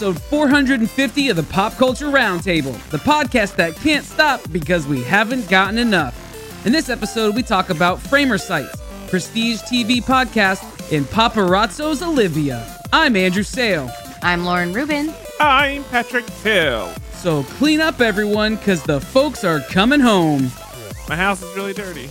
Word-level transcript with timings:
Welcome 0.00 0.14
to 0.14 0.20
episode 0.20 0.30
450 0.30 1.28
of 1.30 1.36
the 1.36 1.42
Pop 1.42 1.72
Culture 1.74 2.06
Roundtable, 2.06 2.78
the 2.90 2.98
podcast 2.98 3.56
that 3.56 3.74
can't 3.76 4.04
stop 4.04 4.40
because 4.52 4.86
we 4.86 5.02
haven't 5.02 5.48
gotten 5.48 5.76
enough. 5.76 6.14
In 6.64 6.72
this 6.72 6.88
episode, 6.88 7.34
we 7.34 7.42
talk 7.42 7.70
about 7.70 8.00
Framer 8.00 8.38
Sites, 8.38 8.80
Prestige 9.08 9.60
TV 9.62 10.00
podcast, 10.00 10.62
and 10.96 11.04
Paparazzo's 11.06 12.00
Olivia. 12.00 12.80
I'm 12.92 13.16
Andrew 13.16 13.42
Sale. 13.42 13.90
I'm 14.22 14.44
Lauren 14.44 14.72
Rubin. 14.72 15.12
I'm 15.40 15.82
Patrick 15.84 16.28
Hill. 16.30 16.92
So 17.14 17.42
clean 17.42 17.80
up, 17.80 18.00
everyone, 18.00 18.54
because 18.54 18.84
the 18.84 19.00
folks 19.00 19.42
are 19.42 19.60
coming 19.60 20.00
home. 20.00 20.52
My 21.08 21.16
house 21.16 21.42
is 21.42 21.56
really 21.56 21.72
dirty. 21.72 22.08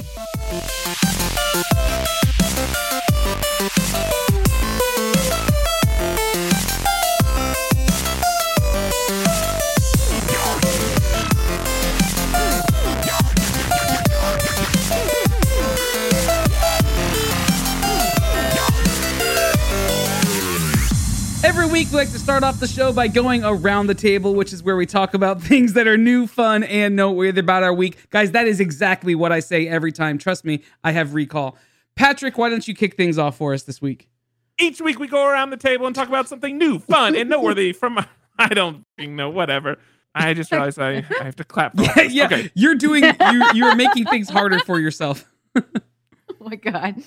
Week, 21.78 21.92
we 21.92 21.98
like 21.98 22.10
to 22.10 22.18
start 22.18 22.44
off 22.44 22.60
the 22.60 22.68
show 22.68 22.92
by 22.92 23.08
going 23.08 23.44
around 23.44 23.86
the 23.86 23.94
table, 23.94 24.34
which 24.34 24.52
is 24.52 24.64
where 24.64 24.76
we 24.76 24.88
talk 24.88 25.14
about 25.14 25.40
things 25.44 25.74
that 25.74 25.86
are 25.88 25.96
new, 25.96 26.26
fun, 26.26 26.64
and 26.64 26.96
noteworthy 26.96 27.40
about 27.40 27.62
our 27.62 27.74
week. 27.74 28.10
Guys, 28.10 28.32
that 28.32 28.48
is 28.48 28.60
exactly 28.60 29.14
what 29.14 29.32
I 29.32 29.42
say 29.42 29.68
every 29.68 29.92
time. 29.92 30.18
Trust 30.18 30.44
me, 30.44 30.64
I 30.84 30.92
have 30.94 31.14
recall. 31.14 31.56
Patrick, 31.96 32.36
why 32.36 32.50
don't 32.50 32.68
you 32.68 32.74
kick 32.74 32.96
things 32.96 33.20
off 33.20 33.38
for 33.38 33.54
us 33.54 33.62
this 33.62 33.80
week? 33.80 34.10
Each 34.60 34.82
week 34.82 34.98
we 34.98 35.08
go 35.08 35.28
around 35.28 35.52
the 35.52 35.58
table 35.58 35.86
and 35.86 35.96
talk 35.96 36.08
about 36.08 36.28
something 36.28 36.58
new, 36.58 36.80
fun, 36.80 37.16
and 37.16 37.30
noteworthy 37.30 37.74
from 37.74 38.04
I 38.40 38.48
don't 38.56 38.84
know, 38.98 39.30
whatever. 39.30 39.78
I 40.16 40.34
just 40.34 40.52
realized 40.52 40.80
I, 40.80 41.06
I 41.20 41.26
have 41.26 41.36
to 41.36 41.44
clap. 41.44 41.78
For 41.78 41.84
yeah, 41.84 42.02
yeah. 42.02 42.26
Okay. 42.26 42.52
You're 42.56 42.74
doing 42.74 43.04
you 43.04 43.46
you're 43.54 43.76
making 43.76 44.06
things 44.06 44.32
harder 44.32 44.58
for 44.62 44.80
yourself. 44.80 45.30
oh 45.56 45.62
my 46.40 46.56
god. 46.56 47.04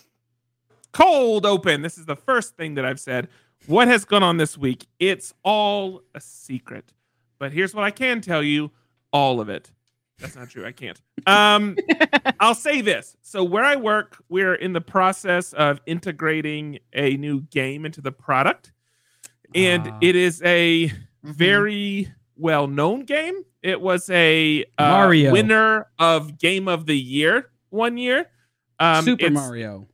Cold 0.93 1.45
open. 1.45 1.83
This 1.83 1.99
is 1.99 2.07
the 2.07 2.15
first 2.15 2.57
thing 2.57 2.77
that 2.77 2.85
I've 2.85 3.01
said. 3.01 3.29
What 3.71 3.87
has 3.87 4.05
gone 4.05 4.25
on 4.25 4.37
this 4.37 4.59
week? 4.59 4.89
It's 4.99 5.33
all 5.45 6.03
a 6.13 6.21
secret. 6.21 6.93
But 7.39 7.53
here's 7.53 7.73
what 7.73 7.85
I 7.85 7.93
can 7.93 8.21
tell 8.21 8.43
you 8.43 8.73
all 9.13 9.41
of 9.41 9.49
it. 9.49 9.71
That's 10.19 10.35
not 10.35 10.51
true. 10.51 10.67
I 10.67 10.73
can't. 10.73 11.01
Um, 11.25 11.77
I'll 12.41 12.57
say 12.57 12.81
this. 12.81 13.17
So, 13.23 13.45
where 13.45 13.63
I 13.63 13.77
work, 13.77 14.21
we're 14.29 14.57
in 14.57 14.73
the 14.73 14.81
process 14.81 15.53
of 15.53 15.81
integrating 15.87 16.81
a 16.93 17.17
new 17.17 17.43
game 17.43 17.87
into 17.87 18.01
the 18.01 18.11
product. 18.11 18.73
And 19.55 19.87
uh, 19.87 19.99
it 20.01 20.17
is 20.17 20.43
a 20.43 20.89
mm-hmm. 20.89 21.31
very 21.31 22.13
well 22.37 22.67
known 22.67 23.05
game. 23.05 23.45
It 23.63 23.81
was 23.81 24.11
a 24.11 24.65
uh, 24.79 24.89
Mario. 24.89 25.31
winner 25.31 25.87
of 25.97 26.39
Game 26.39 26.67
of 26.67 26.87
the 26.87 26.99
Year 26.99 27.53
one 27.69 27.99
year. 27.99 28.27
Um, 28.81 29.05
Super 29.05 29.31
Mario. 29.31 29.87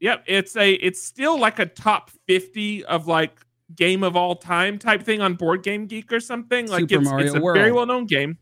Yep, 0.00 0.24
it's 0.26 0.56
a 0.56 0.72
it's 0.74 1.02
still 1.02 1.38
like 1.38 1.58
a 1.58 1.66
top 1.66 2.10
50 2.26 2.84
of 2.84 3.06
like 3.06 3.40
game 3.74 4.02
of 4.02 4.16
all 4.16 4.36
time 4.36 4.78
type 4.78 5.02
thing 5.02 5.20
on 5.20 5.34
Board 5.34 5.62
Game 5.62 5.86
Geek 5.86 6.12
or 6.12 6.20
something. 6.20 6.68
Like 6.68 6.82
Super 6.82 7.02
it's, 7.02 7.10
Mario 7.10 7.26
it's 7.26 7.34
a 7.34 7.40
World. 7.40 7.58
very 7.58 7.72
well 7.72 7.86
known 7.86 8.06
game. 8.06 8.38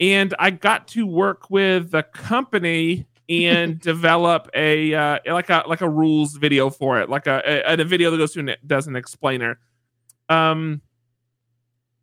And 0.00 0.34
I 0.38 0.50
got 0.50 0.88
to 0.88 1.06
work 1.06 1.50
with 1.50 1.92
the 1.92 2.02
company 2.02 3.06
and 3.28 3.78
develop 3.80 4.50
a 4.54 4.92
uh, 4.94 5.18
like 5.26 5.50
a 5.50 5.64
like 5.66 5.80
a 5.80 5.88
rules 5.88 6.34
video 6.34 6.70
for 6.70 7.00
it, 7.00 7.08
like 7.08 7.26
a, 7.26 7.42
a, 7.66 7.80
a 7.80 7.84
video 7.84 8.10
that 8.10 8.16
goes 8.16 8.32
through 8.34 8.48
and 8.48 8.56
does 8.66 8.86
an 8.86 8.96
explainer. 8.96 9.58
Um 10.28 10.82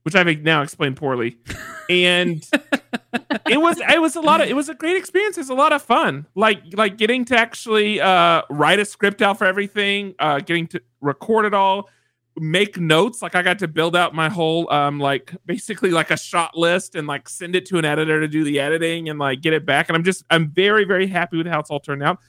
which 0.03 0.15
I've 0.15 0.41
now 0.41 0.61
explained 0.61 0.97
poorly. 0.97 1.37
And 1.89 2.47
it 3.49 3.59
was 3.59 3.79
it 3.79 4.01
was 4.01 4.15
a 4.15 4.21
lot 4.21 4.41
of 4.41 4.47
it 4.47 4.55
was 4.55 4.69
a 4.69 4.73
great 4.73 4.97
experience. 4.97 5.37
It's 5.37 5.49
a 5.49 5.55
lot 5.55 5.73
of 5.73 5.81
fun. 5.81 6.25
Like 6.35 6.61
like 6.73 6.97
getting 6.97 7.25
to 7.25 7.37
actually 7.37 8.01
uh, 8.01 8.43
write 8.49 8.79
a 8.79 8.85
script 8.85 9.21
out 9.21 9.37
for 9.37 9.45
everything, 9.45 10.15
uh, 10.19 10.39
getting 10.39 10.67
to 10.67 10.81
record 11.01 11.45
it 11.45 11.53
all, 11.53 11.89
make 12.37 12.79
notes. 12.79 13.21
Like 13.21 13.35
I 13.35 13.41
got 13.41 13.59
to 13.59 13.67
build 13.67 13.95
out 13.95 14.13
my 14.13 14.29
whole 14.29 14.71
um 14.71 14.99
like 14.99 15.35
basically 15.45 15.91
like 15.91 16.11
a 16.11 16.17
shot 16.17 16.57
list 16.57 16.95
and 16.95 17.07
like 17.07 17.29
send 17.29 17.55
it 17.55 17.65
to 17.67 17.77
an 17.77 17.85
editor 17.85 18.19
to 18.19 18.27
do 18.27 18.43
the 18.43 18.59
editing 18.59 19.09
and 19.09 19.19
like 19.19 19.41
get 19.41 19.53
it 19.53 19.65
back. 19.65 19.89
And 19.89 19.95
I'm 19.95 20.03
just 20.03 20.23
I'm 20.29 20.49
very 20.49 20.85
very 20.85 21.07
happy 21.07 21.37
with 21.37 21.47
how 21.47 21.59
it's 21.59 21.69
all 21.69 21.79
turned 21.79 22.03
out. 22.03 22.19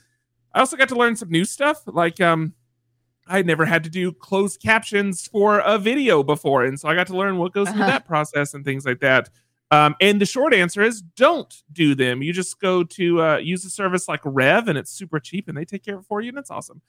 I 0.52 0.60
also 0.60 0.76
got 0.76 0.88
to 0.88 0.96
learn 0.96 1.16
some 1.16 1.30
new 1.30 1.44
stuff 1.44 1.82
like 1.86 2.20
um 2.20 2.54
I 3.30 3.42
never 3.42 3.64
had 3.64 3.84
to 3.84 3.90
do 3.90 4.12
closed 4.12 4.60
captions 4.60 5.26
for 5.28 5.60
a 5.60 5.78
video 5.78 6.24
before, 6.24 6.64
and 6.64 6.78
so 6.78 6.88
I 6.88 6.96
got 6.96 7.06
to 7.08 7.16
learn 7.16 7.38
what 7.38 7.52
goes 7.52 7.68
uh-huh. 7.68 7.76
through 7.76 7.86
that 7.86 8.06
process 8.06 8.54
and 8.54 8.64
things 8.64 8.84
like 8.84 9.00
that. 9.00 9.30
Um, 9.70 9.94
and 10.00 10.20
the 10.20 10.26
short 10.26 10.52
answer 10.52 10.82
is 10.82 11.00
don't 11.00 11.54
do 11.72 11.94
them. 11.94 12.22
You 12.22 12.32
just 12.32 12.60
go 12.60 12.82
to 12.82 13.22
uh, 13.22 13.36
use 13.36 13.64
a 13.64 13.70
service 13.70 14.08
like 14.08 14.20
Rev, 14.24 14.68
and 14.68 14.76
it's 14.76 14.90
super 14.90 15.20
cheap, 15.20 15.48
and 15.48 15.56
they 15.56 15.64
take 15.64 15.84
care 15.84 15.94
of 15.94 16.00
it 16.02 16.06
for 16.06 16.20
you, 16.20 16.30
and 16.30 16.38
it's 16.38 16.50
awesome. 16.50 16.82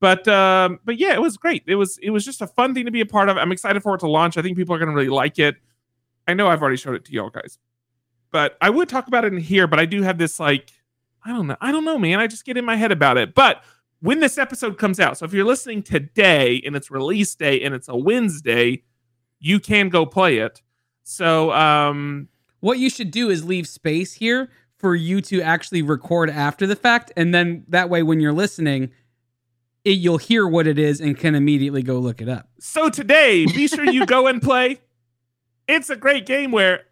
But 0.00 0.26
um, 0.28 0.78
but 0.84 0.98
yeah, 0.98 1.12
it 1.12 1.20
was 1.20 1.36
great. 1.36 1.64
It 1.66 1.74
was 1.74 1.98
it 1.98 2.10
was 2.10 2.24
just 2.24 2.40
a 2.40 2.46
fun 2.46 2.72
thing 2.74 2.86
to 2.86 2.90
be 2.90 3.00
a 3.00 3.06
part 3.06 3.28
of. 3.28 3.36
I'm 3.36 3.52
excited 3.52 3.82
for 3.82 3.94
it 3.94 3.98
to 3.98 4.08
launch. 4.08 4.36
I 4.36 4.42
think 4.42 4.56
people 4.56 4.74
are 4.74 4.78
going 4.78 4.88
to 4.88 4.94
really 4.94 5.08
like 5.08 5.38
it. 5.38 5.56
I 6.28 6.34
know 6.34 6.46
I've 6.46 6.62
already 6.62 6.76
showed 6.76 6.94
it 6.94 7.04
to 7.06 7.12
y'all 7.12 7.30
guys, 7.30 7.58
but 8.30 8.56
I 8.60 8.70
would 8.70 8.88
talk 8.88 9.08
about 9.08 9.24
it 9.24 9.32
in 9.32 9.40
here. 9.40 9.66
But 9.66 9.80
I 9.80 9.84
do 9.84 10.02
have 10.02 10.16
this 10.16 10.38
like 10.38 10.72
I 11.24 11.30
don't 11.30 11.48
know. 11.48 11.56
I 11.60 11.72
don't 11.72 11.84
know, 11.84 11.98
man. 11.98 12.20
I 12.20 12.28
just 12.28 12.44
get 12.44 12.56
in 12.56 12.64
my 12.64 12.76
head 12.76 12.92
about 12.92 13.18
it. 13.18 13.34
But 13.34 13.62
when 14.00 14.20
this 14.20 14.38
episode 14.38 14.78
comes 14.78 14.98
out. 14.98 15.18
So 15.18 15.24
if 15.24 15.32
you're 15.32 15.44
listening 15.44 15.82
today 15.82 16.62
and 16.64 16.74
it's 16.74 16.90
release 16.90 17.34
day 17.34 17.60
and 17.62 17.74
it's 17.74 17.88
a 17.88 17.96
Wednesday, 17.96 18.82
you 19.38 19.60
can 19.60 19.88
go 19.88 20.04
play 20.06 20.38
it. 20.38 20.62
So 21.10 21.52
um 21.52 22.28
what 22.60 22.78
you 22.78 22.90
should 22.90 23.10
do 23.10 23.30
is 23.30 23.44
leave 23.44 23.66
space 23.66 24.14
here 24.14 24.50
for 24.76 24.94
you 24.94 25.20
to 25.22 25.42
actually 25.42 25.82
record 25.82 26.30
after 26.30 26.66
the 26.66 26.76
fact 26.76 27.12
and 27.16 27.34
then 27.34 27.64
that 27.68 27.90
way 27.90 28.02
when 28.02 28.20
you're 28.20 28.32
listening 28.32 28.90
it, 29.84 29.92
you'll 29.92 30.18
hear 30.18 30.46
what 30.46 30.66
it 30.66 30.78
is 30.78 31.00
and 31.00 31.16
can 31.16 31.34
immediately 31.34 31.82
go 31.82 31.98
look 31.98 32.20
it 32.20 32.28
up. 32.28 32.48
So 32.58 32.90
today, 32.90 33.46
be 33.46 33.66
sure 33.66 33.84
you 33.84 34.04
go 34.06 34.26
and 34.26 34.42
play. 34.42 34.80
It's 35.66 35.88
a 35.88 35.96
great 35.96 36.26
game 36.26 36.52
where 36.52 36.84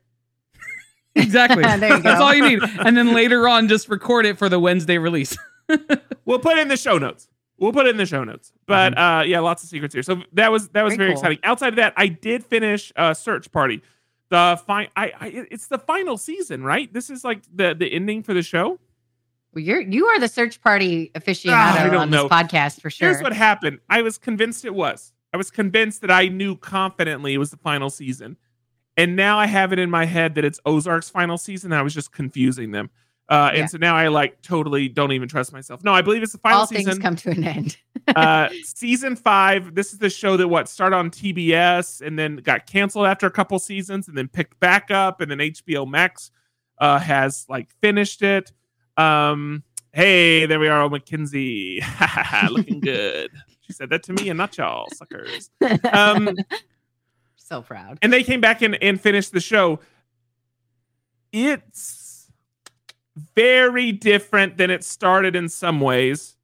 Exactly. 1.15 1.63
That's 1.65 2.21
all 2.21 2.35
you 2.35 2.49
need. 2.49 2.61
And 2.79 2.97
then 2.97 3.13
later 3.13 3.49
on 3.49 3.69
just 3.69 3.89
record 3.89 4.25
it 4.25 4.39
for 4.39 4.49
the 4.49 4.59
Wednesday 4.59 4.99
release. 4.99 5.37
we'll 6.25 6.39
put 6.39 6.57
it 6.57 6.61
in 6.61 6.69
the 6.69 6.77
show 6.77 6.97
notes. 6.99 7.29
We'll 7.59 7.73
put 7.73 7.87
it 7.87 7.91
in 7.91 7.97
the 7.97 8.07
show 8.07 8.23
notes. 8.25 8.53
But 8.67 8.95
mm-hmm. 8.95 9.01
uh, 9.01 9.23
yeah, 9.25 9.41
lots 9.41 9.63
of 9.65 9.69
secrets 9.69 9.93
here. 9.93 10.03
So 10.03 10.23
that 10.33 10.53
was 10.53 10.69
that 10.71 10.83
was 10.83 10.95
very, 10.95 10.97
very 10.97 11.11
cool. 11.11 11.19
exciting. 11.19 11.39
Outside 11.43 11.71
of 11.71 11.77
that, 11.77 11.93
I 11.97 12.07
did 12.07 12.45
finish 12.45 12.93
uh, 12.97 13.15
Search 13.15 13.51
Party. 13.51 13.83
The 14.31 14.61
fine, 14.67 14.89
I, 14.95 15.13
I, 15.19 15.47
it's 15.51 15.69
the 15.69 15.79
final 15.79 16.19
season, 16.19 16.63
right? 16.63 16.93
This 16.93 17.09
is 17.09 17.25
like 17.25 17.43
the 17.55 17.75
the 17.75 17.91
ending 17.93 18.23
for 18.23 18.35
the 18.35 18.43
show. 18.43 18.79
Well, 19.55 19.65
you're 19.65 19.81
you 19.81 20.07
are 20.07 20.21
the 20.21 20.29
Search 20.29 20.61
Party 20.61 21.11
aficionado 21.15 21.93
oh, 21.93 21.99
on 21.99 22.11
know. 22.11 22.25
this 22.25 22.33
podcast 22.33 22.81
for 22.81 22.91
sure. 22.91 23.09
Here's 23.09 23.23
what 23.23 23.33
happened. 23.33 23.81
I 23.89 24.03
was 24.03 24.19
convinced 24.19 24.65
it 24.65 24.75
was. 24.75 25.13
I 25.33 25.37
was 25.37 25.51
convinced 25.51 26.03
that 26.03 26.11
I 26.11 26.29
knew 26.29 26.57
confidently 26.57 27.35
it 27.35 27.39
was 27.39 27.51
the 27.51 27.57
final 27.57 27.89
season, 27.89 28.37
and 28.97 29.17
now 29.17 29.39
I 29.39 29.47
have 29.47 29.73
it 29.73 29.79
in 29.79 29.91
my 29.91 30.05
head 30.05 30.35
that 30.35 30.45
it's 30.45 30.61
Ozark's 30.67 31.09
final 31.09 31.39
season. 31.39 31.73
I 31.73 31.83
was 31.83 31.95
just 31.95 32.13
confusing 32.13 32.71
them. 32.71 32.91
Uh, 33.31 33.51
and 33.51 33.59
yeah. 33.59 33.67
so 33.67 33.77
now 33.79 33.95
I 33.95 34.09
like 34.09 34.41
totally 34.41 34.89
don't 34.89 35.13
even 35.13 35.29
trust 35.29 35.53
myself. 35.53 35.85
No, 35.85 35.93
I 35.93 36.01
believe 36.01 36.23
it's 36.23 36.33
the 36.33 36.39
final 36.39 36.61
All 36.61 36.67
season. 36.67 36.89
All 36.89 36.93
things 36.95 37.03
come 37.03 37.17
to 37.17 37.31
an 37.31 37.45
end. 37.45 37.77
Uh, 38.17 38.49
season 38.65 39.17
five. 39.17 39.75
This 39.75 39.93
is 39.93 39.99
the 39.99 40.11
show 40.11 40.37
that 40.37 40.49
what 40.49 40.69
started 40.69 40.97
on 40.97 41.11
TBS 41.11 42.07
and 42.07 42.19
then 42.19 42.37
got 42.37 42.67
canceled 42.67 43.07
after 43.07 43.27
a 43.27 43.31
couple 43.31 43.59
seasons 43.59 44.09
and 44.09 44.17
then 44.17 44.29
picked 44.29 44.59
back 44.61 44.91
up 44.91 45.21
and 45.21 45.31
then 45.31 45.39
HBO 45.39 45.89
Max 45.89 46.31
uh, 46.79 46.99
has 46.99 47.47
like 47.49 47.71
finished 47.81 48.23
it. 48.23 48.53
Um, 48.97 49.63
hey, 49.93 50.47
there 50.47 50.61
we 50.61 50.69
are, 50.69 50.83
oh, 50.83 50.89
Mackenzie, 50.89 51.83
looking 52.51 52.81
good. 52.81 53.31
she 53.61 53.73
said 53.73 53.91
that 53.91 54.03
to 54.05 54.13
me 54.13 54.29
and 54.29 54.39
not 54.39 54.57
y'all 54.57 54.89
suckers. 54.93 55.51
Um, 55.93 56.37
so 57.37 57.63
proud. 57.63 57.99
And 58.03 58.13
they 58.13 58.23
came 58.23 58.41
back 58.41 58.63
and, 58.63 58.81
and 58.83 59.01
finished 59.01 59.33
the 59.33 59.41
show. 59.41 59.81
It's 61.33 62.31
very 63.35 63.93
different 63.93 64.57
than 64.57 64.71
it 64.71 64.85
started 64.85 65.37
in 65.37 65.49
some 65.49 65.81
ways. 65.81 66.37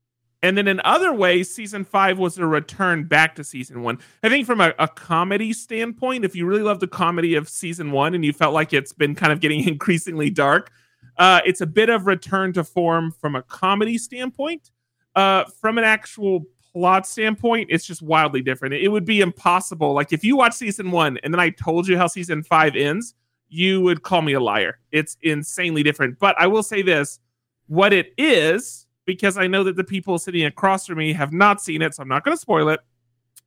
And 0.45 0.59
then 0.59 0.69
in 0.69 0.79
other 0.85 1.11
ways, 1.11 1.53
season 1.53 1.87
five 1.87 2.19
was 2.19 2.37
a 2.37 2.45
return 2.47 3.05
back 3.05 3.35
to 3.37 3.45
season 3.45 3.83
one. 3.83 3.99
I 4.23 4.29
think 4.29 4.47
from 4.47 4.61
a, 4.61 4.75
a, 4.79 4.87
comedy 4.87 5.55
standpoint, 5.55 6.23
if 6.23 6.37
you 6.37 6.45
really 6.45 6.61
love 6.61 6.81
the 6.81 6.87
comedy 6.87 7.35
of 7.35 7.49
season 7.49 7.93
one 7.93 8.15
and 8.15 8.23
you 8.23 8.35
felt 8.35 8.53
like 8.53 8.75
it's 8.75 8.93
been 8.93 9.15
kind 9.15 9.33
of 9.33 9.41
getting 9.41 9.65
increasingly 9.67 10.29
dark, 10.29 10.71
uh, 11.17 11.41
it's 11.47 11.63
a 11.63 11.67
bit 11.67 11.89
of 11.89 12.07
return 12.07 12.53
to 12.53 12.63
form 12.63 13.11
from 13.11 13.37
a 13.37 13.43
comedy 13.45 13.97
standpoint. 13.97 14.71
Uh, 15.17 15.45
from 15.63 15.79
an 15.79 15.85
actual 15.85 16.45
plot 16.75 17.07
standpoint, 17.07 17.71
it's 17.71 17.87
just 17.87 18.03
wildly 18.03 18.43
different. 18.43 18.75
It 18.75 18.89
would 18.89 19.07
be 19.07 19.23
impossible. 19.23 19.95
Like 19.95 20.13
if 20.13 20.23
you 20.23 20.37
watch 20.37 20.53
season 20.53 20.91
one 20.91 21.17
and 21.23 21.33
then 21.33 21.41
I 21.41 21.49
told 21.49 21.89
you 21.89 21.97
how 21.97 22.07
season 22.07 22.43
five 22.43 22.77
ends, 22.77 23.15
you 23.49 23.81
would 23.81 24.03
call 24.03 24.21
me 24.21 24.35
a 24.35 24.41
liar. 24.41 24.79
It's 24.93 25.17
insanely 25.23 25.83
different. 25.83 26.19
But 26.19 26.39
I 26.39 26.49
will 26.49 26.63
say 26.63 26.83
this 26.83 27.19
what 27.67 27.95
it 27.95 28.13
is, 28.19 28.85
because 29.07 29.37
I 29.37 29.47
know 29.47 29.65
that 29.65 29.77
the 29.77 29.85
people 29.85 30.19
sitting 30.19 30.45
across 30.45 30.87
from 30.87 30.99
me 30.99 31.13
have 31.13 31.33
not 31.33 31.61
seen 31.61 31.83
it, 31.83 31.95
so 31.95 32.03
I'm 32.03 32.09
not 32.09 32.25
going 32.25 32.37
to 32.37 32.41
spoil 32.41 32.69
it. 32.69 32.81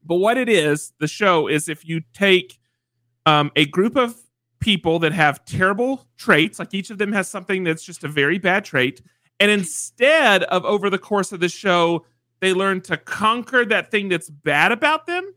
But 0.03 0.15
what 0.15 0.37
it 0.37 0.49
is, 0.49 0.93
the 0.99 1.07
show 1.07 1.47
is 1.47 1.67
if 1.67 1.85
you 1.85 2.01
take 2.13 2.59
um, 3.25 3.51
a 3.55 3.65
group 3.65 3.95
of 3.95 4.15
people 4.59 4.99
that 4.99 5.11
have 5.11 5.43
terrible 5.45 6.07
traits, 6.17 6.59
like 6.59 6.73
each 6.73 6.89
of 6.89 6.97
them 6.97 7.11
has 7.11 7.29
something 7.29 7.63
that's 7.63 7.83
just 7.83 8.03
a 8.03 8.07
very 8.07 8.37
bad 8.37 8.65
trait, 8.65 9.01
and 9.39 9.51
instead 9.51 10.43
of 10.43 10.65
over 10.65 10.89
the 10.89 10.97
course 10.97 11.31
of 11.31 11.39
the 11.39 11.49
show, 11.49 12.05
they 12.39 12.53
learn 12.53 12.81
to 12.81 12.97
conquer 12.97 13.65
that 13.65 13.91
thing 13.91 14.09
that's 14.09 14.29
bad 14.29 14.71
about 14.71 15.07
them. 15.07 15.33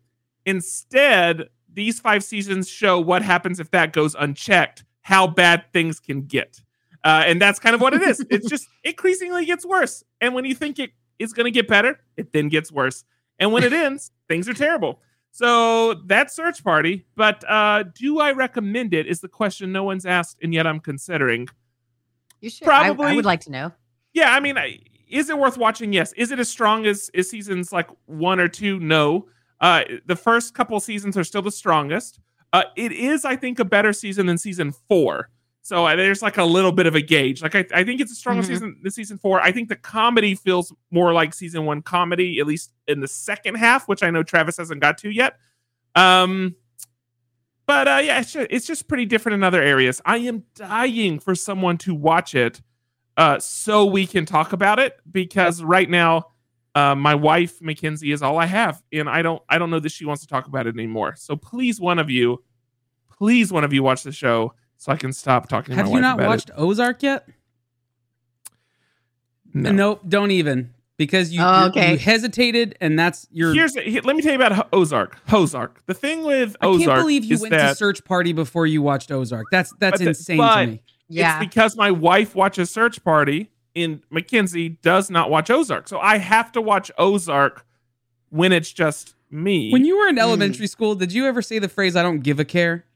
Instead, 0.46 1.48
these 1.72 2.00
five 2.00 2.24
seasons 2.24 2.68
show 2.68 2.98
what 2.98 3.22
happens 3.22 3.60
if 3.60 3.70
that 3.70 3.92
goes 3.92 4.14
unchecked, 4.18 4.84
how 5.02 5.26
bad 5.26 5.64
things 5.72 6.00
can 6.00 6.22
get. 6.22 6.60
Uh, 7.04 7.24
and 7.26 7.40
that's 7.40 7.58
kind 7.58 7.74
of 7.74 7.80
what 7.80 7.94
it 7.94 8.02
is. 8.02 8.24
it's 8.30 8.48
just 8.48 8.68
increasingly 8.84 9.44
gets 9.46 9.64
worse. 9.64 10.04
And 10.20 10.34
when 10.34 10.44
you 10.44 10.54
think 10.54 10.78
it 10.78 10.90
is 11.18 11.32
going 11.32 11.44
to 11.44 11.50
get 11.50 11.68
better, 11.68 12.00
it 12.16 12.32
then 12.32 12.48
gets 12.48 12.70
worse. 12.70 13.04
And 13.38 13.52
when 13.52 13.64
it 13.64 13.72
ends, 13.86 14.10
things 14.28 14.48
are 14.48 14.54
terrible. 14.54 15.00
So 15.32 15.94
that's 16.06 16.34
Search 16.34 16.62
Party. 16.62 17.06
But 17.16 17.44
uh, 17.48 17.84
do 17.94 18.20
I 18.20 18.32
recommend 18.32 18.94
it? 18.94 19.06
Is 19.06 19.20
the 19.20 19.28
question 19.28 19.72
no 19.72 19.84
one's 19.84 20.04
asked, 20.04 20.38
and 20.42 20.52
yet 20.52 20.66
I'm 20.66 20.80
considering. 20.80 21.48
You 22.40 22.50
should. 22.50 22.66
Probably. 22.66 23.06
I, 23.06 23.12
I 23.12 23.14
would 23.14 23.24
like 23.24 23.40
to 23.42 23.50
know. 23.50 23.72
Yeah, 24.12 24.34
I 24.34 24.40
mean, 24.40 24.58
is 25.08 25.30
it 25.30 25.38
worth 25.38 25.56
watching? 25.56 25.92
Yes. 25.92 26.12
Is 26.14 26.30
it 26.30 26.38
as 26.38 26.48
strong 26.48 26.86
as, 26.86 27.10
as 27.14 27.30
seasons 27.30 27.72
like 27.72 27.88
one 28.06 28.40
or 28.40 28.48
two? 28.48 28.80
No. 28.80 29.28
Uh, 29.60 29.84
the 30.06 30.16
first 30.16 30.54
couple 30.54 30.78
seasons 30.80 31.16
are 31.16 31.24
still 31.24 31.42
the 31.42 31.50
strongest. 31.50 32.18
Uh, 32.52 32.64
it 32.76 32.92
is, 32.92 33.24
I 33.24 33.36
think, 33.36 33.58
a 33.58 33.64
better 33.64 33.92
season 33.92 34.26
than 34.26 34.38
season 34.38 34.72
four. 34.72 35.30
So 35.62 35.86
uh, 35.86 35.94
there's 35.94 36.22
like 36.22 36.38
a 36.38 36.44
little 36.44 36.72
bit 36.72 36.86
of 36.86 36.94
a 36.94 37.02
gauge. 37.02 37.42
Like 37.42 37.54
I, 37.54 37.66
I 37.74 37.84
think 37.84 38.00
it's 38.00 38.12
a 38.12 38.14
stronger 38.14 38.42
mm-hmm. 38.42 38.52
season 38.52 38.80
than 38.82 38.90
season 38.90 39.18
four. 39.18 39.40
I 39.40 39.52
think 39.52 39.68
the 39.68 39.76
comedy 39.76 40.34
feels 40.34 40.74
more 40.90 41.12
like 41.12 41.34
season 41.34 41.66
one 41.66 41.82
comedy, 41.82 42.40
at 42.40 42.46
least 42.46 42.72
in 42.88 43.00
the 43.00 43.08
second 43.08 43.56
half, 43.56 43.86
which 43.86 44.02
I 44.02 44.10
know 44.10 44.22
Travis 44.22 44.56
hasn't 44.56 44.80
got 44.80 44.98
to 44.98 45.10
yet. 45.10 45.36
Um, 45.94 46.56
but 47.66 47.86
uh, 47.86 48.00
yeah, 48.02 48.20
it's 48.20 48.32
just, 48.32 48.46
it's 48.50 48.66
just 48.66 48.88
pretty 48.88 49.06
different 49.06 49.34
in 49.34 49.44
other 49.44 49.62
areas. 49.62 50.00
I 50.04 50.18
am 50.18 50.44
dying 50.54 51.20
for 51.20 51.34
someone 51.34 51.78
to 51.78 51.94
watch 51.94 52.34
it, 52.34 52.60
uh, 53.16 53.38
so 53.38 53.84
we 53.84 54.06
can 54.06 54.24
talk 54.24 54.52
about 54.52 54.78
it 54.78 54.96
because 55.10 55.62
right 55.62 55.88
now 55.88 56.26
uh, 56.74 56.94
my 56.94 57.14
wife 57.14 57.60
Mackenzie 57.60 58.12
is 58.12 58.22
all 58.22 58.38
I 58.38 58.46
have, 58.46 58.82
and 58.92 59.08
I 59.08 59.22
don't 59.22 59.42
I 59.48 59.58
don't 59.58 59.70
know 59.70 59.80
that 59.80 59.92
she 59.92 60.04
wants 60.04 60.22
to 60.22 60.28
talk 60.28 60.46
about 60.46 60.66
it 60.66 60.74
anymore. 60.74 61.14
So 61.16 61.36
please, 61.36 61.80
one 61.80 61.98
of 61.98 62.10
you, 62.10 62.42
please, 63.10 63.52
one 63.52 63.62
of 63.62 63.72
you, 63.72 63.82
watch 63.82 64.02
the 64.02 64.12
show 64.12 64.54
so 64.80 64.90
I 64.92 64.96
can 64.96 65.12
stop 65.12 65.46
talking. 65.46 65.74
Have 65.74 65.90
you 65.90 66.00
not 66.00 66.18
watched 66.18 66.48
it. 66.48 66.54
Ozark 66.56 67.02
yet? 67.02 67.28
No. 69.52 69.70
Nope, 69.72 70.00
don't 70.08 70.30
even 70.30 70.72
because 70.96 71.32
you, 71.34 71.42
oh, 71.42 71.66
okay. 71.66 71.88
you, 71.88 71.92
you 71.92 71.98
hesitated, 71.98 72.78
and 72.80 72.98
that's 72.98 73.26
your. 73.30 73.52
Here's 73.52 73.74
here, 73.74 74.00
let 74.04 74.16
me 74.16 74.22
tell 74.22 74.32
you 74.32 74.42
about 74.42 74.68
Ozark. 74.72 75.18
Ozark. 75.30 75.84
The 75.84 75.92
thing 75.92 76.24
with 76.24 76.56
Ozark, 76.62 76.82
I 76.82 76.92
can't 76.94 77.02
believe 77.02 77.24
you 77.24 77.38
went 77.38 77.50
that, 77.50 77.70
to 77.70 77.74
Search 77.74 78.02
Party 78.04 78.32
before 78.32 78.66
you 78.66 78.80
watched 78.80 79.10
Ozark. 79.10 79.48
That's 79.50 79.70
that's 79.78 80.00
the, 80.00 80.08
insane 80.08 80.38
to 80.38 80.66
me. 80.66 80.82
Yeah, 81.08 81.36
it's 81.36 81.46
because 81.46 81.76
my 81.76 81.90
wife 81.90 82.34
watches 82.34 82.70
Search 82.70 83.04
Party, 83.04 83.50
in 83.74 84.02
Mackenzie 84.08 84.70
does 84.70 85.10
not 85.10 85.28
watch 85.28 85.50
Ozark. 85.50 85.88
So 85.88 85.98
I 85.98 86.16
have 86.16 86.52
to 86.52 86.62
watch 86.62 86.90
Ozark 86.96 87.66
when 88.30 88.52
it's 88.52 88.72
just 88.72 89.14
me. 89.30 89.72
When 89.72 89.84
you 89.84 89.98
were 89.98 90.08
in 90.08 90.14
hmm. 90.14 90.22
elementary 90.22 90.66
mm. 90.66 90.70
school, 90.70 90.94
did 90.94 91.12
you 91.12 91.26
ever 91.26 91.42
say 91.42 91.58
the 91.58 91.68
phrase 91.68 91.96
"I 91.96 92.02
don't 92.02 92.20
give 92.20 92.40
a 92.40 92.46
care"? 92.46 92.86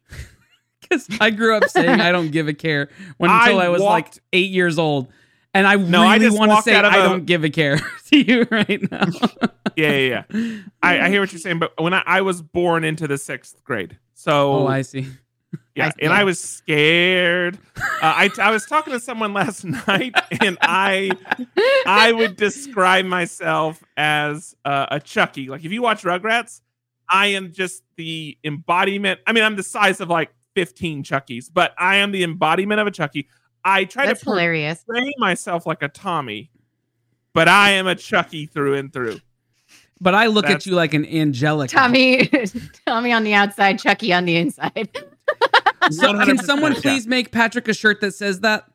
Because 0.88 1.08
I 1.20 1.30
grew 1.30 1.56
up 1.56 1.64
saying 1.68 2.00
"I 2.00 2.12
don't 2.12 2.30
give 2.30 2.48
a 2.48 2.54
care" 2.54 2.90
when, 3.16 3.30
until 3.30 3.58
I, 3.58 3.66
I 3.66 3.68
was 3.68 3.80
walked, 3.80 4.16
like 4.16 4.22
eight 4.32 4.50
years 4.50 4.78
old, 4.78 5.08
and 5.52 5.66
I 5.66 5.76
no, 5.76 6.10
really 6.10 6.30
want 6.30 6.52
to 6.52 6.62
say 6.62 6.74
"I 6.74 6.96
don't 6.96 7.24
give 7.24 7.44
a 7.44 7.50
care" 7.50 7.78
to 8.10 8.18
you 8.18 8.46
right 8.50 8.90
now. 8.90 9.06
yeah, 9.76 9.92
yeah, 9.92 10.24
yeah. 10.30 10.58
I, 10.82 11.00
I, 11.00 11.08
hear 11.08 11.20
what 11.20 11.32
you're 11.32 11.40
saying, 11.40 11.58
but 11.58 11.80
when 11.80 11.94
I, 11.94 12.02
I 12.04 12.20
was 12.20 12.42
born 12.42 12.84
into 12.84 13.08
the 13.08 13.18
sixth 13.18 13.62
grade, 13.64 13.98
so 14.14 14.52
oh, 14.52 14.66
I 14.66 14.82
see. 14.82 15.06
Yeah, 15.74 15.90
and 16.00 16.12
I 16.12 16.24
was 16.24 16.40
scared. 16.40 17.58
Uh, 17.76 17.80
I 18.02 18.30
I 18.38 18.50
was 18.50 18.66
talking 18.66 18.92
to 18.92 19.00
someone 19.00 19.32
last 19.32 19.64
night, 19.64 20.14
and 20.40 20.58
I 20.60 21.10
I 21.86 22.12
would 22.12 22.36
describe 22.36 23.06
myself 23.06 23.82
as 23.96 24.54
uh, 24.64 24.86
a 24.90 25.00
Chuckie. 25.00 25.48
Like 25.48 25.64
if 25.64 25.72
you 25.72 25.82
watch 25.82 26.02
Rugrats, 26.02 26.60
I 27.08 27.28
am 27.28 27.52
just 27.52 27.82
the 27.96 28.36
embodiment. 28.44 29.20
I 29.26 29.32
mean, 29.32 29.44
I'm 29.44 29.56
the 29.56 29.62
size 29.62 30.00
of 30.00 30.08
like 30.08 30.30
15 30.54 31.04
Chuckies, 31.04 31.50
but 31.52 31.74
I 31.78 31.96
am 31.96 32.12
the 32.12 32.24
embodiment 32.24 32.80
of 32.80 32.86
a 32.86 32.90
Chuckie. 32.90 33.28
I 33.64 33.84
try 33.84 34.06
That's 34.06 34.20
to 34.20 34.30
hilarious. 34.30 34.84
portray 34.84 35.12
myself 35.18 35.66
like 35.66 35.82
a 35.82 35.88
Tommy, 35.88 36.50
but 37.32 37.48
I 37.48 37.70
am 37.70 37.86
a 37.86 37.94
Chuckie 37.94 38.46
through 38.46 38.74
and 38.74 38.92
through. 38.92 39.20
But 40.00 40.14
I 40.14 40.26
look 40.26 40.46
That's, 40.46 40.66
at 40.66 40.70
you 40.70 40.74
like 40.74 40.92
an 40.92 41.06
angelic 41.06 41.70
Tommy, 41.70 42.30
Tommy 42.86 43.12
on 43.12 43.24
the 43.24 43.34
outside, 43.34 43.78
Chuckie 43.78 44.12
on 44.12 44.24
the 44.24 44.36
inside. 44.36 44.88
so, 45.90 46.12
can 46.24 46.38
someone 46.38 46.74
please 46.74 47.06
yeah. 47.06 47.10
make 47.10 47.30
Patrick 47.30 47.68
a 47.68 47.74
shirt 47.74 48.00
that 48.00 48.12
says 48.12 48.40
that? 48.40 48.66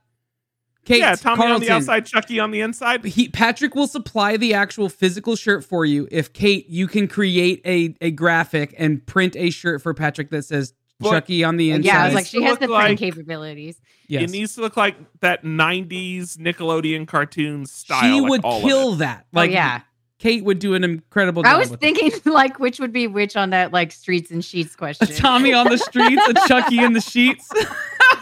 Kate, 0.86 1.00
yeah, 1.00 1.14
Tommy 1.14 1.36
Carlton, 1.36 1.56
on 1.56 1.62
the 1.62 1.70
outside, 1.70 2.06
Chuckie 2.06 2.40
on 2.40 2.52
the 2.52 2.62
inside. 2.62 3.06
He, 3.06 3.28
Patrick 3.30 3.76
will 3.76 3.86
supply 3.86 4.38
the 4.38 4.56
actual 4.56 4.90
physical 4.90 5.36
shirt 5.36 5.64
for 5.64 5.86
you. 5.86 6.08
If 6.10 6.34
Kate, 6.34 6.68
you 6.68 6.88
can 6.88 7.08
create 7.08 7.62
a, 7.66 7.96
a 8.02 8.10
graphic 8.12 8.74
and 8.78 9.06
print 9.06 9.36
a 9.36 9.52
shirt 9.52 9.84
for 9.84 9.94
Patrick 9.94 10.32
that 10.32 10.46
says 10.46 10.74
but, 11.00 11.12
Chuckie 11.12 11.44
on 11.44 11.58
the 11.58 11.72
inside. 11.72 11.86
Yeah, 11.86 12.04
I 12.04 12.06
was 12.06 12.16
like, 12.16 12.26
she 12.26 12.44
has 12.44 12.58
the 12.58 12.68
print 12.68 12.72
like, 12.72 12.98
capabilities. 12.98 13.80
Yes. 14.08 14.24
It 14.24 14.32
needs 14.32 14.56
to 14.56 14.62
look 14.62 14.76
like 14.76 14.96
that 15.22 15.44
'90s 15.44 16.38
Nickelodeon 16.38 17.08
cartoon 17.08 17.66
style. 17.66 18.02
She 18.02 18.22
like 18.22 18.30
would 18.30 18.42
kill 18.42 18.96
that. 18.96 19.26
Oh, 19.26 19.38
like, 19.38 19.52
oh, 19.52 19.54
yeah. 19.54 19.82
Kate 20.20 20.44
would 20.44 20.60
do 20.60 20.74
an 20.74 20.84
incredible 20.84 21.44
job. 21.44 21.56
I 21.56 21.58
was 21.58 21.70
thinking 21.70 22.12
like 22.26 22.60
which 22.60 22.80
would 22.80 22.92
be 22.92 23.08
which 23.08 23.38
on 23.38 23.52
that 23.52 23.72
like 23.72 23.92
streets 23.92 24.32
and 24.32 24.44
sheets 24.44 24.76
question. 24.76 25.10
A 25.10 25.16
Tommy 25.16 25.54
on 25.54 25.70
the 25.70 25.78
streets, 25.78 26.22
a 26.28 26.34
Chuckie 26.48 26.80
in 26.80 26.94
the 26.94 27.02
sheets. 27.02 27.50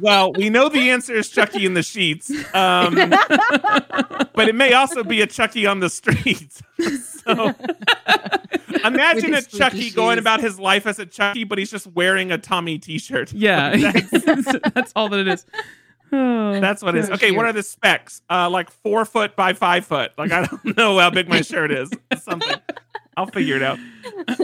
well, 0.00 0.32
we 0.32 0.50
know 0.50 0.68
the 0.68 0.90
answer 0.90 1.14
is 1.14 1.28
Chuckie 1.28 1.66
in 1.66 1.74
the 1.74 1.82
sheets, 1.82 2.30
um, 2.54 2.94
but 4.34 4.48
it 4.48 4.54
may 4.54 4.72
also 4.72 5.02
be 5.02 5.20
a 5.20 5.26
Chuckie 5.26 5.66
on 5.66 5.80
the 5.80 5.90
streets. 5.90 6.62
so 7.24 7.54
imagine 8.84 9.34
a 9.34 9.42
Chuckie 9.42 9.82
shoes. 9.82 9.94
going 9.94 10.18
about 10.18 10.40
his 10.40 10.58
life 10.58 10.86
as 10.86 10.98
a 10.98 11.06
Chuckie, 11.06 11.44
but 11.44 11.58
he's 11.58 11.70
just 11.70 11.86
wearing 11.88 12.32
a 12.32 12.38
Tommy 12.38 12.78
T-shirt. 12.78 13.32
Yeah, 13.40 13.74
that's, 14.02 14.44
that's 14.74 14.92
all 14.94 15.08
that 15.08 15.20
it 15.20 15.28
is. 15.28 15.46
Oh, 16.12 16.60
That's 16.60 16.82
what 16.82 16.96
it 16.96 17.04
is. 17.04 17.10
Okay, 17.10 17.30
what 17.30 17.46
are 17.46 17.52
the 17.52 17.62
specs? 17.62 18.20
Uh, 18.28 18.50
like 18.50 18.70
four 18.70 19.04
foot 19.04 19.36
by 19.36 19.52
five 19.52 19.86
foot. 19.86 20.12
Like 20.18 20.32
I 20.32 20.44
don't 20.44 20.76
know 20.76 20.98
how 20.98 21.10
big 21.10 21.28
my 21.28 21.40
shirt 21.40 21.70
is. 21.70 21.90
Something. 22.18 22.56
I'll 23.20 23.26
figure 23.26 23.56
it 23.56 23.62
out. 23.62 23.78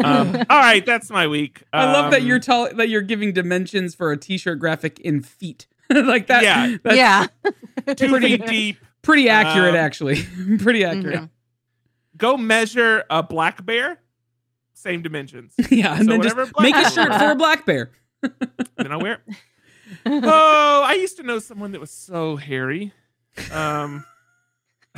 Um, 0.05 0.37
all 0.51 0.59
right, 0.59 0.85
that's 0.85 1.11
my 1.11 1.27
week. 1.27 1.63
Um, 1.73 1.81
I 1.81 1.93
love 1.93 2.11
that 2.13 2.23
you're 2.23 2.37
um, 2.37 2.43
tall 2.43 2.75
that 2.75 2.89
you're 2.89 3.03
giving 3.03 3.33
dimensions 3.33 3.95
for 3.95 4.13
a 4.13 4.17
t-shirt 4.17 4.59
graphic 4.59 5.01
in 5.01 5.23
feet. 5.23 5.67
like 5.91 6.27
that. 6.27 6.43
Yeah. 6.43 6.77
yeah. 6.85 7.27
Two 7.95 8.09
pretty, 8.09 8.37
feet 8.37 8.47
deep. 8.47 8.79
Pretty 9.03 9.29
accurate, 9.29 9.71
um, 9.71 9.77
actually. 9.77 10.23
pretty 10.59 10.85
accurate. 10.85 11.17
Mm-hmm. 11.17 12.17
Go 12.17 12.37
measure 12.37 13.05
a 13.09 13.23
black 13.23 13.65
bear. 13.65 14.01
Same 14.75 15.03
dimensions. 15.03 15.55
yeah, 15.71 15.97
and 15.97 16.05
so 16.05 16.13
then 16.13 16.23
just 16.23 16.37
make 16.61 16.75
a 16.75 16.91
shirt 16.91 17.15
for 17.15 17.31
a 17.31 17.35
black 17.35 17.65
bear. 17.65 17.93
then 18.23 18.93
I'll 18.93 19.01
wear 19.01 19.23
it 19.27 19.37
oh, 20.05 20.83
I 20.85 20.95
used 20.95 21.17
to 21.19 21.23
know 21.23 21.39
someone 21.39 21.73
that 21.73 21.81
was 21.81 21.91
so 21.91 22.37
hairy. 22.37 22.93
Um, 23.53 24.05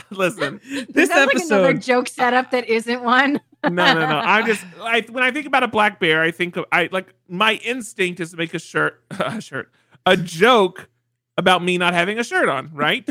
listen, 0.11 0.61
this 0.89 1.11
episode 1.11 1.27
like 1.27 1.45
another 1.45 1.75
joke 1.75 2.09
setup 2.09 2.51
that 2.51 2.69
isn't 2.69 3.03
one. 3.03 3.41
no, 3.65 3.71
no, 3.71 3.95
no. 3.95 4.19
I'm 4.19 4.47
just 4.47 4.65
I, 4.81 5.05
when 5.11 5.25
I 5.25 5.31
think 5.31 5.47
about 5.47 5.63
a 5.63 5.69
black 5.69 6.01
bear, 6.01 6.23
I 6.23 6.31
think 6.31 6.57
of 6.57 6.65
I 6.73 6.89
like 6.93 7.15
my 7.29 7.55
instinct 7.65 8.21
is 8.21 8.31
to 8.33 8.37
make 8.37 8.55
a 8.55 8.59
shirt, 8.59 9.03
a 9.11 9.41
shirt, 9.41 9.73
a 10.07 10.17
joke 10.17 10.89
about 11.37 11.63
me 11.63 11.79
not 11.79 11.95
having 11.95 12.19
a 12.19 12.25
shirt 12.25 12.49
on, 12.49 12.71
right? 12.73 13.09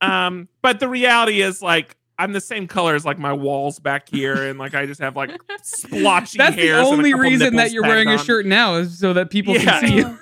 um, 0.00 0.48
but 0.62 0.80
the 0.80 0.88
reality 0.88 1.42
is 1.42 1.62
like 1.62 1.96
I'm 2.18 2.32
the 2.32 2.40
same 2.40 2.68
color 2.68 2.94
as 2.94 3.04
like 3.04 3.18
my 3.18 3.32
walls 3.32 3.78
back 3.78 4.08
here, 4.08 4.48
and 4.48 4.58
like 4.58 4.74
I 4.74 4.86
just 4.86 5.00
have 5.00 5.16
like 5.16 5.30
splotchy 5.62 6.38
That's 6.38 6.54
hairs. 6.54 6.76
That's 6.76 6.90
the 6.90 6.96
only 6.96 7.14
reason 7.14 7.56
that 7.56 7.72
you're 7.72 7.82
wearing 7.82 8.08
on. 8.08 8.14
a 8.14 8.18
shirt 8.18 8.46
now 8.46 8.76
is 8.76 8.98
so 8.98 9.12
that 9.14 9.30
people 9.30 9.54
yeah. 9.54 9.80
can 9.80 9.88
see 9.88 9.96
you 9.96 10.18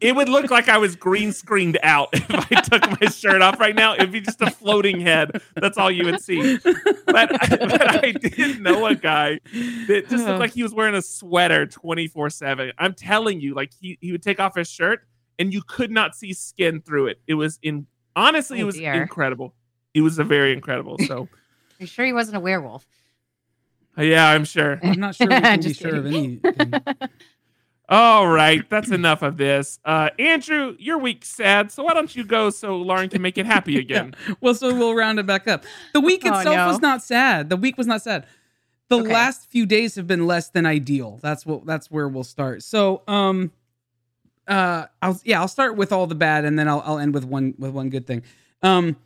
it 0.00 0.14
would 0.14 0.28
look 0.28 0.50
like 0.50 0.68
I 0.68 0.78
was 0.78 0.96
green 0.96 1.32
screened 1.32 1.78
out 1.82 2.08
if 2.12 2.30
I 2.30 2.60
took 2.60 3.00
my 3.00 3.08
shirt 3.08 3.42
off 3.42 3.58
right 3.60 3.74
now. 3.74 3.94
It'd 3.94 4.12
be 4.12 4.20
just 4.20 4.40
a 4.40 4.50
floating 4.50 5.00
head. 5.00 5.40
That's 5.54 5.78
all 5.78 5.90
you 5.90 6.04
would 6.04 6.20
see. 6.20 6.58
But, 6.58 7.04
but 7.48 8.04
I 8.04 8.12
did 8.12 8.60
know 8.60 8.86
a 8.86 8.94
guy 8.94 9.40
that 9.52 10.06
just 10.08 10.26
looked 10.26 10.40
like 10.40 10.52
he 10.52 10.62
was 10.62 10.74
wearing 10.74 10.94
a 10.94 11.02
sweater 11.02 11.66
24 11.66 12.30
7. 12.30 12.72
I'm 12.78 12.94
telling 12.94 13.40
you, 13.40 13.54
like 13.54 13.72
he, 13.80 13.98
he 14.00 14.12
would 14.12 14.22
take 14.22 14.40
off 14.40 14.56
his 14.56 14.68
shirt 14.68 15.06
and 15.38 15.52
you 15.52 15.62
could 15.66 15.90
not 15.90 16.14
see 16.14 16.32
skin 16.32 16.80
through 16.80 17.08
it. 17.08 17.20
It 17.26 17.34
was 17.34 17.58
in 17.62 17.86
honestly, 18.16 18.58
oh, 18.58 18.62
it 18.62 18.64
was 18.64 18.76
dear. 18.76 18.94
incredible. 18.94 19.54
It 19.92 20.00
was 20.00 20.18
a 20.18 20.24
very 20.24 20.52
incredible. 20.52 20.98
So 21.06 21.28
you 21.78 21.86
sure 21.86 22.04
he 22.04 22.12
wasn't 22.12 22.36
a 22.36 22.40
werewolf? 22.40 22.86
Yeah, 23.96 24.28
I'm 24.28 24.44
sure. 24.44 24.80
I'm 24.82 24.98
not 24.98 25.14
sure 25.14 25.28
we 25.28 25.40
can 25.40 25.60
be 25.60 25.72
sure 25.72 25.94
of 25.94 26.06
anything. 26.06 26.40
All 27.94 28.26
right, 28.26 28.68
that's 28.68 28.90
enough 28.90 29.22
of 29.22 29.36
this. 29.36 29.78
Uh, 29.84 30.10
Andrew, 30.18 30.74
your 30.80 30.98
week's 30.98 31.28
sad, 31.28 31.70
so 31.70 31.84
why 31.84 31.94
don't 31.94 32.16
you 32.16 32.24
go 32.24 32.50
so 32.50 32.76
Lauren 32.76 33.08
can 33.08 33.22
make 33.22 33.38
it 33.38 33.46
happy 33.46 33.78
again? 33.78 34.16
yeah. 34.26 34.34
Well, 34.40 34.52
so 34.52 34.74
we'll 34.74 34.96
round 34.96 35.20
it 35.20 35.26
back 35.26 35.46
up. 35.46 35.64
The 35.92 36.00
week 36.00 36.22
oh, 36.24 36.30
itself 36.30 36.56
oh, 36.56 36.56
no. 36.56 36.66
was 36.66 36.80
not 36.80 37.04
sad. 37.04 37.50
The 37.50 37.56
week 37.56 37.78
was 37.78 37.86
not 37.86 38.02
sad. 38.02 38.26
the 38.88 38.98
okay. 38.98 39.12
last 39.12 39.48
few 39.48 39.64
days 39.64 39.94
have 39.94 40.08
been 40.08 40.26
less 40.26 40.48
than 40.48 40.66
ideal. 40.66 41.20
That's 41.22 41.46
what 41.46 41.66
that's 41.66 41.88
where 41.88 42.08
we'll 42.08 42.24
start. 42.24 42.64
So, 42.64 43.02
um 43.06 43.52
uh 44.48 44.86
I'll 45.00 45.20
yeah, 45.22 45.40
I'll 45.40 45.46
start 45.46 45.76
with 45.76 45.92
all 45.92 46.08
the 46.08 46.16
bad 46.16 46.44
and 46.44 46.58
then 46.58 46.66
I'll 46.66 46.82
I'll 46.84 46.98
end 46.98 47.14
with 47.14 47.24
one 47.24 47.54
with 47.58 47.70
one 47.70 47.90
good 47.90 48.08
thing. 48.08 48.24
Um 48.60 48.96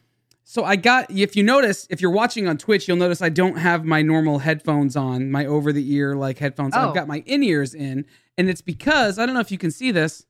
so 0.50 0.64
I 0.64 0.76
got 0.76 1.10
if 1.10 1.36
you 1.36 1.42
notice 1.42 1.86
if 1.90 2.00
you're 2.00 2.10
watching 2.10 2.48
on 2.48 2.56
Twitch, 2.56 2.88
you'll 2.88 2.96
notice 2.96 3.20
I 3.20 3.28
don't 3.28 3.58
have 3.58 3.84
my 3.84 4.00
normal 4.00 4.38
headphones 4.38 4.96
on, 4.96 5.30
my 5.30 5.44
over 5.44 5.74
the 5.74 5.92
ear 5.92 6.16
like 6.16 6.38
headphones. 6.38 6.72
Oh. 6.74 6.88
I've 6.88 6.94
got 6.94 7.06
my 7.06 7.22
in-ears 7.26 7.74
in 7.74 8.06
and 8.38 8.48
it's 8.48 8.62
because 8.62 9.18
I 9.18 9.26
don't 9.26 9.34
know 9.34 9.42
if 9.42 9.52
you 9.52 9.58
can 9.58 9.70
see 9.70 9.90
this. 9.90 10.24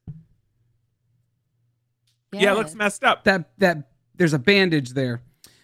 Yeah. 2.33 2.41
yeah, 2.41 2.53
it 2.53 2.57
looks 2.57 2.75
messed 2.75 3.05
up. 3.05 3.23
That 3.23 3.51
that 3.59 3.93
there's 4.17 4.33
a 4.33 4.41
bandage 4.41 4.91
there. 4.91 5.23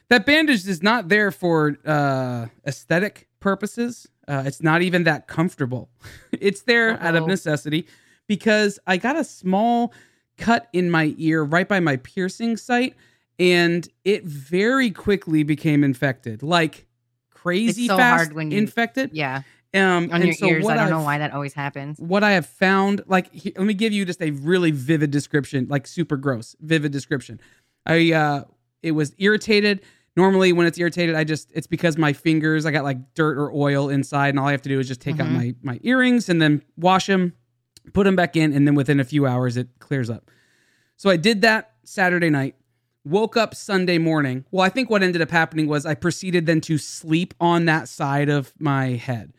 That 0.08 0.24
bandage 0.24 0.68
is 0.68 0.84
not 0.84 1.08
there 1.08 1.32
for 1.32 1.76
uh 1.84 2.46
aesthetic 2.64 3.26
purposes. 3.40 4.06
Uh, 4.28 4.44
it's 4.46 4.62
not 4.62 4.82
even 4.82 5.02
that 5.02 5.26
comfortable. 5.26 5.90
it's 6.30 6.62
there 6.62 6.92
Uh-oh. 6.92 7.08
out 7.08 7.16
of 7.16 7.26
necessity 7.26 7.88
because 8.28 8.78
I 8.86 8.98
got 8.98 9.16
a 9.16 9.24
small 9.24 9.92
cut 10.38 10.68
in 10.72 10.92
my 10.92 11.12
ear 11.18 11.42
right 11.42 11.66
by 11.66 11.80
my 11.80 11.96
piercing 11.96 12.56
site 12.56 12.94
and 13.38 13.88
it 14.04 14.24
very 14.24 14.90
quickly 14.90 15.42
became 15.42 15.84
infected, 15.84 16.42
like 16.42 16.86
crazy 17.30 17.86
so 17.86 17.96
fast 17.96 18.32
when 18.32 18.50
you, 18.50 18.58
infected. 18.58 19.10
Yeah. 19.12 19.42
Um, 19.74 20.10
on 20.12 20.22
your 20.24 20.34
so 20.34 20.46
ears. 20.46 20.66
I 20.66 20.74
don't 20.74 20.84
I've, 20.84 20.90
know 20.90 21.02
why 21.02 21.18
that 21.18 21.32
always 21.32 21.52
happens. 21.52 21.98
What 21.98 22.22
I 22.22 22.32
have 22.32 22.46
found, 22.46 23.02
like, 23.06 23.32
he, 23.32 23.52
let 23.56 23.66
me 23.66 23.74
give 23.74 23.92
you 23.92 24.04
just 24.04 24.22
a 24.22 24.30
really 24.30 24.70
vivid 24.70 25.10
description, 25.10 25.66
like 25.68 25.88
super 25.88 26.16
gross, 26.16 26.54
vivid 26.60 26.92
description. 26.92 27.40
I, 27.84 28.12
uh, 28.12 28.44
it 28.84 28.92
was 28.92 29.14
irritated. 29.18 29.80
Normally, 30.16 30.52
when 30.52 30.68
it's 30.68 30.78
irritated, 30.78 31.16
I 31.16 31.24
just 31.24 31.50
it's 31.52 31.66
because 31.66 31.98
my 31.98 32.12
fingers, 32.12 32.66
I 32.66 32.70
got 32.70 32.84
like 32.84 33.14
dirt 33.14 33.36
or 33.36 33.50
oil 33.52 33.88
inside, 33.88 34.28
and 34.28 34.38
all 34.38 34.46
I 34.46 34.52
have 34.52 34.62
to 34.62 34.68
do 34.68 34.78
is 34.78 34.86
just 34.86 35.00
take 35.00 35.16
mm-hmm. 35.16 35.34
out 35.34 35.42
my 35.42 35.54
my 35.62 35.80
earrings 35.82 36.28
and 36.28 36.40
then 36.40 36.62
wash 36.76 37.08
them, 37.08 37.32
put 37.94 38.04
them 38.04 38.14
back 38.14 38.36
in, 38.36 38.52
and 38.52 38.64
then 38.64 38.76
within 38.76 39.00
a 39.00 39.04
few 39.04 39.26
hours 39.26 39.56
it 39.56 39.66
clears 39.80 40.08
up. 40.08 40.30
So 40.96 41.10
I 41.10 41.16
did 41.16 41.40
that 41.40 41.72
Saturday 41.82 42.30
night 42.30 42.54
woke 43.04 43.36
up 43.36 43.54
Sunday 43.54 43.98
morning. 43.98 44.44
Well, 44.50 44.64
I 44.64 44.68
think 44.68 44.90
what 44.90 45.02
ended 45.02 45.22
up 45.22 45.30
happening 45.30 45.66
was 45.68 45.86
I 45.86 45.94
proceeded 45.94 46.46
then 46.46 46.60
to 46.62 46.78
sleep 46.78 47.34
on 47.40 47.66
that 47.66 47.88
side 47.88 48.28
of 48.28 48.52
my 48.58 48.90
head. 48.90 49.32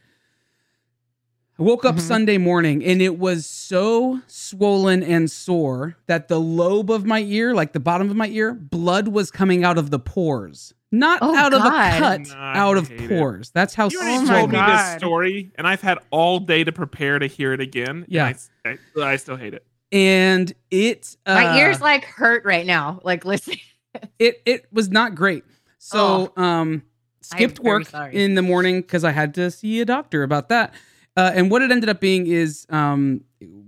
I 1.58 1.64
woke 1.64 1.86
up 1.86 1.96
mm-hmm. 1.96 2.06
Sunday 2.06 2.38
morning 2.38 2.84
and 2.84 3.02
it 3.02 3.18
was 3.18 3.46
so 3.46 4.20
swollen 4.28 5.02
and 5.02 5.32
sore 5.32 5.96
that 6.06 6.28
the 6.28 6.40
lobe 6.40 6.92
of 6.92 7.06
my 7.06 7.22
ear, 7.22 7.54
like 7.54 7.72
the 7.72 7.80
bottom 7.80 8.10
of 8.10 8.16
my 8.16 8.28
ear, 8.28 8.54
blood 8.54 9.08
was 9.08 9.32
coming 9.32 9.64
out 9.64 9.78
of 9.78 9.90
the 9.90 10.00
pores. 10.00 10.74
Not 10.92 11.20
oh, 11.22 11.36
out 11.36 11.52
God. 11.52 11.62
of 11.62 11.66
a 11.66 12.00
cut, 12.00 12.22
no, 12.28 12.36
out 12.36 12.78
of 12.78 12.90
pores. 13.08 13.50
It. 13.50 13.54
That's 13.54 13.74
how 13.74 13.86
you 13.86 14.00
swollen. 14.00 14.28
told 14.28 14.52
me 14.52 14.58
this 14.58 14.96
story, 14.98 15.52
and 15.56 15.68
I've 15.68 15.82
had 15.82 15.98
all 16.10 16.40
day 16.40 16.64
to 16.64 16.72
prepare 16.72 17.20
to 17.20 17.28
hear 17.28 17.52
it 17.54 17.60
again. 17.60 18.06
Yeah, 18.08 18.34
I, 18.66 18.78
I, 18.98 19.02
I 19.02 19.16
still 19.18 19.36
hate 19.36 19.54
it 19.54 19.66
and 19.96 20.54
it 20.70 21.16
uh, 21.26 21.36
my 21.36 21.58
ears 21.58 21.80
like 21.80 22.04
hurt 22.04 22.44
right 22.44 22.66
now 22.66 23.00
like 23.04 23.26
listen. 23.26 23.56
It 24.20 24.42
it 24.46 24.66
was 24.74 24.90
not 24.90 25.16
great. 25.16 25.46
So 25.78 26.34
oh, 26.36 26.42
um 26.42 26.84
skipped 27.22 27.62
work 27.62 27.88
in 28.12 28.36
the 28.36 28.42
morning 28.42 28.82
because 28.82 29.06
i 29.06 29.12
had 29.12 29.34
to 29.36 29.50
see 29.50 29.80
a 29.80 29.86
doctor 29.86 30.24
about 30.24 30.50
that. 30.50 30.74
Uh, 31.16 31.32
and 31.34 31.50
what 31.50 31.62
it 31.62 31.72
ended 31.72 31.88
up 31.88 32.02
being 32.02 32.28
is 32.28 32.68
um 32.70 33.22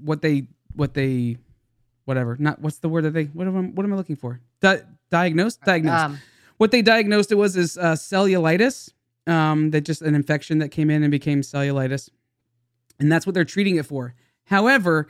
what 0.03 0.21
they 0.21 0.47
what 0.75 0.93
they 0.93 1.37
whatever 2.03 2.35
not 2.39 2.61
what's 2.61 2.79
the 2.79 2.89
word 2.89 3.05
that 3.05 3.11
they 3.11 3.23
what 3.25 3.47
am 3.47 3.57
I, 3.57 3.61
what 3.61 3.85
am 3.85 3.93
I 3.93 3.95
looking 3.95 4.17
for? 4.17 4.41
Di- 4.59 4.81
diagnosed? 5.09 5.61
Diagnosed. 5.63 6.03
um, 6.03 6.19
what 6.57 6.71
they 6.71 6.81
diagnosed 6.81 7.31
it 7.31 7.35
was 7.35 7.55
is 7.55 7.77
uh, 7.77 7.93
cellulitis 7.93 8.91
um 9.27 9.71
that 9.71 9.81
just 9.81 10.01
an 10.01 10.13
infection 10.13 10.57
that 10.59 10.69
came 10.69 10.89
in 10.89 11.03
and 11.03 11.11
became 11.11 11.39
cellulitis. 11.39 12.09
And 12.99 13.09
that's 13.09 13.25
what 13.25 13.33
they're 13.33 13.45
treating 13.45 13.77
it 13.77 13.85
for. 13.85 14.13
However 14.43 15.07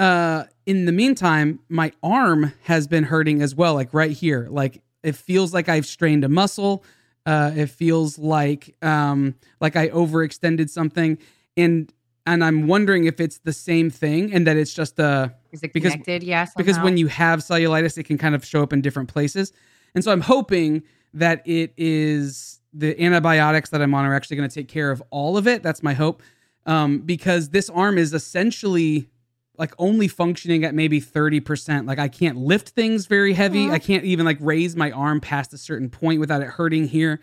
uh, 0.00 0.46
in 0.64 0.86
the 0.86 0.92
meantime, 0.92 1.60
my 1.68 1.92
arm 2.02 2.54
has 2.62 2.88
been 2.88 3.04
hurting 3.04 3.42
as 3.42 3.54
well, 3.54 3.74
like 3.74 3.92
right 3.92 4.12
here. 4.12 4.48
Like 4.50 4.82
it 5.02 5.14
feels 5.14 5.52
like 5.52 5.68
I've 5.68 5.84
strained 5.84 6.24
a 6.24 6.28
muscle. 6.28 6.84
Uh, 7.26 7.52
it 7.54 7.66
feels 7.66 8.18
like 8.18 8.74
um, 8.80 9.34
like 9.60 9.76
I 9.76 9.90
overextended 9.90 10.70
something, 10.70 11.18
and 11.54 11.92
and 12.26 12.42
I'm 12.42 12.66
wondering 12.66 13.04
if 13.04 13.20
it's 13.20 13.38
the 13.38 13.52
same 13.52 13.90
thing 13.90 14.32
and 14.32 14.46
that 14.46 14.56
it's 14.56 14.72
just 14.72 14.98
a 14.98 15.34
is 15.52 15.62
it 15.62 15.74
because, 15.74 15.92
connected? 15.92 16.22
Yes, 16.22 16.48
yeah, 16.48 16.52
because 16.56 16.78
when 16.80 16.96
you 16.96 17.08
have 17.08 17.40
cellulitis, 17.40 17.98
it 17.98 18.04
can 18.04 18.16
kind 18.16 18.34
of 18.34 18.42
show 18.42 18.62
up 18.62 18.72
in 18.72 18.80
different 18.80 19.10
places, 19.10 19.52
and 19.94 20.02
so 20.02 20.12
I'm 20.12 20.22
hoping 20.22 20.82
that 21.12 21.46
it 21.46 21.74
is 21.76 22.60
the 22.72 22.98
antibiotics 23.02 23.68
that 23.68 23.82
I'm 23.82 23.94
on 23.94 24.06
are 24.06 24.14
actually 24.14 24.38
going 24.38 24.48
to 24.48 24.54
take 24.54 24.68
care 24.68 24.90
of 24.90 25.02
all 25.10 25.36
of 25.36 25.46
it. 25.46 25.62
That's 25.62 25.82
my 25.82 25.92
hope, 25.92 26.22
um, 26.64 27.00
because 27.00 27.50
this 27.50 27.68
arm 27.68 27.98
is 27.98 28.14
essentially 28.14 29.10
like 29.58 29.74
only 29.78 30.08
functioning 30.08 30.64
at 30.64 30.74
maybe 30.74 31.00
30%. 31.00 31.86
Like 31.86 31.98
I 31.98 32.08
can't 32.08 32.38
lift 32.38 32.70
things 32.70 33.06
very 33.06 33.34
heavy. 33.34 33.70
I 33.70 33.78
can't 33.78 34.04
even 34.04 34.24
like 34.24 34.38
raise 34.40 34.74
my 34.74 34.90
arm 34.90 35.20
past 35.20 35.52
a 35.52 35.58
certain 35.58 35.90
point 35.90 36.20
without 36.20 36.42
it 36.42 36.48
hurting 36.48 36.88
here. 36.88 37.20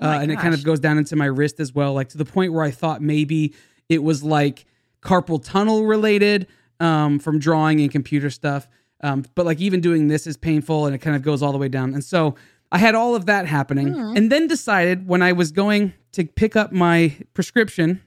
Oh 0.00 0.08
uh, 0.08 0.20
and 0.20 0.30
it 0.30 0.38
kind 0.38 0.54
of 0.54 0.62
goes 0.62 0.78
down 0.78 0.98
into 0.98 1.16
my 1.16 1.24
wrist 1.24 1.58
as 1.60 1.74
well, 1.74 1.94
like 1.94 2.10
to 2.10 2.18
the 2.18 2.24
point 2.24 2.52
where 2.52 2.62
I 2.62 2.70
thought 2.70 3.02
maybe 3.02 3.54
it 3.88 4.02
was 4.02 4.22
like 4.22 4.66
carpal 5.02 5.42
tunnel 5.42 5.86
related 5.86 6.46
um, 6.78 7.18
from 7.18 7.38
drawing 7.38 7.80
and 7.80 7.90
computer 7.90 8.30
stuff. 8.30 8.68
Um, 9.00 9.24
but 9.34 9.46
like 9.46 9.60
even 9.60 9.80
doing 9.80 10.08
this 10.08 10.26
is 10.26 10.36
painful 10.36 10.86
and 10.86 10.94
it 10.94 10.98
kind 10.98 11.16
of 11.16 11.22
goes 11.22 11.42
all 11.42 11.52
the 11.52 11.58
way 11.58 11.68
down. 11.68 11.94
And 11.94 12.04
so 12.04 12.34
I 12.70 12.78
had 12.78 12.94
all 12.94 13.14
of 13.14 13.26
that 13.26 13.46
happening 13.46 13.94
mm. 13.94 14.16
and 14.16 14.30
then 14.30 14.46
decided 14.46 15.08
when 15.08 15.22
I 15.22 15.32
was 15.32 15.52
going 15.52 15.94
to 16.12 16.24
pick 16.24 16.56
up 16.56 16.72
my 16.72 17.16
prescription 17.34 18.02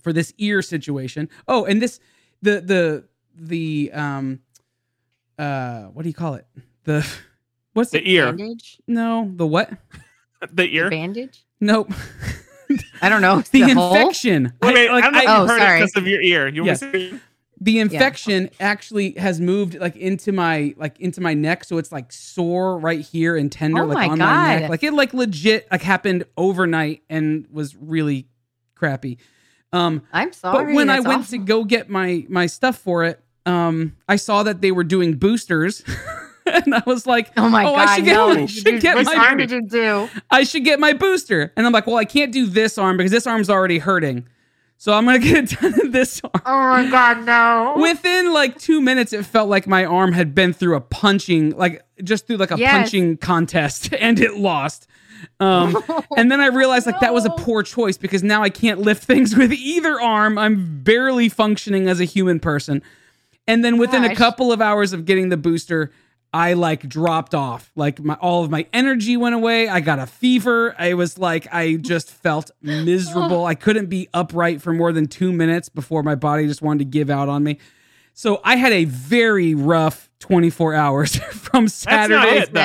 for 0.00 0.12
this 0.12 0.34
ear 0.38 0.62
situation. 0.62 1.28
Oh, 1.48 1.64
and 1.64 1.80
this 1.80 2.00
the 2.42 2.60
the 2.60 3.04
the 3.34 3.90
um 3.92 4.40
uh 5.38 5.84
what 5.84 6.02
do 6.02 6.08
you 6.08 6.14
call 6.14 6.34
it? 6.34 6.46
The 6.84 7.06
what's 7.72 7.90
the, 7.90 8.08
ear? 8.08 8.32
Bandage? 8.32 8.78
No, 8.86 9.30
the 9.34 9.46
what? 9.46 9.70
the 10.52 10.64
ear 10.74 10.90
bandage? 10.90 11.44
Nope. 11.60 11.92
I 13.00 13.08
don't 13.08 13.22
know. 13.22 13.42
The, 13.42 13.62
the 13.62 13.70
infection. 13.70 14.52
Wait, 14.60 14.74
wait, 14.74 14.90
like, 14.90 15.04
I 15.04 15.10
don't 15.10 15.24
know 15.24 15.32
I, 15.32 15.36
oh, 15.36 15.46
heard 15.46 15.58
sorry. 15.60 15.78
it 15.78 15.80
because 15.80 15.96
of 15.96 16.06
your 16.06 16.20
ear. 16.20 16.48
You 16.48 16.64
yes. 16.64 16.80
the 17.60 17.78
infection 17.78 18.44
yeah. 18.44 18.50
actually 18.58 19.12
has 19.12 19.40
moved 19.40 19.76
like 19.76 19.96
into 19.96 20.32
my 20.32 20.74
like 20.76 20.98
into 21.00 21.20
my 21.20 21.34
neck, 21.34 21.64
so 21.64 21.78
it's 21.78 21.92
like 21.92 22.12
sore 22.12 22.78
right 22.78 23.00
here 23.00 23.36
and 23.36 23.50
tender, 23.50 23.82
oh 23.82 23.86
like 23.86 23.96
my 23.96 24.08
on 24.08 24.18
God. 24.18 24.26
my 24.26 24.58
neck. 24.60 24.70
Like 24.70 24.82
it 24.82 24.92
like 24.92 25.14
legit 25.14 25.68
like 25.70 25.82
happened 25.82 26.24
overnight 26.36 27.02
and 27.08 27.46
was 27.50 27.76
really 27.76 28.26
crappy. 28.74 29.18
Um, 29.76 30.02
I'm 30.12 30.32
sorry. 30.32 30.66
But 30.66 30.74
when 30.74 30.90
I 30.90 31.00
went 31.00 31.20
awful. 31.20 31.38
to 31.38 31.44
go 31.44 31.64
get 31.64 31.90
my 31.90 32.24
my 32.28 32.46
stuff 32.46 32.78
for 32.78 33.04
it, 33.04 33.20
um, 33.44 33.96
I 34.08 34.16
saw 34.16 34.42
that 34.42 34.60
they 34.60 34.72
were 34.72 34.84
doing 34.84 35.14
boosters. 35.14 35.84
and 36.46 36.74
I 36.74 36.82
was 36.86 37.06
like, 37.06 37.32
"Oh 37.36 37.48
my 37.48 37.64
oh, 37.64 37.74
god, 37.74 37.88
I 37.88 37.96
should 37.96 38.04
get, 38.04 38.14
no, 38.14 38.30
I 38.30 38.46
should 38.46 38.80
get 38.80 39.04
my 39.04 39.14
arm 39.14 39.38
did 39.38 39.50
you 39.50 39.62
do? 39.62 40.08
I 40.30 40.44
should 40.44 40.64
get 40.64 40.80
my 40.80 40.92
booster." 40.92 41.52
And 41.56 41.66
I'm 41.66 41.72
like, 41.72 41.86
"Well, 41.86 41.96
I 41.96 42.04
can't 42.04 42.32
do 42.32 42.46
this 42.46 42.78
arm 42.78 42.96
because 42.96 43.12
this 43.12 43.26
arm's 43.26 43.50
already 43.50 43.78
hurting." 43.78 44.26
So 44.78 44.92
I'm 44.92 45.06
gonna 45.06 45.18
get 45.20 45.52
it 45.52 45.60
done 45.60 45.80
in 45.80 45.90
this 45.90 46.20
arm. 46.22 46.42
Oh 46.44 46.68
my 46.68 46.90
god, 46.90 47.24
no! 47.24 47.74
Within 47.80 48.32
like 48.32 48.58
two 48.58 48.80
minutes, 48.80 49.12
it 49.12 49.24
felt 49.24 49.48
like 49.48 49.66
my 49.66 49.84
arm 49.84 50.12
had 50.12 50.34
been 50.34 50.52
through 50.52 50.76
a 50.76 50.80
punching, 50.80 51.50
like 51.50 51.82
just 52.02 52.26
through 52.26 52.36
like 52.36 52.50
a 52.50 52.58
yes. 52.58 52.72
punching 52.72 53.18
contest, 53.18 53.92
and 53.98 54.20
it 54.20 54.34
lost. 54.34 54.86
Um, 55.40 55.82
and 56.16 56.30
then 56.30 56.40
I 56.40 56.46
realized 56.46 56.86
like 56.86 57.00
that 57.00 57.14
was 57.14 57.24
a 57.24 57.30
poor 57.30 57.62
choice 57.62 57.96
because 57.96 58.22
now 58.22 58.42
I 58.42 58.50
can't 58.50 58.80
lift 58.80 59.04
things 59.06 59.36
with 59.36 59.52
either 59.52 60.00
arm. 60.00 60.38
I'm 60.38 60.82
barely 60.82 61.28
functioning 61.28 61.88
as 61.88 62.00
a 62.00 62.04
human 62.04 62.40
person. 62.40 62.82
And 63.46 63.64
then 63.64 63.78
within 63.78 64.02
Gosh. 64.02 64.12
a 64.12 64.14
couple 64.16 64.52
of 64.52 64.60
hours 64.60 64.92
of 64.92 65.04
getting 65.04 65.28
the 65.28 65.36
booster, 65.36 65.92
I 66.32 66.54
like 66.54 66.88
dropped 66.88 67.34
off. 67.34 67.70
Like 67.76 68.00
my 68.00 68.14
all 68.14 68.44
of 68.44 68.50
my 68.50 68.66
energy 68.72 69.16
went 69.16 69.34
away. 69.34 69.68
I 69.68 69.80
got 69.80 69.98
a 69.98 70.06
fever. 70.06 70.74
I 70.78 70.94
was 70.94 71.18
like 71.18 71.46
I 71.52 71.76
just 71.76 72.10
felt 72.10 72.50
miserable. 72.60 73.46
I 73.46 73.54
couldn't 73.54 73.86
be 73.86 74.08
upright 74.12 74.60
for 74.60 74.72
more 74.72 74.92
than 74.92 75.06
2 75.06 75.32
minutes 75.32 75.68
before 75.68 76.02
my 76.02 76.14
body 76.14 76.46
just 76.46 76.62
wanted 76.62 76.80
to 76.80 76.84
give 76.86 77.08
out 77.08 77.28
on 77.28 77.42
me. 77.44 77.58
So 78.12 78.40
I 78.44 78.56
had 78.56 78.72
a 78.72 78.84
very 78.84 79.54
rough 79.54 80.10
24 80.20 80.74
hours 80.74 81.16
from 81.32 81.68
Saturday. 81.68 82.14
That's 82.14 82.24
not 82.24 82.28
it, 82.28 82.52
though. 82.52 82.60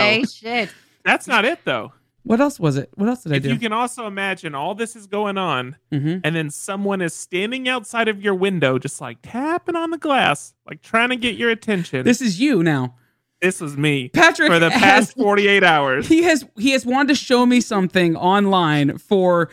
That's 1.04 1.28
not 1.28 1.46
it 1.46 1.60
though. 1.64 1.94
What 2.24 2.40
else 2.40 2.60
was 2.60 2.78
it? 2.78 2.90
What 2.96 3.10
else 3.10 3.24
did 3.24 3.32
if 3.32 3.36
I 3.36 3.40
do? 3.40 3.50
You 3.50 3.60
can 3.60 3.74
also 3.74 4.06
imagine 4.06 4.54
all 4.54 4.76
this 4.76 4.96
is 4.96 5.08
going 5.08 5.38
on, 5.38 5.76
mm-hmm. 5.92 6.20
and 6.24 6.36
then 6.36 6.50
someone 6.50 7.02
is 7.02 7.14
standing 7.14 7.68
outside 7.68 8.08
of 8.08 8.22
your 8.22 8.36
window, 8.36 8.78
just 8.78 9.02
like 9.02 9.18
tapping 9.24 9.76
on 9.76 9.90
the 9.90 9.98
glass, 9.98 10.54
like 10.68 10.82
trying 10.82 11.10
to 11.10 11.16
get 11.16 11.36
your 11.36 11.50
attention. 11.50 12.06
This 12.06 12.22
is 12.22 12.40
you 12.40 12.62
now. 12.64 12.96
This 13.42 13.60
is 13.60 13.76
me, 13.76 14.10
Patrick. 14.10 14.52
For 14.52 14.60
the 14.60 14.70
past 14.70 14.82
has, 14.82 15.12
forty-eight 15.14 15.64
hours, 15.64 16.08
he 16.08 16.22
has 16.22 16.46
he 16.58 16.72
has 16.72 16.86
wanted 16.86 17.08
to 17.08 17.16
show 17.16 17.44
me 17.46 17.60
something 17.60 18.16
online 18.16 19.00
for 19.00 19.50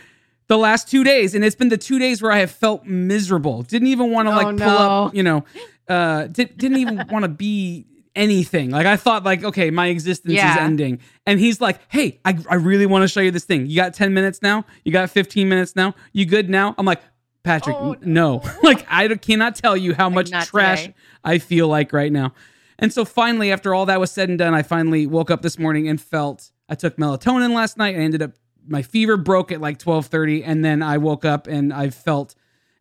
the 0.49 0.59
last 0.59 0.91
two 0.91 1.05
days, 1.05 1.35
and 1.35 1.43
it's 1.43 1.57
been 1.57 1.71
the 1.71 1.79
two 1.79 1.99
days 1.99 2.21
where 2.21 2.31
I 2.31 2.39
have 2.39 2.51
felt 2.51 2.85
miserable. 2.85 3.63
Didn't 3.63 3.89
even 3.89 4.11
want 4.11 4.29
to 4.29 4.33
oh, 4.33 4.37
like 4.37 4.47
pull 4.47 4.57
no. 4.57 4.77
up, 5.07 5.15
you 5.15 5.23
know, 5.23 5.45
uh, 5.89 6.27
did, 6.27 6.59
didn't 6.59 6.79
even 6.79 7.07
want 7.11 7.23
to 7.23 7.29
be 7.29 7.87
anything. 8.19 8.71
Like 8.71 8.87
I 8.87 8.97
thought, 8.97 9.25
like 9.25 9.45
okay, 9.45 9.71
my 9.71 9.87
existence 9.87 10.35
Yeah. 10.35 10.53
is 10.55 10.59
ending, 10.61 11.01
and 11.27 11.39
he's 11.41 11.61
like, 11.61 11.79
"Hey, 11.89 12.21
I, 12.25 12.37
I 12.51 12.57
really 12.57 12.85
want 12.87 13.03
to 13.05 13.09
show 13.09 13.21
you 13.21 13.31
this 13.31 13.45
thing. 13.45 13.67
You 13.67 13.77
got 13.77 13.95
ten 13.95 14.13
minutes 14.13 14.43
now? 14.43 14.65
You 14.85 14.93
got 14.93 15.09
fifteen 15.11 15.49
minutes 15.49 15.75
now? 15.77 15.95
You 16.13 16.27
good 16.27 16.51
now?" 16.51 16.75
I'm 16.77 16.85
like, 16.85 17.01
Patrick, 17.45 17.77
Oh, 17.79 17.93
n- 17.93 17.99
no. 18.03 18.43
like 18.63 18.85
I 18.91 19.09
cannot 19.17 19.55
tell 19.57 19.77
you 19.77 19.95
how 19.95 20.11
much 20.11 20.31
not 20.31 20.47
trash 20.47 20.83
today. 20.83 20.95
I 21.25 21.39
feel 21.39 21.69
like 21.69 21.93
right 21.93 22.13
now. 22.13 22.35
And 22.81 22.93
so 22.93 23.05
finally, 23.05 23.51
after 23.53 23.75
all 23.75 23.87
that 23.87 23.99
was 24.01 24.11
said 24.11 24.29
and 24.29 24.39
done, 24.39 24.55
I 24.55 24.63
finally 24.63 25.07
woke 25.07 25.31
up 25.31 25.43
this 25.43 25.59
morning 25.59 25.89
and 25.89 26.01
felt 26.01 26.51
I 26.69 26.75
took 26.75 26.97
melatonin 26.97 27.55
last 27.55 27.77
night. 27.79 27.95
I 27.97 27.99
ended 28.01 28.23
up 28.23 28.33
my 28.67 28.83
fever 28.83 29.17
broke 29.17 29.51
at 29.53 29.61
like 29.61 29.79
twelve 29.79 30.07
thirty, 30.07 30.45
and 30.45 30.65
then 30.65 30.83
I 30.83 30.99
woke 30.99 31.25
up 31.25 31.47
and 31.47 31.73
I 31.73 31.91
felt 31.91 32.35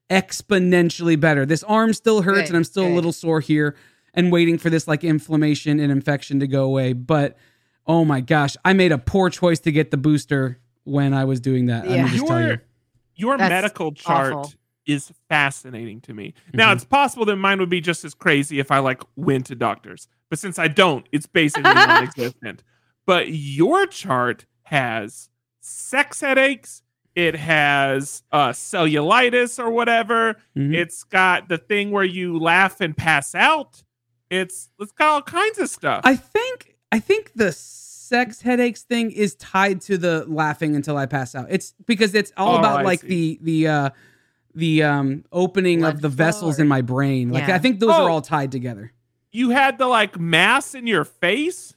exponentially 0.09 1.19
better. 1.19 1.45
This 1.45 1.63
arm 1.63 1.93
still 1.93 2.21
hurts, 2.21 2.41
Good, 2.41 2.47
and 2.49 2.57
I'm 2.57 2.63
still 2.63 2.87
a 2.87 2.93
little 2.93 3.11
sore 3.11 3.39
here 3.39 3.75
and 4.17 4.31
waiting 4.31 4.57
for 4.57 4.69
this 4.69 4.87
like 4.87 5.03
inflammation 5.05 5.79
and 5.79 5.91
infection 5.91 6.39
to 6.41 6.47
go 6.47 6.65
away. 6.65 6.91
But 6.93 7.37
oh 7.85 8.03
my 8.03 8.19
gosh, 8.19 8.57
I 8.65 8.73
made 8.73 8.91
a 8.91 8.97
poor 8.97 9.29
choice 9.29 9.59
to 9.61 9.71
get 9.71 9.91
the 9.91 9.97
booster 9.97 10.59
when 10.83 11.13
I 11.13 11.23
was 11.23 11.39
doing 11.39 11.67
that. 11.67 11.89
Yeah. 11.89 12.03
I'm 12.03 12.07
just 12.09 12.27
tell 12.27 12.41
you. 12.41 12.47
Your 12.47 12.61
your 13.15 13.37
That's 13.37 13.49
medical 13.49 13.91
chart 13.93 14.33
awful. 14.33 14.53
is 14.85 15.11
fascinating 15.29 16.01
to 16.01 16.13
me. 16.13 16.33
Now 16.53 16.69
Mhm. 16.71 16.75
it's 16.75 16.83
possible 16.85 17.25
that 17.25 17.35
mine 17.37 17.59
would 17.59 17.69
be 17.69 17.81
just 17.81 18.03
as 18.05 18.13
crazy 18.13 18.59
if 18.59 18.71
I 18.71 18.79
like 18.79 19.01
went 19.15 19.45
to 19.47 19.55
doctors, 19.55 20.07
but 20.29 20.37
since 20.39 20.59
I 20.59 20.67
don't, 20.67 21.07
it's 21.11 21.25
basically 21.25 21.63
non-existent. 21.73 22.63
But 23.05 23.29
your 23.31 23.87
chart 23.87 24.45
has 24.63 25.29
sex 25.61 26.21
headaches. 26.21 26.83
It 27.15 27.35
has 27.35 28.21
uh, 28.31 28.49
cellulitis 28.49 29.57
or 29.57 29.71
whatever. 29.71 30.35
Mhm. 30.55 30.75
It's 30.75 31.03
got 31.03 31.49
the 31.49 31.57
thing 31.57 31.89
where 31.91 32.03
you 32.03 32.37
laugh 32.37 32.79
and 32.81 32.95
pass 32.95 33.33
out. 33.33 33.83
It's 34.29 34.69
it's 34.79 34.91
got 34.91 35.07
all 35.09 35.21
kinds 35.21 35.57
of 35.59 35.69
stuff. 35.69 36.01
I 36.03 36.15
think 36.15 36.75
I 36.91 36.99
think 36.99 37.31
the 37.35 37.51
sex 37.51 38.41
headaches 38.41 38.83
thing 38.83 39.11
is 39.11 39.35
tied 39.35 39.81
to 39.81 39.97
the 39.97 40.25
laughing 40.27 40.75
until 40.75 40.97
I 40.97 41.05
pass 41.05 41.35
out. 41.35 41.47
It's 41.49 41.73
because 41.85 42.13
it's 42.15 42.31
all 42.37 42.55
Oh, 42.55 42.59
about 42.59 42.79
I 42.79 42.83
like 42.83 43.01
see. 43.01 43.07
the 43.07 43.39
the 43.63 43.67
uh 43.67 43.89
the 44.55 44.83
um 44.83 45.23
opening 45.31 45.79
Blood 45.79 45.95
of 45.95 46.01
the 46.01 46.09
flow 46.09 46.15
vessels 46.15 46.59
or- 46.59 46.61
in 46.63 46.67
my 46.67 46.81
brain. 46.81 47.29
Like 47.31 47.47
Yeah. 47.47 47.55
I 47.55 47.59
think 47.59 47.79
those 47.79 47.91
Oh. 47.93 48.05
are 48.05 48.09
all 48.09 48.21
tied 48.21 48.51
together. 48.51 48.91
you 49.31 49.51
had 49.51 49.77
the 49.77 49.85
like 49.87 50.19
mass 50.19 50.73
in 50.73 50.87
your 50.87 51.03
face. 51.05 51.75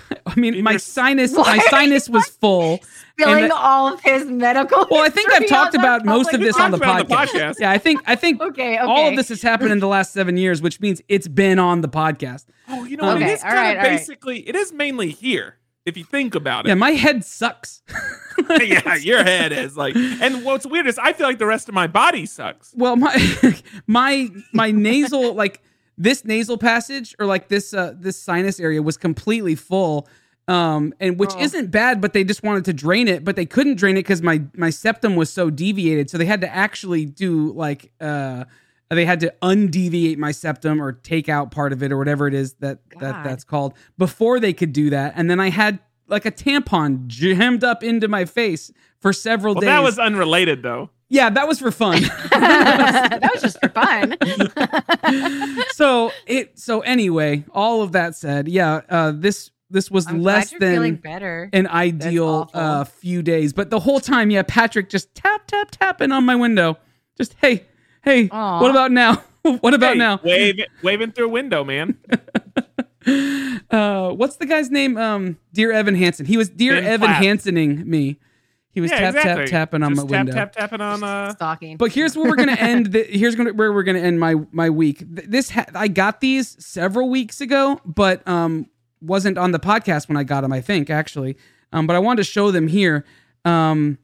I 0.26 0.34
mean, 0.38 0.54
In 0.54 0.64
my 0.64 0.72
your- 0.72 0.78
sinus 0.78 1.32
Why 1.32 1.56
my 1.56 1.62
sinus 1.70 2.08
was 2.08 2.26
full. 2.26 2.80
Spilling 3.18 3.48
that- 3.48 3.52
all 3.52 3.92
of 3.94 4.00
his 4.00 4.24
medical. 4.26 4.86
Well, 4.90 5.02
I 5.04 5.08
think 5.08 5.30
I've 5.32 5.46
talked 5.46 5.74
about 5.74 6.04
most 6.04 6.32
of 6.32 6.40
this 6.40 6.58
on 6.58 6.70
the 6.70 6.78
podcast. 6.78 7.08
the 7.08 7.14
podcast. 7.14 7.54
Yeah, 7.60 7.70
I 7.70 7.78
think 7.78 8.00
I 8.06 8.14
think 8.16 8.40
Okay, 8.40 8.78
okay. 8.78 8.78
all 8.78 9.08
of 9.08 9.16
this 9.16 9.28
has 9.28 9.42
happened 9.42 9.72
in 9.72 9.78
the 9.80 9.88
last 9.88 10.12
seven 10.12 10.36
years, 10.36 10.60
which 10.62 10.80
means 10.80 11.00
it's 11.08 11.28
been 11.28 11.58
on 11.58 11.80
the 11.82 11.88
podcast. 11.88 12.46
Oh, 12.68 12.84
you 12.84 12.96
know 12.96 13.06
what? 13.06 13.16
Okay, 13.16 13.30
it 13.30 13.34
is 13.34 13.42
kind 13.42 13.54
right, 13.54 13.70
of 13.72 13.76
all 13.78 13.82
right. 13.84 13.98
basically 13.98 14.48
it 14.48 14.54
is 14.56 14.72
mainly 14.72 15.10
here 15.10 15.56
if 15.84 15.96
you 15.96 16.04
think 16.04 16.34
about 16.34 16.64
it. 16.66 16.68
Yeah, 16.68 16.74
my 16.74 16.92
head 16.92 17.24
sucks. 17.24 17.82
Yeah, 18.60 18.94
your 19.00 19.22
head 19.22 19.52
is 19.52 19.76
like. 19.76 19.94
And 19.94 20.42
what's 20.44 20.66
weird 20.66 20.86
is 20.86 20.98
I 20.98 21.12
feel 21.12 21.26
like 21.26 21.38
the 21.38 21.46
rest 21.46 21.68
of 21.68 21.74
my 21.74 21.86
body 21.86 22.26
sucks. 22.26 22.72
Well, 22.74 22.96
my 22.96 23.14
my 23.86 24.30
my 24.52 24.70
nasal 24.70 25.34
like 25.34 25.62
this 25.98 26.24
nasal 26.24 26.56
passage 26.58 27.14
or 27.18 27.26
like 27.26 27.48
this 27.48 27.74
uh 27.74 27.94
this 27.98 28.16
sinus 28.20 28.58
area 28.60 28.82
was 28.82 28.96
completely 28.96 29.54
full. 29.54 30.08
Um 30.48 30.92
and 31.00 31.18
which 31.18 31.30
Oh. 31.34 31.40
isn't 31.40 31.70
bad, 31.70 32.00
but 32.00 32.12
they 32.14 32.24
just 32.24 32.42
wanted 32.42 32.64
to 32.64 32.72
drain 32.72 33.06
it, 33.08 33.24
but 33.24 33.36
they 33.36 33.46
couldn't 33.46 33.76
drain 33.76 33.96
it 33.96 34.00
because 34.00 34.22
my 34.22 34.42
my 34.56 34.70
septum 34.70 35.14
was 35.16 35.30
so 35.30 35.50
deviated. 35.50 36.10
So 36.10 36.18
they 36.18 36.24
had 36.26 36.40
to 36.40 36.52
actually 36.52 37.04
do 37.06 37.52
like 37.52 37.92
uh 38.00 38.44
they 38.90 39.06
had 39.06 39.20
to 39.20 39.32
undeviate 39.40 40.18
my 40.18 40.32
septum 40.32 40.82
or 40.82 40.92
take 40.92 41.28
out 41.28 41.50
part 41.50 41.72
of 41.72 41.82
it 41.82 41.90
or 41.92 41.96
whatever 41.96 42.26
it 42.26 42.34
is 42.34 42.54
that 42.54 42.78
that 43.00 43.24
that's 43.24 43.44
called 43.44 43.74
before 43.96 44.40
they 44.40 44.52
could 44.52 44.72
do 44.72 44.90
that. 44.90 45.14
And 45.16 45.30
then 45.30 45.40
I 45.40 45.48
had 45.50 45.78
like 46.08 46.26
a 46.26 46.30
tampon 46.32 47.06
jammed 47.06 47.64
up 47.64 47.82
into 47.82 48.08
my 48.08 48.24
face 48.26 48.70
for 49.00 49.12
several 49.12 49.54
Well, 49.54 49.60
days. 49.62 49.68
that 49.68 49.82
was 49.82 49.98
unrelated 49.98 50.62
though. 50.62 50.90
Yeah, 51.12 51.28
that 51.28 51.46
was 51.46 51.58
for 51.58 51.70
fun. 51.70 52.00
that 52.30 53.30
was 53.34 53.42
just 53.42 53.60
for 53.60 53.68
fun. 53.68 54.16
so 55.72 56.10
it 56.26 56.58
so 56.58 56.80
anyway, 56.80 57.44
all 57.52 57.82
of 57.82 57.92
that 57.92 58.16
said, 58.16 58.48
yeah, 58.48 58.80
uh, 58.88 59.12
this 59.14 59.50
this 59.68 59.90
was 59.90 60.06
I'm 60.06 60.22
less 60.22 60.48
glad 60.50 60.60
you're 60.60 60.70
feeling 60.72 60.92
than 60.94 61.00
better. 61.02 61.50
an 61.52 61.66
ideal 61.66 62.50
uh, 62.54 62.84
few 62.84 63.22
days, 63.22 63.52
but 63.52 63.68
the 63.68 63.80
whole 63.80 64.00
time, 64.00 64.30
yeah, 64.30 64.42
Patrick 64.42 64.88
just 64.88 65.14
tap 65.14 65.46
tap 65.46 65.70
tapping 65.70 66.12
on 66.12 66.24
my 66.24 66.34
window, 66.34 66.78
just 67.18 67.34
hey 67.42 67.66
hey, 68.02 68.30
Aw. 68.30 68.60
what 68.62 68.70
about 68.70 68.90
now? 68.90 69.22
what 69.60 69.74
about 69.74 69.92
Hey, 69.92 69.98
now? 69.98 70.20
Wave, 70.24 70.60
waving 70.82 71.12
through 71.12 71.26
a 71.26 71.28
window, 71.28 71.62
man. 71.62 71.98
Uh, 73.04 74.10
what's 74.12 74.36
the 74.36 74.46
guy's 74.46 74.70
name? 74.70 74.96
Um, 74.96 75.36
Dear 75.52 75.72
Evan 75.72 75.96
Hansen. 75.96 76.24
He 76.26 76.36
was 76.36 76.48
Dear 76.48 76.74
Ben 76.74 76.84
Evan 76.84 77.08
Platt. 77.08 77.22
Hansening 77.24 77.84
me. 77.84 78.18
He 78.72 78.80
was 78.80 78.90
yeah, 78.90 78.98
tap 79.00 79.14
exactly. 79.16 79.44
tap 79.46 79.50
tapping 79.70 79.82
on 79.82 79.94
Just 79.94 80.08
my 80.08 80.16
tap, 80.16 80.26
window. 80.26 80.32
Tap 80.32 80.52
tapping 80.54 80.80
on. 80.80 81.04
Uh, 81.04 81.32
Stalking. 81.34 81.76
But 81.76 81.92
here's 81.92 82.16
where 82.16 82.26
we're 82.28 82.36
gonna 82.36 82.52
end. 82.58 82.86
The, 82.92 83.02
here's 83.04 83.34
gonna, 83.36 83.52
where 83.52 83.72
we're 83.72 83.82
gonna 83.82 83.98
end 84.00 84.18
my 84.18 84.34
my 84.50 84.70
week. 84.70 85.02
This 85.06 85.50
ha- 85.50 85.66
I 85.74 85.88
got 85.88 86.20
these 86.22 86.56
several 86.64 87.10
weeks 87.10 87.40
ago, 87.42 87.80
but 87.84 88.26
um 88.26 88.66
wasn't 89.02 89.36
on 89.36 89.50
the 89.52 89.58
podcast 89.58 90.08
when 90.08 90.16
I 90.16 90.24
got 90.24 90.40
them. 90.40 90.52
I 90.52 90.60
think 90.60 90.88
actually, 90.88 91.36
um, 91.72 91.86
but 91.86 91.96
I 91.96 91.98
wanted 91.98 92.24
to 92.24 92.30
show 92.30 92.50
them 92.50 92.66
here. 92.68 93.04
Um, 93.44 93.98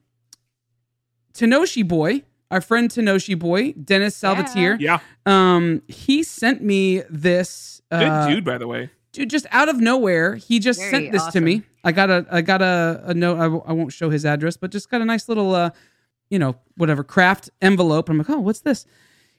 Tenoshi 1.35 1.87
Boy, 1.87 2.22
our 2.50 2.61
friend 2.61 2.90
Tenoshi 2.90 3.38
Boy, 3.38 3.72
Dennis 3.72 4.16
Salvatier. 4.16 4.76
yeah, 4.81 4.98
Um, 5.24 5.83
he 5.88 6.22
sent 6.24 6.62
me 6.62 7.02
this. 7.09 7.81
good 7.90 8.02
Uh, 8.02 8.28
dude, 8.28 8.44
by 8.44 8.59
the 8.59 8.66
way. 8.66 8.90
Dude 9.18 9.31
just 9.31 9.46
out 9.50 9.68
of 9.68 9.81
nowhere 9.81 10.37
he 10.37 10.59
just 10.59 10.78
Very 10.81 10.90
sent 10.90 11.12
this 11.12 11.26
to 11.28 11.40
me. 11.40 11.62
i 11.85 11.92
got 11.92 12.09
a 12.11 12.26
i 12.31 12.40
got 12.40 12.62
a, 12.62 13.02
a 13.04 13.14
note 13.14 13.37
I, 13.38 13.42
w- 13.44 13.62
I 13.66 13.72
won't 13.72 13.92
show 13.92 14.11
his 14.11 14.24
address 14.24 14.57
but 14.57 14.70
just 14.70 14.90
got 14.90 15.00
a 15.00 15.04
nice 15.04 15.28
little 15.28 15.54
uh 15.54 15.70
you 16.31 16.38
know 16.38 16.57
whatever 16.76 17.02
craft 17.02 17.48
envelope. 17.62 18.09
I'm 18.09 18.18
like 18.18 18.28
oh 18.31 18.38
what's 18.40 18.61
this? 18.61 18.85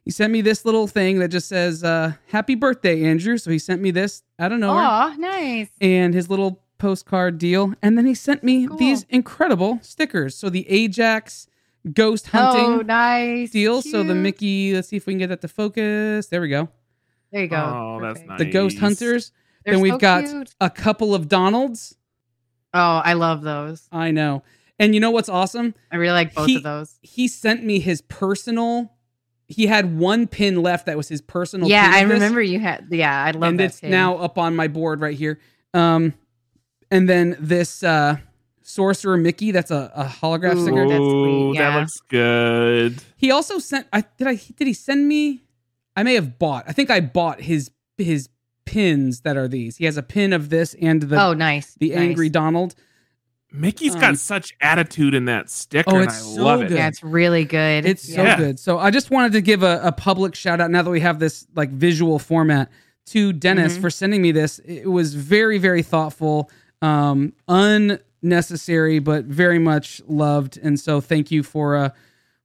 He 0.05 0.11
sent 0.11 0.33
me 0.33 0.41
this 0.41 0.65
little 0.65 0.87
thing 0.87 1.19
that 1.19 1.27
just 1.27 1.47
says 1.47 1.83
uh 1.83 2.13
happy 2.29 2.55
birthday 2.55 3.03
andrew. 3.03 3.37
So 3.37 3.51
he 3.51 3.59
sent 3.59 3.79
me 3.81 3.91
this 3.91 4.23
out 4.39 4.51
of 4.51 4.57
nowhere. 4.59 4.83
Oh, 4.83 5.13
nice. 5.19 5.69
and 5.81 6.13
his 6.15 6.29
little 6.31 6.63
postcard 6.79 7.37
deal. 7.37 7.73
And 7.83 7.95
then 7.97 8.05
he 8.07 8.15
sent 8.15 8.43
me 8.43 8.65
Cool. 8.65 8.77
these 8.77 9.05
incredible 9.09 9.79
stickers. 9.83 10.35
So 10.35 10.49
the 10.49 10.67
ajax 10.69 11.45
ghost 11.93 12.27
hunting 12.29 12.65
Oh, 12.65 12.81
nice. 12.81 13.51
deal. 13.51 13.81
So 13.83 14.01
the 14.03 14.15
mickey 14.15 14.73
let's 14.73 14.87
see 14.87 14.95
if 14.97 15.05
we 15.05 15.13
can 15.13 15.19
get 15.19 15.27
that 15.29 15.41
to 15.41 15.47
focus. 15.47 16.25
There 16.27 16.41
we 16.41 16.49
go. 16.49 16.69
There 17.31 17.43
you 17.43 17.47
go. 17.49 17.57
Oh, 17.57 17.99
that's 18.01 18.21
nice. 18.25 18.39
the 18.39 18.45
ghost 18.45 18.79
hunters 18.79 19.31
They're 19.65 19.73
then 19.75 19.81
we've 19.81 19.93
so 19.93 19.97
got 19.99 20.25
cute. 20.25 20.55
a 20.61 20.69
couple 20.69 21.13
of 21.15 21.27
donalds 21.27 21.95
Oh, 22.73 23.01
I 23.03 23.13
love 23.13 23.41
those. 23.41 23.87
I 23.91 24.11
know. 24.11 24.43
And 24.77 24.93
you 24.93 25.01
know 25.01 25.09
what's 25.11 25.27
awesome? 25.27 25.73
I 25.91 25.95
really 25.97 26.13
like 26.13 26.35
both 26.35 26.45
He- 26.47 26.57
of 26.57 26.63
those. 26.63 26.99
He 27.01 27.27
sent 27.27 27.63
me 27.65 27.79
his 27.79 28.01
personal. 28.01 28.93
He 29.47 29.65
had 29.65 29.97
one 29.97 30.27
pin 30.27 30.61
left 30.61 30.85
that 30.85 30.95
was 30.95 31.09
his 31.09 31.19
personal. 31.21 31.67
Yeah, 31.67 31.85
pin 31.85 31.93
I 31.95 31.99
of 32.01 32.09
remember 32.11 32.41
you 32.43 32.59
had. 32.59 32.85
Yeah, 32.91 33.23
I 33.23 33.31
love 33.31 33.41
that. 33.41 33.47
and 33.47 33.61
it's 33.61 33.79
too. 33.79 33.89
now 33.89 34.17
up 34.17 34.37
on 34.37 34.55
my 34.55 34.67
board 34.67 35.01
right 35.01 35.17
here. 35.17 35.39
Um, 35.73 36.13
and 36.91 37.09
then 37.09 37.35
this 37.39 37.81
uh, 37.83 38.17
sorcerer 38.61 39.17
Mickey. 39.17 39.49
That's 39.49 39.71
a, 39.71 39.91
a 39.95 40.03
holograph 40.05 40.55
Ooh. 40.55 40.61
sticker. 40.61 40.87
that's 40.87 40.99
Ooh, 41.01 41.49
sweet, 41.53 41.57
that 41.59 41.75
looks 41.79 41.99
good. 42.01 43.03
He 43.17 43.31
also 43.31 43.57
sent. 43.57 43.87
I 43.91 44.01
did. 44.17 44.27
I 44.27 44.35
did 44.35 44.67
he 44.67 44.73
send 44.73 45.07
me? 45.07 45.41
I 45.95 46.03
may 46.03 46.13
have 46.13 46.37
bought. 46.37 46.65
I 46.67 46.71
think 46.71 46.91
I 46.91 46.99
bought 46.99 47.41
his 47.41 47.71
his 47.97 48.29
pins 48.71 49.21
that 49.21 49.35
are 49.37 49.47
these. 49.47 49.77
He 49.77 49.85
has 49.85 49.97
a 49.97 50.03
pin 50.03 50.31
of 50.33 50.49
this 50.49 50.75
and 50.81 51.01
the 51.01 51.19
oh, 51.21 51.33
nice. 51.33 51.73
the 51.79 51.89
nice. 51.89 51.97
angry 51.99 52.29
Donald. 52.29 52.75
Mickey's 53.51 53.95
Um, 53.95 54.01
got 54.01 54.17
such 54.19 54.53
attitude 54.61 55.15
in 55.15 55.25
that 55.25 55.49
sticker, 55.49 55.89
Oh, 55.91 55.95
and 55.95 56.03
it's 56.03 56.13
I 56.17 56.35
so 56.35 56.43
love 56.43 56.61
it. 56.61 56.67
good. 56.67 56.77
Yeah, 56.77 56.87
it's 56.87 57.03
really 57.03 57.45
good. 57.45 57.85
It's 57.85 58.13
so 58.13 58.23
good. 58.37 58.59
So 58.59 58.77
I 58.77 58.91
just 58.91 59.09
wanted 59.09 59.31
to 59.31 59.41
give 59.41 59.63
a, 59.63 59.81
a 59.83 59.91
public 59.91 60.35
shout 60.35 60.61
out 60.61 60.69
now 60.69 60.83
that 60.83 60.89
we 60.91 60.99
have 60.99 61.17
this 61.17 61.47
like 61.55 61.71
visual 61.71 62.19
format 62.19 62.69
to 63.07 63.33
Dennis 63.33 63.75
Mhm. 63.75 63.81
for 63.81 63.89
sending 63.89 64.21
me 64.21 64.31
this. 64.31 64.59
It 64.59 64.85
was 64.91 65.15
very, 65.15 65.57
very 65.57 65.81
thoughtful, 65.81 66.51
um, 66.83 67.33
unnecessary, 67.47 68.99
but 68.99 69.25
very 69.25 69.57
much 69.59 69.99
loved. 70.07 70.59
And 70.61 70.79
so 70.79 71.01
thank 71.01 71.31
you 71.31 71.41
for 71.43 71.75
uh 71.75 71.89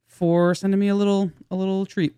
for 0.07 0.55
sending 0.55 0.79
me 0.81 0.89
a 0.89 0.95
little 0.95 1.31
a 1.51 1.55
little 1.57 1.85
treat. 1.85 2.15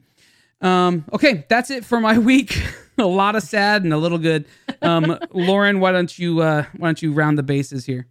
Um, 0.60 1.04
okay, 1.12 1.44
that's 1.48 1.70
it 1.70 1.84
for 1.84 2.00
my 2.00 2.18
week. 2.32 2.60
a 2.98 3.04
lot 3.04 3.36
of 3.36 3.42
sad 3.42 3.84
and 3.84 3.92
a 3.92 3.98
little 3.98 4.18
good. 4.18 4.46
Um, 4.82 5.18
Lauren, 5.32 5.80
why 5.80 5.92
don't 5.92 6.18
you 6.18 6.40
uh 6.40 6.64
why 6.76 6.88
don't 6.88 7.02
you 7.02 7.12
round 7.12 7.36
the 7.38 7.42
bases 7.42 7.84
here? 7.84 8.06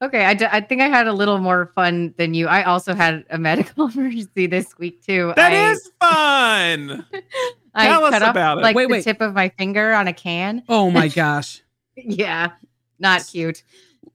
Okay, 0.00 0.24
I, 0.24 0.34
d- 0.34 0.46
I 0.50 0.60
think 0.60 0.82
I 0.82 0.88
had 0.88 1.06
a 1.06 1.12
little 1.12 1.38
more 1.38 1.70
fun 1.76 2.12
than 2.18 2.34
you. 2.34 2.48
I 2.48 2.64
also 2.64 2.92
had 2.92 3.24
a 3.30 3.38
medical 3.38 3.86
emergency 3.94 4.46
this 4.48 4.76
week 4.76 5.00
too. 5.06 5.32
That 5.36 5.52
I, 5.52 5.70
is 5.70 5.90
fun. 6.00 7.06
I 7.74 7.86
Tell 7.86 8.04
us 8.06 8.14
off, 8.20 8.30
about 8.32 8.58
it. 8.58 8.62
Like 8.62 8.74
Wait, 8.74 8.88
the 8.88 8.92
wait. 8.94 9.04
tip 9.04 9.20
of 9.20 9.32
my 9.32 9.48
finger 9.50 9.92
on 9.92 10.08
a 10.08 10.12
can. 10.12 10.64
Oh 10.68 10.90
my 10.90 11.06
gosh. 11.06 11.62
Yeah, 11.96 12.50
not 12.98 13.24
cute. 13.28 13.62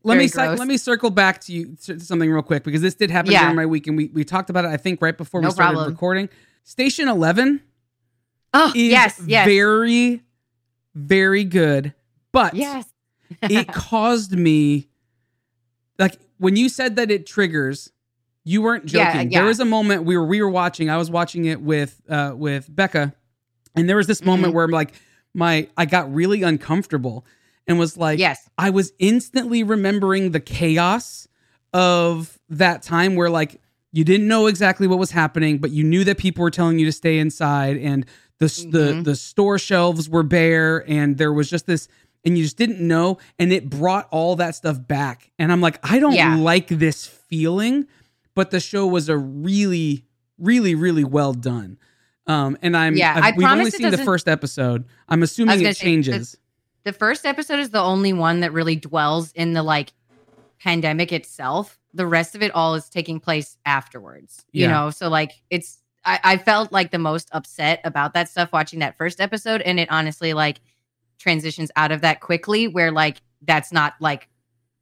let 0.04 0.16
Very 0.16 0.26
me 0.26 0.30
ci- 0.30 0.34
gross. 0.34 0.60
let 0.60 0.68
me 0.68 0.76
circle 0.78 1.10
back 1.10 1.40
to 1.42 1.54
you 1.54 1.78
to 1.86 2.00
something 2.02 2.30
real 2.30 2.42
quick 2.44 2.64
because 2.66 2.82
this 2.82 2.96
did 2.96 3.10
happen 3.10 3.32
Yeah. 3.32 3.44
during 3.44 3.56
my 3.56 3.66
week 3.66 3.88
and 3.88 3.96
we, 3.96 4.08
we 4.08 4.26
talked 4.26 4.50
about 4.50 4.66
it 4.66 4.70
I 4.70 4.78
think 4.78 5.02
right 5.02 5.18
before 5.18 5.40
we 5.42 5.50
started 5.52 5.74
problem. 5.76 5.90
recording. 5.94 6.28
Station 6.68 7.08
11 7.08 7.62
Oh 8.54 8.74
is 8.76 8.92
yes, 8.92 9.22
yes. 9.26 9.48
very 9.48 10.22
very 10.94 11.46
good, 11.46 11.94
but 12.34 12.56
Yes. 12.56 12.86
it 13.44 13.70
caused 13.70 14.34
me 14.34 14.90
like 15.98 16.18
when 16.40 16.58
you 16.58 16.68
said 16.68 16.98
that 16.98 17.10
it 17.10 17.26
triggers 17.26 17.92
you 18.44 18.62
weren't 18.62 18.86
joking 18.86 19.32
yeah. 19.32 19.40
there 19.40 19.48
was 19.48 19.60
a 19.62 19.66
moment 19.66 20.04
we 20.04 20.18
were 20.18 20.26
we 20.26 20.42
were 20.42 20.50
watching 20.50 20.90
i 20.90 20.96
was 20.98 21.12
watching 21.12 21.44
it 21.46 21.62
with 21.62 22.02
uh 22.10 22.32
with 22.36 22.74
becca 22.74 23.14
and 23.76 23.90
there 23.90 23.98
was 23.98 24.08
this 24.08 24.24
moment 24.24 24.52
Mhm. 24.52 24.56
where 24.56 24.66
I'm 24.66 24.72
like 24.72 24.94
my 25.34 25.68
i 25.78 25.86
got 25.86 26.14
really 26.14 26.42
uncomfortable 26.44 27.26
and 27.68 27.78
was 27.78 27.98
like 27.98 28.18
yes. 28.18 28.50
i 28.58 28.70
was 28.70 28.94
instantly 29.00 29.62
remembering 29.64 30.32
the 30.32 30.40
chaos 30.40 31.28
of 31.74 32.40
that 32.50 32.82
time 32.82 33.16
where 33.16 33.30
like 33.30 33.60
you 33.92 34.04
didn't 34.04 34.28
know 34.28 34.48
exactly 34.48 34.88
what 34.88 35.00
was 35.00 35.12
happening 35.12 35.58
but 35.58 35.72
you 35.72 35.84
knew 35.84 36.04
that 36.04 36.18
people 36.18 36.42
were 36.44 36.52
telling 36.52 36.78
you 36.80 36.86
to 36.86 36.92
stay 36.92 37.18
inside 37.20 37.78
and 37.78 38.06
the 38.40 38.48
the 38.70 38.80
Mhm. 38.94 39.04
the 39.06 39.16
store 39.16 39.58
shelves 39.58 40.10
were 40.10 40.24
bare 40.24 40.84
and 40.90 41.18
there 41.18 41.32
was 41.34 41.50
just 41.50 41.66
this 41.66 41.88
and 42.26 42.38
you 42.38 42.44
just 42.44 42.58
didn't 42.58 42.80
know 42.86 43.18
and 43.40 43.52
it 43.54 43.70
brought 43.70 44.08
all 44.12 44.36
that 44.36 44.56
stuff 44.56 44.78
back 44.88 45.32
and 45.40 45.52
i'm 45.52 45.62
like 45.62 45.80
i 45.90 46.00
don't 46.00 46.14
Yeah. 46.14 46.36
like 46.36 46.68
this 46.68 47.06
feeling 47.08 47.88
but 48.36 48.52
the 48.52 48.60
show 48.60 48.86
was 48.86 49.10
a 49.10 49.18
really 49.18 50.04
really 50.38 50.76
really 50.76 51.04
well 51.04 51.34
done 51.34 51.78
um 52.28 52.58
and 52.62 52.76
i'm 52.78 52.96
Yeah, 52.98 53.14
I've- 53.16 53.22
I 53.28 53.34
we've 53.38 53.48
only 53.48 53.72
seen 53.72 53.90
the 53.90 53.98
first 53.98 54.28
episode 54.28 54.84
i'm 55.10 55.24
assuming 55.24 55.62
it 55.62 55.78
say, 55.78 55.84
changes 55.86 56.36
The 56.84 56.94
first 56.94 57.26
episode 57.26 57.60
is 57.60 57.72
the 57.72 57.82
only 57.82 58.14
one 58.14 58.42
that 58.42 58.54
really 58.54 58.76
dwells 58.78 59.32
in 59.34 59.54
the 59.54 59.64
like 59.64 59.92
pandemic 60.60 61.12
itself. 61.12 61.78
The 61.94 62.08
rest 62.08 62.36
of 62.36 62.44
it 62.44 62.52
all 62.54 62.76
is 62.76 62.90
taking 62.90 63.20
place 63.20 63.58
afterwards. 63.66 64.46
You 64.52 64.64
Yeah. 64.64 64.72
know, 64.72 64.90
so 64.90 65.10
like 65.10 65.32
it's 65.50 65.80
I, 66.06 66.20
I 66.24 66.38
felt 66.38 66.72
like 66.72 66.92
the 66.92 67.00
most 67.00 67.28
upset 67.34 67.82
about 67.84 68.14
that 68.14 68.30
stuff 68.30 68.52
watching 68.54 68.80
that 68.80 68.98
first 68.98 69.20
episode, 69.20 69.62
and 69.62 69.80
it 69.80 69.90
honestly 69.92 70.34
like 70.34 70.60
transitions 71.20 71.72
out 71.76 71.92
of 71.92 72.02
that 72.02 72.22
quickly 72.22 72.68
where 72.68 72.92
like 72.92 73.18
that's 73.42 73.72
not 73.72 73.94
like 74.00 74.30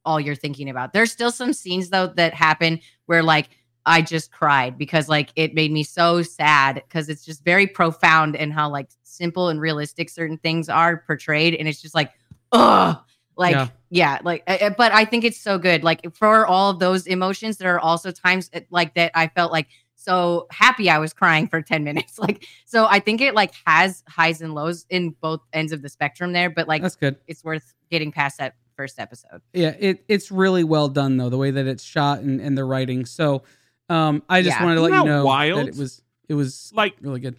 all 0.04 0.20
you're 0.20 0.34
thinking 0.34 0.68
about. 0.70 0.92
There's 0.92 1.10
still 1.10 1.30
some 1.32 1.52
scenes 1.52 1.90
though 1.90 2.06
that 2.08 2.34
happen 2.34 2.80
where 3.06 3.22
like 3.22 3.48
I 3.84 4.02
just 4.02 4.30
cried 4.32 4.78
because 4.78 5.08
like 5.08 5.30
it 5.36 5.54
made 5.54 5.72
me 5.72 5.82
so 5.82 6.22
sad 6.22 6.76
because 6.76 7.08
it's 7.08 7.24
just 7.24 7.44
very 7.44 7.66
profound 7.66 8.36
and 8.36 8.52
how 8.52 8.68
like 8.70 8.88
simple 9.02 9.48
and 9.48 9.60
realistic 9.60 10.10
certain 10.10 10.38
things 10.38 10.68
are 10.68 10.98
portrayed 11.06 11.54
and 11.54 11.66
it's 11.66 11.80
just 11.80 11.94
like 11.94 12.12
ugh 12.52 12.98
like 13.36 13.52
Yeah. 13.52 13.68
yeah, 13.90 14.18
like 14.24 14.42
uh, 14.46 14.70
but 14.70 14.92
I 14.92 15.04
think 15.04 15.24
it's 15.24 15.40
so 15.40 15.58
good 15.58 15.84
like 15.84 16.14
for 16.14 16.46
all 16.46 16.70
of 16.70 16.78
those 16.78 17.06
emotions 17.06 17.58
there 17.58 17.74
are 17.74 17.80
also 17.80 18.10
times 18.10 18.50
uh, 18.54 18.60
like 18.70 18.94
that 18.94 19.12
I 19.14 19.28
felt 19.28 19.52
like 19.52 19.68
so 19.94 20.46
happy 20.50 20.88
I 20.90 20.98
was 20.98 21.12
crying 21.12 21.46
for 21.48 21.60
10 21.72 21.84
minutes 21.84 22.18
like 22.26 22.44
so 22.64 22.86
I 22.86 23.00
think 23.00 23.20
it 23.20 23.34
like 23.34 23.52
has 23.66 24.02
highs 24.08 24.40
and 24.42 24.54
lows 24.54 24.86
in 24.90 25.10
both 25.20 25.40
ends 25.52 25.72
of 25.72 25.82
the 25.82 25.88
spectrum 25.88 26.32
there 26.32 26.50
but 26.50 26.66
like 26.68 26.82
that's 26.82 26.96
good 26.96 27.16
it's 27.26 27.42
worth 27.44 27.74
getting 27.90 28.10
past 28.12 28.38
that 28.38 28.54
first 28.76 28.98
episode 28.98 29.40
Yeah, 29.54 29.74
it 29.78 30.04
it's 30.08 30.30
really 30.30 30.62
well 30.64 30.88
done 30.88 31.16
though, 31.16 31.30
the 31.30 31.38
way 31.38 31.50
that 31.50 31.66
it's 31.66 31.82
shot 31.82 32.20
and, 32.20 32.40
and 32.40 32.58
the 32.58 32.64
writing. 32.64 33.06
So 33.06 33.42
um 33.88 34.22
I 34.28 34.42
just 34.42 34.58
Yeah. 34.58 34.64
wanted 34.64 34.76
to 34.76 34.80
let 34.82 34.92
Isn't 34.92 35.04
you 35.06 35.10
know 35.10 35.24
wild? 35.24 35.60
that 35.60 35.68
it 35.68 35.76
was 35.78 36.02
it 36.28 36.34
was 36.34 36.70
Like 36.74 36.94
really 37.00 37.20
good. 37.20 37.36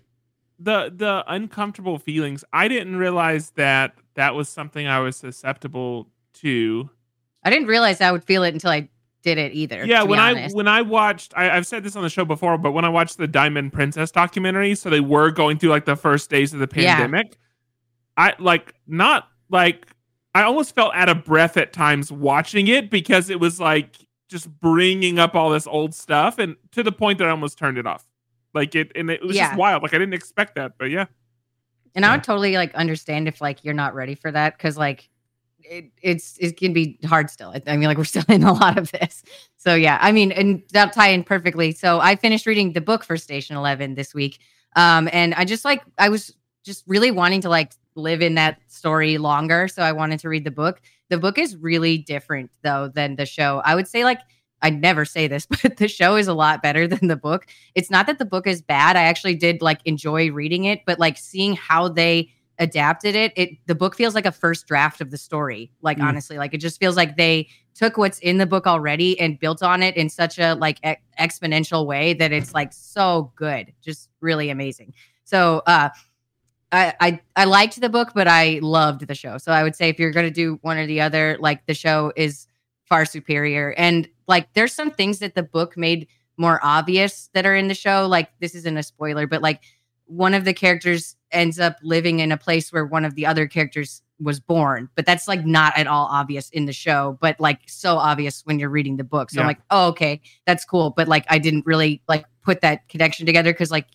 the 0.57 0.91
the 0.95 1.23
uncomfortable 1.27 1.99
feelings. 1.99 2.43
I 2.51 2.67
didn't 2.67 2.95
realize 2.95 3.51
that 3.51 3.93
that 4.17 4.35
was 4.35 4.49
something 4.49 4.85
I 4.87 4.99
was 4.99 5.15
susceptible 5.15 6.09
to. 6.41 6.89
I 7.43 7.49
didn't 7.49 7.67
realize 7.67 8.01
I 8.01 8.11
would 8.11 8.23
feel 8.25 8.43
it 8.43 8.53
until 8.53 8.71
I 8.71 8.89
did 9.23 9.37
it 9.37 9.53
either 9.53 9.83
yeah, 9.85 10.03
when 10.03 10.19
I 10.19 10.47
when 10.49 10.67
I 10.67 10.81
watched, 10.81 11.33
I, 11.35 11.49
I've 11.49 11.65
said 11.65 11.83
this 11.83 11.95
on 11.95 12.03
the 12.03 12.09
show 12.09 12.23
before, 12.25 12.57
but 12.57 12.71
when 12.71 12.85
I 12.85 12.89
watched 12.89 13.17
the 13.17 13.27
Diamond 13.27 13.73
Princess 13.73 14.11
documentary, 14.11 14.75
so 14.75 14.89
they 14.89 14.99
were 14.99 15.31
going 15.31 15.57
through 15.57 15.69
like 15.69 15.85
the 15.85 15.95
first 15.95 16.29
days 16.29 16.53
of 16.53 16.59
the 16.59 16.69
Yeah. 16.75 16.95
pandemic. 16.97 17.37
I 18.15 18.33
like 18.39 18.73
not 18.87 19.27
like 19.49 19.87
I 20.35 20.43
almost 20.43 20.75
felt 20.75 20.93
out 20.95 21.09
of 21.09 21.23
breath 21.25 21.57
at 21.57 21.73
times 21.73 22.11
watching 22.11 22.67
it 22.67 22.89
because 22.89 23.29
it 23.29 23.39
was 23.39 23.59
like 23.59 23.95
just 24.29 24.49
bringing 24.59 25.19
up 25.19 25.35
all 25.35 25.49
this 25.49 25.67
old 25.67 25.93
stuff, 25.95 26.37
and 26.39 26.55
to 26.71 26.83
the 26.83 26.91
point 26.91 27.17
that 27.19 27.27
I 27.27 27.31
almost 27.31 27.57
turned 27.57 27.77
it 27.77 27.85
off. 27.87 28.05
Like 28.53 28.75
it, 28.75 28.91
and 28.95 29.09
it 29.09 29.21
was 29.23 29.35
Yeah. 29.35 29.47
just 29.49 29.57
wild. 29.57 29.83
Like 29.83 29.93
I 29.93 29.97
didn't 29.99 30.13
expect 30.15 30.55
that, 30.55 30.73
but 30.79 30.89
yeah. 30.89 31.05
And 31.97 32.05
I 32.05 32.11
would 32.11 32.23
totally 32.23 32.53
like 32.53 32.75
understand 32.75 33.27
if 33.27 33.41
like 33.41 33.63
you're 33.63 33.73
not 33.73 33.95
ready 33.95 34.13
for 34.13 34.31
that 34.31 34.55
because 34.55 34.77
like 34.77 35.09
it, 35.63 35.85
it's 36.03 36.37
it 36.37 36.55
can 36.55 36.71
be 36.71 36.99
hard 37.03 37.31
still. 37.31 37.49
I, 37.49 37.61
I 37.65 37.75
mean, 37.75 37.87
like 37.87 37.97
we're 37.97 38.03
still 38.15 38.23
in 38.29 38.43
a 38.43 38.53
lot 38.53 38.77
of 38.77 38.91
this. 38.91 39.23
So 39.57 39.73
yeah, 39.73 39.97
I 39.99 40.11
mean, 40.11 40.31
and 40.31 40.61
that 40.73 40.93
tie 40.93 41.07
in 41.07 41.23
perfectly. 41.23 41.71
So 41.71 41.99
I 41.99 42.15
finished 42.15 42.45
reading 42.45 42.73
the 42.73 42.81
book 42.81 43.03
for 43.03 43.17
Station 43.17 43.57
Eleven 43.57 43.95
this 43.95 44.13
week, 44.13 44.37
um, 44.75 45.09
and 45.11 45.33
I 45.33 45.43
just 45.43 45.65
like 45.65 45.81
I 45.97 46.09
was 46.09 46.35
just 46.63 46.83
really 46.85 47.09
wanting 47.09 47.41
to 47.41 47.49
like 47.49 47.73
live 47.95 48.21
in 48.21 48.35
that 48.35 48.61
story 48.67 49.17
longer. 49.17 49.67
So 49.67 49.81
I 49.81 49.91
wanted 49.91 50.19
to 50.19 50.29
read 50.29 50.43
the 50.43 50.51
book. 50.51 50.79
The 51.09 51.17
book 51.17 51.39
is 51.39 51.57
really 51.57 51.97
different 51.97 52.51
though 52.61 52.89
than 52.93 53.15
the 53.15 53.25
show. 53.25 53.63
I 53.65 53.73
would 53.73 53.87
say 53.87 54.03
like 54.03 54.19
I 54.61 54.69
never 54.69 55.05
say 55.05 55.27
this, 55.27 55.45
but 55.61 55.77
the 55.77 55.87
show 55.87 56.15
is 56.15 56.27
a 56.27 56.33
lot 56.33 56.61
better 56.61 56.87
than 56.87 57.07
the 57.07 57.15
book 57.15 57.47
it's 57.75 57.91
not 57.91 58.07
that 58.07 58.17
the 58.17 58.25
book 58.25 58.47
is 58.47 58.61
bad. 58.61 58.95
I 58.95 59.03
actually 59.03 59.35
did 59.35 59.61
like 59.61 59.79
enjoy 59.85 60.31
reading 60.31 60.65
it, 60.65 60.81
but 60.85 60.99
like 60.99 61.17
seeing 61.17 61.55
how 61.55 61.87
they 61.89 62.31
adapted 62.59 63.15
it, 63.15 63.31
it 63.35 63.49
the 63.67 63.75
book 63.75 63.95
feels 63.95 64.15
like 64.15 64.25
a 64.25 64.31
first 64.31 64.65
draft 64.67 64.99
of 64.99 65.11
the 65.11 65.17
story. 65.17 65.71
Like 65.81 65.99
Mm. 65.99 66.07
honestly, 66.07 66.37
like 66.37 66.53
it 66.55 66.57
just 66.57 66.79
feels 66.79 66.95
like 66.97 67.15
they 67.17 67.49
took 67.75 67.97
what's 67.97 68.17
in 68.19 68.39
the 68.39 68.47
book 68.47 68.65
already 68.65 69.19
and 69.19 69.39
built 69.39 69.61
on 69.61 69.83
it 69.83 69.95
in 69.95 70.09
such 70.09 70.39
a 70.39 70.55
like 70.55 70.79
e- 70.83 70.95
exponential 71.19 71.85
way 71.85 72.13
that 72.13 72.31
it's 72.31 72.55
like 72.55 72.73
so 72.73 73.31
good, 73.35 73.71
just 73.83 74.09
really 74.21 74.49
amazing. 74.49 74.93
So, 75.23 75.61
uh 75.67 75.89
I, 76.71 76.93
I 76.99 77.21
I 77.35 77.45
liked 77.45 77.79
the 77.79 77.89
book, 77.89 78.11
but 78.13 78.27
I 78.27 78.59
loved 78.61 79.07
the 79.07 79.15
show. 79.15 79.37
So 79.37 79.51
I 79.53 79.63
would 79.63 79.75
say 79.75 79.87
if 79.89 79.99
you're 79.99 80.11
gonna 80.11 80.31
do 80.31 80.59
one 80.63 80.77
or 80.77 80.85
the 80.85 80.99
other, 81.01 81.37
like 81.39 81.65
the 81.65 81.73
show 81.73 82.11
is 82.15 82.47
far 82.85 83.05
superior. 83.05 83.73
And 83.77 84.07
like 84.27 84.53
there's 84.53 84.73
some 84.73 84.91
things 84.91 85.19
that 85.19 85.35
the 85.35 85.43
book 85.43 85.77
made 85.77 86.07
more 86.37 86.59
obvious 86.63 87.29
that 87.33 87.45
are 87.45 87.55
in 87.55 87.67
the 87.67 87.73
show. 87.73 88.07
Like 88.07 88.29
this 88.39 88.55
isn't 88.55 88.77
a 88.77 88.83
spoiler, 88.83 89.27
but 89.27 89.41
like 89.41 89.61
one 90.05 90.33
of 90.33 90.45
the 90.45 90.53
characters 90.53 91.15
ends 91.31 91.59
up 91.59 91.77
living 91.83 92.19
in 92.19 92.31
a 92.31 92.37
place 92.37 92.71
where 92.71 92.85
one 92.85 93.05
of 93.05 93.15
the 93.15 93.25
other 93.25 93.47
characters 93.47 94.01
was 94.19 94.39
born, 94.39 94.89
but 94.95 95.05
that's 95.05 95.27
like 95.27 95.45
not 95.45 95.77
at 95.77 95.87
all 95.87 96.07
obvious 96.07 96.49
in 96.49 96.65
the 96.65 96.73
show, 96.73 97.17
but 97.21 97.39
like 97.39 97.59
so 97.67 97.97
obvious 97.97 98.41
when 98.45 98.57
you're 98.57 98.69
reading 98.69 98.97
the 98.97 99.03
book. 99.03 99.29
So 99.29 99.41
I'm 99.41 99.47
like, 99.47 99.61
oh, 99.69 99.89
okay, 99.89 100.21
that's 100.45 100.65
cool. 100.65 100.91
But 100.91 101.07
like 101.07 101.25
I 101.29 101.37
didn't 101.37 101.65
really 101.65 102.01
like 102.07 102.25
put 102.43 102.61
that 102.61 102.87
connection 102.89 103.25
together 103.25 103.53
because 103.53 103.71
like 103.71 103.87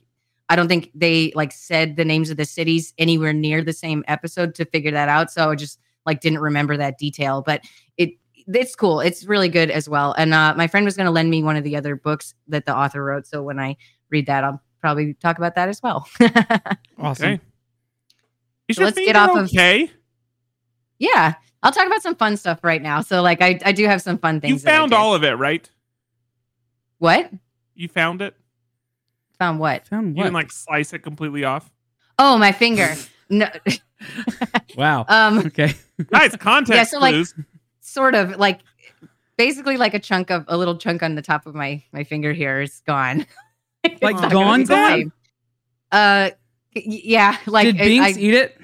I 0.48 0.56
don't 0.56 0.68
think 0.68 0.90
they 0.94 1.32
like 1.34 1.50
said 1.52 1.96
the 1.96 2.04
names 2.04 2.30
of 2.30 2.36
the 2.36 2.44
cities 2.44 2.92
anywhere 2.98 3.32
near 3.32 3.62
the 3.62 3.72
same 3.72 4.04
episode 4.06 4.54
to 4.56 4.64
figure 4.64 4.90
that 4.90 5.08
out. 5.08 5.30
So 5.30 5.50
I 5.50 5.54
just 5.54 5.78
like 6.06 6.20
didn't 6.20 6.40
remember 6.40 6.76
that 6.76 6.98
detail. 6.98 7.42
But 7.42 7.62
it 7.96 8.10
it's 8.46 8.74
cool. 8.74 9.00
It's 9.00 9.24
really 9.24 9.48
good 9.48 9.70
as 9.70 9.88
well. 9.88 10.12
And 10.18 10.32
uh, 10.34 10.54
my 10.56 10.66
friend 10.66 10.84
was 10.84 10.96
going 10.96 11.04
to 11.06 11.10
lend 11.10 11.30
me 11.30 11.42
one 11.42 11.56
of 11.56 11.64
the 11.64 11.76
other 11.76 11.96
books 11.96 12.34
that 12.48 12.66
the 12.66 12.76
author 12.76 13.02
wrote. 13.04 13.26
So 13.26 13.42
when 13.42 13.58
I 13.58 13.76
read 14.10 14.26
that, 14.26 14.44
I'll 14.44 14.60
probably 14.80 15.14
talk 15.14 15.38
about 15.38 15.54
that 15.56 15.68
as 15.68 15.82
well. 15.82 16.08
Awesome. 16.98 17.26
Okay. 17.26 17.40
Is 18.68 18.76
So 18.76 18.82
your 18.82 18.86
let's 18.86 18.98
get 18.98 19.04
finger 19.16 19.18
off 19.18 19.36
of- 19.38 19.44
okay? 19.46 19.90
yeah, 20.98 21.34
I'll 21.62 21.72
talk 21.72 21.86
about 21.86 22.02
some 22.02 22.14
fun 22.14 22.36
stuff 22.36 22.60
right 22.62 22.80
now. 22.80 23.00
So 23.00 23.22
like 23.22 23.42
I, 23.42 23.58
I 23.64 23.72
do 23.72 23.86
have 23.86 24.00
some 24.02 24.18
fun 24.18 24.40
things. 24.40 24.52
You 24.52 24.58
found 24.70 24.92
all 24.94 25.14
of 25.14 25.24
it, 25.24 25.32
right? 25.32 25.68
what? 26.98 27.30
You 27.74 27.88
found 27.88 28.22
it. 28.22 28.36
Found 29.38 29.58
what? 29.58 29.88
Found 29.88 30.08
You 30.08 30.14
what? 30.18 30.22
didn't 30.24 30.34
like 30.34 30.52
slice 30.52 30.92
it 30.92 31.00
completely 31.00 31.42
off. 31.44 31.70
Oh, 32.18 32.38
my 32.38 32.52
finger. 32.52 32.94
No, 33.28 33.48
wow. 34.76 35.04
um, 35.08 35.38
Okay. 35.38 35.74
Guys, 36.10 36.36
context 36.36 36.92
so, 36.92 36.98
like, 37.00 37.14
clues. 37.14 37.34
Sort 37.92 38.14
of 38.14 38.36
like 38.38 38.60
basically 39.36 39.76
like 39.76 39.94
a 39.94 39.98
chunk 39.98 40.30
of 40.30 40.44
a 40.48 40.56
little 40.56 40.76
chunk 40.76 41.02
on 41.02 41.14
the 41.14 41.22
top 41.22 41.46
of 41.46 41.54
my 41.54 41.82
my 41.92 42.04
finger 42.04 42.32
here 42.32 42.60
is 42.60 42.80
gone. 42.86 43.26
Like 44.00 44.16
gone, 44.16 44.30
gonna 44.30 44.58
be 44.58 44.62
the 44.62 44.74
gone? 44.74 45.12
Uh, 45.90 46.30
yeah, 46.72 47.36
like 47.46 47.66
Did 47.66 47.78
Binks 47.78 48.16
I- 48.16 48.20
eat 48.20 48.34
it? 48.34 48.60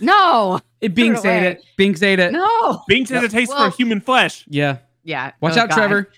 no, 0.00 0.58
It 0.80 0.96
Binks 0.96 1.24
ate 1.24 1.44
it. 1.44 1.64
Binks 1.76 2.02
ate 2.02 2.18
it. 2.18 2.32
no, 2.32 2.82
Binks 2.88 3.08
has 3.10 3.22
a 3.22 3.28
taste 3.28 3.52
Well- 3.52 3.70
for 3.70 3.76
human 3.76 4.00
flesh. 4.00 4.44
Yeah. 4.48 4.78
yeah. 5.04 5.30
Watch 5.40 5.56
oh, 5.56 5.60
out, 5.60 5.68
God. 5.68 5.76
Trevor. 5.76 6.10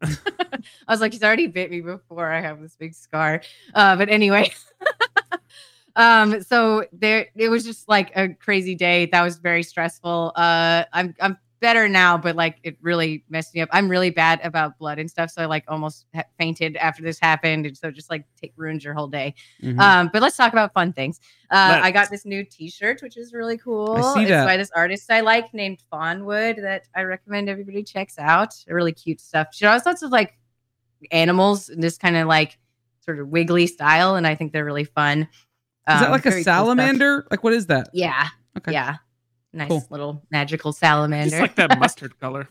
I 0.02 0.92
was 0.92 1.00
like, 1.00 1.12
he's 1.12 1.24
already 1.24 1.48
bit 1.48 1.72
me 1.72 1.80
before. 1.80 2.30
I 2.30 2.40
have 2.40 2.60
this 2.60 2.76
big 2.76 2.94
scar. 2.94 3.42
Uh, 3.74 3.96
but 3.96 4.08
anyway, 4.08 4.52
um, 5.96 6.40
so 6.42 6.84
there, 6.92 7.26
it 7.34 7.48
was 7.48 7.64
just 7.64 7.88
like 7.88 8.12
a 8.14 8.28
crazy 8.28 8.76
day. 8.76 9.06
That 9.06 9.22
was 9.22 9.38
very 9.38 9.64
stressful. 9.64 10.32
Uh, 10.36 10.84
I'm 10.92 11.16
I'm 11.20 11.36
better 11.60 11.88
now, 11.88 12.16
but 12.16 12.36
like 12.36 12.58
it 12.62 12.76
really 12.80 13.24
messed 13.28 13.54
me 13.54 13.60
up. 13.60 13.68
I'm 13.72 13.88
really 13.88 14.10
bad 14.10 14.40
about 14.44 14.78
blood 14.78 14.98
and 14.98 15.10
stuff, 15.10 15.30
so 15.30 15.42
I 15.42 15.46
like 15.46 15.64
almost 15.68 16.06
ha- 16.14 16.24
fainted 16.38 16.76
after 16.76 17.02
this 17.02 17.18
happened, 17.18 17.66
and 17.66 17.76
so 17.76 17.90
just 17.90 18.10
like 18.10 18.24
take 18.40 18.52
ruins 18.56 18.84
your 18.84 18.94
whole 18.94 19.08
day. 19.08 19.34
Mhm. 19.62 19.78
Um, 19.78 20.10
but 20.12 20.22
let's 20.22 20.36
talk 20.36 20.52
about 20.52 20.72
fun 20.72 20.92
things. 20.92 21.20
Uh, 21.50 21.80
I 21.82 21.90
got 21.90 22.10
this 22.10 22.24
new 22.24 22.44
T-shirt, 22.44 23.00
which 23.02 23.16
is 23.16 23.32
really 23.32 23.58
cool. 23.58 23.96
I 23.96 24.14
see 24.14 24.30
it's 24.32 24.44
by 24.46 24.56
this 24.56 24.70
artist 24.74 25.10
I 25.10 25.20
like 25.20 25.52
named 25.52 25.82
Fawnwood 25.92 26.60
that 26.62 26.86
I 26.94 27.02
recommend 27.02 27.48
everybody 27.48 27.82
checks 27.82 28.18
out. 28.18 28.54
Really 28.68 28.92
cute 28.92 29.20
stuff. 29.20 29.48
She 29.52 29.64
has 29.64 29.84
lots 29.86 30.02
of 30.02 30.10
like 30.10 30.34
animals 31.12 31.68
in 31.68 31.80
this 31.80 31.96
kind 31.98 32.16
of 32.16 32.26
like 32.28 32.58
sort 33.04 33.18
of 33.20 33.28
wiggly 33.28 33.66
style, 33.66 34.16
and 34.16 34.26
I 34.26 34.34
think 34.34 34.52
they're 34.52 34.64
really 34.64 34.84
fun. 34.84 35.22
Is 35.22 35.26
that 35.86 36.04
Um, 36.06 36.10
like 36.12 36.26
a 36.26 36.30
very 36.30 36.44
cool 36.44 36.52
salamander? 36.52 37.26
like 37.30 37.42
what 37.42 37.52
is 37.54 37.66
that? 37.66 37.88
Yeah, 37.94 38.28
Okay. 38.58 38.72
Yeah. 38.72 38.96
Nice 39.52 39.68
Cool. 39.68 39.86
little 39.90 40.22
magical 40.30 40.72
salamander. 40.72 41.24
Just 41.24 41.36
salamander. 41.36 41.60
like 41.60 41.70
that 41.70 41.78
mustard 41.80 42.18
color. 42.20 42.48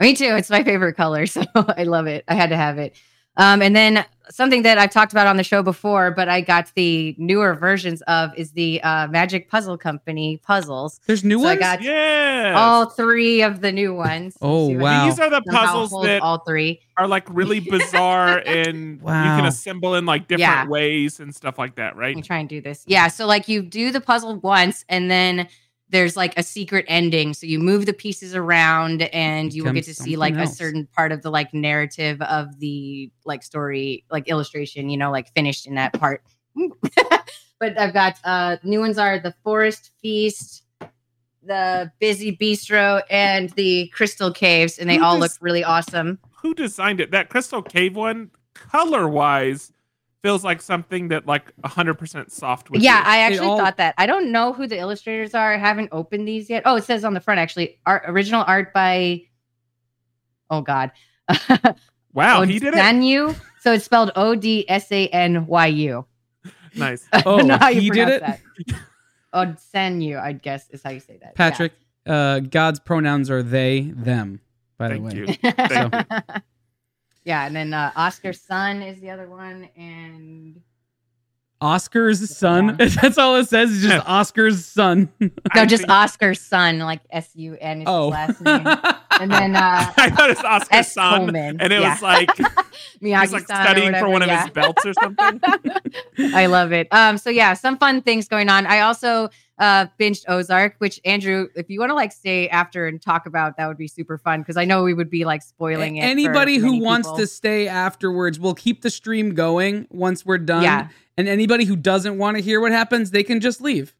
Me 0.00 0.14
too. 0.14 0.34
It's 0.36 0.50
my 0.50 0.64
favorite 0.64 0.94
color, 0.94 1.26
so 1.26 1.42
I 1.54 1.84
love 1.84 2.06
it. 2.06 2.24
I 2.28 2.34
had 2.34 2.50
to 2.50 2.56
have 2.56 2.78
it. 2.78 2.96
Um, 3.38 3.62
and 3.62 3.74
then 3.74 4.04
something 4.28 4.60
that 4.62 4.76
I've 4.76 4.90
talked 4.90 5.12
about 5.12 5.26
on 5.26 5.38
the 5.38 5.42
show 5.44 5.62
before, 5.62 6.10
but 6.10 6.28
I 6.28 6.42
got 6.42 6.70
the 6.74 7.14
newer 7.16 7.54
versions 7.54 8.02
of 8.02 8.30
is 8.36 8.52
the 8.52 8.82
uh, 8.82 9.06
Magic 9.08 9.48
Puzzle 9.48 9.78
Company 9.78 10.36
puzzles. 10.42 11.00
There's 11.06 11.24
new 11.24 11.38
So 11.38 11.44
I 11.46 11.48
ones. 11.52 11.60
got 11.60 11.82
Yeah. 11.82 12.52
all 12.58 12.86
three 12.90 13.40
of 13.42 13.62
the 13.62 13.72
new 13.72 13.94
ones. 13.94 14.36
Oh, 14.42 14.68
See 14.68 14.74
if 14.74 14.80
I 14.80 14.82
wow. 14.82 15.04
These 15.06 15.18
are 15.18 15.30
the 15.30 15.40
puzzles 15.50 15.90
that 16.04 16.20
all 16.20 16.38
three. 16.40 16.80
are 16.98 17.08
like 17.08 17.24
really 17.30 17.60
bizarre 17.60 18.36
and 18.46 18.98
you 18.98 19.06
can 19.06 19.46
assemble 19.46 19.94
in 19.94 20.04
like 20.04 20.28
different 20.28 20.40
Yeah. 20.40 20.66
ways 20.68 21.18
and 21.18 21.34
stuff 21.34 21.58
like 21.58 21.76
that, 21.76 21.96
right? 21.96 22.08
Let 22.14 22.16
me 22.16 22.22
try 22.22 22.38
and 22.38 22.48
do 22.50 22.60
this. 22.60 22.84
Yeah. 22.86 23.08
So 23.08 23.24
like 23.26 23.48
you 23.48 23.62
do 23.62 23.90
the 23.92 24.00
puzzle 24.02 24.36
once 24.40 24.84
and 24.90 25.10
then 25.10 25.48
there's 25.92 26.16
like 26.16 26.36
a 26.38 26.42
secret 26.42 26.86
ending. 26.88 27.34
So 27.34 27.46
you 27.46 27.58
move 27.58 27.86
the 27.86 27.92
pieces 27.92 28.34
around 28.34 29.02
and 29.02 29.52
you 29.52 29.62
will 29.62 29.72
get 29.72 29.84
to 29.84 29.94
see 29.94 30.16
like 30.16 30.34
something 30.34 30.48
a 30.48 30.52
certain 30.52 30.86
part 30.86 31.12
of 31.12 31.22
the 31.22 31.30
like 31.30 31.52
narrative 31.54 32.20
of 32.22 32.58
the 32.58 33.12
like 33.26 33.42
story, 33.42 34.04
like 34.10 34.26
illustration, 34.26 34.88
you 34.88 34.96
know, 34.96 35.10
like 35.12 35.32
finished 35.34 35.66
in 35.66 35.74
that 35.76 35.92
part. 35.92 36.24
but 37.60 37.78
I've 37.78 37.92
got 37.92 38.18
uh 38.24 38.56
new 38.64 38.80
ones 38.80 38.98
are 38.98 39.18
the 39.18 39.34
Forest 39.44 39.90
Feast, 40.00 40.64
the 41.42 41.92
Busy 42.00 42.34
Bistro, 42.36 43.02
and 43.10 43.50
the 43.50 43.88
Crystal 43.88 44.32
Caves, 44.32 44.78
and 44.78 44.88
they 44.88 44.96
Who 44.96 45.04
all 45.04 45.20
does- 45.20 45.34
look 45.34 45.42
really 45.42 45.62
awesome. 45.62 46.18
Who 46.42 46.54
designed 46.54 47.00
it? 47.00 47.10
That 47.12 47.28
Crystal 47.28 47.62
Cave 47.62 47.94
one, 47.94 48.30
color 48.54 49.06
wise, 49.08 49.72
feels 50.22 50.44
like 50.44 50.62
something 50.62 51.08
that 51.08 51.26
like 51.26 51.52
100% 51.62 52.30
soft 52.30 52.70
would 52.70 52.80
yeah, 52.82 53.02
do. 53.02 53.08
I 53.10 53.16
actually 53.18 53.46
all- 53.48 53.58
thought 53.58 53.76
that. 53.78 53.94
I 53.98 54.06
don't 54.06 54.30
know 54.32 54.52
who 54.52 54.66
the 54.66 54.78
illustrators 54.78 55.34
are. 55.34 55.54
I 55.54 55.58
haven't 55.58 55.88
opened 55.92 56.26
these 56.26 56.48
yet. 56.48 56.62
Oh, 56.64 56.76
it 56.76 56.84
says 56.84 57.04
on 57.04 57.14
the 57.14 57.20
front 57.20 57.40
actually, 57.40 57.78
art 57.84 58.04
original 58.06 58.44
art 58.46 58.72
by. 58.72 59.22
Oh 60.50 60.60
God. 60.60 60.92
wow, 62.12 62.42
he 62.42 62.58
did 62.58 62.74
it. 62.74 62.78
Odsanu. 62.78 63.34
So 63.60 63.72
it's 63.72 63.84
spelled 63.84 64.10
O 64.16 64.34
D 64.34 64.64
S 64.68 64.90
A 64.92 65.08
N 65.08 65.46
Y 65.46 65.66
U. 65.66 66.06
Nice. 66.76 67.06
I 67.12 67.22
Oh, 67.26 67.38
know 67.38 67.56
how 67.58 67.68
you 67.68 67.80
he 67.80 67.90
did 67.90 68.08
it 68.08 68.20
that. 68.20 68.40
Odsanu, 69.34 70.20
I 70.20 70.32
guess 70.32 70.68
is 70.70 70.82
how 70.82 70.90
you 70.90 71.00
say 71.00 71.18
that. 71.18 71.28
Yeah. 71.28 71.50
Patrick, 71.50 71.72
uh, 72.06 72.40
God's 72.40 72.80
pronouns 72.80 73.30
are 73.30 73.42
they, 73.42 73.92
them. 73.94 74.40
By 74.78 74.88
Thank 74.88 75.10
the 75.10 75.22
way, 75.22 75.26
you. 75.42 75.52
Thank 75.52 75.94
you. 75.94 76.42
Yeah, 77.24 77.46
and 77.46 77.54
then 77.54 77.72
uh, 77.72 77.92
Oscar 77.96 78.32
Sun 78.32 78.82
is 78.82 79.00
the 79.00 79.10
other 79.10 79.28
one, 79.28 79.68
and 79.76 80.60
Oscar's 81.62 82.36
son. 82.36 82.76
That's 83.00 83.16
all 83.16 83.36
it 83.36 83.48
says. 83.48 83.72
It's 83.72 83.82
just 83.82 84.06
Oscar's 84.06 84.66
son. 84.66 85.08
no, 85.20 85.64
just 85.64 85.88
Oscar's 85.88 86.40
son, 86.40 86.80
like 86.80 87.00
S 87.10 87.30
U 87.34 87.56
N 87.60 87.82
is 87.82 87.84
oh, 87.86 88.10
his 88.10 88.12
last 88.12 88.40
name, 88.40 88.66
and 89.20 89.30
then 89.30 89.54
uh, 89.54 89.92
I 89.96 90.10
thought 90.10 90.30
it's 90.30 90.42
Oscar's 90.42 90.68
S 90.72 90.92
son, 90.92 91.20
Coleman. 91.20 91.60
and 91.60 91.72
it 91.72 91.80
yeah. 91.80 91.90
was 91.92 92.02
like 92.02 92.28
Miyagi 93.00 93.20
he's 93.20 93.32
like 93.32 93.44
studying 93.44 93.94
for 93.94 94.08
whatever, 94.08 94.10
one 94.10 94.22
of 94.22 94.28
yeah. 94.28 94.42
his 94.42 94.50
belts 94.50 94.84
or 94.84 94.92
something. 94.94 95.40
I 96.34 96.46
love 96.46 96.72
it. 96.72 96.88
Um, 96.90 97.16
so 97.16 97.30
yeah, 97.30 97.54
some 97.54 97.78
fun 97.78 98.02
things 98.02 98.26
going 98.26 98.48
on. 98.48 98.66
I 98.66 98.80
also 98.80 99.30
uh 99.58 99.86
binged 100.00 100.24
Ozark, 100.28 100.76
which 100.78 101.00
Andrew, 101.04 101.48
if 101.54 101.68
you 101.70 101.78
want 101.80 101.90
to 101.90 101.94
like 101.94 102.12
stay 102.12 102.48
after 102.48 102.86
and 102.86 103.00
talk 103.00 103.26
about, 103.26 103.56
that 103.56 103.68
would 103.68 103.76
be 103.76 103.88
super 103.88 104.18
fun 104.18 104.40
because 104.40 104.56
I 104.56 104.64
know 104.64 104.82
we 104.82 104.94
would 104.94 105.10
be 105.10 105.24
like 105.24 105.42
spoiling 105.42 105.96
it. 105.96 106.02
for 106.02 106.06
Anybody 106.08 106.56
who 106.56 106.72
many 106.72 106.82
wants 106.84 107.08
people. 107.08 107.18
to 107.18 107.26
stay 107.26 107.68
afterwards, 107.68 108.40
we'll 108.40 108.54
keep 108.54 108.82
the 108.82 108.90
stream 108.90 109.34
going 109.34 109.86
once 109.90 110.24
we're 110.24 110.38
done. 110.38 110.62
Yeah. 110.62 110.88
And 111.16 111.28
anybody 111.28 111.64
who 111.66 111.76
doesn't 111.76 112.16
want 112.16 112.38
to 112.38 112.42
hear 112.42 112.60
what 112.60 112.72
happens, 112.72 113.10
they 113.10 113.22
can 113.22 113.40
just 113.40 113.60
leave. 113.60 113.94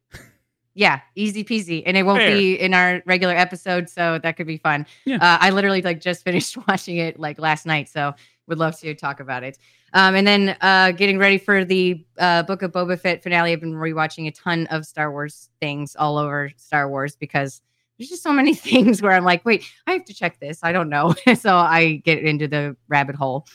Yeah, 0.75 1.01
easy 1.15 1.43
peasy, 1.43 1.83
and 1.85 1.95
it 1.95 2.01
won't 2.03 2.17
Fair. 2.17 2.35
be 2.35 2.59
in 2.59 2.73
our 2.73 3.03
regular 3.05 3.35
episode, 3.35 3.87
so 3.89 4.17
that 4.23 4.35
could 4.37 4.47
be 4.47 4.57
fun. 4.57 4.87
Yeah. 5.05 5.17
Uh, 5.17 5.37
I 5.39 5.51
literally 5.51 5.83
like 5.83 6.01
just 6.01 6.23
finished 6.25 6.57
watching 6.67 6.97
it 6.97 7.19
like 7.19 7.37
last 7.37 7.67
night, 7.67 7.89
so 7.89 8.15
would 8.47 8.57
love 8.57 8.77
to 8.79 8.93
talk 8.93 9.19
about 9.19 9.43
it. 9.43 9.57
Um, 9.93 10.15
and 10.15 10.25
then 10.25 10.57
uh, 10.61 10.91
getting 10.91 11.17
ready 11.17 11.37
for 11.37 11.63
the 11.63 12.05
uh, 12.17 12.43
Book 12.43 12.61
of 12.61 12.71
Boba 12.71 12.99
Fett 12.99 13.21
finale. 13.23 13.51
I've 13.51 13.59
been 13.61 13.73
rewatching 13.73 14.27
a 14.27 14.31
ton 14.31 14.67
of 14.67 14.85
Star 14.85 15.11
Wars 15.11 15.49
things 15.61 15.95
all 15.95 16.17
over 16.17 16.51
Star 16.57 16.89
Wars 16.89 17.15
because 17.15 17.61
there's 17.97 18.09
just 18.09 18.23
so 18.23 18.33
many 18.33 18.53
things 18.55 19.01
where 19.01 19.11
I'm 19.11 19.23
like, 19.23 19.45
wait, 19.45 19.65
I 19.87 19.93
have 19.93 20.05
to 20.05 20.13
check 20.13 20.39
this. 20.39 20.59
I 20.63 20.71
don't 20.71 20.89
know, 20.89 21.13
so 21.37 21.55
I 21.55 22.01
get 22.03 22.23
into 22.23 22.47
the 22.47 22.75
rabbit 22.87 23.15
hole. 23.15 23.47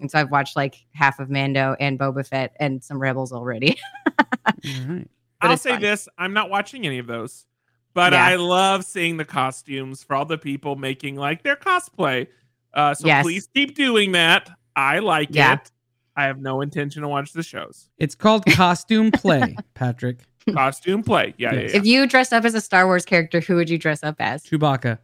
And 0.00 0.10
so 0.10 0.18
I've 0.18 0.30
watched 0.30 0.56
like 0.56 0.76
half 0.94 1.20
of 1.20 1.30
Mando 1.30 1.76
and 1.78 1.98
Boba 1.98 2.26
Fett 2.26 2.56
and 2.58 2.82
some 2.82 2.98
Rebels 2.98 3.32
already. 3.32 3.78
All 4.18 4.24
right. 4.64 5.08
But 5.40 5.50
I'll 5.50 5.56
say 5.56 5.72
fun. 5.72 5.80
this: 5.82 6.08
I'm 6.18 6.32
not 6.32 6.50
watching 6.50 6.86
any 6.86 6.98
of 6.98 7.06
those, 7.06 7.46
but 7.94 8.12
Yeah. 8.12 8.24
I 8.24 8.36
love 8.36 8.84
seeing 8.84 9.16
the 9.16 9.24
costumes 9.24 10.02
for 10.02 10.14
all 10.16 10.24
the 10.24 10.38
people 10.38 10.76
making 10.76 11.16
like 11.16 11.42
their 11.42 11.56
cosplay. 11.56 12.28
Uh, 12.74 12.94
so 12.94 13.06
Yes. 13.06 13.22
please 13.24 13.48
keep 13.54 13.74
doing 13.74 14.12
that. 14.12 14.50
I 14.76 14.98
like 15.00 15.28
Yeah. 15.32 15.54
it. 15.54 15.70
I 16.16 16.24
have 16.24 16.40
no 16.40 16.60
intention 16.60 17.02
to 17.02 17.08
watch 17.08 17.32
the 17.32 17.42
shows. 17.42 17.88
It's 17.98 18.14
called 18.14 18.44
costume 18.52 19.10
play, 19.10 19.56
Patrick. 19.74 20.18
Costume 20.52 21.02
play, 21.02 21.34
yeah, 21.38 21.54
yeah, 21.54 21.60
Yes. 21.60 21.70
yeah. 21.72 21.76
If 21.78 21.86
you 21.86 22.06
dressed 22.06 22.32
up 22.32 22.44
as 22.44 22.54
a 22.54 22.60
Star 22.60 22.86
Wars 22.86 23.04
character, 23.04 23.40
who 23.40 23.54
would 23.56 23.70
you 23.70 23.78
dress 23.78 24.02
up 24.02 24.16
as? 24.18 24.42
Chewbacca. 24.44 24.98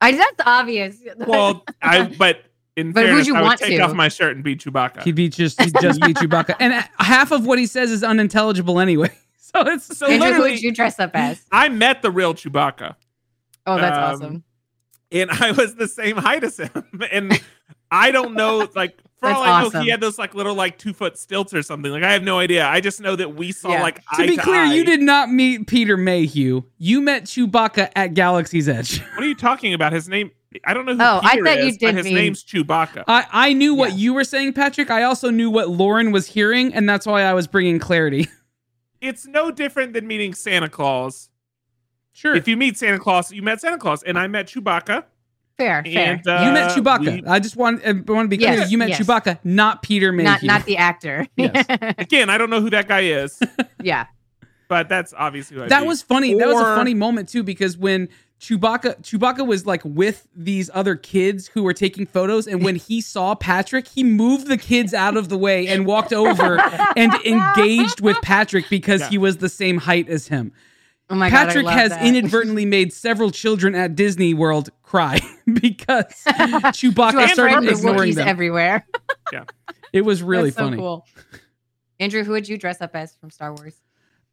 I 0.00 0.12
that's 0.12 0.40
obvious. 0.46 0.96
well, 1.18 1.64
I 1.82 2.04
but 2.18 2.42
in 2.76 2.92
But 2.92 3.02
who'd 3.02 3.08
fairness, 3.10 3.26
you 3.28 3.34
I 3.36 3.40
would 3.42 3.46
want 3.46 3.60
take 3.60 3.76
to? 3.76 3.82
off 3.84 3.92
my 3.94 4.08
shirt 4.08 4.34
and 4.34 4.42
be 4.42 4.56
Chewbacca. 4.56 5.02
He'd 5.02 5.14
be 5.14 5.28
just 5.28 5.60
he'd 5.60 5.74
just 5.80 6.00
be 6.00 6.14
Chewbacca. 6.14 6.56
And 6.58 6.72
half 6.98 7.30
of 7.30 7.46
what 7.46 7.58
he 7.58 7.66
says 7.66 7.90
is 7.90 8.02
unintelligible 8.02 8.78
anyway. 8.80 9.10
So 9.54 9.60
it's 9.66 9.98
so 9.98 10.06
Andrew, 10.06 10.16
who 10.18 10.24
literally, 10.32 10.50
would 10.52 10.62
you 10.62 10.72
dress 10.72 10.98
up 10.98 11.10
as? 11.12 11.44
I 11.52 11.68
met 11.68 12.00
the 12.00 12.10
real 12.10 12.32
Chewbacca, 12.32 12.94
Oh, 13.66 13.76
that's 13.78 13.98
Um, 13.98 14.02
awesome. 14.04 14.44
And 15.12 15.30
I 15.30 15.52
was 15.52 15.74
the 15.76 15.88
same 15.88 16.16
height 16.16 16.44
as 16.44 16.56
him, 16.58 16.70
and 17.12 17.40
I 17.90 18.10
don't 18.10 18.34
know, 18.34 18.68
like 18.74 18.96
for 19.18 19.28
That's 19.28 19.38
all 19.38 19.44
I 19.44 19.68
know, 19.68 19.80
he 19.82 19.90
had 19.90 20.00
those 20.00 20.18
like 20.18 20.34
little 20.34 20.54
like 20.54 20.78
two 20.78 20.92
foot 20.92 21.16
stilts 21.18 21.54
or 21.54 21.62
something. 21.62 21.92
Like 21.92 22.02
I 22.02 22.12
have 22.12 22.22
no 22.24 22.38
idea. 22.38 22.66
I 22.66 22.80
just 22.80 23.00
know 23.00 23.14
that 23.16 23.36
we 23.36 23.52
saw 23.52 23.70
Yeah. 23.70 23.82
like 23.82 23.96
to 24.16 24.22
eye 24.22 24.26
be 24.26 24.36
clear, 24.36 24.62
eye. 24.62 24.74
you 24.74 24.84
did 24.84 25.00
not 25.00 25.30
meet 25.30 25.66
Peter 25.68 25.96
Mayhew. 25.96 26.62
You 26.78 27.00
met 27.00 27.24
Chewbacca 27.24 27.90
at 27.94 28.14
Galaxy's 28.14 28.68
Edge. 28.68 29.00
What 29.14 29.22
are 29.22 29.28
you 29.28 29.34
talking 29.36 29.74
about? 29.74 29.92
His 29.92 30.08
name? 30.08 30.30
I 30.64 30.74
don't 30.74 30.84
know 30.86 30.94
who 30.96 31.02
Oh, 31.02 31.20
I 31.22 31.32
Peter 31.36 31.44
thought 31.46 31.64
you 31.64 31.70
did 31.72 31.80
but 31.80 31.94
his 31.94 32.04
mean- 32.06 32.14
name's 32.14 32.44
Chewbacca. 32.44 33.04
I, 33.06 33.26
I 33.32 33.52
knew 33.52 33.74
what 33.74 33.90
Yeah. 33.92 33.96
you 33.98 34.14
were 34.14 34.24
saying, 34.24 34.52
Patrick. 34.54 34.90
I 34.90 35.02
also 35.04 35.30
knew 35.30 35.48
what 35.50 35.68
Lauren 35.70 36.10
was 36.12 36.26
hearing, 36.26 36.74
and 36.74 36.88
that's 36.88 37.06
why 37.06 37.22
I 37.22 37.32
was 37.34 37.46
bringing 37.46 37.78
clarity. 37.78 38.28
it's 39.00 39.26
no 39.26 39.50
different 39.50 39.92
than 39.94 40.06
meeting 40.06 40.34
Santa 40.34 40.68
Claus. 40.68 41.28
Sure. 42.12 42.34
If 42.34 42.46
you 42.46 42.56
meet 42.56 42.76
Santa 42.76 42.98
Claus, 42.98 43.32
you 43.32 43.42
met 43.42 43.60
Santa 43.60 43.78
Claus, 43.78 44.02
and 44.02 44.18
I 44.18 44.26
met 44.26 44.46
Chewbacca. 44.46 45.04
Fair, 45.58 45.82
fair. 45.84 46.20
Uh, 46.26 46.44
you 46.46 46.52
met 46.52 46.70
Chewbacca. 46.76 47.22
we- 47.22 47.26
I 47.28 47.38
just 47.38 47.56
want, 47.56 47.82
I 47.86 47.92
want 47.92 48.06
to 48.06 48.28
be 48.28 48.38
clear. 48.38 48.54
Yes, 48.54 48.70
you 48.70 48.78
met 48.78 48.88
yes. 48.90 49.00
Chewbacca, 49.00 49.38
not 49.44 49.82
Peter 49.82 50.10
Mayhew. 50.12 50.28
not 50.28 50.42
not 50.42 50.64
the 50.64 50.76
actor. 50.76 51.26
Yes. 51.36 51.66
again, 51.98 52.30
I 52.30 52.38
don't 52.38 52.50
know 52.50 52.60
who 52.60 52.70
that 52.70 52.88
guy 52.88 53.00
is, 53.00 53.40
yeah. 53.82 54.06
but 54.68 54.88
that's 54.88 55.14
obviously 55.16 55.56
who 55.56 55.64
I'd 55.64 55.68
that 55.70 55.82
be. 55.82 55.86
was 55.86 56.02
funny. 56.02 56.34
that 56.34 56.48
was 56.48 56.56
a 56.60 56.74
funny 56.76 56.94
moment 56.94 57.28
too, 57.28 57.42
because 57.42 57.76
when 57.76 58.08
Chewbacca 58.40 59.02
Chewbacca 59.02 59.46
was 59.46 59.66
like 59.66 59.82
with 59.84 60.26
these 60.34 60.68
other 60.74 60.96
kids 60.96 61.46
who 61.48 61.62
were 61.62 61.74
taking 61.74 62.06
photos, 62.06 62.46
and 62.48 62.64
when 62.64 62.74
he 62.76 63.00
saw 63.00 63.34
Patrick, 63.34 63.86
he 63.86 64.02
moved 64.02 64.48
the 64.48 64.58
kids 64.58 64.92
out 64.94 65.16
of 65.16 65.28
the 65.28 65.38
way 65.38 65.68
and 65.68 65.86
walked 65.86 66.12
over 66.12 66.58
and 66.96 67.12
engaged 67.24 68.00
with 68.00 68.16
Patrick 68.22 68.68
because 68.68 69.00
Yeah. 69.02 69.08
he 69.10 69.18
was 69.18 69.36
the 69.36 69.48
same 69.48 69.78
height 69.78 70.08
as 70.08 70.26
him. 70.28 70.52
Oh 71.12 71.14
my 71.14 71.28
Patrick 71.28 71.66
love 71.66 71.74
has 71.74 71.90
that. 71.90 72.06
inadvertently 72.06 72.64
made 72.64 72.92
several 72.92 73.30
children 73.30 73.74
at 73.74 73.94
Disney 73.94 74.32
World 74.32 74.70
cry 74.82 75.20
because 75.46 76.04
Chewbacca 76.26 77.12
To 77.12 77.18
a 77.18 77.28
started 77.28 77.68
ignoring 77.68 78.12
Wookiees 78.12 78.14
them. 78.14 78.26
everywhere. 78.28 78.86
Yeah, 79.30 79.44
it 79.92 80.00
was 80.06 80.22
really 80.22 80.44
That's 80.50 80.56
so 80.56 80.64
funny. 80.64 80.76
cool. 80.78 81.06
Andrew, 82.00 82.24
who 82.24 82.32
would 82.32 82.48
you 82.48 82.56
dress 82.56 82.80
up 82.80 82.96
as 82.96 83.14
from 83.16 83.30
Star 83.30 83.52
Wars? 83.54 83.74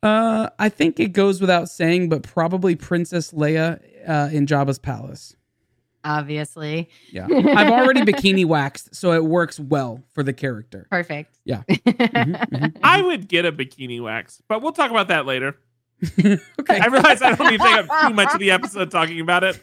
Uh, 0.01 0.49
I 0.57 0.69
think 0.69 0.99
it 1.01 1.09
goes 1.11 1.41
without 1.41 1.67
saying, 1.69 2.07
but 2.07 2.23
probably 2.23 2.75
Princess 2.77 3.31
Leia 3.31 3.81
uh, 4.07 4.29
in 4.31 4.45
Jabba's 4.45 4.79
palace. 4.79 5.35
Obviously. 6.05 6.89
Yeah, 7.11 7.27
I've 7.29 7.69
already 7.71 8.01
bikini 8.01 8.45
waxed, 8.45 8.95
so 8.95 9.11
it 9.11 9.25
works 9.25 9.59
well 9.59 10.01
for 10.13 10.23
the 10.23 10.31
character. 10.31 10.87
Perfect. 10.89 11.37
Yeah. 11.43 11.63
Mhm, 11.69 12.49
mhm. 12.49 12.77
I 12.81 13.01
would 13.01 13.27
get 13.27 13.45
a 13.45 13.51
bikini 13.51 14.01
wax, 14.01 14.41
but 14.47 14.61
we'll 14.61 14.71
talk 14.71 14.91
about 14.91 15.09
that 15.09 15.25
later. 15.25 15.57
okay. 16.19 16.79
I 16.79 16.85
realize 16.87 17.21
I 17.21 17.35
don't 17.35 17.51
need 17.51 17.59
to 17.59 17.63
take 17.63 17.89
up 17.89 18.07
too 18.07 18.13
much 18.13 18.33
of 18.33 18.39
the 18.39 18.51
episode 18.51 18.91
talking 18.91 19.19
about 19.19 19.43
it. 19.43 19.61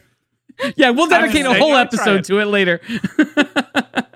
Yeah, 0.75 0.89
we'll 0.89 1.07
dedicate 1.07 1.45
a 1.45 1.53
whole 1.53 1.75
episode 1.75 2.23
to 2.25 2.39
it 2.39 2.45
later. 2.45 2.81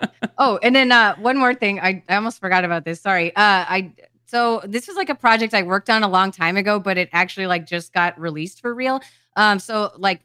Oh, 0.44 0.58
and 0.64 0.76
then 0.76 0.92
uh, 0.92 1.16
one 1.18 1.38
more 1.38 1.54
thing. 1.54 1.80
I, 1.80 2.04
I 2.10 2.16
almost 2.16 2.40
forgot 2.40 2.66
about 2.66 2.84
this. 2.84 3.00
Sorry. 3.00 3.28
Uh, 3.36 3.64
I 3.70 3.94
so 4.26 4.60
this 4.64 4.88
was 4.88 4.98
like 4.98 5.10
a 5.10 5.16
project 5.16 5.54
I 5.54 5.62
worked 5.62 5.88
on 5.88 6.02
a 6.02 6.08
long 6.08 6.32
time 6.32 6.58
ago, 6.58 6.80
but 6.80 6.98
it 6.98 7.10
actually 7.14 7.46
like 7.46 7.68
just 7.68 7.94
got 7.94 8.20
released 8.20 8.60
for 8.60 8.74
real. 8.74 9.02
Um, 9.36 9.60
so 9.60 9.92
like 10.00 10.22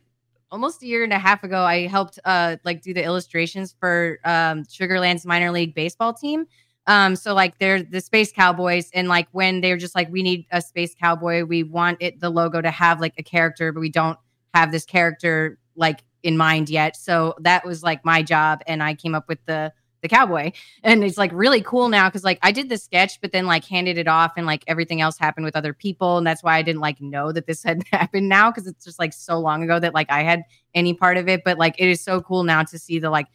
almost 0.51 0.83
a 0.83 0.87
year 0.87 1.05
and 1.05 1.13
a 1.13 1.19
half 1.19 1.45
ago, 1.45 1.63
I 1.63 1.87
helped 1.87 2.19
uh 2.25 2.57
like 2.65 2.81
do 2.81 2.95
the 2.95 3.05
illustrations 3.05 3.77
for 3.79 4.19
um 4.25 4.65
Sugar 4.71 4.99
Land's 5.01 5.27
minor 5.27 5.51
league 5.51 5.75
baseball 5.75 6.15
team. 6.15 6.47
Um, 6.87 7.17
so 7.17 7.35
like 7.35 7.59
they're 7.59 7.83
the 7.83 8.01
space 8.01 8.33
cowboys, 8.33 8.91
and 8.95 9.09
like 9.09 9.29
when 9.33 9.61
they're 9.61 9.77
just 9.77 9.95
like, 9.95 10.11
we 10.11 10.23
need 10.23 10.47
a 10.51 10.61
space 10.61 10.95
cowboy, 10.95 11.45
we 11.45 11.63
want 11.63 11.99
it 12.01 12.21
the 12.21 12.31
logo 12.31 12.61
to 12.61 12.71
have 12.71 13.01
like 13.01 13.15
a 13.19 13.23
character, 13.23 13.73
but 13.73 13.81
we 13.81 13.91
don't 13.91 14.19
have 14.55 14.73
this 14.73 14.85
character 14.85 15.59
like 15.75 16.03
in 16.23 16.37
mind 16.37 16.69
yet. 16.71 16.97
So 16.97 17.35
that 17.41 17.65
was 17.65 17.83
like 17.83 18.05
my 18.05 18.23
job, 18.23 18.63
and 18.67 18.83
I 18.83 18.95
came 18.95 19.15
up 19.15 19.29
with 19.29 19.45
the 19.47 19.73
the 20.03 20.09
cowboy, 20.09 20.53
and 20.85 21.03
it's 21.03 21.19
like 21.19 21.31
really 21.33 21.63
cool 21.63 21.89
now 21.89 22.09
because 22.09 22.23
like 22.23 22.39
I 22.43 22.53
did 22.53 22.69
the 22.69 22.79
sketch, 22.79 23.21
but 23.21 23.33
then 23.33 23.47
like 23.47 23.65
handed 23.65 23.99
it 23.99 24.07
off, 24.07 24.35
and 24.37 24.47
like 24.47 24.63
everything 24.67 25.01
else 25.01 25.19
happened 25.19 25.45
with 25.45 25.57
other 25.57 25.73
people, 25.73 26.19
and 26.19 26.27
that's 26.27 26.43
why 26.43 26.57
I 26.57 26.63
didn't 26.63 26.81
like 26.81 27.01
know 27.01 27.33
that 27.33 27.47
this 27.47 27.63
had 27.65 27.83
happened 27.93 28.29
now 28.29 28.51
because 28.51 28.67
it's 28.67 28.85
just 28.85 28.99
like 28.99 29.13
so 29.13 29.39
long 29.39 29.63
ago 29.63 29.81
that 29.81 29.95
like 29.95 30.11
I 30.11 30.23
had 30.23 30.43
any 30.75 30.95
part 30.95 31.17
of 31.17 31.29
it. 31.29 31.43
But 31.45 31.59
like 31.59 31.75
it 31.79 31.89
is 31.89 32.01
so 32.01 32.21
cool 32.21 32.45
now 32.45 32.63
to 32.63 32.79
see 32.79 32.99
the 32.99 33.11
like 33.11 33.27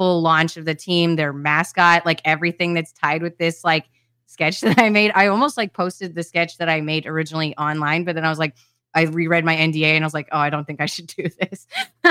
full 0.00 0.22
launch 0.22 0.56
of 0.56 0.64
the 0.64 0.74
team, 0.74 1.16
their 1.16 1.30
mascot, 1.30 2.06
like 2.06 2.22
everything 2.24 2.72
that's 2.72 2.90
tied 2.90 3.20
with 3.20 3.36
this 3.36 3.62
like 3.62 3.84
sketch 4.24 4.60
that 4.62 4.78
I 4.78 4.88
made. 4.88 5.12
I 5.14 5.26
almost 5.26 5.58
like 5.58 5.74
posted 5.74 6.14
the 6.14 6.22
sketch 6.22 6.56
that 6.56 6.70
I 6.70 6.80
made 6.80 7.04
originally 7.04 7.54
online, 7.58 8.04
but 8.04 8.14
then 8.14 8.24
I 8.24 8.30
was 8.30 8.38
like, 8.38 8.54
I 8.94 9.02
reread 9.02 9.44
my 9.44 9.54
NDA 9.54 9.84
and 9.94 10.02
I 10.02 10.06
was 10.06 10.14
like, 10.14 10.28
oh, 10.32 10.38
I 10.38 10.48
don't 10.48 10.64
think 10.66 10.80
I 10.80 10.86
should 10.86 11.06
do 11.08 11.24
this. 11.38 11.66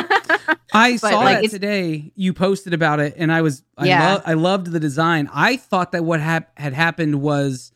I 0.71 0.93
But, 0.93 0.97
saw 0.99 1.19
like, 1.21 1.41
that 1.41 1.49
today. 1.49 2.11
You 2.15 2.31
posted 2.31 2.73
about 2.75 2.99
it, 2.99 3.15
and 3.17 3.31
I 3.31 3.41
was 3.41 3.63
I, 3.75 3.87
Yeah. 3.87 4.13
lo- 4.13 4.21
I 4.23 4.33
loved 4.33 4.67
the 4.67 4.79
design. 4.79 5.27
I 5.33 5.57
thought 5.57 5.91
that 5.93 6.05
what 6.05 6.19
hap- 6.21 6.57
had 6.59 6.73
happened 6.73 7.21
was 7.21 7.71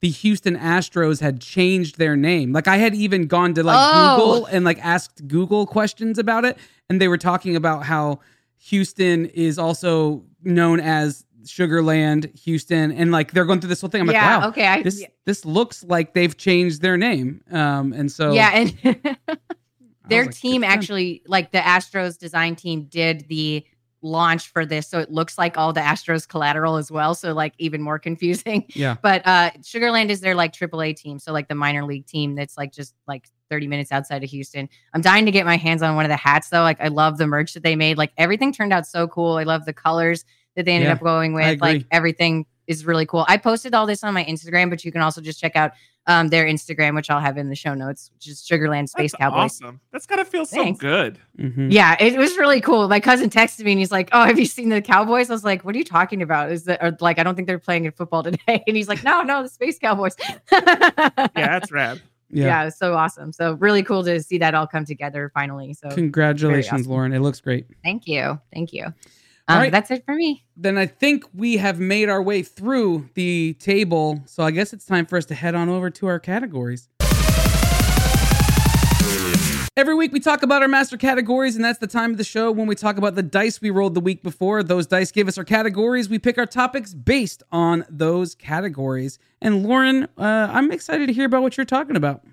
the 0.00 0.08
Houston 0.08 0.56
Astros 0.56 1.20
had 1.20 1.40
changed 1.42 1.98
their 1.98 2.16
name. 2.16 2.52
Like 2.52 2.66
I 2.68 2.78
had 2.78 2.94
even 2.94 3.26
gone 3.26 3.52
to 3.54 3.62
like 3.62 3.76
Oh. 3.78 4.16
Google 4.16 4.46
and 4.46 4.64
like 4.64 4.82
asked 4.84 5.28
Google 5.28 5.66
questions 5.66 6.18
about 6.18 6.46
it, 6.46 6.56
and 6.88 7.00
they 7.02 7.08
were 7.08 7.18
talking 7.18 7.54
about 7.54 7.84
how 7.84 8.20
Houston 8.58 9.26
is 9.26 9.58
also 9.58 10.24
known 10.42 10.80
as 10.80 11.24
Sugar 11.46 11.82
Land 11.82 12.30
Houston, 12.44 12.92
and 12.92 13.10
like 13.10 13.32
they're 13.32 13.44
going 13.44 13.60
through 13.60 13.68
this 13.68 13.80
whole 13.80 13.90
thing. 13.90 14.02
I'm 14.02 14.10
yeah, 14.10 14.36
like, 14.36 14.42
wow, 14.42 14.48
okay. 14.48 14.66
I, 14.66 14.82
this 14.82 15.04
this 15.24 15.44
looks 15.44 15.84
like 15.84 16.14
they've 16.14 16.36
changed 16.36 16.82
their 16.82 16.96
name. 16.96 17.42
Um, 17.50 17.92
and 17.92 18.10
so 18.10 18.32
yeah, 18.32 18.50
and 18.54 18.78
their 20.08 20.26
like, 20.26 20.34
team 20.34 20.64
actually, 20.64 21.22
like 21.26 21.52
the 21.52 21.58
Astros 21.58 22.18
design 22.18 22.56
team, 22.56 22.84
did 22.84 23.26
the 23.28 23.64
launch 24.02 24.48
for 24.48 24.66
this, 24.66 24.88
so 24.88 24.98
it 24.98 25.10
looks 25.10 25.38
like 25.38 25.56
all 25.56 25.72
the 25.72 25.80
Astros 25.80 26.28
collateral 26.28 26.76
as 26.76 26.90
well. 26.90 27.14
So 27.14 27.32
like 27.32 27.54
even 27.58 27.82
more 27.82 27.98
confusing. 27.98 28.64
yeah. 28.74 28.96
But 29.00 29.26
uh 29.26 29.50
Sugar 29.64 29.90
Land 29.90 30.10
is 30.10 30.20
their 30.20 30.34
like 30.34 30.52
AAA 30.52 30.96
team, 30.96 31.18
so 31.18 31.32
like 31.32 31.48
the 31.48 31.54
minor 31.54 31.84
league 31.84 32.06
team 32.06 32.34
that's 32.34 32.56
like 32.56 32.72
just 32.72 32.94
like 33.06 33.28
30 33.48 33.66
minutes 33.68 33.92
outside 33.92 34.22
of 34.24 34.30
Houston. 34.30 34.68
I'm 34.94 35.00
dying 35.00 35.24
to 35.26 35.30
get 35.32 35.46
my 35.46 35.56
hands 35.56 35.82
on 35.82 35.96
one 35.96 36.04
of 36.04 36.08
the 36.10 36.16
hats 36.16 36.48
though. 36.48 36.62
Like 36.62 36.80
I 36.80 36.88
love 36.88 37.18
the 37.18 37.26
merch 37.26 37.54
that 37.54 37.62
they 37.62 37.76
made. 37.76 37.98
Like 37.98 38.12
everything 38.16 38.52
turned 38.52 38.72
out 38.72 38.86
so 38.86 39.08
cool. 39.08 39.36
I 39.36 39.44
love 39.44 39.64
the 39.64 39.72
colors 39.72 40.24
that 40.56 40.64
they 40.64 40.72
ended 40.72 40.88
Yeah, 40.88 40.94
up 40.94 41.00
going 41.00 41.34
with. 41.34 41.60
Like 41.60 41.84
everything 41.90 42.46
is 42.66 42.84
really 42.84 43.06
cool. 43.06 43.24
I 43.28 43.36
posted 43.36 43.74
all 43.74 43.86
this 43.86 44.04
on 44.04 44.12
my 44.14 44.24
Instagram, 44.24 44.68
but 44.70 44.84
you 44.84 44.92
can 44.92 45.00
also 45.00 45.20
just 45.20 45.40
check 45.40 45.56
out 45.56 45.72
um 46.06 46.28
their 46.28 46.46
Instagram, 46.46 46.94
which 46.94 47.10
I'll 47.10 47.20
have 47.20 47.36
in 47.36 47.48
the 47.50 47.54
show 47.54 47.74
notes, 47.74 48.10
which 48.14 48.28
is 48.28 48.44
Sugar 48.44 48.68
Land 48.70 48.88
Space 48.88 49.12
That's 49.12 49.20
Cowboys. 49.20 49.60
awesome. 49.62 49.80
That's 49.92 50.06
gotta 50.06 50.24
feel 50.24 50.46
so 50.46 50.56
Thanks. 50.56 50.80
good. 50.80 51.18
Mhm. 51.38 51.70
Yeah, 51.70 51.96
it 52.00 52.16
was 52.18 52.36
really 52.38 52.60
cool. 52.62 52.88
My 52.88 52.98
cousin 53.00 53.28
texted 53.30 53.64
me 53.64 53.72
and 53.72 53.78
he's 53.78 53.92
like, 53.92 54.08
"Oh, 54.12 54.24
have 54.24 54.38
you 54.38 54.46
seen 54.46 54.70
the 54.70 54.80
Cowboys?" 54.80 55.28
I 55.30 55.34
was 55.34 55.44
like, 55.44 55.64
"What 55.64 55.74
are 55.74 55.78
you 55.78 55.84
talking 55.84 56.22
about? 56.22 56.50
Is 56.50 56.64
that 56.64 56.82
or 56.82 56.96
like 57.00 57.18
I 57.18 57.22
don't 57.24 57.34
think 57.34 57.46
they're 57.46 57.58
playing 57.58 57.84
in 57.84 57.92
football 57.92 58.22
today?" 58.24 58.62
And 58.66 58.74
he's 58.76 58.88
like, 58.88 59.04
"No, 59.04 59.22
no, 59.22 59.42
the 59.42 59.48
Space 59.50 59.78
Cowboys." 59.78 60.16
Yeah, 60.50 61.18
that's 61.34 61.70
rad. 61.70 62.00
Yeah. 62.30 62.46
yeah. 62.46 62.62
it 62.62 62.64
was 62.66 62.78
so 62.78 62.94
awesome. 62.94 63.32
So 63.32 63.54
really 63.54 63.82
cool 63.82 64.04
to 64.04 64.22
see 64.22 64.38
that 64.38 64.54
all 64.54 64.66
come 64.66 64.84
together 64.84 65.30
finally. 65.34 65.74
So 65.74 65.88
Congratulations, 65.90 66.82
awesome. 66.82 66.90
Lauren. 66.92 67.12
It 67.12 67.20
looks 67.20 67.40
great. 67.40 67.66
thank 67.84 68.06
you, 68.06 68.38
thank 68.52 68.72
you. 68.72 68.84
All 68.84 69.56
Um, 69.56 69.62
right. 69.62 69.72
That's 69.72 69.90
it 69.90 70.04
for 70.04 70.14
me. 70.14 70.44
Then 70.56 70.76
I 70.76 70.84
think 70.86 71.24
we 71.34 71.56
have 71.56 71.80
made 71.80 72.10
our 72.10 72.22
way 72.22 72.42
through 72.42 73.08
the 73.14 73.54
table. 73.58 74.20
So 74.26 74.42
I 74.42 74.50
guess 74.50 74.74
it's 74.74 74.84
time 74.84 75.06
for 75.06 75.16
us 75.16 75.24
to 75.26 75.34
head 75.34 75.54
on 75.54 75.70
over 75.70 75.88
to 75.88 76.06
our 76.06 76.18
categories. 76.18 76.88
Every 79.78 79.94
week 79.94 80.12
we 80.12 80.18
talk 80.18 80.42
about 80.42 80.60
our 80.62 80.66
master 80.66 80.96
categories, 80.96 81.54
and 81.54 81.64
that's 81.64 81.78
the 81.78 81.86
time 81.86 82.10
of 82.10 82.16
the 82.16 82.24
show 82.24 82.50
when 82.50 82.66
we 82.66 82.74
talk 82.74 82.98
about 82.98 83.14
the 83.14 83.22
dice 83.22 83.60
we 83.60 83.70
rolled 83.70 83.94
the 83.94 84.00
week 84.00 84.24
before. 84.24 84.64
Those 84.64 84.88
dice 84.88 85.12
give 85.12 85.28
us 85.28 85.38
our 85.38 85.44
categories. 85.44 86.08
We 86.08 86.18
pick 86.18 86.36
our 86.36 86.46
topics 86.46 86.94
based 86.94 87.44
on 87.52 87.86
those 87.88 88.34
categories. 88.34 89.20
And 89.40 89.64
Lauren, 89.64 90.08
uh, 90.18 90.48
I'm 90.50 90.72
excited 90.72 91.06
to 91.06 91.12
hear 91.12 91.26
about 91.26 91.42
what 91.42 91.56
you're 91.56 91.64
talking 91.64 91.94
about. 91.94 92.24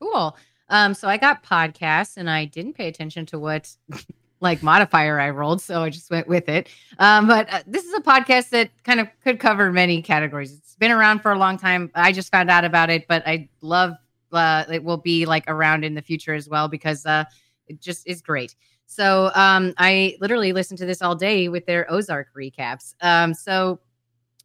Cool. 0.00 0.36
Um, 0.68 0.94
so 0.94 1.08
I 1.08 1.16
got 1.16 1.42
podcasts 1.42 2.16
and 2.16 2.30
I 2.30 2.44
didn't 2.44 2.74
pay 2.74 2.86
attention 2.86 3.26
to 3.26 3.38
what 3.40 3.76
like 4.40 4.62
modifier 4.62 5.18
I 5.18 5.30
rolled, 5.30 5.60
so 5.60 5.82
I 5.82 5.90
just 5.90 6.08
went 6.08 6.28
with 6.28 6.48
it. 6.48 6.68
Um, 7.00 7.26
but 7.26 7.52
uh, 7.52 7.62
this 7.66 7.82
is 7.84 7.94
a 7.94 8.00
podcast 8.00 8.50
that 8.50 8.70
kind 8.84 9.00
of 9.00 9.08
could 9.24 9.40
cover 9.40 9.72
many 9.72 10.02
categories. 10.02 10.52
It's 10.52 10.76
been 10.76 10.92
around 10.92 11.18
for 11.18 11.32
a 11.32 11.38
long 11.40 11.58
time. 11.58 11.90
I 11.96 12.12
just 12.12 12.30
found 12.30 12.48
out 12.48 12.64
about 12.64 12.90
it, 12.90 13.08
but 13.08 13.26
I 13.26 13.48
love 13.60 13.96
uh, 14.32 14.64
it 14.70 14.84
will 14.84 14.96
be 14.96 15.26
like 15.26 15.44
around 15.48 15.84
in 15.84 15.94
the 15.94 16.02
future 16.02 16.34
as 16.34 16.48
well 16.48 16.68
because 16.68 17.04
uh, 17.06 17.24
it 17.68 17.80
just 17.80 18.06
is 18.06 18.20
great. 18.22 18.54
So 18.86 19.30
um, 19.34 19.72
I 19.78 20.16
literally 20.20 20.52
listened 20.52 20.78
to 20.78 20.86
this 20.86 21.00
all 21.00 21.14
day 21.14 21.48
with 21.48 21.64
their 21.66 21.90
Ozark 21.90 22.28
recaps. 22.36 22.94
Um, 23.00 23.34
so 23.34 23.78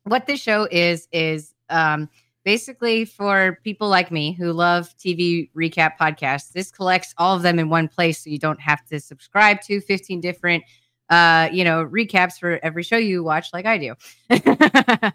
what 0.04 0.28
this 0.28 0.40
show 0.40 0.68
is 0.72 1.08
is 1.12 1.54
um, 1.70 2.10
basically 2.44 3.06
for 3.06 3.60
people 3.64 3.90
like 3.90 4.12
me 4.12 4.34
who 4.34 4.54
love 4.54 4.96
TV 4.98 5.50
recap 5.58 5.94
podcasts. 6.00 6.52
This 6.52 6.72
collects 6.72 7.14
all 7.18 7.36
of 7.36 7.42
them 7.42 7.58
in 7.60 7.70
one 7.70 7.88
place, 7.88 8.24
so 8.24 8.30
you 8.30 8.38
don't 8.40 8.62
have 8.62 8.86
to 8.86 9.00
subscribe 9.00 9.62
to 9.62 9.82
15 9.82 10.22
different, 10.22 10.64
uh, 11.10 11.50
you 11.52 11.64
know, 11.64 11.84
recaps 11.86 12.40
for 12.40 12.60
every 12.62 12.84
show 12.84 12.98
you 12.98 13.24
watch, 13.24 13.48
like 13.52 13.66
I 13.66 13.78
do. 13.80 13.96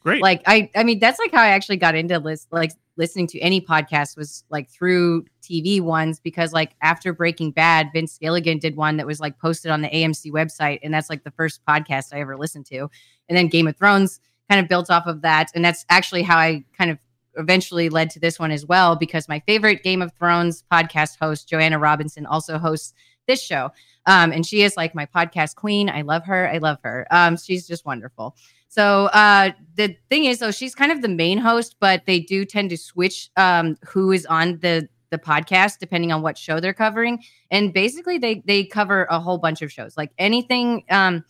Great. 0.00 0.22
like 0.22 0.42
I, 0.46 0.70
I 0.74 0.82
mean, 0.82 0.98
that's 0.98 1.18
like 1.18 1.32
how 1.32 1.42
I 1.42 1.48
actually 1.48 1.76
got 1.76 1.94
into 1.94 2.18
list, 2.18 2.48
like 2.50 2.72
listening 2.96 3.26
to 3.28 3.38
any 3.40 3.60
podcast 3.60 4.16
was 4.16 4.44
like 4.50 4.70
through 4.70 5.24
TV 5.42 5.80
ones 5.80 6.20
because 6.20 6.52
like 6.52 6.74
after 6.82 7.12
Breaking 7.12 7.50
Bad, 7.50 7.90
Vince 7.92 8.18
Gilligan 8.18 8.58
did 8.58 8.76
one 8.76 8.96
that 8.96 9.06
was 9.06 9.20
like 9.20 9.38
posted 9.38 9.70
on 9.70 9.82
the 9.82 9.88
AMC 9.88 10.30
website, 10.30 10.80
and 10.82 10.92
that's 10.92 11.10
like 11.10 11.24
the 11.24 11.30
first 11.30 11.60
podcast 11.66 12.14
I 12.14 12.20
ever 12.20 12.36
listened 12.36 12.66
to. 12.66 12.90
And 13.28 13.36
then 13.36 13.48
Game 13.48 13.68
of 13.68 13.76
Thrones 13.76 14.20
kind 14.48 14.60
of 14.60 14.68
built 14.68 14.90
off 14.90 15.06
of 15.06 15.22
that, 15.22 15.50
and 15.54 15.64
that's 15.64 15.84
actually 15.90 16.22
how 16.22 16.38
I 16.38 16.64
kind 16.76 16.90
of 16.90 16.98
eventually 17.36 17.88
led 17.88 18.10
to 18.10 18.20
this 18.20 18.38
one 18.38 18.50
as 18.50 18.66
well 18.66 18.96
because 18.96 19.28
my 19.28 19.40
favorite 19.40 19.82
Game 19.82 20.02
of 20.02 20.12
Thrones 20.14 20.64
podcast 20.72 21.18
host, 21.20 21.48
Joanna 21.48 21.78
Robinson, 21.78 22.26
also 22.26 22.58
hosts 22.58 22.94
this 23.26 23.42
show. 23.42 23.70
Um, 24.06 24.32
and 24.32 24.44
she 24.46 24.62
is 24.62 24.76
like 24.76 24.94
my 24.94 25.06
podcast 25.06 25.56
queen. 25.56 25.88
I 25.88 26.02
love 26.02 26.24
her. 26.24 26.50
I 26.50 26.58
love 26.58 26.78
her. 26.82 27.06
Um, 27.10 27.36
she's 27.36 27.66
just 27.66 27.84
wonderful. 27.84 28.34
So 28.70 29.06
uh, 29.06 29.50
the 29.74 29.96
thing 30.08 30.26
is, 30.26 30.38
though, 30.38 30.52
she's 30.52 30.76
kind 30.76 30.92
of 30.92 31.02
the 31.02 31.08
main 31.08 31.38
host, 31.38 31.74
but 31.80 32.06
they 32.06 32.20
do 32.20 32.44
tend 32.44 32.70
to 32.70 32.76
switch 32.76 33.28
um, 33.36 33.76
who 33.84 34.12
is 34.12 34.24
on 34.26 34.58
the 34.60 34.88
the 35.10 35.18
podcast 35.18 35.78
depending 35.80 36.12
on 36.12 36.22
what 36.22 36.38
show 36.38 36.60
they're 36.60 36.72
covering. 36.72 37.20
And 37.50 37.74
basically, 37.74 38.16
they 38.16 38.44
they 38.46 38.64
cover 38.64 39.08
a 39.10 39.18
whole 39.18 39.38
bunch 39.38 39.60
of 39.60 39.72
shows, 39.72 39.96
like 39.96 40.12
anything 40.18 40.84
um, 40.88 41.24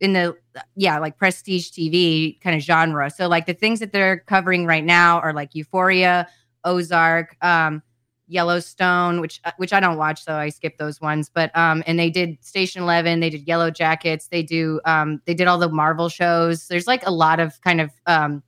in 0.00 0.12
the 0.12 0.36
yeah, 0.74 0.98
like 0.98 1.16
prestige 1.16 1.70
TV 1.70 2.38
kind 2.42 2.54
of 2.54 2.60
genre. 2.60 3.08
So 3.08 3.26
like 3.26 3.46
the 3.46 3.54
things 3.54 3.80
that 3.80 3.92
they're 3.92 4.18
covering 4.18 4.66
right 4.66 4.84
now 4.84 5.20
are 5.20 5.32
like 5.32 5.54
Euphoria, 5.54 6.28
Ozark, 6.62 7.38
um, 7.40 7.82
Yellowstone, 8.28 9.20
which 9.20 9.40
uh, 9.44 9.52
which 9.56 9.72
I 9.72 9.80
don't 9.80 9.96
watch, 9.96 10.24
so 10.24 10.34
I 10.34 10.48
skip 10.48 10.78
those 10.78 11.00
ones. 11.00 11.30
But 11.32 11.56
um, 11.56 11.82
and 11.86 11.98
they 11.98 12.10
did 12.10 12.42
Station 12.44 12.82
Eleven, 12.82 13.20
they 13.20 13.30
did 13.30 13.46
Yellowjackets, 13.46 14.28
they 14.28 14.42
do 14.42 14.80
um, 14.84 15.20
they 15.26 15.34
did 15.34 15.46
all 15.46 15.58
the 15.58 15.68
Marvel 15.68 16.08
shows. 16.08 16.68
There's 16.68 16.86
like 16.86 17.06
a 17.06 17.10
lot 17.10 17.40
of 17.40 17.60
kind 17.60 17.80
of 17.80 17.90
um 18.06 18.42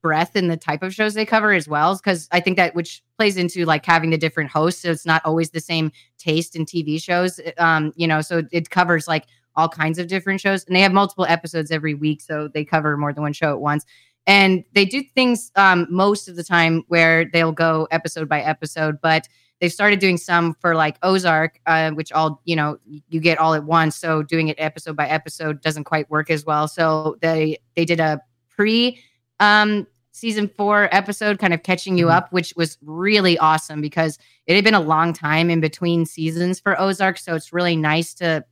breadth 0.00 0.36
in 0.36 0.48
the 0.48 0.56
type 0.56 0.82
of 0.82 0.94
shows 0.94 1.14
they 1.14 1.26
cover 1.26 1.52
as 1.52 1.68
well, 1.68 1.96
because 1.96 2.28
I 2.32 2.40
think 2.40 2.56
that 2.56 2.74
which 2.74 3.02
plays 3.16 3.36
into 3.36 3.64
like 3.64 3.84
having 3.84 4.10
the 4.10 4.18
different 4.18 4.50
hosts, 4.50 4.82
so 4.82 4.90
it's 4.90 5.06
not 5.06 5.22
always 5.24 5.50
the 5.50 5.60
same 5.60 5.92
taste 6.18 6.56
in 6.56 6.64
TV 6.64 7.02
shows. 7.02 7.40
Um, 7.58 7.92
you 7.96 8.06
know, 8.06 8.20
so 8.20 8.42
it 8.52 8.70
covers 8.70 9.06
like 9.08 9.26
all 9.56 9.68
kinds 9.68 9.98
of 9.98 10.06
different 10.06 10.40
shows, 10.40 10.64
and 10.64 10.74
they 10.74 10.80
have 10.80 10.92
multiple 10.92 11.26
episodes 11.28 11.70
every 11.70 11.94
week, 11.94 12.20
so 12.20 12.48
they 12.48 12.64
cover 12.64 12.96
more 12.96 13.12
than 13.12 13.22
one 13.22 13.32
show 13.32 13.50
at 13.50 13.60
once 13.60 13.84
and 14.28 14.62
they 14.74 14.84
do 14.84 15.02
things 15.02 15.50
um, 15.56 15.86
most 15.90 16.28
of 16.28 16.36
the 16.36 16.44
time 16.44 16.84
where 16.86 17.24
they'll 17.32 17.50
go 17.50 17.88
episode 17.90 18.28
by 18.28 18.40
episode 18.42 19.00
but 19.00 19.26
they've 19.60 19.72
started 19.72 19.98
doing 19.98 20.16
some 20.16 20.54
for 20.60 20.76
like 20.76 20.96
ozark 21.02 21.58
uh, 21.66 21.90
which 21.90 22.12
all 22.12 22.40
you 22.44 22.54
know 22.54 22.78
you 23.08 23.18
get 23.20 23.38
all 23.38 23.54
at 23.54 23.64
once. 23.64 23.96
So 23.96 24.22
doing 24.22 24.46
it 24.46 24.56
episode 24.60 24.94
by 24.94 25.08
episode 25.08 25.60
doesn't 25.62 25.82
quite 25.84 26.08
work 26.08 26.30
as 26.30 26.44
well. 26.44 26.68
So 26.68 27.16
they 27.22 27.58
they 27.74 27.84
did 27.84 27.98
a 27.98 28.20
pre 28.48 29.00
um 29.40 29.86
season 30.12 30.48
four 30.48 30.88
episode 30.92 31.38
kind 31.38 31.54
of 31.54 31.62
catching 31.62 31.96
you 31.96 32.06
Mhm. 32.06 32.12
up 32.16 32.32
which 32.32 32.52
was 32.56 32.76
really 32.82 33.38
awesome 33.38 33.80
because 33.80 34.18
it 34.46 34.54
had 34.56 34.64
been 34.64 34.74
a 34.74 34.80
long 34.80 35.12
time 35.12 35.48
in 35.50 35.60
between 35.60 36.06
seasons 36.06 36.60
for 36.60 36.80
ozark. 36.80 37.18
So 37.18 37.34
it's 37.34 37.52
really 37.52 37.76
nice 37.76 38.14
to 38.14 38.44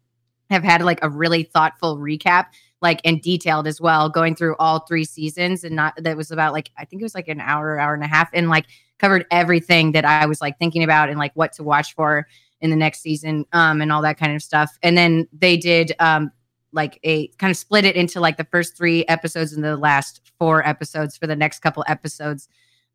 have 0.51 0.63
had 0.65 0.83
like 0.83 1.01
a 1.03 1.09
really 1.11 1.43
thoughtful 1.43 1.99
recap 1.99 2.47
like 2.83 3.01
and 3.05 3.23
detailed 3.23 3.67
as 3.67 3.81
well 3.81 4.09
going 4.09 4.35
through 4.35 4.55
all 4.59 4.81
three 4.81 5.05
seasons 5.05 5.65
and 5.65 5.75
not 5.75 5.95
that 5.97 6.17
was 6.17 6.31
about 6.31 6.53
like 6.53 6.71
i 6.79 6.85
think 6.85 7.01
it 7.01 7.05
was 7.05 7.15
like 7.15 7.29
an 7.29 7.41
hour 7.41 7.79
hour 7.79 7.95
and 7.95 8.05
a 8.05 8.09
half 8.09 8.29
and 8.33 8.49
like 8.49 8.67
covered 8.99 9.27
everything 9.31 9.93
that 9.93 10.05
i 10.05 10.27
was 10.27 10.41
like 10.41 10.59
thinking 10.59 10.83
about 10.83 11.09
and 11.09 11.19
like 11.19 11.33
what 11.35 11.53
to 11.53 11.63
watch 11.63 11.95
for 11.95 12.27
in 12.61 12.71
the 12.71 12.77
next 12.77 13.01
season 13.01 13.45
um 13.53 13.81
and 13.81 13.93
all 13.93 14.03
that 14.03 14.19
kind 14.19 14.35
of 14.35 14.43
stuff 14.43 14.79
and 14.83 14.97
then 14.97 15.27
they 15.33 15.57
did 15.57 15.93
um 16.01 16.31
like 16.73 17.01
a 17.03 17.29
kind 17.39 17.51
of 17.51 17.57
split 17.57 17.85
it 17.85 17.97
into 17.97 18.21
like 18.21 18.37
the 18.37 18.45
first 18.45 18.77
three 18.77 19.05
episodes 19.07 19.53
and 19.53 19.65
the 19.65 19.77
last 19.77 20.21
four 20.39 20.67
episodes 20.67 21.17
for 21.17 21.27
the 21.27 21.35
next 21.35 21.61
couple 21.61 21.83
episodes 21.89 22.49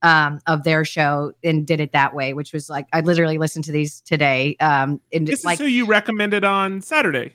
um, 0.04 0.40
of 0.48 0.64
their 0.64 0.86
show 0.86 1.32
and 1.44 1.68
did 1.68 1.80
it 1.80 1.92
that 1.92 2.14
way, 2.16 2.34
which 2.34 2.54
was 2.54 2.70
like 2.70 2.88
I 2.94 3.02
literally 3.02 3.38
listened 3.38 3.66
to 3.66 3.72
these 3.72 4.02
today. 4.02 4.56
Um, 4.60 5.02
and 5.12 5.28
This 5.28 5.44
like 5.44 5.56
is 5.56 5.60
who 5.60 5.66
you 5.66 5.86
recommended 5.86 6.44
on 6.44 6.82
Saturday. 6.82 7.34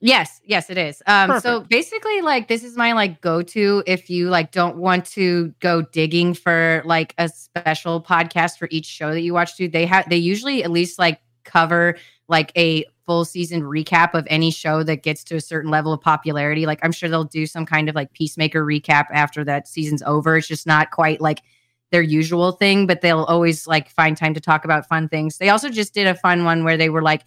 Yes, 0.00 0.40
yes, 0.44 0.70
it 0.70 0.78
is. 0.78 1.02
Um, 1.06 1.40
so 1.40 1.60
basically, 1.60 2.22
like 2.22 2.48
this 2.48 2.64
is 2.64 2.76
my 2.76 2.92
like 2.92 3.20
go-to 3.20 3.82
if 3.86 4.08
you 4.08 4.30
like 4.30 4.50
don't 4.50 4.78
want 4.78 5.04
to 5.06 5.54
go 5.60 5.82
digging 5.82 6.32
for 6.32 6.82
like 6.86 7.14
a 7.18 7.28
special 7.28 8.02
podcast 8.02 8.58
for 8.58 8.66
each 8.70 8.86
show 8.86 9.10
that 9.12 9.20
you 9.20 9.34
watch. 9.34 9.56
To 9.56 9.68
they 9.68 9.84
have 9.84 10.08
they 10.08 10.16
usually 10.16 10.64
at 10.64 10.70
least 10.70 10.98
like 10.98 11.20
cover 11.44 11.96
like 12.28 12.50
a 12.56 12.86
full 13.04 13.26
season 13.26 13.62
recap 13.62 14.14
of 14.14 14.26
any 14.30 14.50
show 14.50 14.82
that 14.84 15.02
gets 15.02 15.22
to 15.24 15.36
a 15.36 15.40
certain 15.40 15.70
level 15.70 15.92
of 15.92 16.00
popularity. 16.00 16.64
Like 16.64 16.78
I'm 16.82 16.92
sure 16.92 17.08
they'll 17.08 17.24
do 17.24 17.44
some 17.44 17.66
kind 17.66 17.88
of 17.88 17.94
like 17.94 18.12
Peacemaker 18.12 18.64
recap 18.64 19.06
after 19.12 19.44
that 19.44 19.68
season's 19.68 20.02
over. 20.04 20.38
It's 20.38 20.48
just 20.48 20.66
not 20.66 20.92
quite 20.92 21.20
like 21.20 21.42
their 21.90 22.02
usual 22.02 22.52
thing, 22.52 22.86
but 22.86 23.00
they'll 23.00 23.24
always 23.24 23.66
like 23.66 23.90
find 23.90 24.16
time 24.16 24.32
to 24.32 24.40
talk 24.40 24.64
about 24.64 24.88
fun 24.88 25.08
things. 25.08 25.38
They 25.38 25.50
also 25.50 25.68
just 25.68 25.92
did 25.92 26.06
a 26.06 26.14
fun 26.14 26.44
one 26.44 26.64
where 26.64 26.76
they 26.76 26.88
were 26.88 27.02
like 27.02 27.24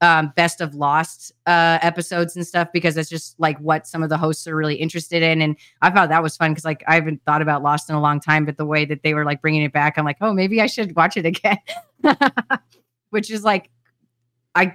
um, 0.00 0.32
best 0.36 0.60
of 0.60 0.74
lost 0.74 1.32
uh, 1.46 1.78
episodes 1.82 2.36
and 2.36 2.46
stuff 2.46 2.68
because 2.72 2.94
that's 2.94 3.08
just 3.08 3.38
like 3.40 3.58
what 3.58 3.86
some 3.86 4.02
of 4.02 4.08
the 4.08 4.18
hosts 4.18 4.46
are 4.46 4.54
really 4.54 4.74
interested 4.74 5.22
in. 5.22 5.40
And 5.40 5.56
I 5.82 5.90
thought 5.90 6.08
that 6.10 6.22
was 6.22 6.36
fun 6.36 6.52
because 6.52 6.64
like 6.64 6.84
I 6.86 6.94
haven't 6.94 7.22
thought 7.24 7.42
about 7.42 7.62
Lost 7.62 7.88
in 7.88 7.96
a 7.96 8.00
long 8.00 8.20
time, 8.20 8.44
but 8.44 8.56
the 8.56 8.66
way 8.66 8.84
that 8.84 9.02
they 9.02 9.14
were 9.14 9.24
like 9.24 9.40
bringing 9.40 9.62
it 9.62 9.72
back, 9.72 9.96
I'm 9.96 10.04
like, 10.04 10.18
oh, 10.20 10.32
maybe 10.32 10.60
I 10.60 10.66
should 10.66 10.94
watch 10.96 11.16
it 11.16 11.24
again. 11.24 11.58
Which 13.10 13.30
is 13.30 13.42
like, 13.42 13.70
I 14.54 14.74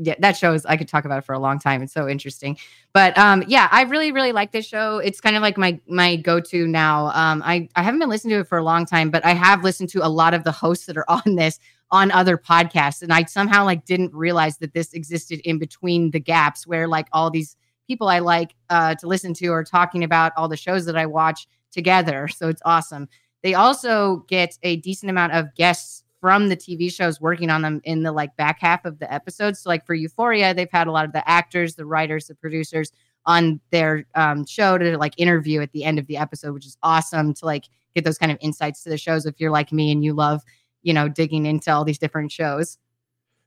yeah, 0.00 0.14
that 0.20 0.36
shows 0.36 0.64
I 0.64 0.76
could 0.76 0.86
talk 0.86 1.04
about 1.04 1.18
it 1.18 1.24
for 1.24 1.34
a 1.34 1.38
long 1.38 1.58
time. 1.58 1.82
It's 1.82 1.92
so 1.92 2.08
interesting. 2.08 2.56
But 2.92 3.18
um, 3.18 3.42
yeah, 3.48 3.68
I 3.70 3.82
really 3.82 4.12
really 4.12 4.32
like 4.32 4.52
this 4.52 4.66
show. 4.66 4.98
It's 4.98 5.20
kind 5.20 5.36
of 5.36 5.42
like 5.42 5.58
my 5.58 5.80
my 5.88 6.16
go 6.16 6.40
to 6.40 6.66
now. 6.66 7.06
Um, 7.08 7.42
I 7.44 7.68
I 7.74 7.82
haven't 7.82 8.00
been 8.00 8.08
listening 8.08 8.34
to 8.34 8.40
it 8.40 8.48
for 8.48 8.58
a 8.58 8.62
long 8.62 8.86
time, 8.86 9.10
but 9.10 9.24
I 9.24 9.34
have 9.34 9.64
listened 9.64 9.88
to 9.90 10.04
a 10.04 10.08
lot 10.08 10.34
of 10.34 10.44
the 10.44 10.52
hosts 10.52 10.86
that 10.86 10.96
are 10.96 11.04
on 11.08 11.34
this 11.34 11.58
on 11.90 12.10
other 12.12 12.36
podcasts 12.36 13.02
and 13.02 13.12
i 13.12 13.24
somehow 13.24 13.64
like 13.64 13.84
didn't 13.84 14.12
realize 14.14 14.58
that 14.58 14.74
this 14.74 14.92
existed 14.92 15.40
in 15.44 15.58
between 15.58 16.10
the 16.10 16.20
gaps 16.20 16.66
where 16.66 16.86
like 16.86 17.08
all 17.12 17.30
these 17.30 17.56
people 17.86 18.08
i 18.08 18.18
like 18.18 18.54
uh, 18.70 18.94
to 18.94 19.06
listen 19.06 19.32
to 19.32 19.48
are 19.48 19.64
talking 19.64 20.04
about 20.04 20.32
all 20.36 20.48
the 20.48 20.56
shows 20.56 20.84
that 20.84 20.96
i 20.96 21.06
watch 21.06 21.46
together 21.70 22.28
so 22.28 22.48
it's 22.48 22.62
awesome. 22.64 23.08
They 23.42 23.54
also 23.54 24.24
get 24.28 24.58
a 24.62 24.76
decent 24.76 25.10
amount 25.10 25.32
of 25.32 25.54
guests 25.54 26.02
from 26.20 26.48
the 26.48 26.56
tv 26.56 26.92
shows 26.92 27.20
working 27.20 27.50
on 27.50 27.62
them 27.62 27.80
in 27.84 28.02
the 28.02 28.10
like 28.10 28.36
back 28.36 28.58
half 28.60 28.84
of 28.84 28.98
the 28.98 29.12
episodes 29.12 29.60
so 29.60 29.70
like 29.70 29.86
for 29.86 29.94
euphoria 29.94 30.52
they've 30.52 30.70
had 30.72 30.88
a 30.88 30.92
lot 30.92 31.04
of 31.04 31.12
the 31.12 31.28
actors 31.30 31.76
the 31.76 31.86
writers 31.86 32.26
the 32.26 32.34
producers 32.34 32.90
on 33.26 33.60
their 33.70 34.04
um, 34.16 34.44
show 34.44 34.76
to 34.78 34.98
like 34.98 35.14
interview 35.16 35.60
at 35.60 35.70
the 35.70 35.84
end 35.84 35.98
of 35.98 36.06
the 36.08 36.16
episode 36.16 36.52
which 36.52 36.66
is 36.66 36.76
awesome 36.82 37.32
to 37.32 37.44
like 37.44 37.66
get 37.94 38.04
those 38.04 38.18
kind 38.18 38.32
of 38.32 38.38
insights 38.40 38.82
to 38.82 38.88
the 38.88 38.98
shows 38.98 39.26
if 39.26 39.38
you're 39.38 39.52
like 39.52 39.70
me 39.70 39.92
and 39.92 40.02
you 40.02 40.12
love 40.12 40.42
you 40.82 40.92
know 40.94 41.08
digging 41.08 41.46
into 41.46 41.72
all 41.72 41.84
these 41.84 41.98
different 41.98 42.30
shows 42.32 42.78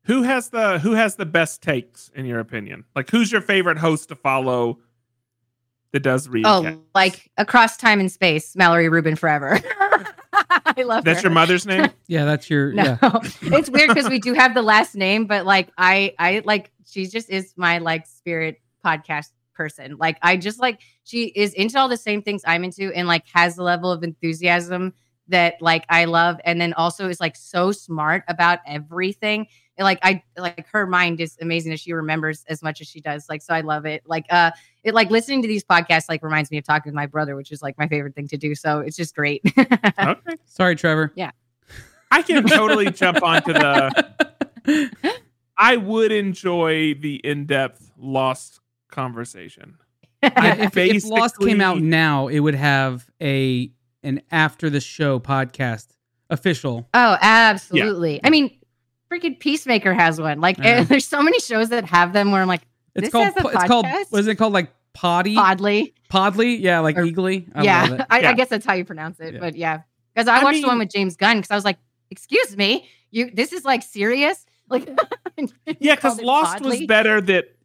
Who 0.05 0.23
has 0.23 0.49
the 0.49 0.79
who 0.79 0.93
has 0.93 1.15
the 1.15 1.25
best 1.25 1.61
takes 1.61 2.09
in 2.15 2.25
your 2.25 2.39
opinion? 2.39 2.85
Like 2.95 3.09
who's 3.09 3.31
your 3.31 3.41
favorite 3.41 3.77
host 3.77 4.09
to 4.09 4.15
follow 4.15 4.79
that 5.91 6.01
does 6.01 6.27
read? 6.29 6.45
oh 6.45 6.81
like 6.95 7.29
across 7.37 7.77
time 7.77 7.99
and 7.99 8.11
space 8.11 8.55
mallory 8.55 8.87
rubin 8.89 9.15
forever 9.15 9.59
i 10.33 10.83
love 10.83 11.03
That's 11.03 11.21
her. 11.21 11.27
your 11.27 11.33
mother's 11.33 11.65
name? 11.65 11.89
Yeah, 12.07 12.25
that's 12.25 12.49
your 12.49 12.71
no 12.73 12.83
yeah. 12.83 12.97
it's 13.41 13.69
weird 13.69 13.89
because 13.89 14.09
we 14.09 14.19
do 14.19 14.33
have 14.33 14.53
the 14.53 14.61
last 14.61 14.95
name 14.95 15.25
but 15.25 15.45
like 15.45 15.69
i 15.77 16.13
i 16.17 16.41
like 16.45 16.71
she 16.85 17.05
just 17.07 17.29
is 17.29 17.53
my 17.57 17.77
like 17.79 18.07
spirit 18.07 18.61
podcast 18.85 19.27
person 19.53 19.97
like 19.97 20.17
i 20.21 20.37
just 20.37 20.59
like 20.59 20.79
she 21.03 21.25
is 21.25 21.53
into 21.53 21.77
all 21.77 21.87
the 21.89 21.97
same 21.97 22.21
things 22.21 22.41
i'm 22.47 22.63
into 22.63 22.91
and 22.95 23.07
like 23.07 23.23
has 23.33 23.55
the 23.55 23.63
level 23.63 23.91
of 23.91 24.03
enthusiasm 24.03 24.93
that 25.31 25.55
like 25.61 25.85
i 25.89 26.05
love 26.05 26.39
and 26.45 26.61
then 26.61 26.71
also 26.73 27.09
is 27.09 27.19
like 27.19 27.35
so 27.35 27.71
smart 27.71 28.23
about 28.27 28.59
everything 28.67 29.47
And, 29.77 29.83
like 29.85 29.99
i 30.03 30.21
like 30.37 30.67
her 30.67 30.85
mind 30.85 31.19
is 31.19 31.37
amazing 31.41 31.71
that 31.71 31.79
she 31.79 31.91
remembers 31.93 32.45
as 32.47 32.61
much 32.61 32.79
as 32.79 32.87
she 32.87 33.01
does 33.01 33.27
like 33.27 33.41
so 33.41 33.53
i 33.53 33.61
love 33.61 33.85
it 33.85 34.03
like 34.05 34.25
uh 34.29 34.51
it 34.83 34.93
like 34.93 35.09
listening 35.09 35.41
to 35.41 35.47
these 35.47 35.63
podcasts 35.63 36.05
like 36.07 36.23
reminds 36.23 36.51
me 36.51 36.57
of 36.57 36.63
talking 36.63 36.91
with 36.91 36.95
my 36.95 37.07
brother 37.07 37.35
which 37.35 37.51
is 37.51 37.61
like 37.61 37.77
my 37.77 37.87
favorite 37.87 38.13
thing 38.15 38.27
to 38.27 38.37
do 38.37 38.53
so 38.55 38.79
it's 38.79 38.95
just 38.95 39.15
great 39.15 39.41
Okay. 39.57 40.35
Sorry, 40.45 40.75
Trevor. 40.75 41.11
Yeah. 41.15 41.31
I 42.11 42.21
can 42.21 42.43
totally 42.45 42.91
jump 43.01 43.23
onto 43.23 43.53
the 43.53 44.91
I 45.57 45.77
would 45.77 46.11
enjoy 46.11 46.93
the 46.95 47.15
in-depth 47.23 47.91
lost 47.97 48.59
conversation. 48.89 49.77
I- 50.23 50.57
if, 50.65 50.77
if 50.77 51.05
Lost 51.05 51.39
came 51.39 51.61
out 51.61 51.79
now, 51.81 52.27
it 52.27 52.39
would 52.39 52.55
have 52.55 53.09
a 53.21 53.71
an 54.03 54.21
after 54.31 54.69
the 54.69 54.79
show 54.81 55.19
podcast 55.19 55.87
official. 56.29 56.87
Oh, 56.93 57.17
absolutely. 57.21 58.19
I 58.23 58.29
mean, 58.29 58.57
freaking 59.11 59.39
Peacemaker 59.39 59.93
has 59.93 60.19
one. 60.19 60.39
Like, 60.41 60.57
Yeah. 60.57 60.83
there's 60.85 61.07
so 61.07 61.21
many 61.21 61.39
shows 61.39 61.69
that 61.69 61.85
have 61.85 62.13
them 62.13 62.31
where 62.31 62.41
I'm 62.41 62.47
like, 62.47 62.61
It's 62.95 63.09
called 63.09 63.25
has 63.25 63.35
a 63.45 63.47
it's 63.47 63.63
called 63.65 63.85
what 64.09 64.19
is 64.19 64.27
it 64.27 64.35
called 64.35 64.53
like 64.53 64.71
Poddy 64.93 65.35
oddly. 65.37 65.93
Podly? 66.09 66.59
Yeah, 66.59 66.79
like 66.79 66.97
Or- 66.97 67.03
Eagly. 67.05 67.47
I 67.53 67.57
love 67.59 67.65
yeah, 67.65 67.93
it. 67.93 68.01
I, 68.09 68.19
Yeah. 68.21 68.29
I 68.29 68.33
guess 68.33 68.49
that's 68.49 68.65
how 68.65 68.73
you 68.73 68.85
pronounce 68.85 69.19
it. 69.19 69.35
Yeah. 69.35 69.39
But 69.39 69.55
yeah, 69.55 69.81
because 70.13 70.27
I 70.27 70.39
I 70.39 70.43
watched 70.43 70.61
the 70.61 70.67
one 70.67 70.79
with 70.79 70.89
James 70.89 71.15
Gunn 71.15 71.37
because 71.37 71.51
I 71.51 71.55
was 71.55 71.65
like, 71.65 71.77
excuse 72.09 72.57
me, 72.57 72.87
you 73.11 73.29
this 73.31 73.53
is 73.53 73.65
like 73.65 73.83
serious. 73.83 74.45
Like, 74.71 74.87
Yeah, 75.79 75.95
because 75.95 76.01
called 76.15 76.19
it 76.19 76.25
Lost 76.25 76.61
was 76.63 76.81
better 76.85 77.19
that 77.19 77.57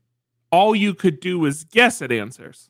all 0.50 0.74
you 0.74 0.92
could 0.92 1.20
do 1.20 1.38
was 1.38 1.62
guess 1.62 2.02
at 2.02 2.10
answers. 2.10 2.68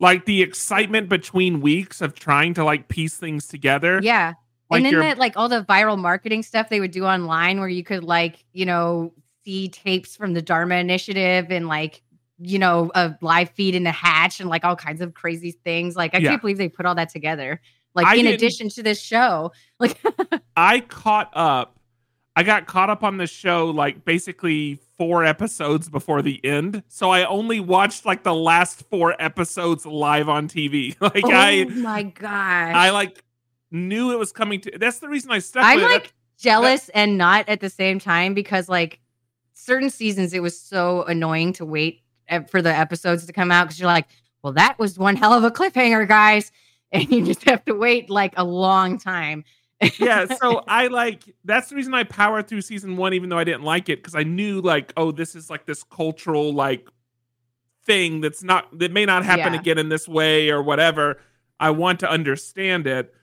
Like 0.00 0.24
the 0.24 0.42
excitement 0.42 1.08
between 1.08 1.60
weeks 1.60 2.00
of 2.00 2.14
trying 2.14 2.54
to 2.54 2.64
like 2.64 2.88
piece 2.88 3.16
things 3.16 3.46
together. 3.46 4.00
Yeah. 4.02 4.32
Like 4.70 4.78
and 4.78 4.86
then 4.86 4.92
you're- 4.94 5.04
that 5.06 5.18
like 5.18 5.36
all 5.36 5.48
the 5.48 5.62
viral 5.64 5.98
marketing 5.98 6.42
stuff 6.42 6.68
they 6.68 6.80
would 6.80 6.90
do 6.90 7.04
online 7.04 7.60
where 7.60 7.68
you 7.68 7.84
could 7.84 8.02
like, 8.02 8.44
you 8.52 8.64
know, 8.66 9.12
see 9.44 9.68
tapes 9.68 10.16
from 10.16 10.32
the 10.34 10.40
Dharma 10.42 10.76
initiative 10.76 11.46
and 11.50 11.68
like, 11.68 12.02
you 12.38 12.58
know, 12.58 12.90
a 12.94 13.14
live 13.20 13.50
feed 13.50 13.74
in 13.74 13.82
the 13.84 13.90
hatch 13.92 14.40
and 14.40 14.48
like 14.48 14.64
all 14.64 14.76
kinds 14.76 15.00
of 15.02 15.12
crazy 15.14 15.52
things. 15.52 15.96
Like 15.96 16.14
I 16.14 16.18
Yeah. 16.18 16.30
can't 16.30 16.40
believe 16.40 16.56
they 16.58 16.68
put 16.68 16.86
all 16.86 16.94
that 16.94 17.10
together. 17.10 17.60
Like 17.94 18.06
I 18.06 18.14
in 18.16 18.26
addition 18.28 18.68
to 18.70 18.82
this 18.82 19.02
show. 19.02 19.52
Like 19.78 20.00
I 20.56 20.80
caught 20.80 21.30
up. 21.34 21.76
I 22.36 22.42
got 22.42 22.66
caught 22.66 22.90
up 22.90 23.02
on 23.02 23.16
the 23.16 23.26
show 23.26 23.66
like 23.66 24.04
basically 24.04 24.78
four 24.96 25.24
episodes 25.24 25.88
before 25.88 26.22
the 26.22 26.40
end. 26.44 26.82
So 26.88 27.10
I 27.10 27.24
only 27.24 27.60
watched 27.60 28.06
like 28.06 28.22
the 28.22 28.34
last 28.34 28.82
four 28.88 29.20
episodes 29.20 29.84
live 29.84 30.28
on 30.28 30.48
TV. 30.48 30.96
Like 31.00 31.24
oh 31.24 31.30
I 31.32 31.64
my 31.64 32.02
gosh. 32.04 32.74
I 32.74 32.90
like 32.90 33.24
knew 33.70 34.12
it 34.12 34.18
was 34.18 34.32
coming 34.32 34.60
to 34.62 34.78
that's 34.78 34.98
the 35.00 35.08
reason 35.08 35.30
I 35.30 35.38
stuck 35.38 35.64
I'm 35.64 35.76
with 35.76 35.84
it. 35.84 35.88
like 35.88 36.12
jealous 36.38 36.88
and 36.90 37.18
not 37.18 37.48
at 37.48 37.60
the 37.60 37.70
same 37.70 37.98
time 37.98 38.34
because 38.34 38.68
like 38.68 39.00
certain 39.52 39.90
seasons 39.90 40.32
it 40.32 40.40
was 40.42 40.58
so 40.58 41.02
annoying 41.04 41.52
to 41.54 41.64
wait 41.64 42.02
for 42.48 42.62
the 42.62 42.74
episodes 42.74 43.26
to 43.26 43.32
come 43.32 43.50
out 43.50 43.64
because 43.64 43.80
you're 43.80 43.86
like, 43.86 44.06
well, 44.42 44.52
that 44.54 44.78
was 44.78 44.98
one 44.98 45.16
hell 45.16 45.32
of 45.32 45.44
a 45.44 45.50
cliffhanger, 45.50 46.06
guys, 46.06 46.52
and 46.92 47.10
you 47.10 47.24
just 47.24 47.44
have 47.44 47.64
to 47.66 47.74
wait 47.74 48.08
like 48.10 48.34
a 48.36 48.44
long 48.44 48.98
time. 48.98 49.44
Yeah, 49.98 50.26
so 50.40 50.62
I 50.66 50.88
like 50.88 51.22
that's 51.44 51.68
the 51.70 51.76
reason 51.76 51.94
I 51.94 52.04
powered 52.04 52.48
through 52.48 52.60
season 52.62 52.96
one, 52.96 53.14
even 53.14 53.28
though 53.30 53.38
I 53.38 53.44
didn't 53.44 53.62
like 53.64 53.88
it, 53.88 53.98
because 54.00 54.14
I 54.14 54.22
knew 54.22 54.60
like, 54.60 54.92
oh, 54.96 55.10
this 55.12 55.34
is 55.34 55.48
like 55.50 55.66
this 55.66 55.82
cultural 55.82 56.52
like 56.52 56.88
thing 57.84 58.20
that's 58.20 58.42
not 58.42 58.78
that 58.78 58.92
may 58.92 59.06
not 59.06 59.24
happen 59.24 59.54
Yeah. 59.54 59.60
again 59.60 59.78
in 59.78 59.88
this 59.88 60.06
way 60.06 60.50
or 60.50 60.62
whatever. 60.62 61.18
I 61.58 61.70
want 61.70 62.00
to 62.00 62.10
understand 62.10 62.86
it. 62.86 63.14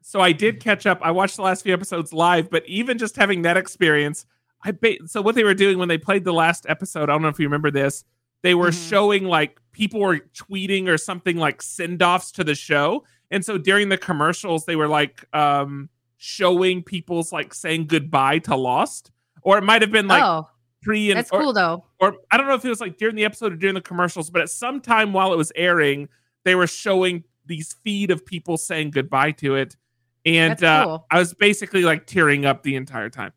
So 0.00 0.20
I 0.20 0.32
did 0.32 0.60
catch 0.60 0.86
up. 0.86 0.98
I 1.02 1.10
watched 1.12 1.36
the 1.36 1.42
last 1.42 1.62
few 1.62 1.72
episodes 1.72 2.12
live, 2.12 2.50
but 2.50 2.66
even 2.68 2.98
just 2.98 3.16
having 3.16 3.42
that 3.42 3.56
experience, 3.56 4.26
I 4.62 4.72
ba- 4.72 5.06
so 5.06 5.22
what 5.22 5.34
they 5.34 5.44
were 5.44 5.54
doing 5.54 5.78
when 5.78 5.88
they 5.88 5.98
played 5.98 6.24
the 6.24 6.32
last 6.32 6.66
episode, 6.68 7.04
I 7.04 7.12
don't 7.12 7.22
know 7.22 7.28
if 7.28 7.38
you 7.38 7.46
remember 7.46 7.70
this, 7.70 8.04
they 8.42 8.54
were 8.54 8.70
Mhm. 8.70 8.88
showing 8.90 9.24
like 9.24 9.58
people 9.72 10.00
were 10.00 10.18
tweeting 10.34 10.88
or 10.88 10.98
something 10.98 11.36
like 11.38 11.62
send-offs 11.62 12.30
to 12.32 12.44
the 12.44 12.54
show. 12.54 13.04
And 13.34 13.44
so 13.44 13.58
during 13.58 13.88
the 13.88 13.98
commercials, 13.98 14.64
they 14.64 14.76
were 14.76 14.88
like 14.88 15.24
um 15.34 15.90
showing 16.16 16.82
people's 16.82 17.32
like 17.32 17.52
saying 17.52 17.88
goodbye 17.88 18.38
to 18.40 18.56
Lost. 18.56 19.10
Or 19.42 19.58
it 19.58 19.64
might 19.64 19.82
have 19.82 19.90
been 19.90 20.08
like 20.08 20.22
oh, 20.22 20.48
pre 20.82 21.10
and 21.10 21.18
that's 21.18 21.30
or, 21.30 21.42
cool 21.42 21.52
though. 21.52 21.84
or 21.98 22.16
I 22.30 22.36
don't 22.36 22.46
know 22.46 22.54
if 22.54 22.64
it 22.64 22.68
was 22.68 22.80
like 22.80 22.96
during 22.96 23.16
the 23.16 23.24
episode 23.24 23.52
or 23.52 23.56
during 23.56 23.74
the 23.74 23.80
commercials, 23.80 24.30
but 24.30 24.40
at 24.40 24.48
some 24.48 24.80
time 24.80 25.12
while 25.12 25.32
it 25.32 25.36
was 25.36 25.52
airing, 25.56 26.08
they 26.44 26.54
were 26.54 26.68
showing 26.68 27.24
these 27.44 27.74
feed 27.84 28.10
of 28.10 28.24
people 28.24 28.56
saying 28.56 28.90
goodbye 28.90 29.32
to 29.32 29.56
it. 29.56 29.76
And 30.24 30.62
uh, 30.62 30.84
cool. 30.84 31.06
I 31.10 31.18
was 31.18 31.34
basically 31.34 31.82
like 31.82 32.06
tearing 32.06 32.46
up 32.46 32.62
the 32.62 32.76
entire 32.76 33.10
time. 33.10 33.32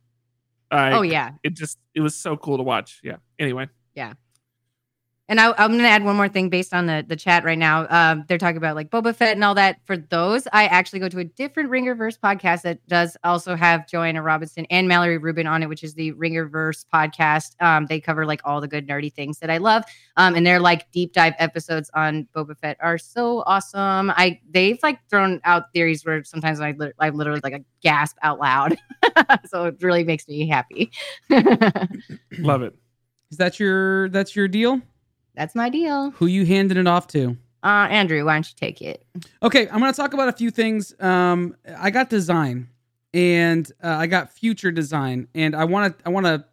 oh 0.72 1.02
yeah. 1.02 1.32
It 1.44 1.56
just 1.56 1.80
it 1.96 2.02
was 2.02 2.16
so 2.16 2.38
cool 2.38 2.58
to 2.58 2.64
watch. 2.64 3.02
Yeah. 3.04 3.18
Anyway. 3.40 3.68
And 5.30 5.42
I, 5.42 5.50
I'm 5.58 5.72
going 5.72 5.80
to 5.80 5.90
add 5.90 6.06
one 6.06 6.16
more 6.16 6.30
thing 6.30 6.50
based 6.50 6.74
on 6.74 6.86
the 6.86 7.04
the 7.08 7.16
chat 7.16 7.44
right 7.44 7.58
now. 7.58 7.86
Um, 7.90 8.24
they're 8.28 8.38
talking 8.38 8.58
about 8.58 8.76
like 8.76 8.90
Boba 8.90 9.14
Fett 9.14 9.34
and 9.34 9.44
all 9.44 9.56
that. 9.56 9.80
For 9.86 9.98
those, 9.98 10.48
I 10.54 10.68
actually 10.68 11.00
go 11.00 11.10
to 11.10 11.20
a 11.20 11.26
different 11.26 11.70
Ringerverse 11.70 12.18
podcast 12.18 12.62
that 12.62 12.86
does 12.88 13.18
also 13.24 13.56
have 13.56 13.88
Joanna 13.88 14.22
Robinson 14.22 14.66
and 14.70 14.88
Mallory 14.88 15.18
Rubin 15.18 15.46
on 15.46 15.64
it, 15.64 15.70
which 15.70 15.84
is 15.84 15.94
the 15.96 16.14
Ringerverse 16.14 16.86
podcast. 16.94 17.62
Um, 17.62 17.88
they 17.88 18.00
cover 18.00 18.26
like 18.26 18.42
all 18.46 18.62
the 18.62 18.68
good 18.68 18.88
nerdy 18.88 19.12
things 19.12 19.40
that 19.40 19.50
I 19.50 19.58
love. 19.58 19.84
Um, 20.16 20.36
and 20.36 20.46
their 20.46 20.60
like 20.60 20.90
deep 20.92 21.12
dive 21.12 21.34
episodes 21.40 21.92
on 21.94 22.28
Boba 22.34 22.58
Fett 22.58 22.78
are 22.80 22.98
so 22.98 23.44
awesome. 23.46 24.12
I 24.12 24.40
they've 24.50 24.80
like 24.82 25.00
thrown 25.10 25.42
out 25.44 25.74
theories 25.74 26.06
where 26.06 26.24
sometimes 26.24 26.62
I 26.62 26.72
lit- 26.72 26.96
I 27.00 27.10
literally 27.10 27.42
like 27.44 27.54
a 27.54 27.64
gasp 27.82 28.18
out 28.24 28.40
loud. 28.40 28.78
so 29.46 29.66
it 29.66 29.78
really 29.82 30.06
makes 30.06 30.28
me 30.28 30.48
happy. 30.48 30.92
Love 32.40 32.62
it. 32.62 32.76
Is 33.30 33.38
that 33.38 33.60
your 33.60 34.08
that's 34.10 34.36
your 34.36 34.48
deal? 34.48 34.82
That's 35.38 35.54
my 35.54 35.70
deal. 35.70 36.10
Who 36.12 36.26
you 36.26 36.46
handing 36.46 36.78
it 36.78 36.88
off 36.88 37.08
to? 37.10 37.38
Uh, 37.64 37.88
Andrew, 37.90 38.26
why 38.26 38.34
don't 38.34 38.48
you 38.48 38.56
take 38.56 38.82
it? 38.82 39.06
Okay, 39.44 39.68
I'm 39.70 39.80
going 39.80 39.92
to 39.92 39.96
talk 39.96 40.14
about 40.14 40.30
a 40.30 40.34
few 40.34 40.50
things. 40.50 40.96
Um, 41.00 41.56
I 41.78 41.92
got 41.92 42.10
design, 42.10 42.70
and 43.14 43.72
uh, 43.84 43.90
I 43.90 44.08
got 44.08 44.32
future 44.32 44.72
design, 44.72 45.28
and 45.36 45.56
I 45.56 45.66
want 45.66 45.98
to 45.98 46.06
I 46.08 46.10
want 46.10 46.26
to 46.26 46.44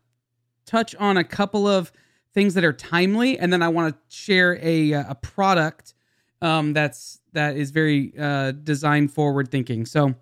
touch 0.67 0.95
on 0.97 1.17
a 1.17 1.25
couple 1.25 1.67
of 1.67 1.93
things 2.35 2.55
that 2.55 2.65
are 2.65 2.73
timely, 2.75 3.39
and 3.39 3.51
then 3.53 3.63
I 3.63 3.69
want 3.69 3.95
to 3.95 4.15
share 4.15 4.59
a 4.61 4.93
uh, 4.93 5.05
a 5.09 5.15
product 5.15 5.95
um, 6.43 6.75
that's 6.75 7.21
that 7.33 7.57
is 7.57 7.71
very 7.71 8.13
uh, 8.19 8.53
design 8.53 9.09
forward 9.09 9.51
thinking. 9.51 9.87
So, 9.87 10.15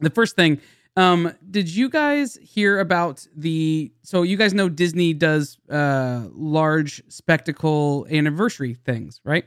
the 0.00 0.10
first 0.10 0.34
thing, 0.34 0.60
um, 0.98 1.32
did 1.50 1.68
you 1.74 1.88
guys 1.88 2.36
hear 2.42 2.78
about 2.80 3.26
the? 3.36 3.92
So 4.02 4.22
you 4.22 4.36
guys 4.36 4.52
know 4.52 4.68
Disney 4.68 5.14
does 5.14 5.58
uh, 5.70 6.24
large 6.32 7.02
spectacle 7.08 8.06
anniversary 8.10 8.74
things, 8.74 9.20
right? 9.24 9.44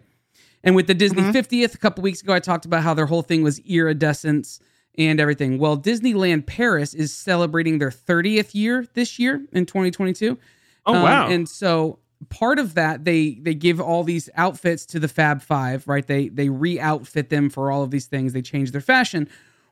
And 0.64 0.76
with 0.76 0.88
the 0.88 0.94
Disney 0.94 1.24
Mhm. 1.24 1.34
50th, 1.34 1.74
a 1.76 1.78
couple 1.78 2.04
weeks 2.04 2.22
ago, 2.22 2.34
I 2.34 2.40
talked 2.40 2.66
about 2.66 2.84
how 2.84 2.94
their 2.94 3.08
whole 3.08 3.24
thing 3.24 3.42
was 3.44 3.60
iridescence 3.60 4.60
and 4.98 5.20
everything. 5.20 5.58
Well, 5.58 5.78
Disneyland 5.78 6.46
Paris 6.46 6.94
is 6.94 7.14
celebrating 7.14 7.80
their 7.80 7.92
30th 7.92 8.54
year 8.54 8.86
this 8.94 9.18
year 9.20 9.46
in 9.52 9.66
2022. 9.66 10.38
Oh 10.86 10.96
Um, 10.96 11.02
wow. 11.04 11.28
And 11.30 11.50
so 11.50 12.00
part 12.30 12.60
of 12.60 12.76
that, 12.76 13.04
they 13.06 13.40
they 13.42 13.54
give 13.56 13.82
all 13.82 14.04
these 14.04 14.30
outfits 14.36 14.86
to 14.88 15.00
the 15.00 15.08
Fab 15.08 15.42
Five, 15.42 15.88
right? 15.88 16.06
They 16.06 16.30
they 16.30 16.50
re-outfit 16.50 17.30
them 17.30 17.50
for 17.50 17.72
all 17.72 17.84
of 17.84 17.92
these 17.92 18.06
things. 18.06 18.32
They 18.34 18.42
change 18.42 18.72
their 18.72 18.82
fashion. 18.82 19.28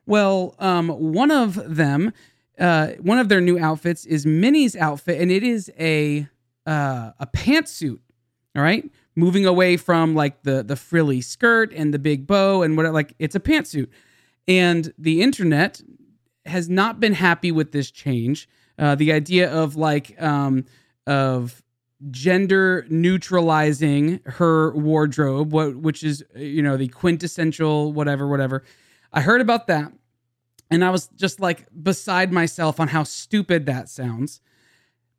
Well, 0.06 0.54
um, 0.58 0.88
one 0.88 1.30
of 1.30 1.76
them, 1.76 2.12
uh, 2.58 2.88
one 3.00 3.18
of 3.18 3.28
their 3.28 3.40
new 3.40 3.58
outfits 3.58 4.04
is 4.06 4.26
Minnie's 4.26 4.76
outfit, 4.76 5.20
and 5.20 5.30
it 5.30 5.42
is 5.42 5.70
a 5.78 6.26
uh, 6.66 7.12
a 7.18 7.26
pantsuit. 7.26 8.00
All 8.56 8.62
right, 8.62 8.90
moving 9.14 9.46
away 9.46 9.76
from 9.76 10.14
like 10.14 10.42
the 10.42 10.62
the 10.62 10.76
frilly 10.76 11.20
skirt 11.20 11.72
and 11.72 11.94
the 11.94 11.98
big 11.98 12.26
bow 12.26 12.62
and 12.62 12.76
what 12.76 12.92
like 12.92 13.14
it's 13.18 13.34
a 13.34 13.40
pantsuit, 13.40 13.88
and 14.48 14.92
the 14.98 15.22
internet 15.22 15.80
has 16.46 16.68
not 16.68 17.00
been 17.00 17.12
happy 17.12 17.52
with 17.52 17.72
this 17.72 17.90
change. 17.90 18.48
Uh, 18.78 18.94
the 18.94 19.12
idea 19.12 19.50
of 19.52 19.76
like 19.76 20.20
um, 20.20 20.64
of 21.06 21.62
gender 22.10 22.86
neutralizing 22.88 24.20
her 24.24 24.72
wardrobe, 24.74 25.52
what 25.52 25.76
which 25.76 26.02
is 26.02 26.24
you 26.34 26.62
know 26.62 26.76
the 26.76 26.88
quintessential 26.88 27.92
whatever 27.92 28.26
whatever. 28.26 28.64
I 29.12 29.20
heard 29.22 29.40
about 29.40 29.66
that, 29.68 29.92
and 30.70 30.84
I 30.84 30.90
was 30.90 31.08
just 31.16 31.40
like 31.40 31.66
beside 31.82 32.32
myself 32.32 32.78
on 32.80 32.88
how 32.88 33.02
stupid 33.02 33.66
that 33.66 33.88
sounds. 33.88 34.40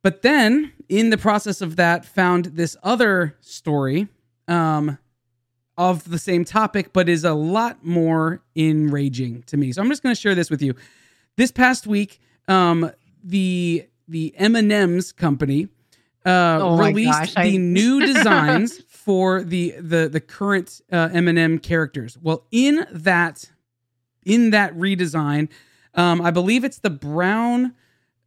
But 0.03 0.21
then, 0.23 0.71
in 0.89 1.09
the 1.11 1.17
process 1.17 1.61
of 1.61 1.75
that, 1.75 2.05
found 2.05 2.45
this 2.45 2.75
other 2.81 3.37
story 3.41 4.07
um, 4.47 4.97
of 5.77 6.09
the 6.09 6.17
same 6.17 6.43
topic, 6.43 6.91
but 6.93 7.07
is 7.07 7.23
a 7.23 7.33
lot 7.33 7.85
more 7.85 8.41
enraging 8.55 9.43
to 9.43 9.57
me. 9.57 9.71
So 9.71 9.81
I'm 9.81 9.89
just 9.89 10.01
going 10.03 10.15
to 10.15 10.19
share 10.19 10.33
this 10.35 10.49
with 10.49 10.61
you. 10.61 10.73
This 11.37 11.51
past 11.51 11.85
week, 11.87 12.19
um, 12.47 12.91
the 13.23 13.85
the 14.07 14.33
M 14.37 14.55
and 14.55 14.71
M's 14.71 15.11
company 15.11 15.69
uh, 16.25 16.59
Oh 16.61 16.77
released 16.77 17.11
gosh, 17.19 17.33
I- 17.37 17.49
the 17.51 17.57
new 17.59 17.99
designs 18.05 18.81
for 18.87 19.43
the 19.43 19.71
the 19.79 20.09
the 20.09 20.19
current 20.19 20.81
uh, 20.91 21.09
M 21.13 21.27
and 21.27 21.37
M 21.37 21.59
characters. 21.59 22.17
Well, 22.21 22.45
in 22.51 22.85
that 22.91 23.49
in 24.25 24.51
that 24.51 24.75
redesign, 24.75 25.49
um, 25.95 26.21
I 26.21 26.31
believe 26.31 26.63
it's 26.63 26.79
the 26.79 26.89
brown. 26.89 27.73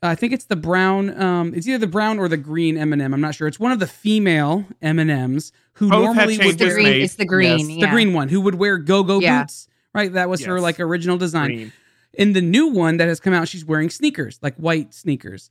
I 0.02 0.14
think 0.14 0.34
it's 0.34 0.44
the 0.44 0.56
brown. 0.56 1.18
Um, 1.20 1.54
it's 1.54 1.66
either 1.66 1.78
the 1.78 1.86
brown 1.86 2.18
or 2.18 2.28
the 2.28 2.36
green 2.36 2.76
M 2.76 2.92
and 2.92 3.00
m 3.00 3.14
I'm 3.14 3.20
not 3.22 3.34
sure. 3.34 3.48
It's 3.48 3.58
one 3.60 3.72
of 3.72 3.78
the 3.78 3.86
female 3.86 4.66
M 4.82 4.98
and 4.98 5.10
M's 5.10 5.50
who 5.74 5.88
Both 5.88 6.02
normally 6.14 6.36
changes 6.36 6.46
would 6.46 6.58
the 6.58 6.74
green. 6.74 6.84
made. 6.84 7.02
It's 7.02 7.14
the 7.14 7.24
green. 7.24 7.58
Yes, 7.58 7.68
yeah. 7.70 7.86
the 7.86 7.90
green 7.92 8.12
one 8.12 8.28
who 8.28 8.40
would 8.42 8.56
wear 8.56 8.76
go-go 8.78 9.18
Yeah. 9.20 9.42
boots. 9.42 9.68
Right, 9.94 10.12
that 10.12 10.28
was 10.28 10.44
her 10.44 10.60
like 10.60 10.78
original 10.80 11.16
design. 11.16 11.46
Green. 11.46 11.72
In 12.14 12.32
the 12.32 12.40
new 12.42 12.66
one 12.68 12.96
that 12.98 13.08
has 13.08 13.18
come 13.18 13.32
out, 13.32 13.48
she's 13.48 13.64
wearing 13.64 13.88
sneakers, 13.90 14.38
like 14.42 14.54
white 14.56 14.92
sneakers. 14.92 15.50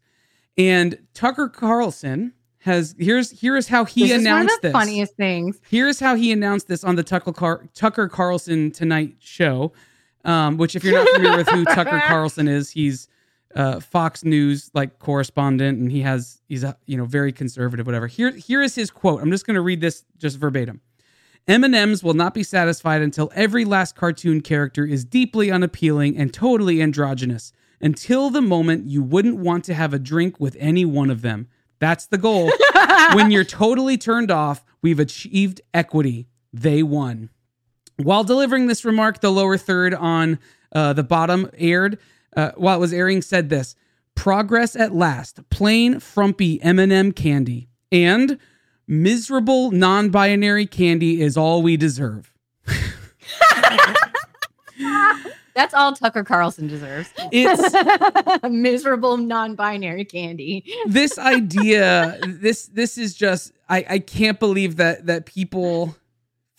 And 0.58 0.98
Tucker 1.14 1.50
Carlson 1.50 2.34
has 2.60 2.94
here's 3.00 3.32
here 3.32 3.58
is 3.58 3.68
how 3.70 3.86
he 3.86 4.02
This 4.04 4.12
is 4.12 4.18
one 4.18 4.28
of 4.28 4.41
announced 4.41 4.62
the 4.62 4.68
this. 4.68 4.72
funniest 4.74 5.16
things. 5.16 5.60
Here's 5.70 6.00
how 6.00 6.16
he 6.16 6.32
announced 6.32 6.68
this 6.68 6.84
on 6.84 6.96
the 6.96 7.04
Tucker 7.04 7.34
Car- 7.34 7.68
Tucker 7.74 8.08
Carlson 8.08 8.70
Tonight 8.72 9.16
Show. 9.20 9.74
Um, 10.26 10.58
which, 10.58 10.76
if 10.76 10.84
you're 10.84 10.94
not 10.94 11.08
familiar 11.16 11.38
with 11.38 11.50
who 11.50 11.66
Tucker 11.76 12.02
Carlson 12.08 12.48
is, 12.48 12.70
he's 12.70 13.08
uh, 13.56 13.80
Fox 13.80 14.24
News 14.24 14.72
like 14.74 15.00
correspondent, 15.00 15.80
and 15.80 15.92
he 15.92 16.02
has 16.02 16.42
he's 16.48 16.64
a, 16.64 16.78
you 16.86 16.98
know 16.98 17.06
very 17.06 17.32
conservative, 17.32 17.86
whatever. 17.86 18.08
Here 18.08 18.32
here 18.32 18.62
is 18.62 18.76
his 18.76 18.90
quote. 18.90 19.22
I'm 19.22 19.32
just 19.32 19.46
going 19.46 19.56
to 19.56 19.62
read 19.62 19.82
this 19.82 20.06
just 20.18 20.38
verbatim. 20.38 20.82
M&Ms 21.46 22.04
will 22.04 22.14
not 22.14 22.34
be 22.34 22.44
satisfied 22.44 23.02
until 23.02 23.30
every 23.36 23.66
last 23.66 23.98
cartoon 23.98 24.40
character 24.40 24.86
is 24.86 25.04
deeply 25.04 25.52
unappealing 25.52 26.18
and 26.18 26.34
totally 26.34 26.82
androgynous. 26.82 27.52
Until 27.82 28.30
the 28.30 28.42
moment 28.42 28.88
you 28.88 29.04
wouldn't 29.04 29.36
want 29.36 29.66
to 29.66 29.74
have 29.74 29.94
a 29.94 30.00
drink 30.00 30.40
with 30.40 30.56
any 30.58 30.86
one 30.86 31.10
of 31.10 31.22
them. 31.22 31.50
That's 31.80 32.06
the 32.06 32.18
goal. 32.18 32.50
when 33.14 33.30
you're 33.30 33.44
totally 33.44 33.98
turned 33.98 34.32
off, 34.32 34.64
we've 34.82 35.02
achieved 35.02 35.60
equity. 35.74 36.30
They 36.54 36.82
won. 36.82 37.30
While 37.98 38.24
delivering 38.24 38.68
this 38.68 38.84
remark, 38.86 39.22
the 39.22 39.32
lower 39.32 39.58
third 39.58 39.94
on 39.94 40.39
uh, 40.72 40.94
the 40.94 41.04
bottom 41.04 41.50
aired 41.58 42.00
uh, 42.36 42.52
while 42.56 42.78
it 42.78 42.80
was 42.80 42.94
airing 42.94 43.22
said 43.22 43.50
this: 43.50 43.76
"Progress 44.16 44.76
at 44.76 44.94
last. 44.94 45.48
Plain 45.50 46.00
frumpy 46.00 46.62
M&M 46.62 47.12
candy 47.12 47.70
and 47.91 48.38
miserable 48.88 49.72
non-binary 49.72 50.66
candy 50.66 51.22
is 51.22 51.38
all 51.38 51.62
we 51.62 51.78
deserve." 51.78 52.34
That's 55.56 55.74
all 55.76 55.94
Tucker 55.94 56.24
Carlson 56.24 56.68
deserves. 56.68 57.12
It's 57.32 58.44
miserable 58.50 59.18
non-binary 59.18 60.06
candy. 60.06 60.66
this 60.88 61.20
idea. 61.20 62.20
This 62.28 62.66
this 62.68 62.98
is 62.98 63.14
just. 63.14 63.52
I 63.70 63.86
I 63.88 64.00
can't 64.00 64.39
believe 64.39 64.78
that 64.78 65.06
that 65.06 65.26
people, 65.28 65.96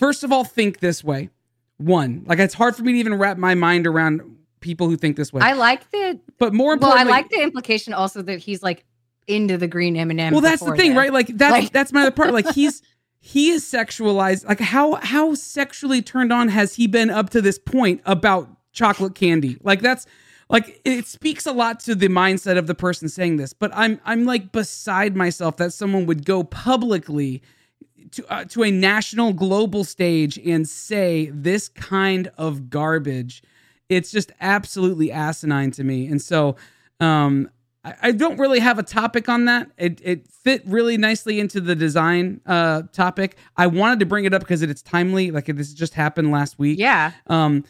first 0.05 0.23
of 0.23 0.33
all, 0.33 0.45
think 0.45 0.81
this 0.81 1.03
way. 1.03 1.31
One, 1.79 2.25
like 2.27 2.39
it's 2.39 2.55
hard 2.55 2.77
for 2.77 2.83
me 2.83 2.93
to 2.93 2.99
even 2.99 3.15
wrap 3.15 3.37
my 3.37 3.55
mind 3.55 3.87
around 3.87 4.21
people 4.61 4.89
who 4.89 4.97
think 4.97 5.17
this 5.17 5.33
way. 5.33 5.41
I 5.43 5.53
like 5.53 5.91
the 5.91 6.21
but 6.39 6.53
more 6.53 6.77
well, 6.77 6.93
I 6.93 7.03
like 7.03 7.31
the 7.31 7.43
implication 7.43 7.93
also 7.93 8.23
that 8.23 8.39
he's 8.39 8.63
like 8.63 8.85
into 9.27 9.57
the 9.57 9.67
green 9.67 9.97
M 9.97 10.11
and 10.11 10.21
M. 10.21 10.33
well 10.33 10.43
that's 10.43 10.63
the 10.63 10.77
thing 10.77 10.95
right 10.95 11.13
like 11.13 11.29
that's 11.29 11.53
Like- 11.53 11.73
that's 11.73 11.93
my 11.93 12.03
other 12.03 12.11
part 12.11 12.33
like 12.35 12.51
he's 12.55 12.83
he 13.19 13.49
is 13.51 13.65
sexualized 13.65 14.47
like 14.47 14.61
how 14.61 14.97
how 14.97 15.35
sexually 15.35 16.03
turned 16.03 16.31
on 16.33 16.49
has 16.49 16.75
he 16.75 16.87
been 16.87 17.09
up 17.09 17.31
to 17.31 17.41
this 17.41 17.59
point 17.59 18.03
about 18.05 18.51
chocolate 18.73 19.15
candy 19.15 19.57
like 19.63 19.81
that's 19.81 20.07
like 20.51 20.81
it 20.85 21.07
speaks 21.07 21.47
a 21.47 21.53
lot 21.53 21.81
to 21.81 21.95
the 21.95 22.09
mindset 22.09 22.59
of 22.59 22.67
the 22.67 22.75
person 22.75 23.09
saying 23.09 23.39
this 23.39 23.55
but 23.55 23.71
i'm 23.75 23.99
i'm 24.05 24.27
like 24.27 24.53
beside 24.53 25.17
myself 25.17 25.57
that 25.57 25.73
someone 25.73 26.05
would 26.05 26.27
go 26.27 26.45
publicly 26.45 27.41
to 28.13 28.33
uh, 28.33 28.45
to 28.45 28.63
a 28.63 28.71
national 28.71 29.33
global 29.33 29.85
stage 29.85 30.39
and 30.39 30.69
say 30.69 31.31
this 31.33 31.69
kind 31.69 32.31
of 32.37 32.71
garbage 32.71 33.43
it's 33.89 34.11
just 34.11 34.33
absolutely 34.41 35.11
asinine 35.13 35.71
to 35.71 35.85
me 35.85 36.07
and 36.07 36.21
so 36.21 36.57
um 37.01 37.49
I, 37.85 37.95
I 38.03 38.11
don't 38.13 38.39
really 38.39 38.61
have 38.61 38.79
a 38.79 38.83
topic 38.83 39.29
on 39.29 39.45
that. 39.45 39.71
It 39.77 40.01
it 40.03 40.27
fit 40.29 40.63
really 40.65 40.97
nicely 40.97 41.39
into 41.39 41.61
the 41.61 41.75
design 41.75 42.41
uh 42.47 42.83
topic. 42.93 43.37
I 43.57 43.67
wanted 43.67 44.01
to 44.01 44.07
bring 44.07 44.25
it 44.25 44.33
up 44.33 44.41
because 44.41 44.63
it, 44.63 44.71
it's 44.71 44.83
timely. 44.83 45.31
Like 45.31 45.47
this 45.47 45.73
just 45.75 45.95
happened 45.95 46.31
last 46.31 46.59
week. 46.59 46.79
Yeah, 46.79 47.13
Um, 47.27 47.65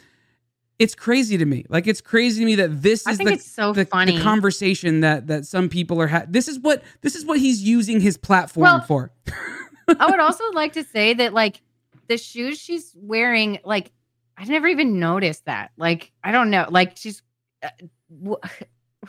it's 0.79 0.95
crazy 0.95 1.39
to 1.39 1.45
me. 1.45 1.65
Like 1.69 1.87
it's 1.87 2.01
crazy 2.01 2.41
to 2.41 2.47
me 2.47 2.55
that 2.57 2.83
this 2.83 3.07
is 3.07 3.19
the 3.19 3.37
so 3.39 3.73
the, 3.73 3.85
the 3.85 4.21
conversation 4.23 5.01
that 5.01 5.27
that 5.29 5.47
some 5.47 5.69
people 5.69 6.01
are. 6.01 6.09
Ha- 6.09 6.27
this 6.29 6.49
is 6.49 6.59
what 6.59 6.83
this 7.01 7.15
is 7.15 7.25
what 7.25 7.39
he's 7.39 7.63
using 7.63 8.01
his 8.01 8.17
platform 8.17 8.63
Well, 8.63 8.81
for. 8.83 9.13
I 9.89 10.11
would 10.11 10.21
also 10.21 10.45
like 10.53 10.73
to 10.75 10.85
say 10.85 11.15
that 11.15 11.33
like 11.35 11.61
the 12.09 12.19
shoes 12.19 12.59
she's 12.59 12.93
wearing, 12.97 13.59
like 13.65 13.93
I 14.37 14.45
never 14.45 14.67
even 14.67 14.99
noticed 14.99 15.45
that. 15.47 15.71
Like 15.77 16.13
I 16.23 16.33
don't 16.33 16.51
know, 16.51 16.67
like 16.71 16.97
she's. 16.97 17.23
Uh, 17.63 17.69
w- 18.23 18.39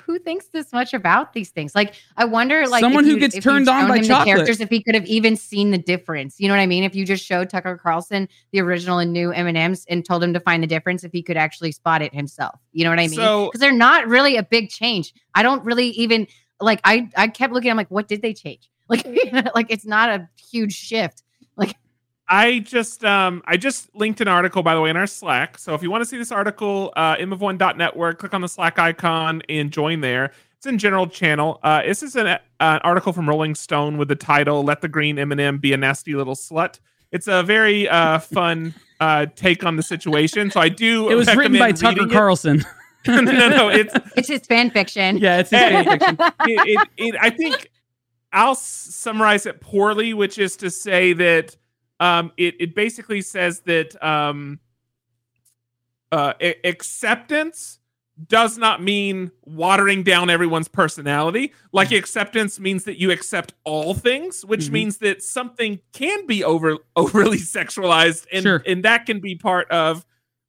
who 0.05 0.19
thinks 0.19 0.47
this 0.47 0.73
much 0.73 0.93
about 0.93 1.31
these 1.31 1.51
things? 1.51 1.73
Like, 1.73 1.93
I 2.17 2.25
wonder, 2.25 2.67
like, 2.67 2.81
Someone 2.81 3.05
who 3.05 3.11
you- 3.11 3.17
gets 3.19 3.39
turned 3.39 3.69
on 3.69 3.87
by 3.87 3.99
the 3.99 4.05
chocolate. 4.05 4.27
characters, 4.27 4.59
if 4.59 4.69
he 4.69 4.83
could 4.83 4.93
have 4.93 5.05
even 5.05 5.37
seen 5.37 5.71
the 5.71 5.77
difference. 5.77 6.35
You 6.37 6.49
know 6.49 6.53
what 6.53 6.59
I 6.59 6.65
mean? 6.67 6.83
If 6.83 6.95
you 6.95 7.05
just 7.05 7.23
showed 7.23 7.49
Tucker 7.49 7.77
Carlson 7.81 8.27
the 8.51 8.59
original 8.59 8.99
and 8.99 9.13
new 9.13 9.31
M 9.31 9.47
and 9.47 9.57
M's 9.57 9.85
and 9.89 10.03
told 10.03 10.21
him 10.21 10.33
to 10.33 10.41
find 10.41 10.61
the 10.61 10.67
difference, 10.67 11.05
if 11.05 11.13
he 11.13 11.23
could 11.23 11.37
actually 11.37 11.71
spot 11.71 12.01
it 12.01 12.13
himself. 12.13 12.59
You 12.73 12.83
know 12.83 12.89
what 12.89 12.99
I 12.99 13.07
mean? 13.07 13.15
So- 13.15 13.45
Because 13.45 13.61
they're 13.61 13.71
not 13.71 14.05
really 14.07 14.35
a 14.35 14.43
big 14.43 14.69
change. 14.69 15.13
I 15.33 15.43
don't 15.43 15.63
really 15.63 15.87
even 15.91 16.27
like. 16.59 16.81
I 16.83 17.09
I 17.15 17.27
kept 17.27 17.53
looking. 17.53 17.71
I'm 17.71 17.77
like, 17.77 17.91
what 17.91 18.07
did 18.07 18.21
they 18.21 18.33
change? 18.33 18.69
Like, 18.87 19.03
like 19.55 19.65
it's 19.69 19.85
not 19.85 20.09
a 20.09 20.29
huge 20.51 20.73
shift. 20.75 21.23
Like 21.57 21.75
I 22.27 22.59
just 22.59 23.03
um 23.03 23.41
I 23.45 23.57
just 23.57 23.89
linked 23.95 24.21
an 24.21 24.27
article 24.27 24.61
by 24.61 24.75
the 24.75 24.81
way 24.81 24.91
in 24.91 24.97
our 24.97 25.07
Slack. 25.07 25.57
So 25.57 25.73
if 25.73 25.81
you 25.81 25.89
want 25.89 26.01
to 26.01 26.05
see 26.05 26.17
this 26.19 26.31
article, 26.31 26.93
uh 26.95 27.15
imov1.network, 27.15 28.19
click 28.19 28.35
on 28.35 28.41
the 28.41 28.47
Slack 28.47 28.77
icon 28.77 29.41
and 29.49 29.71
join 29.71 30.01
there. 30.01 30.31
It's 30.57 30.67
in 30.67 30.77
general 30.77 31.07
channel. 31.07 31.59
Uh 31.63 31.81
this 31.81 32.03
is 32.03 32.15
an, 32.15 32.27
uh, 32.27 32.39
an 32.59 32.79
article 32.83 33.11
from 33.11 33.27
Rolling 33.27 33.55
Stone 33.55 33.97
with 33.97 34.07
the 34.07 34.15
title 34.15 34.63
"Let 34.63 34.81
the 34.81 34.87
Green 34.87 35.17
M&M 35.17 35.57
Be 35.57 35.73
a 35.73 35.77
Nasty 35.77 36.13
Little 36.13 36.35
Slut." 36.35 36.79
It's 37.11 37.27
a 37.27 37.41
very 37.41 37.89
uh 37.89 38.19
fun 38.19 38.75
uh 38.99 39.25
take 39.35 39.63
on 39.65 39.77
the 39.77 39.83
situation. 39.83 40.51
So 40.51 40.59
I 40.59 40.69
do 40.69 41.09
It 41.09 41.15
was 41.15 41.35
written 41.35 41.57
by 41.57 41.71
Tucker 41.71 42.01
reading 42.01 42.09
it. 42.11 42.13
Carlson. 42.13 42.63
no, 43.21 43.21
no, 43.49 43.69
it's 43.69 43.93
It's 44.15 44.27
his 44.27 44.41
fan 44.41 44.69
fiction. 44.71 45.17
yeah, 45.17 45.37
it's 45.39 45.49
his 45.49 45.59
fan 45.59 45.83
fiction. 45.85 46.17
it, 46.19 46.67
it, 46.67 46.87
it, 46.97 47.15
I 47.21 47.29
think 47.29 47.69
I'll 48.33 48.55
summarize 48.55 49.45
it 49.45 49.61
poorly, 49.61 50.13
which 50.13 50.37
is 50.37 50.57
to 50.57 50.69
say 50.69 51.13
that 51.13 51.55
um, 51.99 52.31
it 52.37 52.55
it 52.59 52.75
basically 52.75 53.21
says 53.21 53.61
that 53.61 53.95
um, 54.03 54.59
uh, 56.11 56.33
acceptance 56.63 57.79
does 58.27 58.57
not 58.57 58.81
mean 58.81 59.29
watering 59.43 60.01
down 60.01 60.29
everyone's 60.29 60.69
personality. 60.69 61.51
Like 61.73 61.91
acceptance 61.91 62.59
means 62.59 62.85
that 62.85 62.97
you 62.97 63.11
accept 63.11 63.53
all 63.65 63.93
things, 63.93 64.45
which 64.45 64.67
Mhm. 64.67 64.71
means 64.71 64.97
that 64.99 65.21
something 65.21 65.79
can 65.91 66.25
be 66.25 66.43
over 66.43 66.77
overly 66.95 67.39
sexualized, 67.39 68.25
and 68.31 68.43
Sure. 68.43 68.63
and 68.65 68.83
that 68.85 69.05
can 69.05 69.19
be 69.19 69.35
part 69.35 69.69
of 69.69 70.05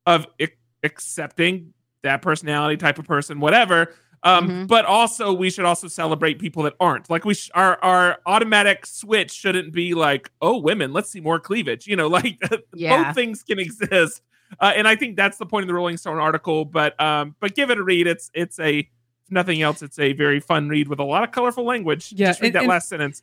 of 0.07 0.27
ac- 0.39 0.53
accepting 0.85 1.75
that 2.03 2.23
personality 2.23 2.77
type 2.77 2.99
of 2.99 3.07
person, 3.07 3.41
whatever. 3.41 3.95
Um, 4.23 4.49
Mhm. 4.49 4.67
But 4.69 4.87
also, 4.87 5.33
we 5.33 5.51
should 5.51 5.65
also 5.67 5.89
celebrate 5.89 6.39
people 6.39 6.63
that 6.65 6.75
aren't. 6.81 7.09
Like 7.11 7.25
we, 7.25 7.35
sh- 7.35 7.51
our 7.55 7.79
our 7.85 8.19
automatic 8.27 8.87
switch 8.87 9.31
shouldn't 9.31 9.73
be 9.73 9.95
like, 9.95 10.31
oh, 10.41 10.59
women, 10.59 10.93
let's 10.93 11.11
see 11.11 11.21
more 11.21 11.39
cleavage. 11.39 11.87
You 11.87 11.97
know, 11.97 12.07
like 12.19 12.39
Yeah. 12.75 13.05
both 13.05 13.15
things 13.15 13.43
can 13.43 13.59
exist. 13.59 14.23
Uh, 14.61 14.73
and 14.75 14.89
I 14.89 14.97
think 14.97 15.17
that's 15.17 15.37
the 15.39 15.47
point 15.47 15.65
of 15.65 15.69
the 15.69 15.75
Rolling 15.75 15.97
Stone 15.97 16.19
article. 16.19 16.65
But 16.65 16.99
um, 17.01 17.37
but 17.41 17.55
give 17.55 17.71
it 17.71 17.79
a 17.79 17.83
read. 17.83 18.07
It's 18.07 18.31
it's 18.35 18.59
a 18.59 18.79
if 18.81 18.87
nothing 19.31 19.61
else. 19.63 19.83
It's 19.83 19.99
a 19.99 20.13
very 20.15 20.41
fun 20.41 20.69
read 20.69 20.89
with 20.89 20.99
a 20.99 21.05
lot 21.05 21.23
of 21.25 21.31
colorful 21.33 21.65
language. 21.65 22.13
Yeah, 22.17 22.29
Just 22.29 22.41
read 22.41 22.49
and- 22.49 22.55
that 22.55 22.61
and- 22.61 22.69
last 22.69 22.89
sentence. 22.89 23.23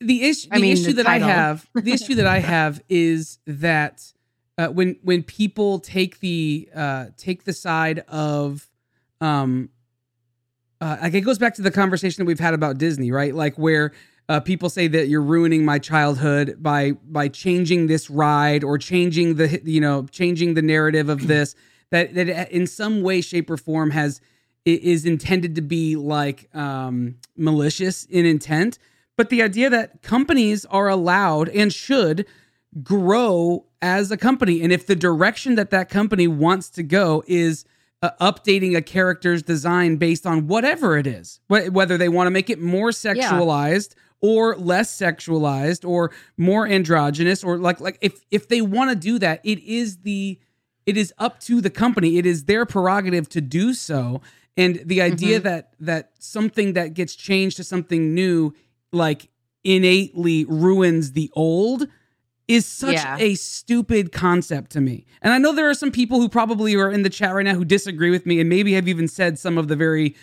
the 0.00 0.24
issue 0.24 0.48
I 0.50 0.56
the 0.56 0.62
mean, 0.62 0.72
issue 0.72 0.92
the 0.92 1.04
that 1.04 1.06
I 1.06 1.18
have 1.20 1.66
the 1.74 1.92
issue 1.92 2.16
that 2.16 2.26
I 2.26 2.38
have 2.54 2.82
is 2.88 3.38
that 3.46 4.02
uh, 4.58 4.68
when 4.68 4.96
when 5.02 5.22
people 5.22 5.78
take 5.78 6.20
the 6.20 6.68
uh, 6.74 7.06
take 7.16 7.44
the 7.44 7.52
side 7.52 8.00
of 8.08 8.68
um 9.20 9.70
uh, 10.80 10.96
like 11.00 11.14
it 11.14 11.20
goes 11.20 11.38
back 11.38 11.54
to 11.54 11.62
the 11.62 11.70
conversation 11.70 12.22
that 12.22 12.26
we've 12.26 12.40
had 12.40 12.54
about 12.54 12.76
Disney, 12.76 13.12
right? 13.12 13.34
Like 13.34 13.56
where 13.56 13.92
uh, 14.28 14.40
people 14.40 14.68
say 14.68 14.88
that 14.88 15.08
you're 15.08 15.22
ruining 15.22 15.64
my 15.64 15.78
childhood 15.78 16.56
by 16.58 16.92
by 17.04 17.28
changing 17.28 17.86
this 17.86 18.10
ride 18.10 18.64
or 18.64 18.78
changing 18.78 19.36
the 19.36 19.60
you 19.64 19.80
know 19.80 20.06
changing 20.10 20.54
the 20.54 20.62
narrative 20.62 21.08
of 21.08 21.26
this 21.26 21.54
that 21.90 22.14
that 22.14 22.50
in 22.50 22.66
some 22.66 23.02
way, 23.02 23.20
shape, 23.20 23.48
or 23.50 23.56
form 23.56 23.90
has 23.90 24.20
is 24.64 25.06
intended 25.06 25.54
to 25.56 25.62
be 25.62 25.96
like 25.96 26.48
um, 26.54 27.16
malicious 27.36 28.04
in 28.04 28.26
intent. 28.26 28.78
But 29.16 29.28
the 29.28 29.42
idea 29.42 29.70
that 29.70 30.02
companies 30.02 30.64
are 30.66 30.88
allowed 30.88 31.48
and 31.48 31.72
should 31.72 32.26
grow 32.82 33.66
as 33.80 34.10
a 34.10 34.16
company, 34.16 34.62
and 34.62 34.72
if 34.72 34.86
the 34.86 34.96
direction 34.96 35.56
that 35.56 35.70
that 35.70 35.88
company 35.88 36.26
wants 36.28 36.70
to 36.70 36.82
go 36.82 37.22
is 37.26 37.64
uh, 38.00 38.10
updating 38.20 38.76
a 38.76 38.82
character's 38.82 39.42
design 39.42 39.96
based 39.96 40.26
on 40.26 40.46
whatever 40.46 40.96
it 40.96 41.06
is, 41.06 41.40
wh- 41.48 41.72
whether 41.72 41.98
they 41.98 42.08
want 42.08 42.26
to 42.26 42.30
make 42.30 42.48
it 42.50 42.60
more 42.60 42.90
sexualized 42.90 43.94
or 44.20 44.56
less 44.56 44.96
sexualized 44.96 45.88
or 45.88 46.12
more 46.36 46.66
androgynous 46.66 47.42
or 47.44 47.58
like 47.58 47.80
like 47.80 47.98
if 48.00 48.24
if 48.30 48.48
they 48.48 48.60
want 48.62 48.90
to 48.90 48.96
do 48.96 49.18
that, 49.18 49.40
it 49.44 49.58
is 49.60 49.98
the 49.98 50.38
it 50.86 50.96
is 50.96 51.12
up 51.18 51.40
to 51.40 51.60
the 51.60 51.70
company. 51.70 52.18
It 52.18 52.26
is 52.26 52.44
their 52.44 52.64
prerogative 52.66 53.28
to 53.30 53.40
do 53.40 53.74
so. 53.74 54.20
And 54.56 54.80
the 54.84 55.00
idea 55.02 55.38
that 55.40 55.74
that 55.80 56.10
something 56.18 56.72
that 56.74 56.94
gets 56.94 57.14
changed 57.14 57.56
to 57.56 57.64
something 57.64 58.14
new 58.14 58.52
like 58.92 59.28
innately 59.64 60.44
ruins 60.44 61.12
the 61.12 61.30
old 61.34 61.86
is 62.48 62.66
such 62.66 62.94
Yeah. 62.94 63.16
a 63.18 63.34
stupid 63.34 64.12
concept 64.12 64.72
to 64.72 64.80
me. 64.80 65.04
And 65.22 65.32
I 65.32 65.38
know 65.38 65.52
there 65.52 65.70
are 65.70 65.74
some 65.74 65.90
people 65.92 66.20
who 66.20 66.28
probably 66.28 66.74
are 66.74 66.90
in 66.90 67.02
the 67.02 67.10
chat 67.10 67.34
right 67.34 67.44
now 67.44 67.54
who 67.54 67.64
disagree 67.64 68.10
with 68.10 68.26
me 68.26 68.40
and 68.40 68.48
maybe 68.48 68.72
have 68.74 68.88
even 68.88 69.08
said 69.08 69.38
some 69.38 69.58
of 69.58 69.68
the 69.68 69.76
very 69.76 70.14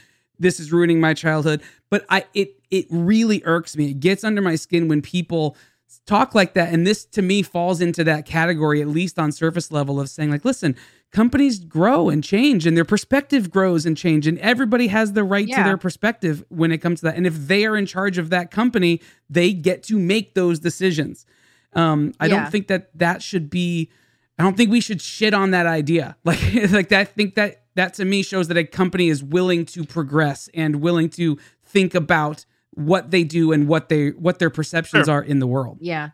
this 0.42 0.58
is 0.58 0.72
ruining 0.72 1.02
my 1.02 1.14
childhood, 1.14 1.62
but 1.90 2.06
I 2.10 2.26
it 2.34 2.56
it 2.72 2.86
really 2.90 3.42
irks 3.46 3.76
me. 3.76 3.92
It 3.92 4.00
gets 4.00 4.24
under 4.24 4.42
my 4.42 4.56
skin 4.56 4.88
when 4.88 5.02
people 5.02 5.58
talk 6.06 6.34
like 6.34 6.54
that 6.54 6.74
and 6.74 6.88
this 6.88 7.04
to 7.04 7.22
me 7.22 7.42
falls 7.42 7.82
into 7.82 8.04
that 8.04 8.26
category 8.26 8.82
at 8.82 8.88
least 8.88 9.20
on 9.20 9.32
surface 9.32 9.72
level 9.72 10.00
of 10.00 10.10
saying 10.10 10.32
like 10.32 10.46
listen, 10.46 10.76
companies 11.12 11.60
grow 11.60 12.10
and 12.10 12.24
change 12.24 12.66
and 12.66 12.78
their 12.78 12.86
perspective 12.86 13.50
grows 13.52 13.86
and 13.86 13.98
change 13.98 14.28
and 14.28 14.38
everybody 14.40 14.88
has 14.88 15.14
the 15.14 15.24
right 15.24 15.48
to 15.48 15.64
their 15.64 15.78
perspective 15.78 16.44
when 16.50 16.72
it 16.72 16.78
comes 16.78 17.00
to 17.00 17.08
that. 17.08 17.16
And 17.16 17.28
if 17.28 17.36
they 17.48 17.66
are 17.66 17.76
in 17.76 17.86
charge 17.86 18.18
of 18.18 18.30
that 18.30 18.50
company, 18.52 19.02
they 19.30 19.52
get 19.52 19.84
to 19.84 19.98
make 20.00 20.36
those 20.36 20.60
decisions. 20.60 21.26
Um, 21.74 22.14
I 22.20 22.26
Yeah. 22.28 22.42
don't 22.42 22.52
think 22.52 22.68
that 22.68 22.90
that 22.98 23.22
should 23.22 23.50
be. 23.50 23.90
I 24.38 24.44
don't 24.44 24.56
think 24.56 24.72
we 24.72 24.80
should 24.82 25.02
shit 25.02 25.34
on 25.34 25.52
that 25.52 25.66
idea. 25.66 26.16
Like, 26.24 26.42
like 26.72 26.90
that. 26.90 27.00
I 27.02 27.04
think 27.06 27.36
that 27.36 27.64
that 27.76 27.94
to 27.96 28.06
me 28.06 28.24
shows 28.24 28.48
that 28.48 28.58
a 28.58 28.64
company 28.64 29.10
is 29.10 29.24
willing 29.24 29.66
to 29.68 29.84
progress 29.86 30.50
and 30.54 30.78
willing 30.78 31.10
to 31.12 31.38
think 31.64 31.94
about 31.96 32.46
what 32.72 33.12
they 33.12 33.24
do 33.24 33.52
and 33.52 33.68
what 33.68 33.90
they 33.90 34.10
what 34.10 34.40
their 34.40 34.50
perceptions 34.50 35.06
Sure. 35.06 35.16
are 35.16 35.22
in 35.24 35.40
the 35.40 35.48
world. 35.48 35.78
Yeah. 35.82 36.10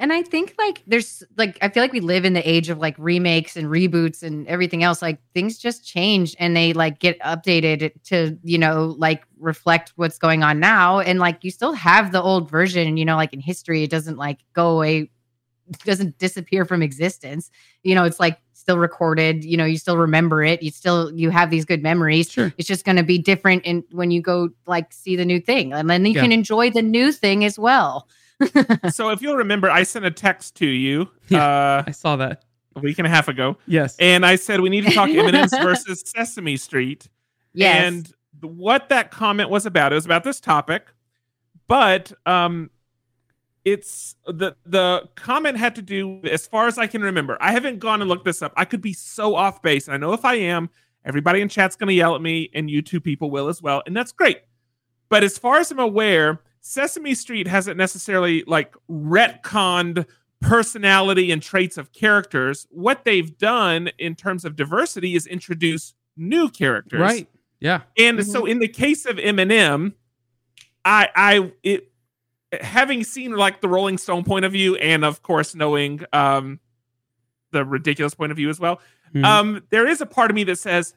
And 0.00 0.14
I 0.14 0.22
think 0.22 0.54
like 0.58 0.82
there's 0.86 1.22
like 1.36 1.58
I 1.60 1.68
feel 1.68 1.82
like 1.82 1.92
we 1.92 2.00
live 2.00 2.24
in 2.24 2.32
the 2.32 2.48
age 2.50 2.70
of 2.70 2.78
like 2.78 2.94
remakes 2.98 3.54
and 3.54 3.66
reboots 3.68 4.22
and 4.22 4.48
everything 4.48 4.82
else. 4.82 5.02
Like 5.02 5.18
things 5.34 5.58
just 5.58 5.86
change 5.86 6.34
and 6.38 6.56
they 6.56 6.72
like 6.72 7.00
get 7.00 7.20
updated 7.20 7.92
to, 8.04 8.38
you 8.42 8.56
know, 8.56 8.96
like 8.98 9.24
reflect 9.38 9.92
what's 9.96 10.16
going 10.18 10.42
on 10.42 10.58
now. 10.58 11.00
And 11.00 11.18
like 11.18 11.44
you 11.44 11.50
still 11.50 11.74
have 11.74 12.12
the 12.12 12.22
old 12.22 12.50
version, 12.50 12.96
you 12.96 13.04
know, 13.04 13.16
like 13.16 13.34
in 13.34 13.40
history, 13.40 13.82
it 13.82 13.90
doesn't 13.90 14.16
like 14.16 14.38
go 14.54 14.70
away, 14.70 15.10
doesn't 15.84 16.16
disappear 16.16 16.64
from 16.64 16.82
existence. 16.82 17.50
You 17.82 17.94
know, 17.94 18.04
it's 18.04 18.18
like 18.18 18.38
still 18.54 18.78
recorded, 18.78 19.44
you 19.44 19.58
know, 19.58 19.66
you 19.66 19.76
still 19.76 19.98
remember 19.98 20.42
it. 20.42 20.62
You 20.62 20.70
still 20.70 21.12
you 21.14 21.28
have 21.28 21.50
these 21.50 21.66
good 21.66 21.82
memories. 21.82 22.30
Sure. 22.30 22.54
It's 22.56 22.66
just 22.66 22.86
gonna 22.86 23.02
be 23.02 23.18
different 23.18 23.64
in 23.66 23.84
when 23.92 24.10
you 24.10 24.22
go 24.22 24.48
like 24.66 24.94
see 24.94 25.14
the 25.14 25.26
new 25.26 25.40
thing. 25.40 25.74
And 25.74 25.90
then 25.90 26.06
you 26.06 26.14
Yeah. 26.14 26.22
can 26.22 26.32
enjoy 26.32 26.70
the 26.70 26.80
new 26.82 27.12
thing 27.12 27.44
as 27.44 27.58
well. 27.58 28.08
so 28.90 29.10
if 29.10 29.20
you'll 29.22 29.36
remember, 29.36 29.70
I 29.70 29.82
sent 29.82 30.04
a 30.04 30.10
text 30.10 30.56
to 30.56 30.66
you 30.66 31.08
uh, 31.32 31.82
I 31.86 31.90
saw 31.92 32.16
that. 32.16 32.44
a 32.76 32.80
week 32.80 32.98
and 32.98 33.06
a 33.06 33.10
half 33.10 33.28
ago, 33.28 33.56
Yes. 33.66 33.96
and 33.98 34.24
I 34.24 34.36
said 34.36 34.60
we 34.60 34.68
need 34.70 34.84
to 34.86 34.90
talk 34.92 35.08
M&M's 35.10 35.52
versus 35.52 36.02
Sesame 36.06 36.56
Street. 36.56 37.08
Yes. 37.52 37.84
And 37.84 38.12
what 38.40 38.88
that 38.88 39.10
comment 39.10 39.50
was 39.50 39.66
about, 39.66 39.92
it 39.92 39.96
was 39.96 40.04
about 40.06 40.24
this 40.24 40.40
topic, 40.40 40.86
but 41.68 42.12
um, 42.26 42.70
it's 43.64 44.16
the 44.26 44.56
the 44.64 45.08
comment 45.16 45.56
had 45.58 45.74
to 45.76 45.82
do, 45.82 46.20
as 46.24 46.46
far 46.46 46.66
as 46.66 46.78
I 46.78 46.86
can 46.86 47.02
remember. 47.02 47.36
I 47.40 47.52
haven't 47.52 47.78
gone 47.78 48.00
and 48.00 48.08
looked 48.08 48.24
this 48.24 48.40
up. 48.42 48.52
I 48.56 48.64
could 48.64 48.80
be 48.80 48.92
so 48.94 49.34
off 49.34 49.60
base, 49.62 49.88
I 49.88 49.96
know 49.98 50.12
if 50.14 50.24
I 50.24 50.36
am, 50.36 50.70
everybody 51.04 51.40
in 51.42 51.48
chat's 51.48 51.76
going 51.76 51.88
to 51.88 51.94
yell 51.94 52.14
at 52.14 52.22
me, 52.22 52.50
and 52.54 52.70
you 52.70 52.80
two 52.82 53.00
people 53.00 53.30
will 53.30 53.48
as 53.48 53.60
well, 53.60 53.82
and 53.86 53.94
that's 53.96 54.12
great. 54.12 54.38
But 55.10 55.24
as 55.24 55.36
far 55.36 55.58
as 55.58 55.70
I'm 55.70 55.78
aware, 55.80 56.40
Sesame 56.60 57.14
Street 57.14 57.46
hasn't 57.46 57.76
necessarily 57.76 58.44
like 58.46 58.74
retconned 58.90 60.06
personality 60.40 61.30
and 61.30 61.42
traits 61.42 61.76
of 61.76 61.92
characters. 61.92 62.66
What 62.70 63.04
they've 63.04 63.36
done 63.38 63.90
in 63.98 64.14
terms 64.14 64.44
of 64.44 64.56
diversity 64.56 65.14
is 65.14 65.26
introduce 65.26 65.94
new 66.16 66.48
characters. 66.48 67.00
Right. 67.00 67.28
Yeah. 67.60 67.82
And 67.98 68.26
so 68.26 68.46
in 68.46 68.58
the 68.58 68.68
case 68.68 69.04
of 69.04 69.18
M&M, 69.18 69.94
I 70.84 71.08
I 71.14 71.52
it 71.62 71.92
having 72.60 73.04
seen 73.04 73.32
like 73.32 73.60
the 73.60 73.68
Rolling 73.68 73.98
Stone 73.98 74.24
point 74.24 74.44
of 74.44 74.52
view 74.52 74.76
and 74.76 75.04
of 75.04 75.22
course 75.22 75.54
knowing 75.54 76.00
um 76.12 76.58
the 77.52 77.64
ridiculous 77.64 78.14
point 78.14 78.32
of 78.32 78.36
view 78.36 78.48
as 78.48 78.58
well. 78.58 78.80
Mhm. 79.14 79.24
Um 79.24 79.62
there 79.70 79.86
is 79.86 80.00
a 80.00 80.06
part 80.06 80.30
of 80.30 80.34
me 80.34 80.44
that 80.44 80.56
says 80.56 80.94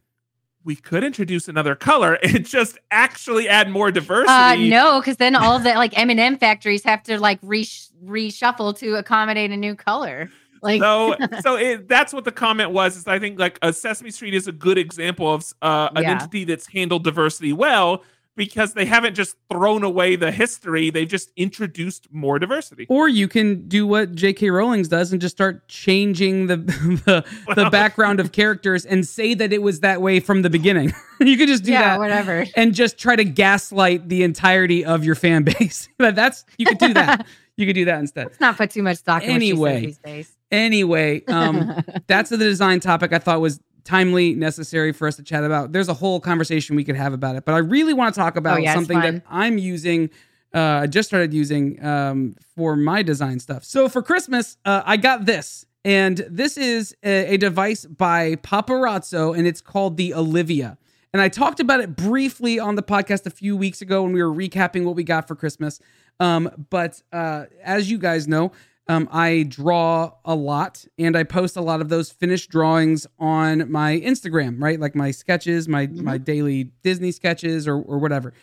we 0.66 0.76
could 0.76 1.04
introduce 1.04 1.48
another 1.48 1.76
color 1.76 2.14
and 2.24 2.46
just 2.46 2.78
actually 2.92 3.50
add 3.50 3.70
more 3.70 3.92
diversity. 3.92 4.30
Uh, 4.32 4.56
no, 4.70 5.00
because 5.02 5.18
then 5.18 5.36
all 5.36 5.60
the 5.60 5.74
like 5.74 5.98
M 5.98 6.10
and 6.10 6.20
M 6.20 6.38
factories 6.38 6.84
have 6.84 7.04
to 7.04 7.20
like 7.20 7.40
re- 7.42 7.68
reshuffle 8.06 8.78
to 8.80 8.96
accommodate 8.96 9.52
a 9.52 9.58
new 9.58 9.76
color. 9.76 10.30
like 10.62 10.82
so 10.82 11.16
so 11.42 11.56
it, 11.58 11.88
that's 11.88 12.14
what 12.14 12.24
the 12.24 12.32
comment 12.32 12.72
was 12.72 12.96
is 12.96 13.06
i 13.08 13.20
think 13.20 13.38
like 13.38 13.60
a 13.62 13.74
sesame 13.74 14.10
street 14.12 14.34
is 14.34 14.48
a 14.48 14.52
good 14.52 14.78
example 14.78 15.34
of 15.34 15.44
uh, 15.62 15.90
an 15.96 16.04
Yeah. 16.04 16.12
entity 16.12 16.46
that's 16.46 16.68
handled 16.68 17.04
diversity 17.04 17.52
well 17.54 18.04
because 18.36 18.74
they 18.74 18.86
haven't 18.86 19.14
just 19.16 19.36
thrown 19.52 19.84
away 19.84 20.16
the 20.16 20.32
history 20.32 20.90
they've 20.90 21.08
just 21.08 21.32
introduced 21.36 22.08
more 22.12 22.40
diversity 22.40 22.86
Or 22.90 23.08
you 23.08 23.28
can 23.28 23.68
do 23.68 23.86
what 23.86 24.16
J.K. 24.16 24.50
Rowling's 24.50 24.88
does 24.88 25.12
and 25.12 25.22
just 25.22 25.36
start 25.36 25.68
changing 25.68 26.48
the 26.48 26.58
the, 27.06 27.26
the 27.56 27.70
background 27.70 28.20
of 28.20 28.32
characters 28.32 28.86
and 28.86 29.06
say 29.08 29.34
that 29.36 29.54
it 29.54 29.62
was 29.62 29.82
that 29.82 30.02
way 30.02 30.20
from 30.20 30.42
the 30.42 30.50
beginning. 30.50 30.94
you 31.20 31.38
could 31.38 31.48
just 31.48 31.64
do 31.64 31.72
yeah, 31.72 31.82
that 31.82 32.00
whatever. 32.00 32.46
and 32.56 32.74
just 32.74 32.98
try 32.98 33.16
to 33.16 33.24
gaslight 33.24 34.10
the 34.10 34.24
entirety 34.24 34.84
of 34.84 35.04
your 35.06 35.16
fan 35.16 35.44
base. 35.60 35.88
But 35.98 36.16
that's 36.16 36.44
you 36.58 36.66
could 36.66 36.78
do 36.80 36.94
that. 36.96 37.26
You 37.56 37.68
could 37.68 37.76
do 37.76 37.86
that 37.86 38.00
instead. 38.00 38.26
Let's 38.26 38.40
not 38.40 38.58
put 38.58 38.72
too 38.72 38.82
much 38.82 38.98
stock 38.98 39.24
in 39.24 39.30
what 39.32 39.42
she 39.42 39.50
says 39.50 39.60
Anyway. 39.60 39.82
these 39.82 39.98
days. 40.00 40.32
Anyway, 40.52 41.24
um, 41.28 41.84
that's 42.08 42.30
the 42.32 42.38
design 42.38 42.80
topic 42.80 43.14
I 43.14 43.20
thought 43.20 43.42
was 43.42 43.60
timely, 43.84 44.34
necessary 44.34 44.92
for 44.92 45.08
us 45.08 45.16
to 45.18 45.24
chat 45.24 45.44
about. 45.44 45.72
There's 45.72 45.90
a 45.90 45.94
whole 45.94 46.20
conversation 46.20 46.76
we 46.76 46.84
could 46.84 46.96
have 46.96 47.14
about 47.14 47.36
it, 47.36 47.46
but 47.46 47.54
I 47.54 47.60
really 47.60 47.94
want 47.94 48.14
to 48.16 48.20
talk 48.20 48.36
about 48.38 48.60
Oh, 48.60 48.62
yeah, 48.62 48.74
something 48.74 49.00
that 49.00 49.24
I'm 49.30 49.58
using. 49.58 50.10
Uh, 50.54 50.82
I 50.84 50.88
just 50.88 51.10
started 51.10 51.34
using 51.34 51.84
um, 51.84 52.36
for 52.56 52.76
my 52.76 53.02
design 53.02 53.40
stuff. 53.40 53.64
So 53.64 53.90
for 53.90 54.02
Christmas, 54.04 54.58
uh, 54.66 54.84
I 54.86 54.98
got 54.98 55.26
this, 55.26 55.66
and 55.84 56.26
this 56.30 56.58
is 56.58 56.96
a, 57.04 57.34
a 57.34 57.38
device 57.38 57.86
by 57.86 58.36
Paparazzo, 58.36 59.38
and 59.38 59.48
it's 59.48 59.62
called 59.62 59.98
the 59.98 60.14
Olivia. 60.14 60.78
And 61.12 61.22
I 61.22 61.30
talked 61.30 61.60
about 61.60 61.80
it 61.80 61.96
briefly 61.96 62.60
on 62.60 62.76
the 62.76 62.84
podcast 62.84 63.26
a 63.26 63.30
few 63.30 63.56
weeks 63.58 63.82
ago 63.82 64.04
when 64.04 64.14
we 64.14 64.24
were 64.24 64.34
recapping 64.34 64.84
what 64.84 64.96
we 64.96 65.04
got 65.04 65.28
for 65.28 65.36
Christmas. 65.36 65.80
Um, 66.20 66.50
but 66.70 67.02
uh, 67.12 67.46
as 67.64 67.90
you 67.92 67.98
guys 67.98 68.28
know, 68.28 68.52
um, 68.88 69.08
I 69.12 69.44
draw 69.44 70.14
a 70.26 70.36
lot 70.36 70.86
and 70.98 71.16
I 71.16 71.24
post 71.24 71.56
a 71.56 71.62
lot 71.62 71.80
of 71.80 71.90
those 71.90 72.12
finished 72.12 72.50
drawings 72.50 73.08
on 73.18 73.72
my 73.72 74.00
Instagram, 74.00 74.62
right? 74.62 74.80
Like 74.80 74.94
my 74.96 75.12
sketches, 75.12 75.68
my 75.68 75.88
my 75.88 76.18
daily 76.18 76.66
Disney 76.84 77.12
sketches 77.12 77.68
or 77.68 77.76
or 77.76 77.98
whatever. 78.00 78.34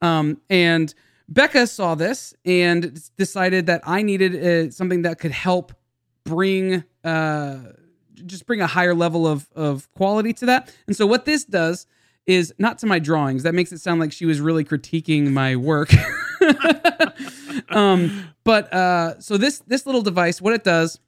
Um, 0.00 0.40
and 0.48 0.94
Becca 1.28 1.66
saw 1.66 1.94
this 1.94 2.34
and 2.44 2.98
decided 3.16 3.66
that 3.66 3.82
I 3.84 4.02
needed 4.02 4.34
uh, 4.34 4.70
something 4.70 5.02
that 5.02 5.18
could 5.18 5.32
help 5.32 5.72
bring 6.24 6.84
uh, 7.04 7.58
just 8.26 8.46
bring 8.46 8.60
a 8.62 8.66
higher 8.66 8.94
level 8.94 9.26
of 9.26 9.48
of 9.54 9.92
quality 9.92 10.32
to 10.34 10.46
that. 10.46 10.74
And 10.86 10.96
so 10.96 11.06
what 11.06 11.26
this 11.26 11.44
does 11.44 11.86
is 12.26 12.54
not 12.58 12.78
to 12.78 12.86
my 12.86 12.98
drawings. 12.98 13.42
That 13.42 13.54
makes 13.54 13.72
it 13.72 13.80
sound 13.80 14.00
like 14.00 14.12
she 14.12 14.24
was 14.24 14.40
really 14.40 14.64
critiquing 14.64 15.30
my 15.30 15.56
work. 15.56 15.92
um, 17.70 18.28
but 18.44 18.72
uh, 18.72 19.20
so 19.20 19.36
this 19.36 19.58
this 19.66 19.86
little 19.86 20.02
device, 20.02 20.40
what 20.40 20.54
it 20.54 20.64
does, 20.64 20.98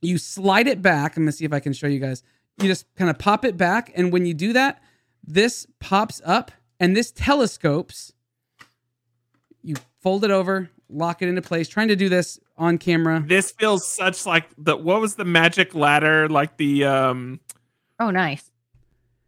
you 0.00 0.18
slide 0.18 0.66
it 0.66 0.82
back. 0.82 1.16
I'm 1.16 1.24
gonna 1.24 1.32
see 1.32 1.44
if 1.44 1.52
I 1.52 1.60
can 1.60 1.72
show 1.72 1.86
you 1.86 2.00
guys. 2.00 2.22
You 2.60 2.68
just 2.68 2.86
kind 2.96 3.10
of 3.10 3.18
pop 3.18 3.44
it 3.44 3.56
back, 3.56 3.90
and 3.94 4.12
when 4.12 4.26
you 4.26 4.34
do 4.34 4.52
that, 4.52 4.82
this 5.26 5.66
pops 5.78 6.20
up, 6.24 6.52
and 6.78 6.96
this 6.96 7.10
telescopes. 7.10 8.12
You 9.62 9.76
fold 10.00 10.24
it 10.24 10.30
over, 10.30 10.70
lock 10.88 11.20
it 11.22 11.28
into 11.28 11.42
place. 11.42 11.68
Trying 11.68 11.88
to 11.88 11.96
do 11.96 12.08
this 12.08 12.38
on 12.56 12.78
camera. 12.78 13.22
this 13.26 13.52
feels 13.52 13.86
such 13.88 14.26
like 14.26 14.46
the 14.58 14.76
what 14.76 15.00
was 15.00 15.14
the 15.16 15.24
magic 15.24 15.74
ladder 15.74 16.28
like 16.28 16.56
the 16.58 16.84
um 16.84 17.40
Oh, 17.98 18.10
nice. 18.10 18.50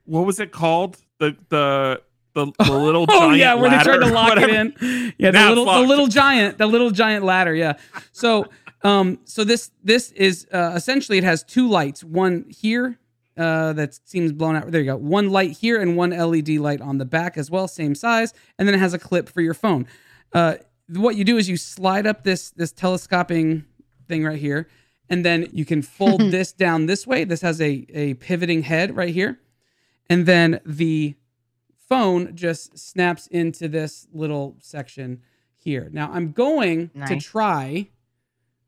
what 0.05 0.26
was 0.26 0.38
it 0.40 0.53
called 0.53 0.99
the 1.18 1.36
the 1.49 2.03
the, 2.34 2.52
the 2.58 2.72
little 2.72 3.06
Oh 3.08 3.20
giant 3.28 3.36
yeah, 3.38 3.54
where 3.54 3.70
they 3.70 3.76
ladder 3.76 3.98
tried 3.98 4.08
to 4.08 4.14
lock 4.14 4.28
whatever. 4.30 4.52
it 4.52 4.76
in. 4.80 5.12
Yeah, 5.18 5.30
the 5.30 5.38
Now 5.38 5.48
it's 5.52 5.58
little 5.58 5.72
the 5.74 5.80
little 5.88 6.06
giant, 6.06 6.58
the 6.58 6.66
little 6.66 6.90
giant 6.90 7.24
ladder. 7.24 7.54
Yeah. 7.54 7.74
So 8.12 8.46
um 8.82 9.18
so 9.24 9.44
this 9.44 9.70
this 9.82 10.10
is 10.12 10.46
uh, 10.52 10.72
essentially 10.74 11.18
it 11.18 11.24
has 11.24 11.42
two 11.42 11.68
lights. 11.68 12.02
One 12.02 12.46
here 12.48 12.98
uh 13.36 13.72
that 13.74 13.98
seems 14.04 14.32
blown 14.32 14.56
out. 14.56 14.70
There 14.70 14.80
you 14.80 14.92
go. 14.92 14.96
One 14.96 15.30
light 15.30 15.52
here 15.52 15.80
and 15.80 15.96
one 15.96 16.10
LED 16.10 16.50
light 16.50 16.80
on 16.80 16.98
the 16.98 17.04
back 17.04 17.36
as 17.36 17.50
well, 17.50 17.68
same 17.68 17.94
size, 17.94 18.34
and 18.58 18.66
then 18.66 18.74
it 18.74 18.78
has 18.78 18.94
a 18.94 18.98
clip 18.98 19.28
for 19.28 19.40
your 19.40 19.54
phone. 19.54 19.86
Uh 20.32 20.54
what 20.88 21.16
you 21.16 21.24
do 21.24 21.36
is 21.36 21.48
you 21.48 21.56
slide 21.56 22.06
up 22.06 22.24
this 22.24 22.50
this 22.50 22.72
telescoping 22.72 23.64
thing 24.08 24.24
right 24.24 24.38
here 24.38 24.68
and 25.08 25.24
then 25.24 25.46
you 25.52 25.64
can 25.64 25.82
fold 25.82 26.20
this 26.30 26.52
down 26.52 26.86
this 26.86 27.06
way. 27.06 27.24
This 27.24 27.42
has 27.42 27.60
a 27.60 27.86
a 27.92 28.14
pivoting 28.14 28.62
head 28.62 28.96
right 28.96 29.12
here. 29.12 29.38
And 30.08 30.26
then 30.26 30.60
the 30.66 31.14
phone 31.93 32.34
just 32.34 32.78
snaps 32.78 33.26
into 33.26 33.68
this 33.68 34.07
little 34.12 34.57
section 34.61 35.20
here. 35.57 35.90
Now 35.93 36.11
I'm 36.12 36.32
going 36.32 36.90
to 37.07 37.16
try. 37.20 37.88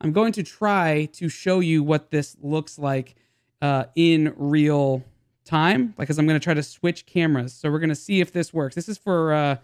I'm 0.00 0.12
going 0.12 0.32
to 0.32 0.42
try 0.42 1.06
to 1.12 1.28
show 1.28 1.60
you 1.60 1.82
what 1.82 2.10
this 2.10 2.36
looks 2.42 2.78
like 2.78 3.14
uh, 3.62 3.84
in 3.96 4.34
real 4.36 5.02
time, 5.44 5.94
because 5.96 6.18
I'm 6.18 6.26
going 6.26 6.38
to 6.38 6.44
try 6.44 6.54
to 6.54 6.62
switch 6.62 7.06
cameras. 7.06 7.54
So 7.54 7.70
we're 7.70 7.78
going 7.78 7.88
to 7.88 7.94
see 7.94 8.20
if 8.20 8.32
this 8.32 8.52
works. 8.52 8.74
This 8.74 8.88
is 8.88 8.98
for 8.98 9.32
uh, 9.32 9.56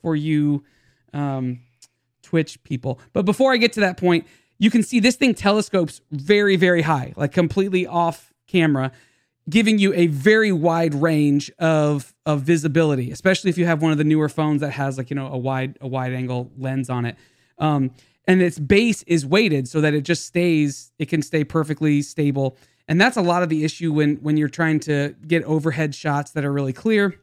for 0.00 0.16
you 0.16 0.64
um, 1.12 1.60
Twitch 2.22 2.62
people. 2.64 2.98
But 3.12 3.24
before 3.24 3.52
I 3.52 3.58
get 3.58 3.72
to 3.74 3.80
that 3.80 3.96
point, 3.96 4.26
you 4.58 4.70
can 4.70 4.82
see 4.82 4.98
this 4.98 5.16
thing 5.16 5.34
telescopes 5.34 6.00
very, 6.10 6.56
very 6.56 6.82
high, 6.82 7.12
like 7.16 7.32
completely 7.32 7.86
off 7.86 8.32
camera, 8.48 8.90
giving 9.48 9.78
you 9.78 9.92
a 9.94 10.06
very 10.06 10.52
wide 10.52 10.94
range 10.94 11.50
of 11.58 12.14
of 12.26 12.42
visibility, 12.42 13.10
especially 13.10 13.50
if 13.50 13.58
you 13.58 13.66
have 13.66 13.82
one 13.82 13.92
of 13.92 13.98
the 13.98 14.04
newer 14.04 14.28
phones 14.28 14.60
that 14.60 14.70
has 14.70 14.96
like 14.98 15.10
you 15.10 15.16
know 15.16 15.26
a 15.28 15.38
wide 15.38 15.78
a 15.80 15.88
wide 15.88 16.12
angle 16.12 16.50
lens 16.56 16.88
on 16.88 17.04
it. 17.04 17.16
Um, 17.58 17.90
and 18.26 18.40
its 18.40 18.58
base 18.58 19.02
is 19.02 19.26
weighted 19.26 19.68
so 19.68 19.80
that 19.82 19.92
it 19.92 20.02
just 20.02 20.26
stays 20.26 20.92
it 20.98 21.08
can 21.08 21.22
stay 21.22 21.44
perfectly 21.44 22.02
stable. 22.02 22.56
And 22.88 23.00
that's 23.00 23.16
a 23.16 23.22
lot 23.22 23.42
of 23.42 23.48
the 23.48 23.64
issue 23.64 23.92
when 23.92 24.16
when 24.16 24.36
you're 24.36 24.48
trying 24.48 24.80
to 24.80 25.14
get 25.26 25.44
overhead 25.44 25.94
shots 25.94 26.32
that 26.32 26.44
are 26.44 26.52
really 26.52 26.72
clear 26.72 27.20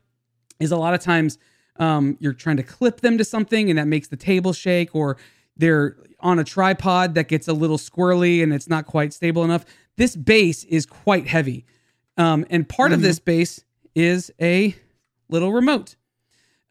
is 0.60 0.72
a 0.72 0.78
lot 0.78 0.94
of 0.94 1.00
times 1.00 1.40
um, 1.78 2.18
you're 2.20 2.34
trying 2.34 2.58
to 2.58 2.64
clip 2.64 3.02
them 3.02 3.18
to 3.18 3.24
something 3.24 3.70
and 3.70 3.80
that 3.80 3.88
makes 3.88 4.08
the 4.10 4.18
table 4.18 4.54
shake 4.54 4.94
or 4.94 5.18
they're 5.58 5.98
on 6.20 6.38
a 6.38 6.44
tripod 6.44 7.16
that 7.16 7.28
gets 7.28 7.48
a 7.48 7.54
little 7.54 7.78
squirrely 7.78 8.44
and 8.44 8.54
it's 8.54 8.70
not 8.70 8.86
quite 8.86 9.12
stable 9.12 9.44
enough. 9.44 9.66
This 9.98 10.16
base 10.16 10.64
is 10.66 10.86
quite 10.86 11.28
heavy 11.28 11.66
um, 12.18 12.46
and 12.50 12.68
part 12.68 12.92
of 12.92 13.02
this 13.02 13.20
base 13.20 13.64
is 13.96 14.32
a 14.42 14.76
little 15.30 15.52
remote. 15.52 15.96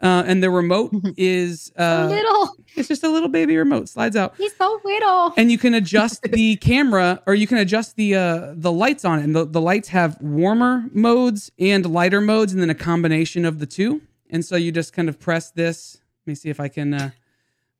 Uh, 0.03 0.23
and 0.27 0.43
the 0.43 0.51
remote 0.51 0.93
is 1.19 1.71
uh, 1.77 2.07
little. 2.09 2.57
it's 2.75 2.89
just 2.89 3.05
a 3.05 3.09
little 3.11 3.29
baby 3.29 3.57
remote 3.57 3.87
slides 3.89 4.17
out. 4.17 4.35
He's 4.39 4.57
so 4.57 4.81
little. 4.83 5.35
and 5.37 5.53
you 5.53 5.59
can 5.59 5.75
adjust 5.75 6.23
the 6.23 6.57
camera 6.61 7.23
or 7.27 7.35
you 7.35 7.47
can 7.47 7.59
adjust 7.59 7.97
the 7.97 8.15
uh 8.15 8.55
the 8.57 8.73
lights 8.73 9.05
on 9.05 9.19
it. 9.19 9.25
And 9.25 9.37
the, 9.37 9.45
the 9.45 9.61
lights 9.61 9.89
have 9.89 10.19
warmer 10.23 10.87
modes 10.95 11.53
and 11.59 11.85
lighter 11.85 12.23
modes 12.23 12.53
and 12.55 12.63
then 12.63 12.71
a 12.71 12.75
combination 12.75 13.45
of 13.45 13.59
the 13.59 13.67
two. 13.67 14.01
And 14.31 14.43
so 14.43 14.57
you 14.57 14.73
just 14.73 14.95
kind 14.95 15.09
of 15.11 15.19
press 15.21 15.51
this. 15.51 16.01
Let 16.25 16.31
me 16.31 16.35
see 16.35 16.49
if 16.49 16.61
i 16.61 16.69
can 16.69 16.95
uh 16.95 17.11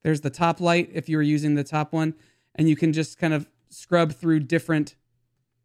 there's 0.03 0.21
the 0.21 0.31
top 0.31 0.61
light 0.61 0.91
if 0.93 1.09
you 1.09 1.17
were 1.17 1.23
using 1.23 1.55
the 1.55 1.65
top 1.65 1.93
one. 1.93 2.13
And 2.55 2.69
you 2.69 2.77
can 2.77 2.93
just 2.93 3.17
kind 3.17 3.33
of 3.33 3.49
scrub 3.71 4.13
through 4.13 4.41
different 4.41 4.95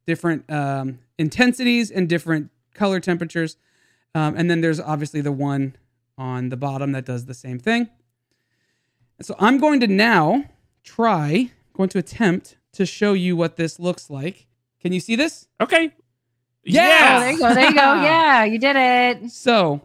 different 0.06 0.49
um 0.51 0.99
intensities 1.18 1.91
and 1.91 2.08
different 2.10 2.51
color 2.74 2.99
temperatures 2.99 3.58
um, 4.14 4.36
and 4.38 4.49
then 4.49 4.62
there's 4.62 4.80
obviously 4.80 5.22
the 5.22 5.32
one 5.32 5.76
on 6.18 6.49
the 6.49 6.58
bottom 6.58 6.91
that 6.93 7.06
does 7.06 7.26
the 7.26 7.34
same 7.34 7.60
thing 7.60 7.89
and 9.18 9.26
so 9.26 9.36
I'm 9.39 9.58
going 9.60 9.80
to 9.80 9.88
now 9.88 10.45
try, 10.84 11.51
going 11.74 11.89
to 11.89 11.97
attempt 11.99 12.58
to 12.74 12.86
show 12.86 13.14
you 13.14 13.36
what 13.36 13.56
this 13.56 13.80
looks 13.80 14.10
like. 14.10 14.47
Can 14.82 14.91
you 14.93 14.99
see 14.99 15.16
this? 15.16 15.47
okay 15.62 15.93
Yeah! 16.64 17.18
Oh, 17.18 17.20
there 17.20 17.32
you 17.32 17.39
go. 17.39 17.53
There 17.53 17.70
you 17.70 17.76
go. 17.76 17.95
Yeah, 18.03 18.43
you 18.43 18.60
did 18.60 18.76
it. 18.76 19.32
So, 19.32 19.82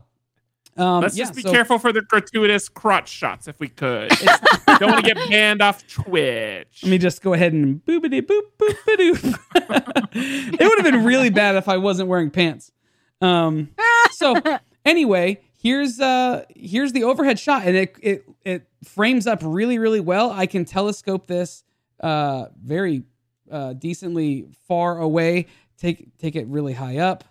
um, 0.80 1.02
let's 1.02 1.16
yeah, 1.16 1.24
just 1.24 1.34
be 1.34 1.42
so 1.42 1.52
careful 1.52 1.78
for 1.78 1.92
the 1.92 2.00
gratuitous 2.00 2.68
crotch 2.68 3.08
shots 3.08 3.46
if 3.48 3.60
we 3.60 3.68
could 3.68 4.08
don't 4.78 4.90
want 4.90 5.04
to 5.04 5.14
get 5.14 5.30
banned 5.30 5.60
off 5.62 5.86
twitch 5.86 6.80
Let 6.82 6.90
me 6.90 6.98
just 6.98 7.22
go 7.22 7.34
ahead 7.34 7.52
and 7.52 7.84
boopity 7.84 8.22
boop 8.22 8.42
boop 8.58 8.76
doop. 8.86 9.38
it 10.12 10.60
would 10.60 10.84
have 10.84 10.92
been 10.92 11.04
really 11.04 11.30
bad 11.30 11.56
if 11.56 11.68
I 11.68 11.76
wasn't 11.76 12.08
wearing 12.08 12.30
pants. 12.30 12.72
Um, 13.20 13.70
so 14.12 14.34
anyway, 14.84 15.40
here's 15.56 16.00
uh 16.00 16.44
here's 16.54 16.92
the 16.92 17.04
overhead 17.04 17.38
shot, 17.38 17.64
and 17.64 17.76
it 17.76 17.96
it 18.00 18.24
it 18.44 18.66
frames 18.84 19.26
up 19.26 19.40
really 19.42 19.78
really 19.78 20.00
well. 20.00 20.30
I 20.30 20.46
can 20.46 20.64
telescope 20.64 21.26
this 21.26 21.64
uh 22.00 22.46
very 22.62 23.04
uh 23.50 23.74
decently 23.74 24.46
far 24.66 24.98
away. 24.98 25.46
Take 25.76 26.16
take 26.18 26.36
it 26.36 26.46
really 26.46 26.72
high 26.72 26.98
up, 26.98 27.24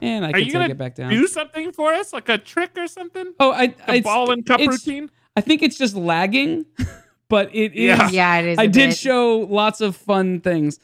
and 0.00 0.24
I 0.24 0.28
Are 0.28 0.32
can 0.32 0.40
you 0.40 0.44
take 0.46 0.52
gonna 0.54 0.68
it 0.70 0.78
back 0.78 0.94
down. 0.94 1.10
do 1.10 1.26
something 1.26 1.72
for 1.72 1.92
us 1.92 2.12
like 2.12 2.28
a 2.28 2.38
trick 2.38 2.70
or 2.76 2.86
something 2.86 3.32
oh, 3.40 3.52
I 3.52 3.74
a 3.86 3.92
I 3.92 4.00
ball 4.00 4.30
and 4.30 4.44
cup 4.44 4.60
it's- 4.60 4.86
routine 4.86 5.10
I 5.36 5.40
think 5.42 5.62
it's 5.62 5.78
just 5.78 5.94
lagging, 5.94 6.66
but 7.28 7.54
it 7.54 7.72
is. 7.74 7.84
Yeah. 7.98 8.10
Yeah, 8.10 8.38
it 8.40 8.46
is. 8.46 8.58
I 8.58 8.64
a 8.64 8.68
did 8.68 8.88
bit. 8.90 8.96
show 8.98 9.38
lots 9.38 9.80
of 9.80 9.94
fun 9.94 10.40
things. 10.40 10.80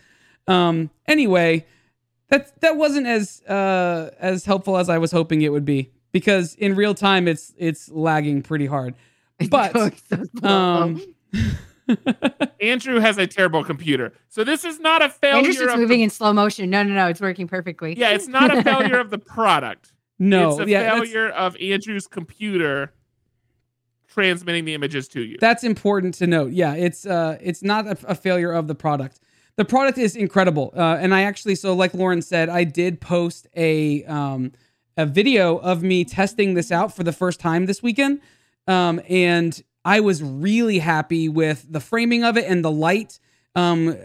Um, 0.47 0.89
anyway, 1.09 1.67
that 2.29 2.59
that 2.61 2.77
wasn't 2.77 3.09
as 3.09 3.43
uh, 3.43 4.11
as 4.21 4.45
helpful 4.45 4.79
as 4.79 4.89
I 4.89 4.99
was 4.99 5.11
hoping 5.11 5.43
it 5.43 5.51
would 5.51 5.65
be 5.65 5.91
because 6.13 6.55
in 6.55 6.77
real 6.77 6.95
time 6.95 7.27
it's 7.27 7.53
it's 7.59 7.91
lagging 7.91 8.41
pretty 8.43 8.67
hard. 8.67 8.95
But, 9.51 9.75
Um, 10.45 11.03
Andrew 12.61 13.01
has 13.01 13.19
a 13.19 13.27
terrible 13.27 13.65
computer. 13.65 14.13
So 14.29 14.45
this 14.45 14.65
is 14.65 14.81
not 14.81 15.03
a 15.03 15.09
failure. 15.09 15.39
Andrew's 15.39 15.57
just 15.59 15.75
of 15.75 15.81
moving 15.81 15.99
the, 15.99 16.05
in 16.05 16.11
slow 16.11 16.33
motion. 16.33 16.71
No, 16.71 16.83
no, 16.83 16.95
no. 16.95 17.07
It's 17.09 17.21
working 17.21 17.49
perfectly. 17.49 17.95
yeah, 17.97 18.11
it's 18.11 18.29
not 18.29 18.57
a 18.57 18.63
failure 18.63 18.99
of 18.99 19.11
the 19.11 19.19
product. 19.19 19.93
No, 20.19 20.53
it's 20.53 20.61
a 20.61 20.71
yeah, 20.71 20.83
that's- 20.85 21.11
failure 21.11 21.29
of 21.29 21.59
Andrew's 21.61 22.07
computer 22.07 22.95
transmitting 24.09 24.65
the 24.65 24.73
images 24.73 25.09
to 25.09 25.21
you. 25.21 25.37
That's 25.39 25.63
important 25.63 26.15
to 26.15 26.27
note. 26.27 26.53
Yeah, 26.53 26.73
it's 26.73 27.05
uh, 27.05 27.37
it's 27.39 27.63
not 27.63 27.87
a, 27.87 27.99
a 28.09 28.15
failure 28.15 28.51
of 28.51 28.67
the 28.67 28.75
product. 28.75 29.21
The 29.57 29.67
product 29.67 29.99
is 29.99 30.17
incredible, 30.17 30.73
uh, 30.75 30.97
and 31.01 31.15
I 31.15 31.25
actually, 31.25 31.55
so 31.55 31.75
like 31.75 31.93
Lauren 31.93 32.23
said, 32.23 32.49
I 32.49 32.65
did 32.65 32.99
post 32.99 33.47
a 33.55 34.05
um, 34.05 34.53
a 34.97 35.05
video 35.05 35.59
of 35.59 35.83
me 35.83 36.03
testing 36.05 36.55
this 36.55 36.73
out 36.73 36.97
for 36.97 37.05
the 37.05 37.13
first 37.13 37.39
time 37.39 37.67
this 37.67 37.83
weekend, 37.83 38.23
um, 38.67 39.03
and 39.11 39.63
I 39.87 40.01
was 40.01 40.21
really 40.21 40.81
happy 40.81 41.29
with 41.29 41.65
the 41.71 41.79
framing 41.79 42.25
of 42.25 42.37
it 42.37 42.45
and 42.47 42.65
the 42.65 42.73
light. 42.73 43.21
Um, 43.55 43.97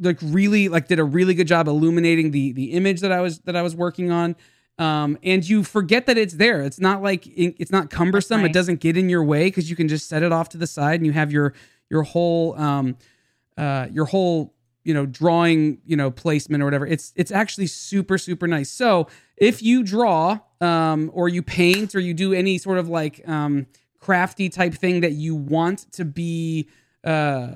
like 0.00 0.18
really, 0.22 0.68
like 0.70 0.88
did 0.88 0.98
a 0.98 1.04
really 1.04 1.34
good 1.34 1.46
job 1.46 1.68
illuminating 1.68 2.30
the 2.30 2.52
the 2.52 2.72
image 2.72 3.02
that 3.02 3.12
I 3.12 3.20
was 3.20 3.40
that 3.40 3.54
I 3.54 3.60
was 3.60 3.76
working 3.76 4.10
on. 4.10 4.34
Um, 4.78 5.18
and 5.22 5.46
you 5.46 5.62
forget 5.62 6.06
that 6.06 6.16
it's 6.16 6.34
there. 6.34 6.62
It's 6.62 6.80
not 6.80 7.02
like 7.02 7.24
it's 7.26 7.70
not 7.70 7.90
cumbersome. 7.90 8.46
It 8.46 8.54
doesn't 8.54 8.80
get 8.80 8.96
in 8.96 9.10
your 9.10 9.22
way 9.22 9.44
because 9.44 9.68
you 9.68 9.76
can 9.76 9.88
just 9.88 10.08
set 10.08 10.22
it 10.22 10.32
off 10.32 10.48
to 10.50 10.58
the 10.58 10.66
side 10.66 11.00
and 11.00 11.06
you 11.06 11.12
have 11.12 11.30
your 11.30 11.52
your 11.90 12.02
whole 12.02 12.58
um, 12.58 12.96
uh, 13.58 13.88
your 13.92 14.06
whole 14.06 14.54
you 14.84 14.94
know 14.94 15.04
drawing 15.04 15.78
you 15.84 15.98
know 15.98 16.10
placement 16.10 16.62
or 16.62 16.66
whatever. 16.66 16.86
It's 16.86 17.12
it's 17.14 17.30
actually 17.30 17.66
super 17.66 18.16
super 18.16 18.46
nice. 18.48 18.70
So 18.70 19.06
if 19.36 19.62
you 19.62 19.82
draw 19.82 20.40
um, 20.62 21.10
or 21.12 21.28
you 21.28 21.42
paint 21.42 21.94
or 21.94 22.00
you 22.00 22.14
do 22.14 22.32
any 22.32 22.56
sort 22.56 22.78
of 22.78 22.88
like 22.88 23.20
um, 23.28 23.66
crafty 24.06 24.48
type 24.48 24.74
thing 24.74 25.00
that 25.00 25.12
you 25.12 25.34
want 25.34 25.90
to 25.92 26.04
be 26.04 26.68
uh, 27.04 27.48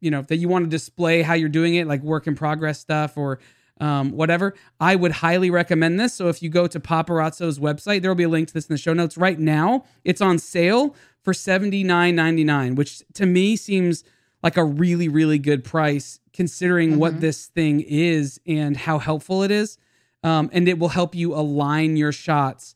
you 0.00 0.10
know 0.10 0.22
that 0.22 0.36
you 0.36 0.48
want 0.48 0.64
to 0.64 0.70
display 0.70 1.22
how 1.22 1.34
you're 1.34 1.48
doing 1.60 1.74
it, 1.76 1.86
like 1.86 2.02
work 2.02 2.26
in 2.26 2.34
progress 2.34 2.78
stuff 2.78 3.16
or 3.16 3.38
um, 3.80 4.12
whatever, 4.12 4.54
I 4.78 4.94
would 4.94 5.10
highly 5.12 5.50
recommend 5.50 5.98
this. 5.98 6.14
So 6.14 6.28
if 6.28 6.42
you 6.42 6.48
go 6.48 6.66
to 6.68 6.78
Paparazzo's 6.78 7.58
website, 7.58 8.02
there 8.02 8.10
will 8.10 8.14
be 8.14 8.22
a 8.24 8.28
link 8.28 8.46
to 8.48 8.54
this 8.54 8.66
in 8.68 8.74
the 8.74 8.78
show 8.78 8.92
notes. 8.92 9.16
Right 9.16 9.38
now, 9.38 9.84
it's 10.04 10.20
on 10.20 10.38
sale 10.38 10.94
for 11.22 11.32
$79.99, 11.32 12.76
which 12.76 13.02
to 13.14 13.26
me 13.26 13.56
seems 13.56 14.04
like 14.44 14.56
a 14.56 14.64
really, 14.64 15.08
really 15.08 15.38
good 15.38 15.64
price 15.64 16.20
considering 16.32 16.98
what 16.98 17.14
Mhm. 17.14 17.20
this 17.20 17.46
thing 17.46 17.80
is 17.80 18.40
and 18.46 18.76
how 18.76 18.98
helpful 18.98 19.42
it 19.42 19.50
is. 19.50 19.76
Um, 20.22 20.50
and 20.52 20.68
it 20.68 20.78
will 20.78 20.90
help 20.90 21.14
you 21.14 21.34
align 21.34 21.96
your 21.96 22.12
shots 22.12 22.74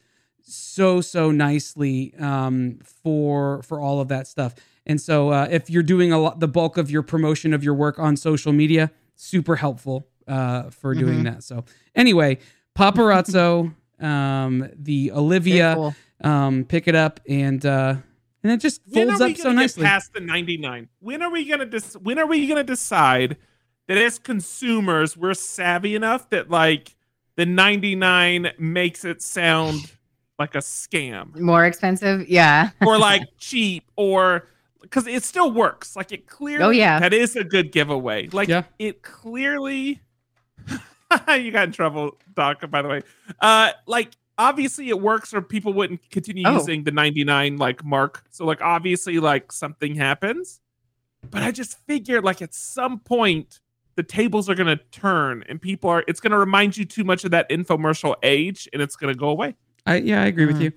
so 0.49 1.01
so 1.01 1.31
nicely 1.31 2.15
um, 2.19 2.79
for 2.83 3.63
for 3.63 3.81
all 3.81 4.01
of 4.01 4.09
that 4.09 4.27
stuff. 4.27 4.55
And 4.87 5.01
so 5.01 5.31
uh, 5.31 5.49
if 5.51 5.69
you're 5.69 5.83
doing 5.83 6.13
a 6.13 6.19
lot, 6.19 6.41
the 6.41 6.49
bulk 6.49 6.79
of 6.79 6.91
your 6.91 7.03
promotion 7.03 7.53
of 7.53 7.63
your 7.63 7.75
work 7.75 7.99
on 7.99 8.17
social 8.17 8.53
media, 8.53 8.91
super 9.17 9.57
helpful 9.57 10.09
uh, 10.27 10.71
for 10.71 10.95
doing 10.95 11.25
that. 11.25 11.45
So 11.45 11.65
anyway, 11.95 12.39
paparazzo, 12.77 13.75
um, 14.01 14.71
the 14.75 15.13
Olivia, 15.13 15.75
cool. 15.75 15.95
um, 16.23 16.65
pick 16.65 16.89
it 16.89 16.95
up 16.95 17.21
and 17.29 17.65
uh, 17.67 17.97
and 18.43 18.53
it 18.53 18.61
just 18.61 18.81
when 18.89 19.09
folds 19.09 19.21
are 19.21 19.27
we 19.27 19.33
up 19.33 19.37
so 19.39 19.45
gonna 19.45 19.55
get 19.57 19.63
nicely. 19.63 19.85
past 19.85 20.13
the 20.15 20.21
99? 20.21 20.89
When 21.01 21.23
are 21.23 21.31
we 21.31 21.45
gonna 21.45 21.67
dis- 21.67 21.97
when 21.97 22.19
are 22.19 22.27
we 22.27 22.47
gonna 22.47 22.65
decide 22.65 23.37
that 23.89 23.99
as 23.99 24.19
consumers 24.19 25.17
we're 25.17 25.35
savvy 25.35 25.95
enough 25.95 26.31
that 26.31 26.51
like 26.51 26.95
the 27.37 27.47
99 27.47 28.53
makes 28.59 29.05
it 29.05 29.23
sound 29.23 29.93
like 30.39 30.55
a 30.55 30.59
scam 30.59 31.39
More 31.39 31.65
expensive. 31.67 32.29
Yeah. 32.29 32.71
or 32.87 32.99
like 32.99 33.23
cheap 33.39 33.85
or 33.97 34.49
because 34.81 35.07
it 35.07 35.25
still 35.25 35.51
works. 35.51 35.97
Like 35.97 36.13
it 36.13 36.27
clearly 36.27 36.65
Oh, 36.65 36.71
yeah. 36.71 37.01
that 37.01 37.13
is 37.13 37.37
a 37.37 37.45
good 37.45 37.73
giveaway. 37.73 38.29
Like 38.29 38.49
Yeah. 38.49 38.63
it 38.79 39.03
clearly 39.03 40.01
you 41.29 41.51
got 41.51 41.65
in 41.65 41.73
trouble, 41.73 42.17
Doc, 42.35 42.69
by 42.71 42.83
the 42.83 42.89
way. 42.89 43.03
Uh 43.41 43.71
like 43.87 44.11
obviously 44.37 44.89
it 44.89 45.01
works 45.01 45.35
or 45.35 45.43
people 45.43 45.73
wouldn't 45.73 46.09
continue 46.11 46.45
Oh. 46.47 46.55
using 46.55 46.85
the 46.85 46.93
99 46.93 47.57
like 47.57 47.85
mark. 47.85 48.25
So 48.31 48.45
like 48.45 48.61
obviously 48.61 49.19
like 49.19 49.51
something 49.53 49.95
happens. 49.97 50.61
But 51.31 51.43
I 51.43 51.51
just 51.51 51.79
figured 51.87 52.23
like 52.25 52.41
at 52.43 52.55
some 52.55 53.01
point 53.01 53.59
the 53.97 54.05
tables 54.05 54.49
are 54.49 54.55
gonna 54.55 54.79
turn 54.93 55.43
and 55.49 55.61
people 55.61 55.91
are 55.91 56.05
it's 56.07 56.21
gonna 56.21 56.39
remind 56.39 56.77
you 56.77 56.85
too 56.85 57.03
much 57.03 57.25
of 57.25 57.33
that 57.33 57.51
infomercial 57.51 58.15
age 58.23 58.69
and 58.73 58.81
it's 58.81 58.95
gonna 58.95 59.15
go 59.17 59.29
away. 59.31 59.57
I 59.93 59.97
yeah, 59.97 60.23
I 60.23 60.27
agree 60.27 60.47
with 60.47 60.59
Mhm. 60.59 60.63
you. 60.63 60.73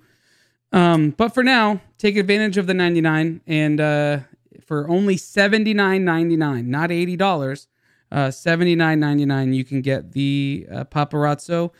Um, 0.72 1.10
but 1.10 1.34
for 1.34 1.42
now, 1.44 1.80
take 1.98 2.16
advantage 2.16 2.56
of 2.56 2.66
the 2.66 2.74
99 2.74 3.40
and 3.46 3.80
uh 3.80 4.20
for 4.66 4.88
only 4.88 5.16
79.99, 5.16 6.66
not 6.66 6.90
$80, 6.90 7.66
uh 8.10 8.28
79.99 8.30 9.54
you 9.54 9.64
can 9.64 9.82
get 9.82 10.12
the 10.12 10.66
uh, 10.72 10.84
paparazzo 10.84 11.70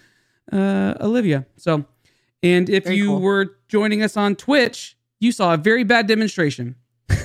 uh 0.53 0.95
Olivia. 1.01 1.47
So, 1.57 1.85
and 2.43 2.69
if 2.69 2.85
Very 2.85 2.97
you 2.97 3.07
cool. 3.09 3.21
were 3.21 3.57
joining 3.69 4.03
us 4.03 4.17
on 4.17 4.37
Twitch, 4.37 4.97
you 5.21 5.33
saw 5.33 5.55
a 5.55 5.57
very 5.57 5.85
bad 5.85 6.07
demonstration. 6.07 6.77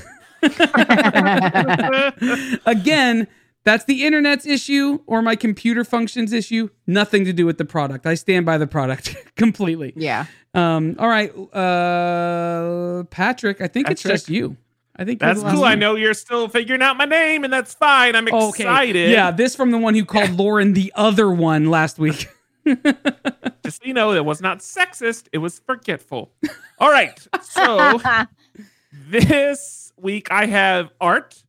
Again, 2.65 3.27
that's 3.67 3.83
the 3.85 4.05
internet's 4.05 4.45
issue 4.45 4.99
or 5.05 5.21
my 5.21 5.35
computer 5.35 5.83
functions 5.83 6.31
issue. 6.31 6.69
Nothing 6.87 7.25
to 7.25 7.33
do 7.33 7.45
with 7.45 7.57
the 7.57 7.65
product. 7.65 8.05
I 8.05 8.15
stand 8.15 8.45
by 8.45 8.57
the 8.57 8.65
product 8.67 9.15
completely. 9.35 9.93
Yeah. 9.95 10.25
Um, 10.53 10.95
all 10.97 11.07
right, 11.09 11.31
uh, 11.53 13.03
Patrick. 13.11 13.61
I 13.61 13.67
think 13.67 13.89
it's 13.89 14.01
just 14.01 14.29
you. 14.29 14.57
I 14.95 15.03
think 15.05 15.19
That's 15.19 15.39
the 15.41 15.45
last 15.45 15.55
cool. 15.55 15.63
I 15.65 15.75
know 15.75 15.95
you're 15.95 16.15
still 16.15 16.47
figuring 16.47 16.81
out 16.81 16.97
my 16.97 17.05
name, 17.05 17.43
and 17.43 17.53
that's 17.53 17.75
fine. 17.75 18.15
I'm 18.15 18.27
Okay. 18.27 18.63
excited. 18.63 19.11
Yeah, 19.11 19.29
this 19.29 19.55
from 19.55 19.69
the 19.69 19.77
one 19.77 19.93
who 19.93 20.03
called 20.05 20.31
Lauren 20.31 20.73
the 20.73 20.91
other 20.95 21.29
one 21.29 21.69
last 21.69 21.99
week. 21.99 22.27
Just 22.65 23.81
so 23.81 23.85
you 23.85 23.93
know, 23.93 24.13
it 24.13 24.25
was 24.25 24.41
not 24.41 24.59
sexist. 24.59 25.27
It 25.31 25.37
was 25.37 25.59
forgetful. 25.59 26.31
All 26.79 26.89
right. 26.89 27.15
So 27.41 28.01
this 29.09 29.93
week 29.97 30.31
I 30.31 30.45
have 30.47 30.91
art, 30.99 31.43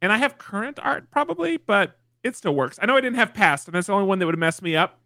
and 0.00 0.12
I 0.12 0.18
have 0.18 0.38
current 0.38 0.78
art 0.82 1.10
probably, 1.10 1.56
but 1.56 1.98
it 2.22 2.36
still 2.36 2.54
works. 2.54 2.78
I 2.80 2.86
know 2.86 2.96
I 2.96 3.00
didn't 3.00 3.16
have 3.16 3.34
past, 3.34 3.68
and 3.68 3.74
that's 3.74 3.86
the 3.86 3.92
only 3.92 4.06
one 4.06 4.18
that 4.18 4.26
would 4.26 4.38
mess 4.38 4.62
me 4.62 4.76
up. 4.76 5.00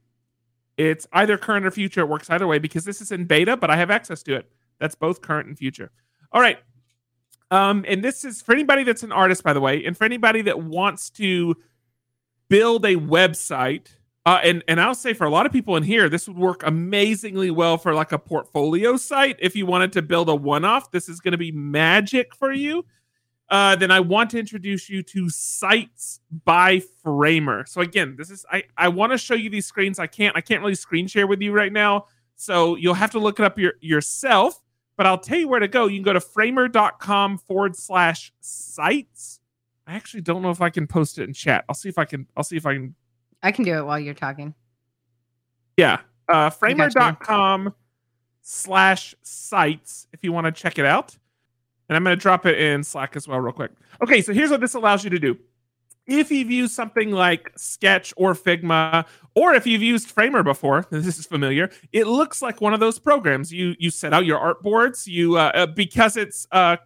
It's 0.76 1.06
either 1.12 1.36
current 1.36 1.66
or 1.66 1.70
future. 1.70 2.00
It 2.00 2.08
works 2.08 2.30
either 2.30 2.46
way 2.46 2.58
because 2.58 2.84
this 2.84 3.00
is 3.00 3.12
in 3.12 3.26
beta, 3.26 3.56
but 3.56 3.70
I 3.70 3.76
have 3.76 3.90
access 3.90 4.22
to 4.24 4.34
it. 4.34 4.50
That's 4.78 4.94
both 4.94 5.20
current 5.20 5.48
and 5.48 5.56
future. 5.56 5.90
All 6.32 6.40
right. 6.40 6.58
Um, 7.50 7.84
and 7.86 8.02
this 8.02 8.24
is 8.24 8.40
for 8.40 8.52
anybody 8.52 8.82
that's 8.82 9.02
an 9.02 9.12
artist, 9.12 9.42
by 9.42 9.52
the 9.52 9.60
way, 9.60 9.84
and 9.84 9.96
for 9.96 10.04
anybody 10.04 10.40
that 10.42 10.62
wants 10.62 11.10
to 11.10 11.54
build 12.48 12.84
a 12.86 12.96
website. 12.96 13.88
Uh, 14.24 14.40
and 14.42 14.64
and 14.68 14.80
I'll 14.80 14.94
say 14.94 15.12
for 15.12 15.26
a 15.26 15.30
lot 15.30 15.44
of 15.44 15.52
people 15.52 15.76
in 15.76 15.82
here, 15.82 16.08
this 16.08 16.26
would 16.28 16.38
work 16.38 16.62
amazingly 16.64 17.50
well 17.50 17.76
for 17.76 17.92
like 17.92 18.12
a 18.12 18.18
portfolio 18.18 18.96
site. 18.96 19.36
If 19.38 19.54
you 19.54 19.66
wanted 19.66 19.92
to 19.92 20.02
build 20.02 20.28
a 20.30 20.34
one-off, 20.34 20.90
this 20.92 21.08
is 21.08 21.20
going 21.20 21.32
to 21.32 21.38
be 21.38 21.52
magic 21.52 22.34
for 22.34 22.52
you. 22.52 22.86
Uh, 23.52 23.76
then 23.76 23.90
I 23.90 24.00
want 24.00 24.30
to 24.30 24.38
introduce 24.38 24.88
you 24.88 25.02
to 25.02 25.28
Sites 25.28 26.20
by 26.46 26.80
Framer. 27.02 27.66
So 27.66 27.82
again, 27.82 28.16
this 28.16 28.30
is 28.30 28.46
I 28.50 28.64
I 28.78 28.88
want 28.88 29.12
to 29.12 29.18
show 29.18 29.34
you 29.34 29.50
these 29.50 29.66
screens. 29.66 29.98
I 29.98 30.06
can't 30.06 30.34
I 30.34 30.40
can't 30.40 30.62
really 30.62 30.74
screen 30.74 31.06
share 31.06 31.26
with 31.26 31.42
you 31.42 31.52
right 31.52 31.70
now, 31.70 32.06
so 32.34 32.76
you'll 32.76 32.94
have 32.94 33.10
to 33.10 33.18
look 33.18 33.38
it 33.38 33.44
up 33.44 33.58
your, 33.58 33.74
yourself. 33.82 34.58
But 34.96 35.04
I'll 35.04 35.18
tell 35.18 35.38
you 35.38 35.48
where 35.48 35.60
to 35.60 35.68
go. 35.68 35.86
You 35.86 35.98
can 35.98 36.02
go 36.02 36.14
to 36.14 36.20
framer.com 36.20 37.36
forward 37.36 37.76
slash 37.76 38.32
sites. 38.40 39.40
I 39.86 39.96
actually 39.96 40.22
don't 40.22 40.40
know 40.40 40.50
if 40.50 40.62
I 40.62 40.70
can 40.70 40.86
post 40.86 41.18
it 41.18 41.24
in 41.24 41.34
chat. 41.34 41.66
I'll 41.68 41.74
see 41.74 41.90
if 41.90 41.98
I 41.98 42.06
can. 42.06 42.26
I'll 42.34 42.44
see 42.44 42.56
if 42.56 42.64
I 42.64 42.72
can 42.72 42.94
I 43.42 43.52
can 43.52 43.66
do 43.66 43.76
it 43.76 43.84
while 43.84 44.00
you're 44.00 44.14
talking. 44.14 44.54
yeah. 45.76 45.98
Uh, 46.26 46.48
framer.com 46.48 47.74
slash 48.40 49.14
sites 49.20 50.06
if 50.14 50.24
you 50.24 50.32
want 50.32 50.46
to 50.46 50.52
check 50.52 50.78
it 50.78 50.86
out. 50.86 51.18
And 51.92 51.96
I'm 51.98 52.04
going 52.04 52.16
to 52.16 52.20
drop 52.20 52.46
it 52.46 52.58
in 52.58 52.82
Slack 52.82 53.16
as 53.16 53.28
well, 53.28 53.38
real 53.38 53.52
quick. 53.52 53.70
Okay, 54.02 54.22
so 54.22 54.32
here's 54.32 54.48
what 54.48 54.62
this 54.62 54.72
allows 54.72 55.04
you 55.04 55.10
to 55.10 55.18
do. 55.18 55.36
If 56.06 56.30
you've 56.30 56.50
used 56.50 56.72
something 56.72 57.10
like 57.10 57.52
Sketch 57.54 58.14
or 58.16 58.32
Figma, 58.32 59.04
or 59.34 59.52
if 59.52 59.66
you've 59.66 59.82
used 59.82 60.08
Framer 60.08 60.42
before, 60.42 60.86
this 60.90 61.18
is 61.18 61.26
familiar. 61.26 61.70
It 61.92 62.06
looks 62.06 62.40
like 62.40 62.62
one 62.62 62.72
of 62.72 62.80
those 62.80 62.98
programs. 62.98 63.52
You 63.52 63.74
you 63.78 63.90
set 63.90 64.14
out 64.14 64.24
your 64.24 64.38
artboards. 64.40 65.06
You 65.06 65.36
uh, 65.36 65.52
uh, 65.54 65.66
because 65.66 66.16
it's 66.16 66.46
uh, 66.50 66.78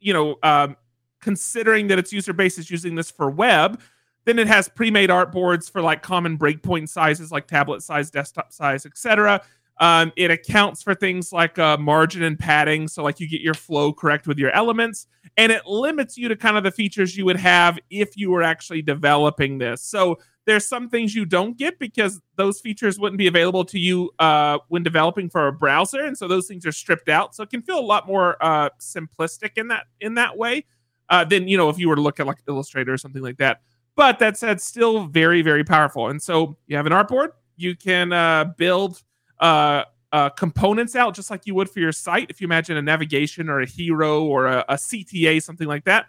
you 0.00 0.14
know 0.14 0.36
um, 0.42 0.74
considering 1.20 1.88
that 1.88 1.98
its 1.98 2.14
user 2.14 2.32
base 2.32 2.56
is 2.56 2.70
using 2.70 2.94
this 2.94 3.10
for 3.10 3.28
web, 3.28 3.78
then 4.24 4.38
it 4.38 4.46
has 4.46 4.70
pre-made 4.70 5.10
artboards 5.10 5.70
for 5.70 5.82
like 5.82 6.02
common 6.02 6.38
breakpoint 6.38 6.88
sizes 6.88 7.30
like 7.30 7.46
tablet 7.46 7.82
size, 7.82 8.10
desktop 8.10 8.54
size, 8.54 8.86
etc. 8.86 9.42
Um, 9.78 10.12
it 10.16 10.30
accounts 10.30 10.82
for 10.82 10.94
things 10.94 11.32
like 11.32 11.58
uh, 11.58 11.76
margin 11.76 12.22
and 12.22 12.38
padding, 12.38 12.86
so 12.88 13.02
like 13.02 13.18
you 13.18 13.28
get 13.28 13.40
your 13.40 13.54
flow 13.54 13.92
correct 13.92 14.26
with 14.26 14.38
your 14.38 14.50
elements, 14.52 15.06
and 15.36 15.50
it 15.50 15.66
limits 15.66 16.16
you 16.16 16.28
to 16.28 16.36
kind 16.36 16.56
of 16.56 16.62
the 16.62 16.70
features 16.70 17.16
you 17.16 17.24
would 17.24 17.38
have 17.38 17.78
if 17.90 18.16
you 18.16 18.30
were 18.30 18.42
actually 18.42 18.82
developing 18.82 19.58
this. 19.58 19.82
So 19.82 20.18
there's 20.44 20.68
some 20.68 20.88
things 20.88 21.14
you 21.14 21.24
don't 21.24 21.56
get 21.56 21.78
because 21.78 22.20
those 22.36 22.60
features 22.60 22.98
wouldn't 22.98 23.18
be 23.18 23.28
available 23.28 23.64
to 23.64 23.78
you 23.78 24.10
uh, 24.18 24.58
when 24.68 24.82
developing 24.82 25.30
for 25.30 25.48
a 25.48 25.52
browser, 25.52 26.04
and 26.04 26.16
so 26.16 26.28
those 26.28 26.46
things 26.46 26.66
are 26.66 26.72
stripped 26.72 27.08
out. 27.08 27.34
So 27.34 27.42
it 27.42 27.50
can 27.50 27.62
feel 27.62 27.78
a 27.78 27.80
lot 27.80 28.06
more 28.06 28.36
uh, 28.40 28.68
simplistic 28.80 29.52
in 29.56 29.68
that 29.68 29.86
in 30.00 30.14
that 30.14 30.36
way. 30.36 30.64
uh, 31.08 31.24
than 31.24 31.46
you 31.46 31.56
know 31.56 31.68
if 31.68 31.78
you 31.78 31.88
were 31.88 31.96
to 31.96 32.02
look 32.02 32.18
at 32.18 32.26
like 32.26 32.38
Illustrator 32.48 32.92
or 32.92 32.98
something 32.98 33.22
like 33.22 33.36
that. 33.38 33.60
But 33.94 34.18
that 34.20 34.36
said, 34.38 34.60
still 34.60 35.06
very 35.06 35.42
very 35.42 35.64
powerful. 35.64 36.08
And 36.08 36.20
so 36.20 36.56
you 36.66 36.76
have 36.76 36.86
an 36.86 36.92
artboard. 36.92 37.28
You 37.56 37.76
can 37.76 38.12
uh, 38.12 38.46
build 38.56 39.02
uh, 39.42 39.84
uh, 40.12 40.28
components 40.30 40.94
out 40.94 41.14
just 41.14 41.30
like 41.30 41.46
you 41.46 41.54
would 41.54 41.68
for 41.68 41.80
your 41.80 41.92
site. 41.92 42.30
If 42.30 42.40
you 42.40 42.46
imagine 42.46 42.76
a 42.76 42.82
navigation 42.82 43.48
or 43.48 43.60
a 43.60 43.66
hero 43.66 44.24
or 44.24 44.46
a, 44.46 44.64
a 44.68 44.74
CTA, 44.74 45.42
something 45.42 45.66
like 45.66 45.84
that, 45.84 46.06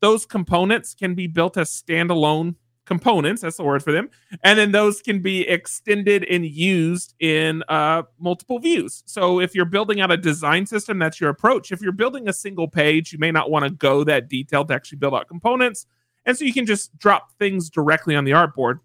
those 0.00 0.26
components 0.26 0.94
can 0.94 1.14
be 1.14 1.26
built 1.26 1.56
as 1.56 1.70
standalone 1.70 2.56
components 2.84 3.40
that's 3.40 3.56
the 3.56 3.64
word 3.64 3.82
for 3.82 3.92
them 3.92 4.10
and 4.42 4.58
then 4.58 4.70
those 4.70 5.00
can 5.00 5.20
be 5.20 5.48
extended 5.48 6.22
and 6.24 6.44
used 6.44 7.14
in 7.18 7.62
uh, 7.68 8.02
multiple 8.18 8.58
views. 8.58 9.02
So 9.06 9.40
if 9.40 9.54
you're 9.54 9.64
building 9.64 10.02
out 10.02 10.10
a 10.10 10.18
design 10.18 10.66
system 10.66 10.98
that's 10.98 11.18
your 11.18 11.30
approach. 11.30 11.72
If 11.72 11.80
you're 11.80 11.92
building 11.92 12.28
a 12.28 12.32
single 12.32 12.68
page 12.68 13.10
you 13.12 13.18
may 13.18 13.30
not 13.30 13.50
want 13.50 13.64
to 13.64 13.70
go 13.70 14.04
that 14.04 14.28
detailed 14.28 14.68
to 14.68 14.74
actually 14.74 14.98
build 14.98 15.14
out 15.14 15.28
components 15.28 15.86
and 16.26 16.36
so 16.36 16.44
you 16.44 16.52
can 16.52 16.66
just 16.66 16.96
drop 16.98 17.30
things 17.38 17.70
directly 17.70 18.14
on 18.16 18.24
the 18.24 18.32
artboard. 18.32 18.80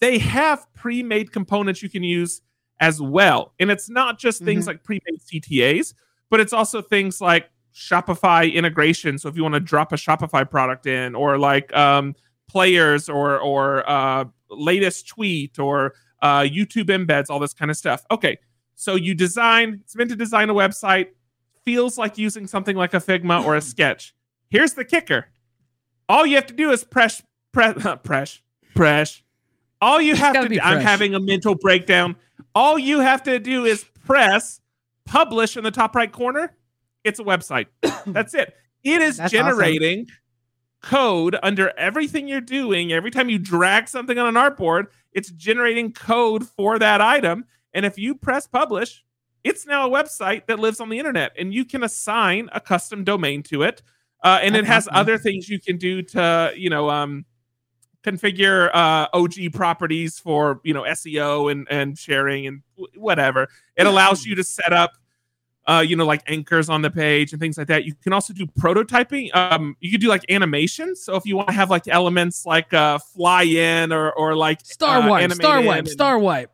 They 0.00 0.18
have 0.18 0.72
pre-made 0.74 1.32
components 1.32 1.82
you 1.82 1.88
can 1.88 2.04
use 2.04 2.42
as 2.80 3.00
well 3.00 3.52
and 3.58 3.70
it's 3.70 3.88
not 3.90 4.18
just 4.18 4.42
things 4.42 4.64
Mhm. 4.64 4.68
like 4.68 4.84
pre-made 4.84 5.20
ctas 5.20 5.94
but 6.30 6.38
it's 6.40 6.52
also 6.52 6.80
things 6.80 7.20
like 7.20 7.48
shopify 7.74 8.52
integration 8.52 9.18
so 9.18 9.28
if 9.28 9.36
you 9.36 9.42
want 9.42 9.54
to 9.54 9.60
drop 9.60 9.92
a 9.92 9.96
shopify 9.96 10.48
product 10.48 10.86
in 10.86 11.14
or 11.14 11.38
like 11.38 11.74
um, 11.76 12.14
players 12.48 13.08
or 13.08 13.38
or 13.40 13.88
uh, 13.88 14.24
latest 14.50 15.08
tweet 15.08 15.58
or 15.58 15.94
uh, 16.22 16.40
YouTube 16.40 16.86
embeds, 16.86 17.26
all 17.30 17.38
this 17.38 17.54
kind 17.54 17.70
of 17.70 17.76
stuff. 17.76 18.04
Okay, 18.10 18.38
so 18.74 18.96
you 18.96 19.14
design. 19.14 19.80
It's 19.84 19.94
meant 19.94 20.10
to 20.10 20.16
design 20.16 20.50
a 20.50 20.54
website. 20.54 21.08
Feels 21.64 21.96
like 21.96 22.18
using 22.18 22.48
something 22.48 22.74
like 22.74 22.92
a 22.94 22.96
Figma 22.96 23.44
or 23.44 23.54
a 23.54 23.60
Sketch. 23.72 24.14
Here's 24.50 24.72
the 24.72 24.84
kicker: 24.84 25.26
all 26.08 26.26
you 26.26 26.34
have 26.34 26.46
to 26.46 26.54
do 26.54 26.70
is 26.72 26.82
press 26.82 27.22
press 27.52 27.74
press 28.02 28.40
press. 28.74 29.22
All 29.80 30.00
you 30.00 30.16
have 30.16 30.34
to 30.42 30.48
do. 30.48 30.58
I'm 30.60 30.80
having 30.80 31.14
a 31.14 31.20
mental 31.20 31.54
breakdown. 31.54 32.16
All 32.54 32.78
you 32.78 33.00
have 33.00 33.22
to 33.24 33.38
do 33.38 33.64
is 33.64 33.84
press 34.04 34.60
publish 35.04 35.56
in 35.56 35.64
the 35.64 35.70
top 35.70 35.94
right 35.94 36.10
corner. 36.10 36.56
It's 37.04 37.18
a 37.18 37.24
website. 37.24 37.66
That's 38.06 38.34
it. 38.34 38.54
It 38.84 39.02
is 39.02 39.16
That's 39.16 39.32
awesome. 39.34 39.46
generating 39.46 40.06
code 40.82 41.36
under 41.42 41.76
everything 41.78 42.28
you're 42.28 42.40
doing. 42.40 42.92
Every 42.92 43.10
time 43.10 43.28
you 43.28 43.38
drag 43.38 43.88
something 43.88 44.18
on 44.18 44.26
an 44.26 44.34
artboard, 44.34 44.86
it's 45.12 45.30
generating 45.30 45.92
code 45.92 46.46
for 46.46 46.78
that 46.78 47.00
item. 47.00 47.44
And 47.74 47.84
if 47.84 47.98
you 47.98 48.14
press 48.14 48.46
publish, 48.46 49.04
it's 49.44 49.66
now 49.66 49.88
a 49.88 49.90
website 49.90 50.46
that 50.46 50.58
lives 50.58 50.80
on 50.80 50.88
the 50.88 50.98
internet 50.98 51.32
and 51.38 51.52
you 51.54 51.64
can 51.64 51.82
assign 51.82 52.48
a 52.52 52.60
custom 52.60 53.04
domain 53.04 53.42
to 53.44 53.62
it. 53.62 53.82
Uh, 54.22 54.40
and 54.42 54.56
it 54.56 54.64
has 54.64 54.88
awesome. 54.88 55.00
other 55.00 55.18
things 55.18 55.48
you 55.48 55.60
can 55.60 55.76
do 55.76 56.02
to, 56.02 56.52
you 56.56 56.68
know, 56.68 56.90
um, 56.90 57.24
configure 58.04 58.70
uh, 58.74 59.08
OG 59.12 59.52
properties 59.52 60.18
for, 60.18 60.60
you 60.64 60.72
know, 60.74 60.82
SEO 60.82 61.50
and, 61.50 61.66
and 61.70 61.98
sharing 61.98 62.46
and 62.46 62.62
whatever. 62.96 63.48
It 63.76 63.86
allows 63.86 64.24
you 64.24 64.34
to 64.36 64.44
set 64.44 64.72
up 64.72 64.92
uh, 65.68 65.80
you 65.80 65.94
know, 65.94 66.06
like 66.06 66.22
anchors 66.26 66.70
on 66.70 66.80
the 66.80 66.90
page 66.90 67.32
and 67.32 67.40
things 67.40 67.58
like 67.58 67.66
that. 67.66 67.84
You 67.84 67.94
can 68.02 68.14
also 68.14 68.32
do 68.32 68.46
prototyping. 68.46 69.34
Um, 69.36 69.76
you 69.80 69.90
could 69.90 70.00
do 70.00 70.08
like 70.08 70.24
animations. 70.30 71.02
So 71.02 71.14
if 71.14 71.26
you 71.26 71.36
want 71.36 71.48
to 71.48 71.54
have 71.54 71.68
like 71.68 71.86
elements 71.86 72.46
like 72.46 72.72
uh, 72.72 72.98
fly 72.98 73.42
in 73.42 73.92
or 73.92 74.10
or 74.12 74.34
like 74.34 74.64
Star 74.64 75.02
uh, 75.02 75.08
wipe, 75.10 75.30
star 75.32 75.60
wipe, 75.62 75.80
and- 75.80 75.88
star 75.88 76.18
wipe. 76.18 76.50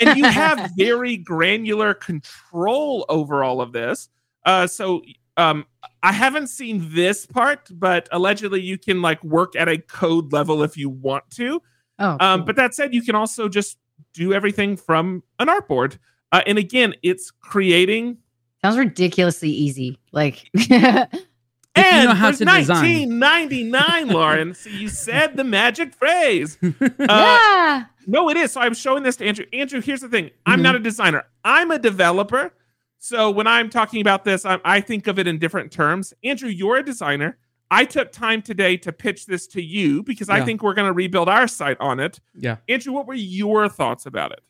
and 0.00 0.16
you 0.16 0.24
have 0.30 0.70
very 0.74 1.18
granular 1.18 1.92
control 1.92 3.04
over 3.10 3.44
all 3.44 3.60
of 3.60 3.72
this. 3.72 4.08
Uh, 4.46 4.66
so 4.66 5.02
um, 5.36 5.66
I 6.02 6.12
haven't 6.12 6.48
seen 6.48 6.88
this 6.94 7.26
part, 7.26 7.68
but 7.70 8.08
allegedly 8.12 8.60
you 8.60 8.78
can 8.78 9.02
like 9.02 9.22
work 9.24 9.54
at 9.56 9.68
a 9.68 9.78
code 9.78 10.32
level 10.32 10.62
if 10.62 10.76
you 10.76 10.88
want 10.88 11.28
to. 11.32 11.60
Oh, 11.98 12.16
Um, 12.20 12.40
cool. 12.40 12.46
but 12.46 12.56
that 12.56 12.74
said, 12.74 12.92
you 12.94 13.02
can 13.02 13.14
also 13.14 13.48
just 13.48 13.78
do 14.12 14.32
everything 14.32 14.76
from 14.76 15.22
an 15.38 15.48
artboard. 15.48 15.98
Uh, 16.32 16.42
and 16.46 16.58
again, 16.58 16.94
it's 17.02 17.30
creating 17.30 18.18
sounds 18.62 18.78
ridiculously 18.78 19.50
easy. 19.50 19.98
Like, 20.12 20.50
If 20.54 21.84
you 21.84 21.90
and 21.92 22.08
know 22.08 22.14
how 22.14 22.30
to 22.30 22.42
1999, 22.44 24.08
Lauren. 24.08 24.54
so 24.54 24.70
you 24.70 24.88
said 24.88 25.36
the 25.36 25.44
magic 25.44 25.94
phrase. 25.94 26.56
Uh, 26.80 26.88
yeah. 27.08 27.84
no, 28.06 28.30
it 28.30 28.36
is. 28.38 28.52
So 28.52 28.60
I'm 28.62 28.72
showing 28.74 29.02
this 29.02 29.16
to 29.16 29.26
Andrew. 29.26 29.44
Andrew, 29.52 29.80
here's 29.82 30.00
the 30.00 30.08
thing. 30.08 30.30
I'm 30.46 30.62
not 30.62 30.74
a 30.74 30.78
designer. 30.78 31.24
I'm 31.44 31.70
a 31.70 31.78
developer. 31.78 32.52
So 32.98 33.30
when 33.30 33.46
I'm 33.46 33.70
talking 33.70 34.00
about 34.00 34.24
this, 34.24 34.44
I, 34.44 34.58
I 34.64 34.80
think 34.80 35.06
of 35.06 35.18
it 35.18 35.26
in 35.26 35.38
different 35.38 35.70
terms. 35.70 36.12
Andrew, 36.24 36.48
you're 36.48 36.76
a 36.76 36.82
designer. 36.84 37.38
I 37.70 37.84
took 37.84 38.12
time 38.12 38.42
today 38.42 38.76
to 38.78 38.92
pitch 38.92 39.26
this 39.26 39.46
to 39.48 39.62
you 39.62 40.02
because 40.02 40.28
I 40.28 40.44
think 40.44 40.62
we're 40.62 40.74
going 40.74 40.86
to 40.88 40.92
rebuild 40.92 41.28
our 41.28 41.48
site 41.48 41.76
on 41.80 41.98
it. 42.00 42.20
Yeah. 42.34 42.56
Andrew, 42.68 42.92
what 42.92 43.06
were 43.06 43.14
your 43.14 43.68
thoughts 43.68 44.06
about 44.06 44.32
it? 44.32 44.40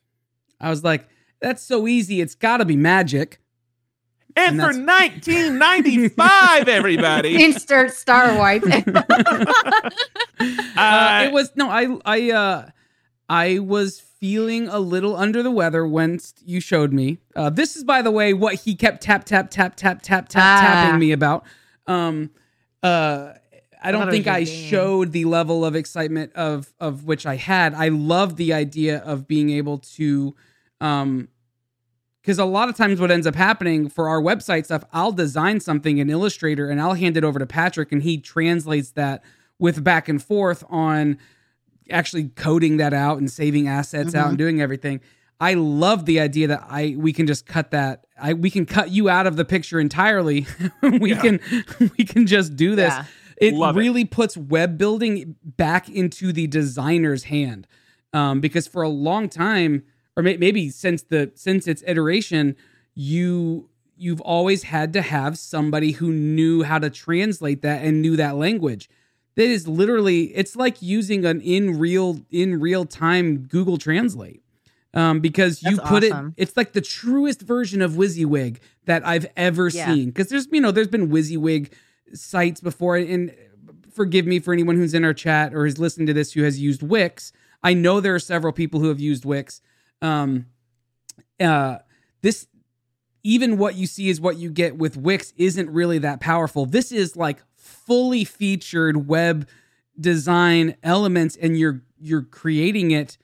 I 0.60 0.68
was 0.70 0.84
like, 0.84 1.08
that's 1.40 1.62
so 1.62 1.86
easy. 1.88 2.20
It's 2.20 2.34
got 2.34 2.58
to 2.58 2.64
be 2.66 2.76
magic. 2.76 3.40
And, 4.36 4.60
And 4.60 4.74
for 4.74 4.78
1995, 4.78 6.68
everybody. 6.68 7.42
Insert 7.42 7.94
star 7.94 8.36
wipe. 8.38 8.62
uh, 8.66 9.44
Uh, 10.78 11.22
it 11.26 11.32
was 11.32 11.50
no, 11.56 11.70
I 11.70 11.96
I 12.04 12.30
uh 12.30 12.68
I 13.28 13.58
was 13.58 14.00
feeling 14.00 14.68
a 14.68 14.78
little 14.78 15.16
under 15.16 15.42
the 15.42 15.50
weather 15.50 15.86
when 15.86 16.18
you 16.44 16.60
showed 16.60 16.92
me. 16.92 17.18
Uh, 17.34 17.50
this 17.50 17.76
is, 17.76 17.84
by 17.84 18.02
the 18.02 18.10
way, 18.10 18.32
what 18.32 18.54
he 18.54 18.74
kept 18.74 19.02
tap 19.02 19.24
tap 19.24 19.50
tap 19.50 19.76
tap 19.76 20.00
tap 20.02 20.28
tap 20.28 20.42
Ah. 20.42 20.60
tapping 20.60 20.98
me 21.00 21.12
about. 21.12 21.44
Um, 21.86 22.30
uh, 22.82 23.32
I 23.82 23.92
don't 23.92 24.08
it 24.08 24.10
think 24.12 24.26
I 24.26 24.44
game. 24.44 24.68
showed 24.70 25.12
the 25.12 25.24
level 25.26 25.64
of 25.64 25.74
excitement 25.76 26.32
of 26.34 26.72
of 26.80 27.04
which 27.04 27.26
I 27.26 27.36
had. 27.36 27.74
I 27.74 27.88
love 27.88 28.36
the 28.36 28.52
idea 28.52 28.98
of 28.98 29.26
being 29.28 29.50
able 29.50 29.78
to, 29.96 30.34
um, 30.80 31.28
because 32.22 32.38
a 32.38 32.44
lot 32.44 32.68
of 32.68 32.76
times 32.76 33.00
what 33.00 33.10
ends 33.12 33.26
up 33.26 33.34
happening 33.36 33.88
for 33.88 34.08
our 34.08 34.20
website 34.20 34.64
stuff, 34.64 34.84
I'll 34.92 35.12
design 35.12 35.60
something 35.60 35.98
in 35.98 36.10
Illustrator 36.10 36.68
and 36.70 36.80
I'll 36.80 36.94
hand 36.94 37.16
it 37.16 37.22
over 37.22 37.38
to 37.38 37.46
Patrick 37.46 37.92
and 37.92 38.02
he 38.02 38.18
translates 38.18 38.90
that 38.92 39.22
with 39.58 39.84
back 39.84 40.08
and 40.08 40.20
forth 40.22 40.64
on 40.68 41.18
actually 41.90 42.28
coding 42.30 42.76
that 42.78 42.92
out 42.94 43.18
and 43.18 43.30
saving 43.30 43.68
assets 43.68 44.14
out 44.14 44.28
and 44.28 44.38
doing 44.38 44.60
everything. 44.60 45.00
I 45.38 45.54
love 45.54 46.06
the 46.06 46.18
idea 46.20 46.48
that 46.48 46.64
I 46.68 46.94
we 46.98 47.12
can 47.12 47.26
just 47.26 47.46
cut 47.46 47.70
that. 47.72 48.06
I 48.20 48.32
we 48.32 48.50
can 48.50 48.64
cut 48.66 48.90
you 48.90 49.08
out 49.08 49.26
of 49.26 49.36
the 49.36 49.44
picture 49.44 49.78
entirely. 49.78 50.46
we 50.82 51.10
Yeah. 51.10 51.20
can 51.20 51.40
we 51.98 52.04
can 52.04 52.26
just 52.26 52.56
do 52.56 52.74
this. 52.74 52.92
Yeah. 52.94 53.04
It 53.38 53.52
Love 53.54 53.76
it. 53.76 53.80
really 53.80 54.06
puts 54.06 54.34
web 54.36 54.78
building 54.78 55.36
back 55.44 55.90
into 55.90 56.32
the 56.32 56.46
designer's 56.46 57.24
hand. 57.24 57.66
Um, 58.14 58.40
because 58.40 58.66
for 58.66 58.80
a 58.82 58.88
long 58.88 59.28
time, 59.28 59.82
or 60.16 60.22
may- 60.22 60.38
maybe 60.38 60.70
since 60.70 61.02
the 61.02 61.32
since 61.34 61.66
its 61.68 61.82
iteration, 61.86 62.56
you 62.94 63.68
you've 63.98 64.20
always 64.22 64.64
had 64.64 64.92
to 64.94 65.02
have 65.02 65.38
somebody 65.38 65.92
who 65.92 66.10
knew 66.12 66.62
how 66.62 66.78
to 66.78 66.88
translate 66.90 67.62
that 67.62 67.84
and 67.84 68.00
knew 68.02 68.16
that 68.16 68.36
language. 68.36 68.88
That 69.36 69.44
is 69.48 69.68
literally 69.68 70.34
it's 70.34 70.56
like 70.56 70.80
using 70.82 71.24
an 71.24 71.40
in 71.40 71.78
real 71.78 72.20
in 72.30 72.58
real 72.60 72.84
time 72.84 73.46
Google 73.46 73.78
Translate. 73.78 74.42
Um, 74.94 75.20
because 75.20 75.62
you 75.62 75.76
That's 75.76 75.88
put 75.90 76.04
awesome. 76.04 76.34
it 76.38 76.42
it's 76.42 76.56
like 76.56 76.72
the 76.72 76.80
truest 76.80 77.42
version 77.42 77.82
of 77.82 77.92
WYSIWYG 77.92 78.56
that 78.86 79.06
I've 79.06 79.26
ever 79.36 79.68
Yeah. 79.68 79.92
seen. 79.92 80.06
Because 80.06 80.28
there's 80.28 80.48
you 80.50 80.60
know, 80.60 80.70
there's 80.70 80.88
been 80.88 81.10
WYSIWYG 81.10 81.70
sites 82.14 82.60
before 82.62 82.96
and 82.96 83.34
forgive 83.92 84.26
me 84.26 84.38
for 84.38 84.52
anyone 84.54 84.76
who's 84.76 84.94
in 84.94 85.04
our 85.04 85.12
chat 85.14 85.54
or 85.54 85.66
is 85.66 85.78
listening 85.78 86.06
to 86.06 86.14
this 86.14 86.32
who 86.32 86.42
has 86.44 86.58
used 86.60 86.82
Wix. 86.82 87.32
I 87.62 87.74
know 87.74 88.00
there 88.00 88.14
are 88.14 88.18
several 88.18 88.52
people 88.52 88.80
who 88.80 88.88
have 88.88 89.00
used 89.00 89.24
Wix. 89.26 89.60
Um, 90.00 90.46
uh, 91.40 91.78
this 92.22 92.46
even 93.22 93.58
what 93.58 93.74
you 93.74 93.86
see 93.86 94.08
is 94.08 94.20
what 94.20 94.36
you 94.38 94.50
get 94.50 94.78
with 94.78 94.96
Wix 94.96 95.32
isn't 95.36 95.68
really 95.70 95.98
that 95.98 96.20
powerful. 96.20 96.64
This 96.64 96.92
is 96.92 97.16
like 97.16 97.38
fully 97.66 98.24
featured 98.24 99.08
web 99.08 99.48
design 100.00 100.76
elements, 100.82 101.36
and 101.36 101.58
you're 101.58 101.82
you're 102.00 102.22
creating 102.22 102.90
it 102.90 103.18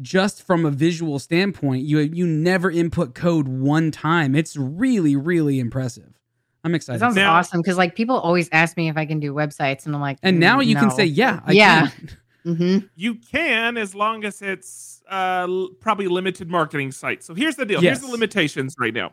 just 0.00 0.42
from 0.42 0.64
a 0.64 0.70
visual 0.70 1.18
standpoint. 1.18 1.84
You 1.84 1.98
you 2.00 2.26
never 2.26 2.70
input 2.70 3.14
code 3.14 3.48
one 3.48 3.90
time. 3.90 4.34
It's 4.34 4.56
really 4.56 5.16
really 5.16 5.58
impressive. 5.58 6.18
I'm 6.64 6.72
That 6.72 6.76
excited. 6.76 6.98
sounds 7.00 7.16
Now- 7.16 7.34
awesome 7.34 7.60
because 7.60 7.78
like 7.78 7.94
people 7.94 8.16
always 8.18 8.48
ask 8.52 8.76
me 8.76 8.88
if 8.88 8.96
I 8.96 9.06
can 9.06 9.20
do 9.20 9.32
websites, 9.32 9.86
and 9.86 9.94
I'm 9.94 10.00
like, 10.00 10.18
and 10.22 10.38
now 10.40 10.58
"Mm, 10.60 10.66
you 10.66 10.74
can 10.76 10.90
say, 10.90 11.04
yeah, 11.04 11.40
I 11.44 11.52
Yeah. 11.52 11.86
can. 11.88 12.10
Mm-hmm. 12.46 12.86
You 12.94 13.16
can, 13.16 13.76
as 13.76 13.94
long 13.94 14.24
as 14.24 14.40
it's 14.40 15.02
uh, 15.10 15.46
probably 15.80 16.08
limited 16.08 16.48
marketing 16.48 16.92
site. 16.92 17.22
So 17.22 17.34
here's 17.34 17.56
the 17.56 17.66
deal. 17.66 17.80
Here's 17.80 18.00
the 18.00 18.06
limitations 18.06 18.74
right 18.78 18.94
now. 18.94 19.12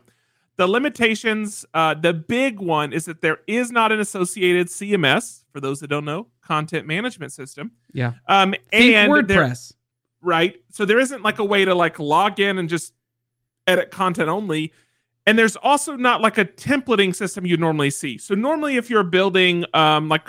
The 0.56 0.66
limitations, 0.66 1.66
uh, 1.74 1.94
the 1.94 2.14
big 2.14 2.60
one 2.60 2.92
is 2.92 3.04
that 3.04 3.20
there 3.20 3.38
is 3.46 3.70
not 3.70 3.92
an 3.92 4.00
associated 4.00 4.68
CMS. 4.68 5.44
For 5.52 5.60
those 5.60 5.80
that 5.80 5.88
don't 5.88 6.04
know, 6.04 6.28
content 6.42 6.86
management 6.86 7.32
system. 7.32 7.72
Yeah. 7.92 8.12
Um, 8.28 8.52
Think 8.70 8.94
and 8.94 9.12
there- 9.28 9.42
WordPress. 9.44 9.72
right? 10.22 10.56
So 10.70 10.84
there 10.84 10.98
isn't 10.98 11.22
like 11.22 11.38
a 11.38 11.44
way 11.44 11.64
to 11.64 11.74
like 11.74 11.98
log 11.98 12.40
in 12.40 12.58
and 12.58 12.68
just 12.68 12.92
edit 13.66 13.90
content 13.90 14.28
only. 14.28 14.72
and 15.26 15.38
there's 15.38 15.56
also 15.56 15.96
not 15.96 16.20
like 16.20 16.38
a 16.38 16.44
templating 16.44 17.14
system 17.14 17.44
you 17.46 17.56
normally 17.56 17.90
see. 17.90 18.16
So 18.18 18.34
normally, 18.34 18.76
if 18.76 18.88
you're 18.90 19.02
building 19.02 19.64
um, 19.74 20.08
like 20.08 20.28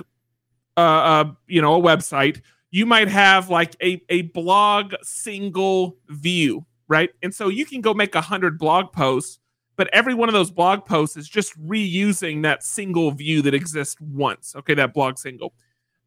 uh, 0.76 0.80
uh, 0.80 1.32
you 1.48 1.62
know 1.62 1.76
a 1.76 1.82
website, 1.82 2.42
you 2.72 2.86
might 2.86 3.08
have 3.08 3.50
like 3.50 3.76
a 3.82 4.02
a 4.10 4.24
blog 4.24 4.94
single 5.04 5.98
view, 6.10 6.66
right? 6.88 7.10
And 7.22 7.34
so 7.36 7.48
you 7.50 7.66
can 7.66 7.82
go 7.82 7.94
make 7.94 8.16
a 8.16 8.22
hundred 8.22 8.58
blog 8.58 8.92
posts, 8.92 9.40
but 9.78 9.90
every 9.94 10.14
one 10.14 10.28
of 10.28 10.34
those 10.34 10.52
blog 10.52 10.86
posts 10.86 11.16
is 11.16 11.30
just 11.30 11.58
reusing 11.66 12.44
that 12.44 12.64
single 12.64 13.12
view 13.12 13.42
that 13.44 13.54
exists 13.54 13.96
once. 14.02 14.56
Okay, 14.56 14.74
that 14.74 14.94
blog 14.94 15.18
single. 15.18 15.54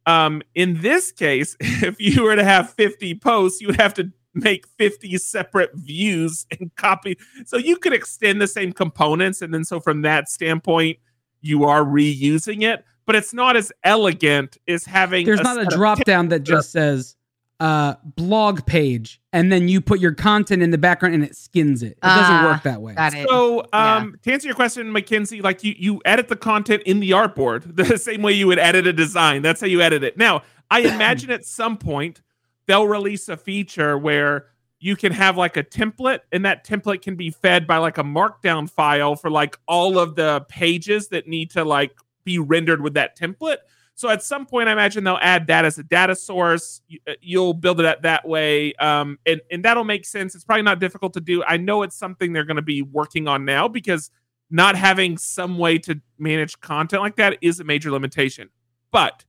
Um, 0.07 0.43
in 0.55 0.81
this 0.81 1.13
case, 1.13 1.57
if 1.61 2.01
you 2.01 2.25
were 2.25 2.37
to 2.37 2.45
have 2.45 2.71
50 2.75 3.15
posts, 3.17 3.61
you 3.61 3.69
would 3.69 3.81
have 3.81 3.95
to 3.95 4.13
make 4.35 4.67
50 4.67 5.17
separate 5.19 5.71
views 5.75 6.47
and 6.59 6.75
copy. 6.77 7.17
So 7.47 7.57
you 7.57 7.77
could 7.77 7.93
extend 7.93 8.41
the 8.41 8.47
same 8.47 8.73
components. 8.73 9.41
And 9.41 9.55
then, 9.55 9.65
so 9.65 9.81
from 9.81 10.03
that 10.03 10.29
standpoint, 10.29 10.99
you 11.41 11.65
are 11.65 11.83
reusing 11.85 12.63
it, 12.63 12.85
but 13.07 13.17
it's 13.17 13.33
not 13.33 13.57
as 13.57 13.73
elegant 13.85 14.59
as 14.69 14.85
having. 14.85 15.27
There's 15.27 15.41
not 15.41 15.61
a 15.61 15.65
drop 15.65 16.05
down 16.05 16.29
that 16.29 16.41
just 16.41 16.71
says 16.71 17.17
uh, 17.61 17.95
blog 18.05 18.67
page, 18.67 19.20
and 19.33 19.53
then 19.53 19.69
you 19.69 19.81
put 19.81 20.01
your 20.01 20.13
content 20.13 20.63
in 20.63 20.71
the 20.71 20.79
background 20.79 21.15
and 21.15 21.25
it 21.25 21.37
skins 21.37 21.83
it. 21.83 21.93
It 21.93 22.01
doesn't 22.03 22.35
Ah, 22.35 22.51
work 22.53 22.63
that 22.65 22.83
way. 22.83 22.95
Got 22.95 23.15
it. 23.15 23.29
So, 23.29 23.65
um, 23.73 24.17
to 24.23 24.33
answer 24.33 24.49
your 24.49 24.57
question, 24.57 24.91
Mackenzie, 24.91 25.41
like 25.41 25.63
you, 25.63 25.75
you 25.79 26.03
edit 26.05 26.29
the 26.29 26.37
content 26.37 26.83
in 26.85 27.01
the 27.01 27.11
artboard 27.13 27.77
the 27.77 27.97
same 27.99 28.23
way 28.23 28.33
you 28.33 28.47
would 28.47 28.59
edit 28.59 28.87
a 28.87 28.93
design. 28.93 29.43
That's 29.43 29.61
how 29.61 29.67
you 29.69 29.81
edit 29.81 30.03
it. 30.03 30.17
Now, 30.17 30.43
I 30.71 30.81
imagine 30.95 31.31
at 31.31 31.45
some 31.45 31.77
point 31.77 32.23
they'll 32.67 32.89
release 32.89 33.29
a 33.29 33.37
feature 33.37 33.97
where 33.97 34.47
you 34.81 34.97
can 34.97 35.13
have 35.13 35.37
like 35.37 35.57
a 35.57 35.63
template, 35.63 36.21
and 36.33 36.45
that 36.47 36.67
template 36.67 37.03
can 37.03 37.15
be 37.15 37.31
fed 37.31 37.67
by 37.67 37.77
like 37.77 37.99
a 37.99 38.03
markdown 38.03 38.69
file 38.69 39.15
for 39.15 39.31
like 39.31 39.59
all 39.69 39.99
of 39.99 40.17
the 40.17 40.45
pages 40.49 41.09
that 41.09 41.29
need 41.29 41.51
to 41.51 41.65
like 41.65 41.93
be 42.25 42.39
rendered 42.39 42.81
with 42.81 42.95
that 42.95 43.17
template. 43.19 43.59
So 44.01 44.09
at 44.09 44.23
some 44.23 44.47
point, 44.47 44.67
I 44.67 44.73
imagine 44.73 45.05
they'll 45.05 45.19
add 45.21 45.49
that 45.49 45.67
as 45.67 45.77
a 45.77 45.83
data 45.83 46.17
source. 46.17 46.81
You- 46.89 47.01
uh, 47.07 47.13
You'll 47.21 47.53
build 47.53 47.81
it 47.81 47.85
at 47.85 48.01
that 48.01 48.27
way, 48.27 48.73
um, 48.77 49.19
and 49.27 49.43
and 49.51 49.63
that'll 49.63 49.85
make 49.85 50.07
sense. 50.07 50.35
It's 50.35 50.43
probably 50.43 50.63
not 50.63 50.81
difficult 50.81 51.13
to 51.15 51.21
do. 51.21 51.45
I 51.45 51.59
know 51.59 51.83
it's 51.83 51.97
something 51.97 52.33
they're 52.33 52.47
going 52.47 52.57
to 52.57 52.63
be 52.63 52.81
working 52.81 53.29
on 53.29 53.45
now 53.45 53.69
because 53.69 54.11
not 54.51 54.75
having 54.75 55.19
some 55.19 55.59
way 55.59 55.77
to 55.81 56.01
manage 56.19 56.59
content 56.61 57.03
like 57.03 57.17
that 57.17 57.37
is 57.43 57.61
a 57.61 57.65
major 57.65 57.91
limitation. 57.91 58.49
But 58.91 59.27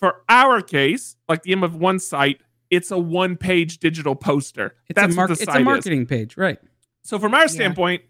for 0.00 0.24
our 0.28 0.60
case, 0.60 1.14
like 1.28 1.44
the 1.44 1.52
aim 1.52 1.62
of 1.62 1.76
one 1.76 2.00
site, 2.00 2.40
it's 2.70 2.90
a 2.90 2.98
one-page 2.98 3.78
digital 3.78 4.16
poster. 4.16 4.74
It's 4.88 4.96
That's 5.00 5.14
a 5.14 5.16
mar- 5.16 5.28
what 5.28 5.38
the 5.38 5.42
it's 5.44 5.44
site 5.44 5.58
a 5.58 5.60
is. 5.60 5.64
marketing 5.64 6.06
page, 6.06 6.36
right? 6.36 6.58
So 7.02 7.20
from 7.20 7.32
our 7.32 7.46
standpoint, 7.46 8.02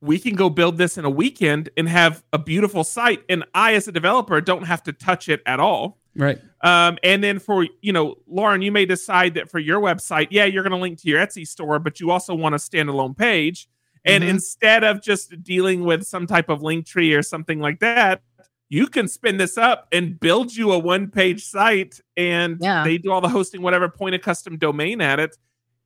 we 0.00 0.18
can 0.18 0.34
go 0.34 0.48
build 0.48 0.78
this 0.78 0.96
in 0.96 1.04
a 1.04 1.10
weekend 1.10 1.68
and 1.76 1.88
have 1.88 2.22
a 2.32 2.38
beautiful 2.38 2.84
site, 2.84 3.22
and 3.28 3.44
I, 3.54 3.74
as 3.74 3.86
a 3.88 3.92
developer, 3.92 4.40
don't 4.40 4.64
have 4.64 4.82
to 4.84 4.92
touch 4.92 5.28
it 5.28 5.42
at 5.46 5.60
all. 5.60 5.98
Right. 6.16 6.38
Um, 6.62 6.98
and 7.02 7.22
then 7.22 7.38
for 7.38 7.66
you 7.82 7.92
know, 7.92 8.16
Lauren, 8.26 8.62
you 8.62 8.72
may 8.72 8.84
decide 8.86 9.34
that 9.34 9.50
for 9.50 9.58
your 9.58 9.80
website, 9.80 10.28
yeah, 10.30 10.44
you're 10.44 10.62
going 10.64 10.72
to 10.72 10.78
link 10.78 10.98
to 11.02 11.08
your 11.08 11.20
Etsy 11.24 11.46
store, 11.46 11.78
but 11.78 12.00
you 12.00 12.10
also 12.10 12.34
want 12.34 12.54
a 12.54 12.58
standalone 12.58 13.16
page. 13.16 13.68
And 14.04 14.24
Mhm. 14.24 14.28
instead 14.28 14.82
of 14.82 15.02
just 15.02 15.42
dealing 15.42 15.84
with 15.84 16.04
some 16.04 16.26
type 16.26 16.48
of 16.48 16.62
link 16.62 16.86
tree 16.86 17.12
or 17.14 17.22
something 17.22 17.60
like 17.60 17.80
that, 17.80 18.22
you 18.70 18.86
can 18.86 19.06
spin 19.06 19.36
this 19.36 19.56
up 19.58 19.86
and 19.92 20.18
build 20.18 20.56
you 20.56 20.72
a 20.72 20.78
one-page 20.78 21.44
site, 21.44 22.00
and 22.16 22.56
Yeah. 22.60 22.82
they 22.82 22.98
do 22.98 23.12
all 23.12 23.20
the 23.20 23.28
hosting, 23.28 23.62
whatever, 23.62 23.88
point 23.88 24.14
a 24.14 24.18
custom 24.18 24.56
domain 24.56 25.00
at 25.00 25.20
it, 25.20 25.36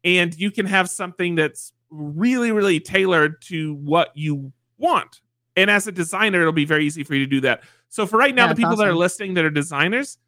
and 0.05 0.35
you 0.39 0.51
can 0.51 0.67
have 0.67 0.89
something 0.89 1.35
that's 1.35 1.73
really, 1.95 2.53
really 2.53 2.81
tailored 2.81 3.41
to 3.43 3.75
what 3.77 4.11
you 4.15 4.53
want. 4.79 5.21
And 5.57 5.71
as 5.71 5.87
a 5.87 5.93
designer, 5.93 6.41
it'll 6.41 6.53
be 6.53 6.65
very 6.65 6.85
easy 6.85 7.05
for 7.05 7.15
you 7.15 7.21
to 7.25 7.31
do 7.31 7.41
that. 7.43 7.63
So 7.89 8.07
for 8.07 8.17
right 8.19 8.35
now, 8.35 8.47
Yeah, 8.47 8.55
the 8.55 8.57
people 8.57 8.77
that 8.77 8.87
are 8.87 8.91
awesome. 8.91 8.99
listening 8.99 9.35
that 9.35 9.45
are 9.45 9.51
designers, 9.51 10.19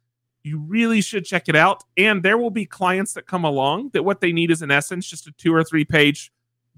you 0.43 0.59
really 0.59 1.01
should 1.01 1.25
check 1.25 1.49
it 1.49 1.55
out. 1.55 1.83
And 1.97 2.23
there 2.23 2.37
will 2.37 2.49
be 2.51 2.65
clients 2.65 3.13
that 3.13 3.27
come 3.27 3.43
along 3.43 3.89
that 3.93 4.03
what 4.03 4.21
they 4.21 4.31
need 4.31 4.51
is 4.51 4.61
in 4.61 4.71
essence 4.71 5.05
just 5.05 5.27
a 5.27 5.31
two 5.33 5.53
or 5.53 5.63
three 5.63 5.83
page 5.83 6.31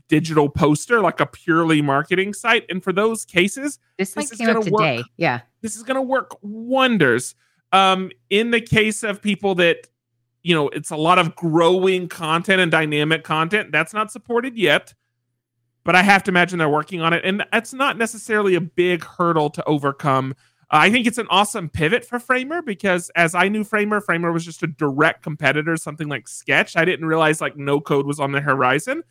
digital 0.08 0.50
poster, 0.50 1.02
like 1.02 1.20
a 1.20 1.28
purely 1.28 1.84
marketing 1.84 2.34
site. 2.34 2.66
And 2.70 2.84
for 2.84 2.92
those 2.92 3.26
cases, 3.26 3.78
this 4.00 4.14
this 4.16 4.32
is 4.32 4.40
gonna 4.40 4.62
work. 4.62 4.82
today. 4.82 5.04
Yeah. 5.18 5.42
this 5.62 5.76
is 5.76 5.84
going 5.84 5.96
to 5.96 6.02
work 6.02 6.36
wonders. 6.42 7.36
Um, 7.72 8.10
in 8.32 8.50
the 8.50 8.62
case 8.62 9.04
of 9.04 9.22
people 9.22 9.54
that, 9.56 9.88
you 10.44 10.56
know, 10.56 10.70
it's 10.70 10.92
a 10.92 10.96
lot 10.96 11.20
of 11.20 11.36
growing 11.36 12.08
content 12.08 12.62
and 12.62 12.72
dynamic 12.72 13.24
content 13.24 13.72
that's 13.72 13.94
not 13.94 14.12
supported 14.12 14.58
yet, 14.58 14.94
but 15.84 15.96
I 15.96 16.04
have 16.04 16.24
to 16.24 16.32
imagine 16.32 16.60
they're 16.60 16.70
working 16.70 17.02
on 17.02 17.14
it, 17.14 17.24
and 17.26 17.44
that's 17.52 17.74
not 17.74 17.98
necessarily 17.98 18.56
a 18.56 18.62
big 18.62 19.04
hurdle 19.04 19.50
to 19.52 19.64
overcome. 19.66 20.36
Uh, 20.72 20.78
I 20.82 20.92
think 20.92 21.08
it's 21.08 21.18
an 21.18 21.28
awesome 21.30 21.70
pivot 21.70 22.06
for 22.06 22.20
Framer 22.20 22.62
because 22.62 23.10
as 23.16 23.34
I 23.34 23.50
knew 23.50 23.64
Framer, 23.64 24.02
Framer 24.02 24.32
was 24.32 24.46
just 24.46 24.64
a 24.64 24.68
direct 24.68 25.24
competitor, 25.24 25.76
something 25.78 26.08
like 26.08 26.28
Sketch. 26.28 26.78
I 26.78 26.86
didn't 26.86 27.08
realize 27.08 27.42
like 27.42 27.58
no 27.58 27.82
code 27.82 28.06
was 28.06 28.20
on 28.20 28.32
the 28.32 28.42
horizon 28.42 29.04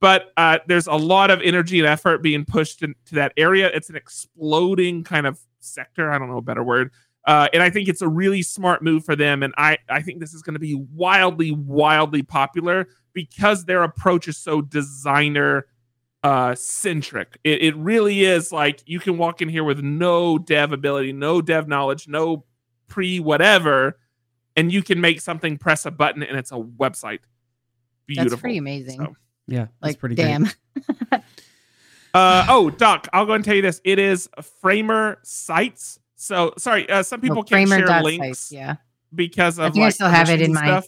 but 0.00 0.32
uh, 0.36 0.58
there's 0.66 0.86
a 0.86 0.94
lot 0.94 1.30
of 1.30 1.40
energy 1.42 1.78
and 1.78 1.88
effort 1.88 2.22
being 2.22 2.44
pushed 2.44 2.82
into 2.82 3.14
that 3.14 3.32
area. 3.36 3.70
It's 3.72 3.88
an 3.88 3.96
exploding 3.96 5.04
kind 5.04 5.26
of 5.26 5.40
sector. 5.60 6.10
I 6.10 6.18
don't 6.18 6.28
know 6.28 6.38
a 6.38 6.42
better 6.42 6.62
word. 6.62 6.92
Uh, 7.26 7.48
and 7.52 7.62
I 7.62 7.70
think 7.70 7.88
it's 7.88 8.02
a 8.02 8.08
really 8.08 8.42
smart 8.42 8.82
move 8.82 9.04
for 9.04 9.16
them. 9.16 9.42
And 9.42 9.52
I, 9.58 9.78
I 9.88 10.00
think 10.00 10.20
this 10.20 10.32
is 10.32 10.42
going 10.42 10.54
to 10.54 10.60
be 10.60 10.74
wildly, 10.74 11.50
wildly 11.50 12.22
popular 12.22 12.86
because 13.12 13.64
their 13.64 13.82
approach 13.82 14.28
is 14.28 14.36
so 14.36 14.62
designer 14.62 15.66
uh, 16.22 16.54
centric. 16.54 17.38
It, 17.42 17.62
it 17.62 17.76
really 17.76 18.24
is 18.24 18.52
like 18.52 18.82
you 18.86 19.00
can 19.00 19.18
walk 19.18 19.42
in 19.42 19.48
here 19.48 19.64
with 19.64 19.80
no 19.80 20.38
dev 20.38 20.72
ability, 20.72 21.12
no 21.12 21.42
dev 21.42 21.66
knowledge, 21.66 22.06
no 22.06 22.44
pre 22.88 23.18
whatever, 23.18 23.98
and 24.54 24.72
you 24.72 24.82
can 24.82 25.00
make 25.00 25.20
something, 25.20 25.58
press 25.58 25.84
a 25.84 25.90
button, 25.90 26.22
and 26.22 26.38
it's 26.38 26.52
a 26.52 26.56
website. 26.56 27.20
Beautiful. 28.06 28.30
That's 28.30 28.40
pretty 28.40 28.58
amazing. 28.58 28.98
So- 29.00 29.16
Yeah. 29.48 29.58
That's 29.58 29.72
like, 29.82 29.98
pretty 29.98 30.14
damn. 30.14 30.44
Great. 31.10 31.22
Uh, 32.14 32.46
oh, 32.48 32.70
Doc, 32.70 33.08
I'll 33.12 33.26
go 33.26 33.34
and 33.34 33.44
tell 33.44 33.54
you 33.54 33.60
this. 33.60 33.78
It 33.84 33.98
is 33.98 34.26
Framer 34.62 35.18
Sites. 35.22 35.98
So 36.16 36.54
sorry, 36.58 36.88
uh, 36.88 37.02
some 37.02 37.20
people 37.20 37.36
Well, 37.36 37.44
can't 37.44 37.68
share 37.68 38.02
links 38.02 38.26
sites, 38.38 38.52
Yeah. 38.52 38.76
because 39.14 39.58
of 39.58 39.66
I 39.66 39.70
think 39.70 39.84
I 39.84 39.88
still 39.90 40.08
have 40.08 40.28
it 40.30 40.40
in 40.40 40.46
and 40.46 40.54
my 40.54 40.62
stuff. 40.64 40.86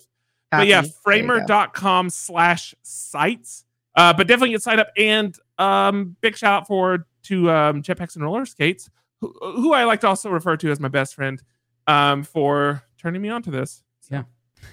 But 0.50 0.66
yeah, 0.66 0.76
Copy. 0.82 0.88
There 1.04 1.16
you 1.16 1.26
framer.com 1.26 2.10
slash 2.10 2.74
sites. 2.82 3.64
Uh, 3.94 4.12
but 4.14 4.26
definitely 4.26 4.50
get 4.50 4.62
signed 4.62 4.80
up. 4.80 4.88
And 4.96 5.36
um, 5.58 6.16
big 6.20 6.36
shout 6.36 6.62
out 6.62 6.66
for 6.66 7.06
to 7.24 7.50
um, 7.50 7.82
Jetpacks 7.82 8.14
and 8.14 8.24
Roller 8.24 8.46
Skates, 8.46 8.88
who, 9.20 9.34
who 9.40 9.72
I 9.74 9.84
like 9.84 10.00
to 10.00 10.06
also 10.08 10.30
refer 10.30 10.56
to 10.56 10.70
as 10.70 10.80
my 10.80 10.88
best 10.88 11.14
friend, 11.14 11.42
um, 11.86 12.22
for 12.22 12.82
turning 12.96 13.20
me 13.20 13.28
on 13.28 13.42
to 13.42 13.50
this. 13.50 13.82
Yeah. 14.10 14.22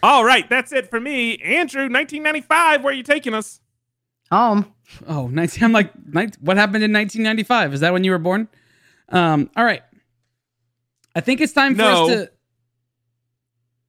All 0.02 0.24
right, 0.24 0.48
that's 0.50 0.72
it 0.72 0.90
for 0.90 1.00
me. 1.00 1.38
Andrew, 1.40 1.82
1995, 1.84 2.84
where 2.84 2.94
are 2.94 2.96
you 2.96 3.04
taking 3.04 3.34
us? 3.34 3.60
Home. 4.32 4.74
Oh, 5.08 5.28
19, 5.28 5.64
I'm 5.64 5.72
like, 5.72 5.92
nine- 6.08 6.32
what 6.40 6.58
happened 6.58 6.84
in 6.84 6.94
1995? 6.94 7.74
Is 7.74 7.80
that 7.82 7.92
when 7.94 8.04
you 8.04 8.12
were 8.12 8.18
born? 8.20 8.48
Um, 9.10 9.50
all 9.56 9.64
right. 9.66 9.82
I 11.16 11.22
think 11.22 11.40
it's 11.42 11.54
time 11.54 11.76
for 11.76 11.82
us 11.84 12.08
to. 12.10 12.32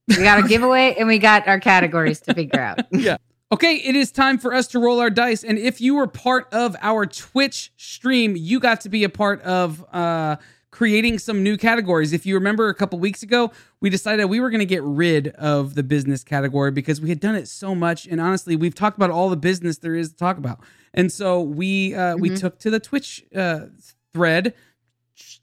We 0.08 0.22
got 0.22 0.44
a 0.44 0.48
giveaway 0.48 0.94
and 0.98 1.08
we 1.08 1.18
got 1.18 1.48
our 1.48 1.58
categories 1.58 2.20
to 2.22 2.34
figure 2.34 2.60
out. 2.60 2.80
Yeah. 2.92 3.16
Okay, 3.52 3.76
it 3.76 3.94
is 3.94 4.10
time 4.10 4.38
for 4.38 4.52
us 4.52 4.66
to 4.68 4.80
roll 4.80 4.98
our 4.98 5.10
dice. 5.10 5.44
And 5.44 5.56
if 5.56 5.80
you 5.80 5.94
were 5.94 6.08
part 6.08 6.52
of 6.52 6.74
our 6.82 7.06
Twitch 7.06 7.72
stream, 7.76 8.34
you 8.36 8.58
got 8.58 8.80
to 8.80 8.88
be 8.88 9.04
a 9.04 9.08
part 9.08 9.40
of 9.42 9.84
uh, 9.92 10.36
creating 10.72 11.20
some 11.20 11.44
new 11.44 11.56
categories. 11.56 12.12
If 12.12 12.26
you 12.26 12.34
remember 12.34 12.68
a 12.68 12.74
couple 12.74 12.98
weeks 12.98 13.22
ago, 13.22 13.52
we 13.80 13.88
decided 13.88 14.24
we 14.26 14.40
were 14.40 14.50
going 14.50 14.58
to 14.60 14.64
get 14.66 14.82
rid 14.82 15.28
of 15.28 15.76
the 15.76 15.84
business 15.84 16.24
category 16.24 16.72
because 16.72 17.00
we 17.00 17.08
had 17.08 17.20
done 17.20 17.36
it 17.36 17.46
so 17.46 17.72
much. 17.72 18.06
And 18.08 18.20
honestly, 18.20 18.56
we've 18.56 18.74
talked 18.74 18.96
about 18.96 19.10
all 19.10 19.30
the 19.30 19.36
business 19.36 19.78
there 19.78 19.94
is 19.94 20.10
to 20.10 20.16
talk 20.16 20.38
about. 20.38 20.58
And 20.92 21.12
so 21.12 21.40
we 21.40 21.94
uh, 21.94 22.16
we 22.16 22.30
Mhm. 22.30 22.40
took 22.40 22.58
to 22.60 22.70
the 22.70 22.80
Twitch 22.80 23.24
uh, 23.34 23.66
thread, 24.12 24.54
ch- 24.54 24.54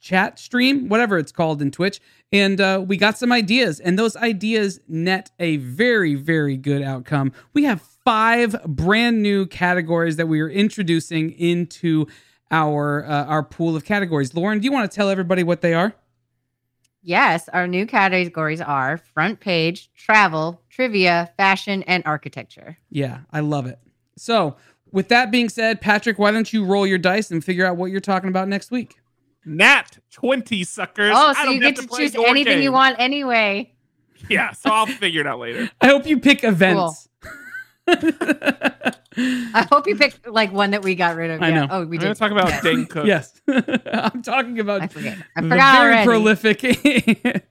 chat 0.04 0.38
stream, 0.38 0.90
whatever 0.90 1.18
it's 1.18 1.32
called 1.32 1.62
in 1.62 1.72
Twitch, 1.72 2.02
and 2.32 2.60
uh, 2.60 2.84
we 2.86 2.98
got 2.98 3.18
some 3.18 3.32
ideas. 3.32 3.80
And 3.80 3.98
those 3.98 4.16
ideas 4.18 4.80
net 4.88 5.32
a 5.40 5.58
very 5.58 6.14
very 6.14 6.58
good 6.58 6.84
outcome. 6.84 7.32
We 7.54 7.64
have 7.64 7.82
five 7.82 8.62
brand 8.66 9.24
new 9.24 9.48
categories 9.48 10.18
that 10.18 10.28
we 10.28 10.42
are 10.42 10.50
introducing 10.50 11.32
into 11.32 12.06
our 12.52 13.06
uh, 13.06 13.26
our 13.26 13.44
pool 13.44 13.76
of 13.76 13.86
categories. 13.86 14.36
Lauren, 14.36 14.60
do 14.60 14.66
you 14.66 14.72
want 14.72 14.92
to 14.92 14.96
tell 14.96 15.10
everybody 15.10 15.42
what 15.42 15.62
they 15.62 15.74
are? 15.74 15.96
Yes, 17.02 17.50
our 17.50 17.68
new 17.68 17.86
categories 17.86 18.62
are 18.62 18.98
front 18.98 19.40
page, 19.42 19.92
travel, 19.94 20.62
trivia, 20.70 21.32
fashion, 21.36 21.84
and 21.84 22.04
architecture. 22.06 22.78
Yeah, 22.90 23.22
I 23.32 23.42
love 23.42 23.66
it. 23.66 23.80
So, 24.18 24.56
with 24.92 25.10
that 25.10 25.32
being 25.32 25.50
said, 25.50 25.82
Patrick, 25.82 26.18
why 26.20 26.32
don't 26.32 26.54
you 26.54 26.64
roll 26.64 26.88
your 26.88 26.98
dice 26.98 27.32
and 27.32 27.44
figure 27.44 27.66
out 27.66 27.76
what 27.76 27.92
you're 27.92 28.00
talking 28.00 28.30
about 28.30 28.48
next 28.48 28.72
week? 28.72 28.96
Nat 29.46 30.00
20 30.12 30.64
suckers. 30.64 31.14
Oh, 31.16 31.34
so 31.34 31.50
you 31.50 31.60
get 31.60 31.76
to, 31.78 31.88
play 31.88 32.04
choose 32.04 32.14
your 32.14 32.28
anything 32.28 32.62
you 32.62 32.72
want 32.72 32.96
anyway. 33.00 33.74
Yeah, 34.30 34.52
so 34.52 34.70
I'll 34.70 34.86
figure 34.86 35.22
it 35.22 35.28
out 35.28 35.40
later. 35.40 35.70
I 35.82 35.88
hope 35.88 36.06
you 36.06 36.20
pick 36.20 36.44
events. 36.44 37.10
I 37.88 39.68
hope 39.70 39.88
you 39.88 39.96
picked 39.98 40.28
like 40.28 40.52
one 40.52 40.72
that 40.72 40.84
we 40.84 40.96
got 40.96 41.16
rid 41.16 41.32
of. 41.32 41.42
I 41.42 41.50
yeah. 41.50 41.66
know. 41.66 41.68
Oh, 41.70 41.86
we 41.86 41.98
did. 41.98 42.08
We're 42.08 42.14
gonna 42.14 42.16
talk 42.16 42.32
about 42.32 42.50
Yeah. 42.50 42.62
Dane 42.62 42.86
Cook. 42.86 43.06
yes, 43.06 43.42
I'm 43.48 44.22
talking 44.22 44.60
about 44.60 44.84
I 44.84 44.88
forget. 44.88 45.18
I 45.36 45.42
the 45.42 45.50
forgot 45.50 45.82
very 45.82 45.94
already. 45.94 46.08
prolific 46.08 47.46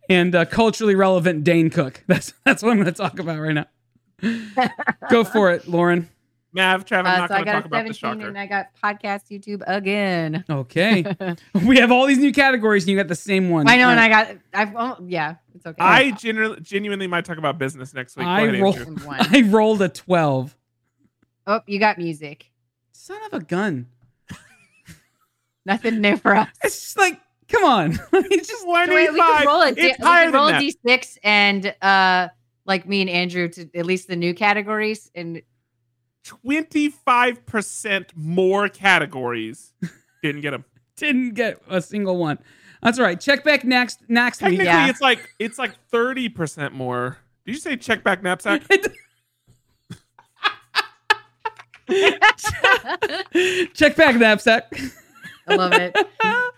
and 0.08 0.34
uh, 0.34 0.44
culturally 0.46 0.94
relevant 0.94 1.44
Dane 1.44 1.70
Cook. 1.70 2.02
That's 2.06 2.34
that's 2.44 2.62
what 2.62 2.72
I'm 2.72 2.76
going 2.78 2.86
to 2.86 2.92
talk 2.92 3.18
about 3.18 3.38
right 3.38 3.54
now. 3.54 3.66
Go 5.10 5.24
for 5.24 5.50
it, 5.52 5.68
Lauren. 5.68 6.08
Mav, 6.52 6.84
Trav, 6.84 7.00
I'm 7.00 7.06
Uh, 7.06 7.16
not 7.18 7.28
so 7.28 7.34
I 7.36 7.38
gonna 7.38 7.44
got 7.44 7.52
talk 7.52 7.64
a 7.64 7.66
about 7.68 7.86
the 7.86 7.94
shocker. 7.94 8.26
and 8.28 8.36
I 8.38 8.46
got 8.46 8.66
podcast 8.82 9.30
YouTube 9.30 9.62
again. 9.66 10.44
Okay, 10.50 11.04
we 11.66 11.76
have 11.78 11.92
all 11.92 12.06
these 12.06 12.18
new 12.18 12.32
categories, 12.32 12.82
and 12.84 12.90
you 12.90 12.96
got 12.96 13.06
the 13.08 13.14
same 13.14 13.50
one. 13.50 13.68
I 13.68 13.76
know, 13.76 13.88
and 13.90 14.00
I 14.00 14.08
got. 14.08 14.36
I've. 14.52 14.74
Oh, 14.76 14.96
yeah, 15.06 15.36
it's 15.54 15.64
okay. 15.64 15.76
I 15.80 16.10
genuinely, 16.12 16.60
genuinely 16.60 17.06
might 17.06 17.24
talk 17.24 17.38
about 17.38 17.58
business 17.58 17.94
next 17.94 18.16
week. 18.16 18.26
I 18.26 18.58
roll- 18.60 18.72
one. 18.74 19.18
I 19.30 19.42
rolled 19.48 19.80
a 19.82 19.88
twelve. 19.88 20.56
Oh, 21.46 21.60
you 21.66 21.78
got 21.78 21.98
music. 21.98 22.46
Son 22.92 23.18
of 23.32 23.40
a 23.40 23.44
gun! 23.44 23.86
Nothing 25.66 26.00
new 26.00 26.16
for 26.16 26.34
us. 26.34 26.48
It's 26.64 26.80
just 26.80 26.98
like, 26.98 27.20
come 27.48 27.64
on. 27.64 27.98
it's 28.12 28.48
just 28.48 28.62
So 28.62 28.70
wait, 28.72 28.88
we 28.88 29.06
could 29.06 29.16
25. 29.16 29.46
roll 29.46 29.62
a, 29.62 29.72
d- 29.72 29.80
It's 29.82 29.98
we 29.98 30.04
higher 30.04 30.24
could 30.26 30.34
than 30.34 30.40
roll 30.40 30.48
a 30.48 30.52
that. 30.52 30.62
d6 30.84 31.18
and 31.22 31.74
uh, 31.82 32.28
like 32.64 32.88
me 32.88 33.02
and 33.02 33.10
Andrew 33.10 33.48
to 33.48 33.68
at 33.74 33.84
least 33.86 34.08
the 34.08 34.16
new 34.16 34.32
categories 34.34 35.10
and 35.14 35.42
25% 36.24 38.06
more 38.14 38.68
categories. 38.68 39.72
Didn't 40.22 40.42
get 40.42 40.50
them. 40.50 40.64
didn't 40.96 41.32
get 41.34 41.62
a 41.68 41.80
single 41.80 42.18
one. 42.18 42.38
That's 42.82 42.98
all 42.98 43.04
right. 43.06 43.18
Check 43.18 43.42
back 43.44 43.64
next 43.64 44.00
next 44.08 44.40
week. 44.42 44.58
Technically, 44.58 44.64
Yeah. 44.66 44.88
it's 44.90 45.00
like 45.00 45.30
it's 45.38 45.58
like 45.58 45.72
30% 45.90 46.72
more. 46.72 47.16
Did 47.46 47.52
you 47.54 47.58
say 47.60 47.76
check 47.76 48.02
back 48.04 48.22
knapsack? 48.22 48.62
Check 53.74 53.96
back 53.96 54.16
knapsack. 54.16 54.72
I 55.48 55.54
love 55.56 55.72
it. 55.72 55.96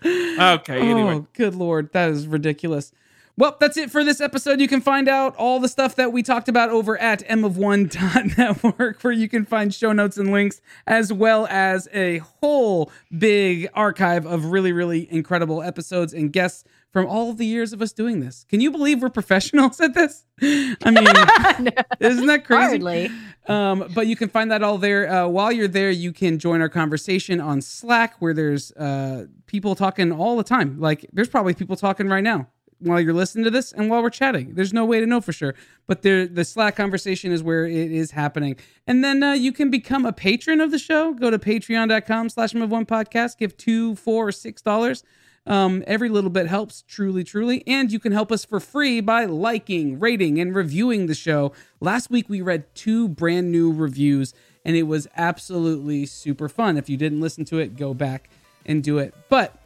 Okay, 0.05 0.79
anyway. 0.81 1.13
Oh, 1.13 1.27
good 1.33 1.55
lord, 1.55 1.91
that 1.93 2.09
is 2.11 2.27
ridiculous. 2.27 2.91
Well, 3.35 3.57
that's 3.59 3.77
it 3.77 3.89
for 3.89 4.03
this 4.03 4.21
episode. 4.21 4.61
You 4.61 4.67
can 4.67 4.79
find 4.79 5.09
out 5.09 5.35
all 5.37 5.59
the 5.59 5.67
stuff 5.67 5.95
that 5.95 6.13
we 6.13 6.21
talked 6.21 6.47
about 6.47 6.69
over 6.69 6.99
at 6.99 7.27
mof1.network, 7.27 8.99
where 9.01 9.13
you 9.13 9.27
can 9.27 9.43
find 9.43 9.73
show 9.73 9.91
notes 9.91 10.17
and 10.17 10.31
links, 10.31 10.61
as 10.85 11.11
well 11.11 11.47
as 11.49 11.87
a 11.93 12.19
whole 12.19 12.91
big 13.17 13.69
archive 13.73 14.27
of 14.27 14.45
really, 14.45 14.71
really 14.71 15.11
incredible 15.11 15.63
episodes 15.63 16.13
and 16.13 16.31
guests 16.31 16.63
from 16.91 17.07
all 17.07 17.31
of 17.31 17.39
the 17.39 17.45
years 17.47 17.73
of 17.73 17.81
us 17.81 17.91
doing 17.91 18.19
this. 18.19 18.45
Can 18.49 18.61
you 18.61 18.69
believe 18.69 19.01
we're 19.01 19.09
professionals 19.23 19.81
at 19.81 19.95
this? 19.95 20.25
I 20.39 20.91
mean, 20.91 21.73
isn't 21.99 22.27
that 22.27 22.43
crazy? 22.45 22.67
Hardly. 22.67 23.11
Um, 23.47 23.89
but 23.95 24.05
you 24.05 24.15
can 24.15 24.29
find 24.29 24.51
that 24.51 24.61
all 24.61 24.77
there. 24.77 25.11
Uh, 25.11 25.27
while 25.27 25.51
you're 25.51 25.67
there, 25.67 25.89
you 25.89 26.13
can 26.13 26.37
join 26.37 26.61
our 26.61 26.69
conversation 26.69 27.41
on 27.41 27.61
Slack, 27.63 28.13
where 28.19 28.35
there's 28.35 28.71
uh, 28.73 29.25
people 29.47 29.73
talking 29.73 30.11
all 30.11 30.37
the 30.37 30.43
time. 30.43 30.79
Like 30.79 31.07
there's 31.11 31.29
probably 31.29 31.55
people 31.55 31.75
talking 31.75 32.07
right 32.07 32.23
now 32.23 32.47
while 32.83 32.99
you're 32.99 33.13
listening 33.13 33.43
to 33.45 33.51
this 33.51 33.71
and 33.71 33.89
while 33.89 34.01
we're 34.01 34.09
chatting. 34.09 34.53
There's 34.53 34.73
no 34.73 34.85
way 34.85 34.99
to 34.99 35.05
know 35.05 35.21
for 35.21 35.33
sure, 35.33 35.55
but 35.87 36.01
the 36.01 36.43
Slack 36.45 36.75
conversation 36.75 37.31
is 37.31 37.41
where 37.41 37.65
it 37.65 37.91
is 37.91 38.11
happening. 38.11 38.55
And 38.85 39.03
then 39.03 39.23
uh, 39.23 39.33
you 39.33 39.51
can 39.51 39.69
become 39.69 40.05
a 40.05 40.13
patron 40.13 40.61
of 40.61 40.71
the 40.71 40.79
show. 40.79 41.13
Go 41.13 41.29
to 41.29 41.39
patreon.com/slash 41.39 42.53
move 42.53 42.71
one 42.71 42.85
podcast. 42.85 43.37
Give 43.37 43.55
two, 43.55 43.95
four, 43.95 44.27
or 44.27 44.31
six 44.31 44.61
dollars. 44.61 45.03
Um, 45.45 45.83
every 45.87 46.07
little 46.07 46.29
bit 46.29 46.47
helps, 46.47 46.83
truly, 46.87 47.23
truly. 47.23 47.63
And 47.67 47.91
you 47.91 47.99
can 47.99 48.13
help 48.13 48.31
us 48.31 48.45
for 48.45 48.59
free 48.59 49.01
by 49.01 49.25
liking, 49.25 49.99
rating, 49.99 50.39
and 50.39 50.55
reviewing 50.55 51.07
the 51.07 51.15
show. 51.15 51.51
Last 51.81 52.09
week 52.09 52.29
we 52.29 52.41
read 52.41 52.73
two 52.75 53.09
brand 53.09 53.51
new 53.51 53.71
reviews, 53.71 54.33
and 54.63 54.75
it 54.77 54.83
was 54.83 55.07
absolutely 55.17 56.05
super 56.05 56.47
fun. 56.47 56.77
If 56.77 56.89
you 56.89 56.95
didn't 56.95 57.19
listen 57.19 57.43
to 57.45 57.59
it, 57.59 57.75
go 57.75 57.93
back 57.93 58.29
and 58.65 58.81
do 58.81 58.97
it. 58.99 59.13
But 59.27 59.57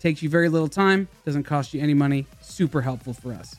takes 0.00 0.22
you 0.22 0.28
very 0.28 0.48
little 0.48 0.68
time, 0.68 1.06
doesn't 1.24 1.44
cost 1.44 1.72
you 1.74 1.80
any 1.80 1.94
money, 1.94 2.26
super 2.40 2.80
helpful 2.80 3.12
for 3.12 3.32
us. 3.32 3.54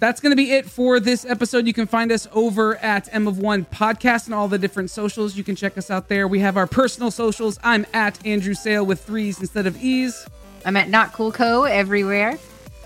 That's 0.00 0.20
going 0.20 0.32
to 0.32 0.36
be 0.36 0.50
it 0.52 0.66
for 0.66 1.00
this 1.00 1.24
episode. 1.24 1.66
You 1.66 1.72
can 1.72 1.86
find 1.86 2.12
us 2.12 2.26
over 2.32 2.76
at 2.78 3.08
M 3.14 3.26
of 3.26 3.38
One 3.38 3.64
Podcast 3.64 4.26
and 4.26 4.34
all 4.34 4.48
the 4.48 4.58
different 4.58 4.90
socials. 4.90 5.36
You 5.36 5.44
can 5.44 5.56
check 5.56 5.78
us 5.78 5.90
out 5.90 6.08
there. 6.08 6.28
We 6.28 6.40
have 6.40 6.56
our 6.56 6.66
personal 6.66 7.10
socials. 7.10 7.58
I'm 7.62 7.86
at 7.94 8.24
Andrew 8.26 8.54
Sale 8.54 8.84
with 8.84 9.02
threes 9.04 9.40
instead 9.40 9.66
of 9.66 9.82
E's. 9.82 10.26
I'm 10.66 10.76
at 10.76 10.88
Not 10.90 11.12
Cool 11.12 11.32
Co 11.32 11.62
everywhere. 11.62 12.38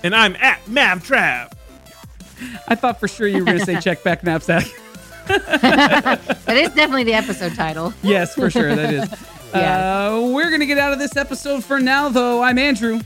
And 0.05 0.15
I'm 0.15 0.37
at 0.37 0.69
Mav 0.69 1.03
Trav. 1.03 1.53
I 2.69 2.75
thought 2.77 3.01
for 3.01 3.09
sure 3.09 3.27
you 3.27 3.39
were 3.39 3.45
going 3.47 3.59
to 3.59 3.65
say 3.65 3.81
check 3.81 4.05
back 4.05 4.23
knapsack. 4.23 4.67
That 5.29 6.57
is 6.57 6.69
definitely 6.71 7.05
the 7.05 7.13
episode 7.13 7.55
title. 7.55 7.93
yes, 8.03 8.35
for 8.35 8.49
sure. 8.49 8.75
That 8.75 8.95
is. 8.95 9.29
Yeah. 9.55 10.09
Uh, 10.13 10.29
we're 10.33 10.49
going 10.51 10.61
to 10.61 10.67
get 10.67 10.79
out 10.79 10.93
of 10.93 10.99
this 10.99 11.17
episode 11.17 11.65
for 11.65 11.81
now, 11.81 12.09
though. 12.09 12.43
I'm 12.43 12.59
Andrew. 12.59 13.01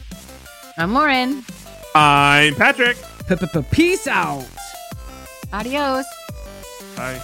I'm 0.77 0.93
Lauren. 0.94 1.44
I'm 1.94 2.55
Patrick. 2.55 2.97
Peace 3.70 4.06
out. 4.06 4.47
Adios. 5.52 6.06
Bye. 6.97 7.20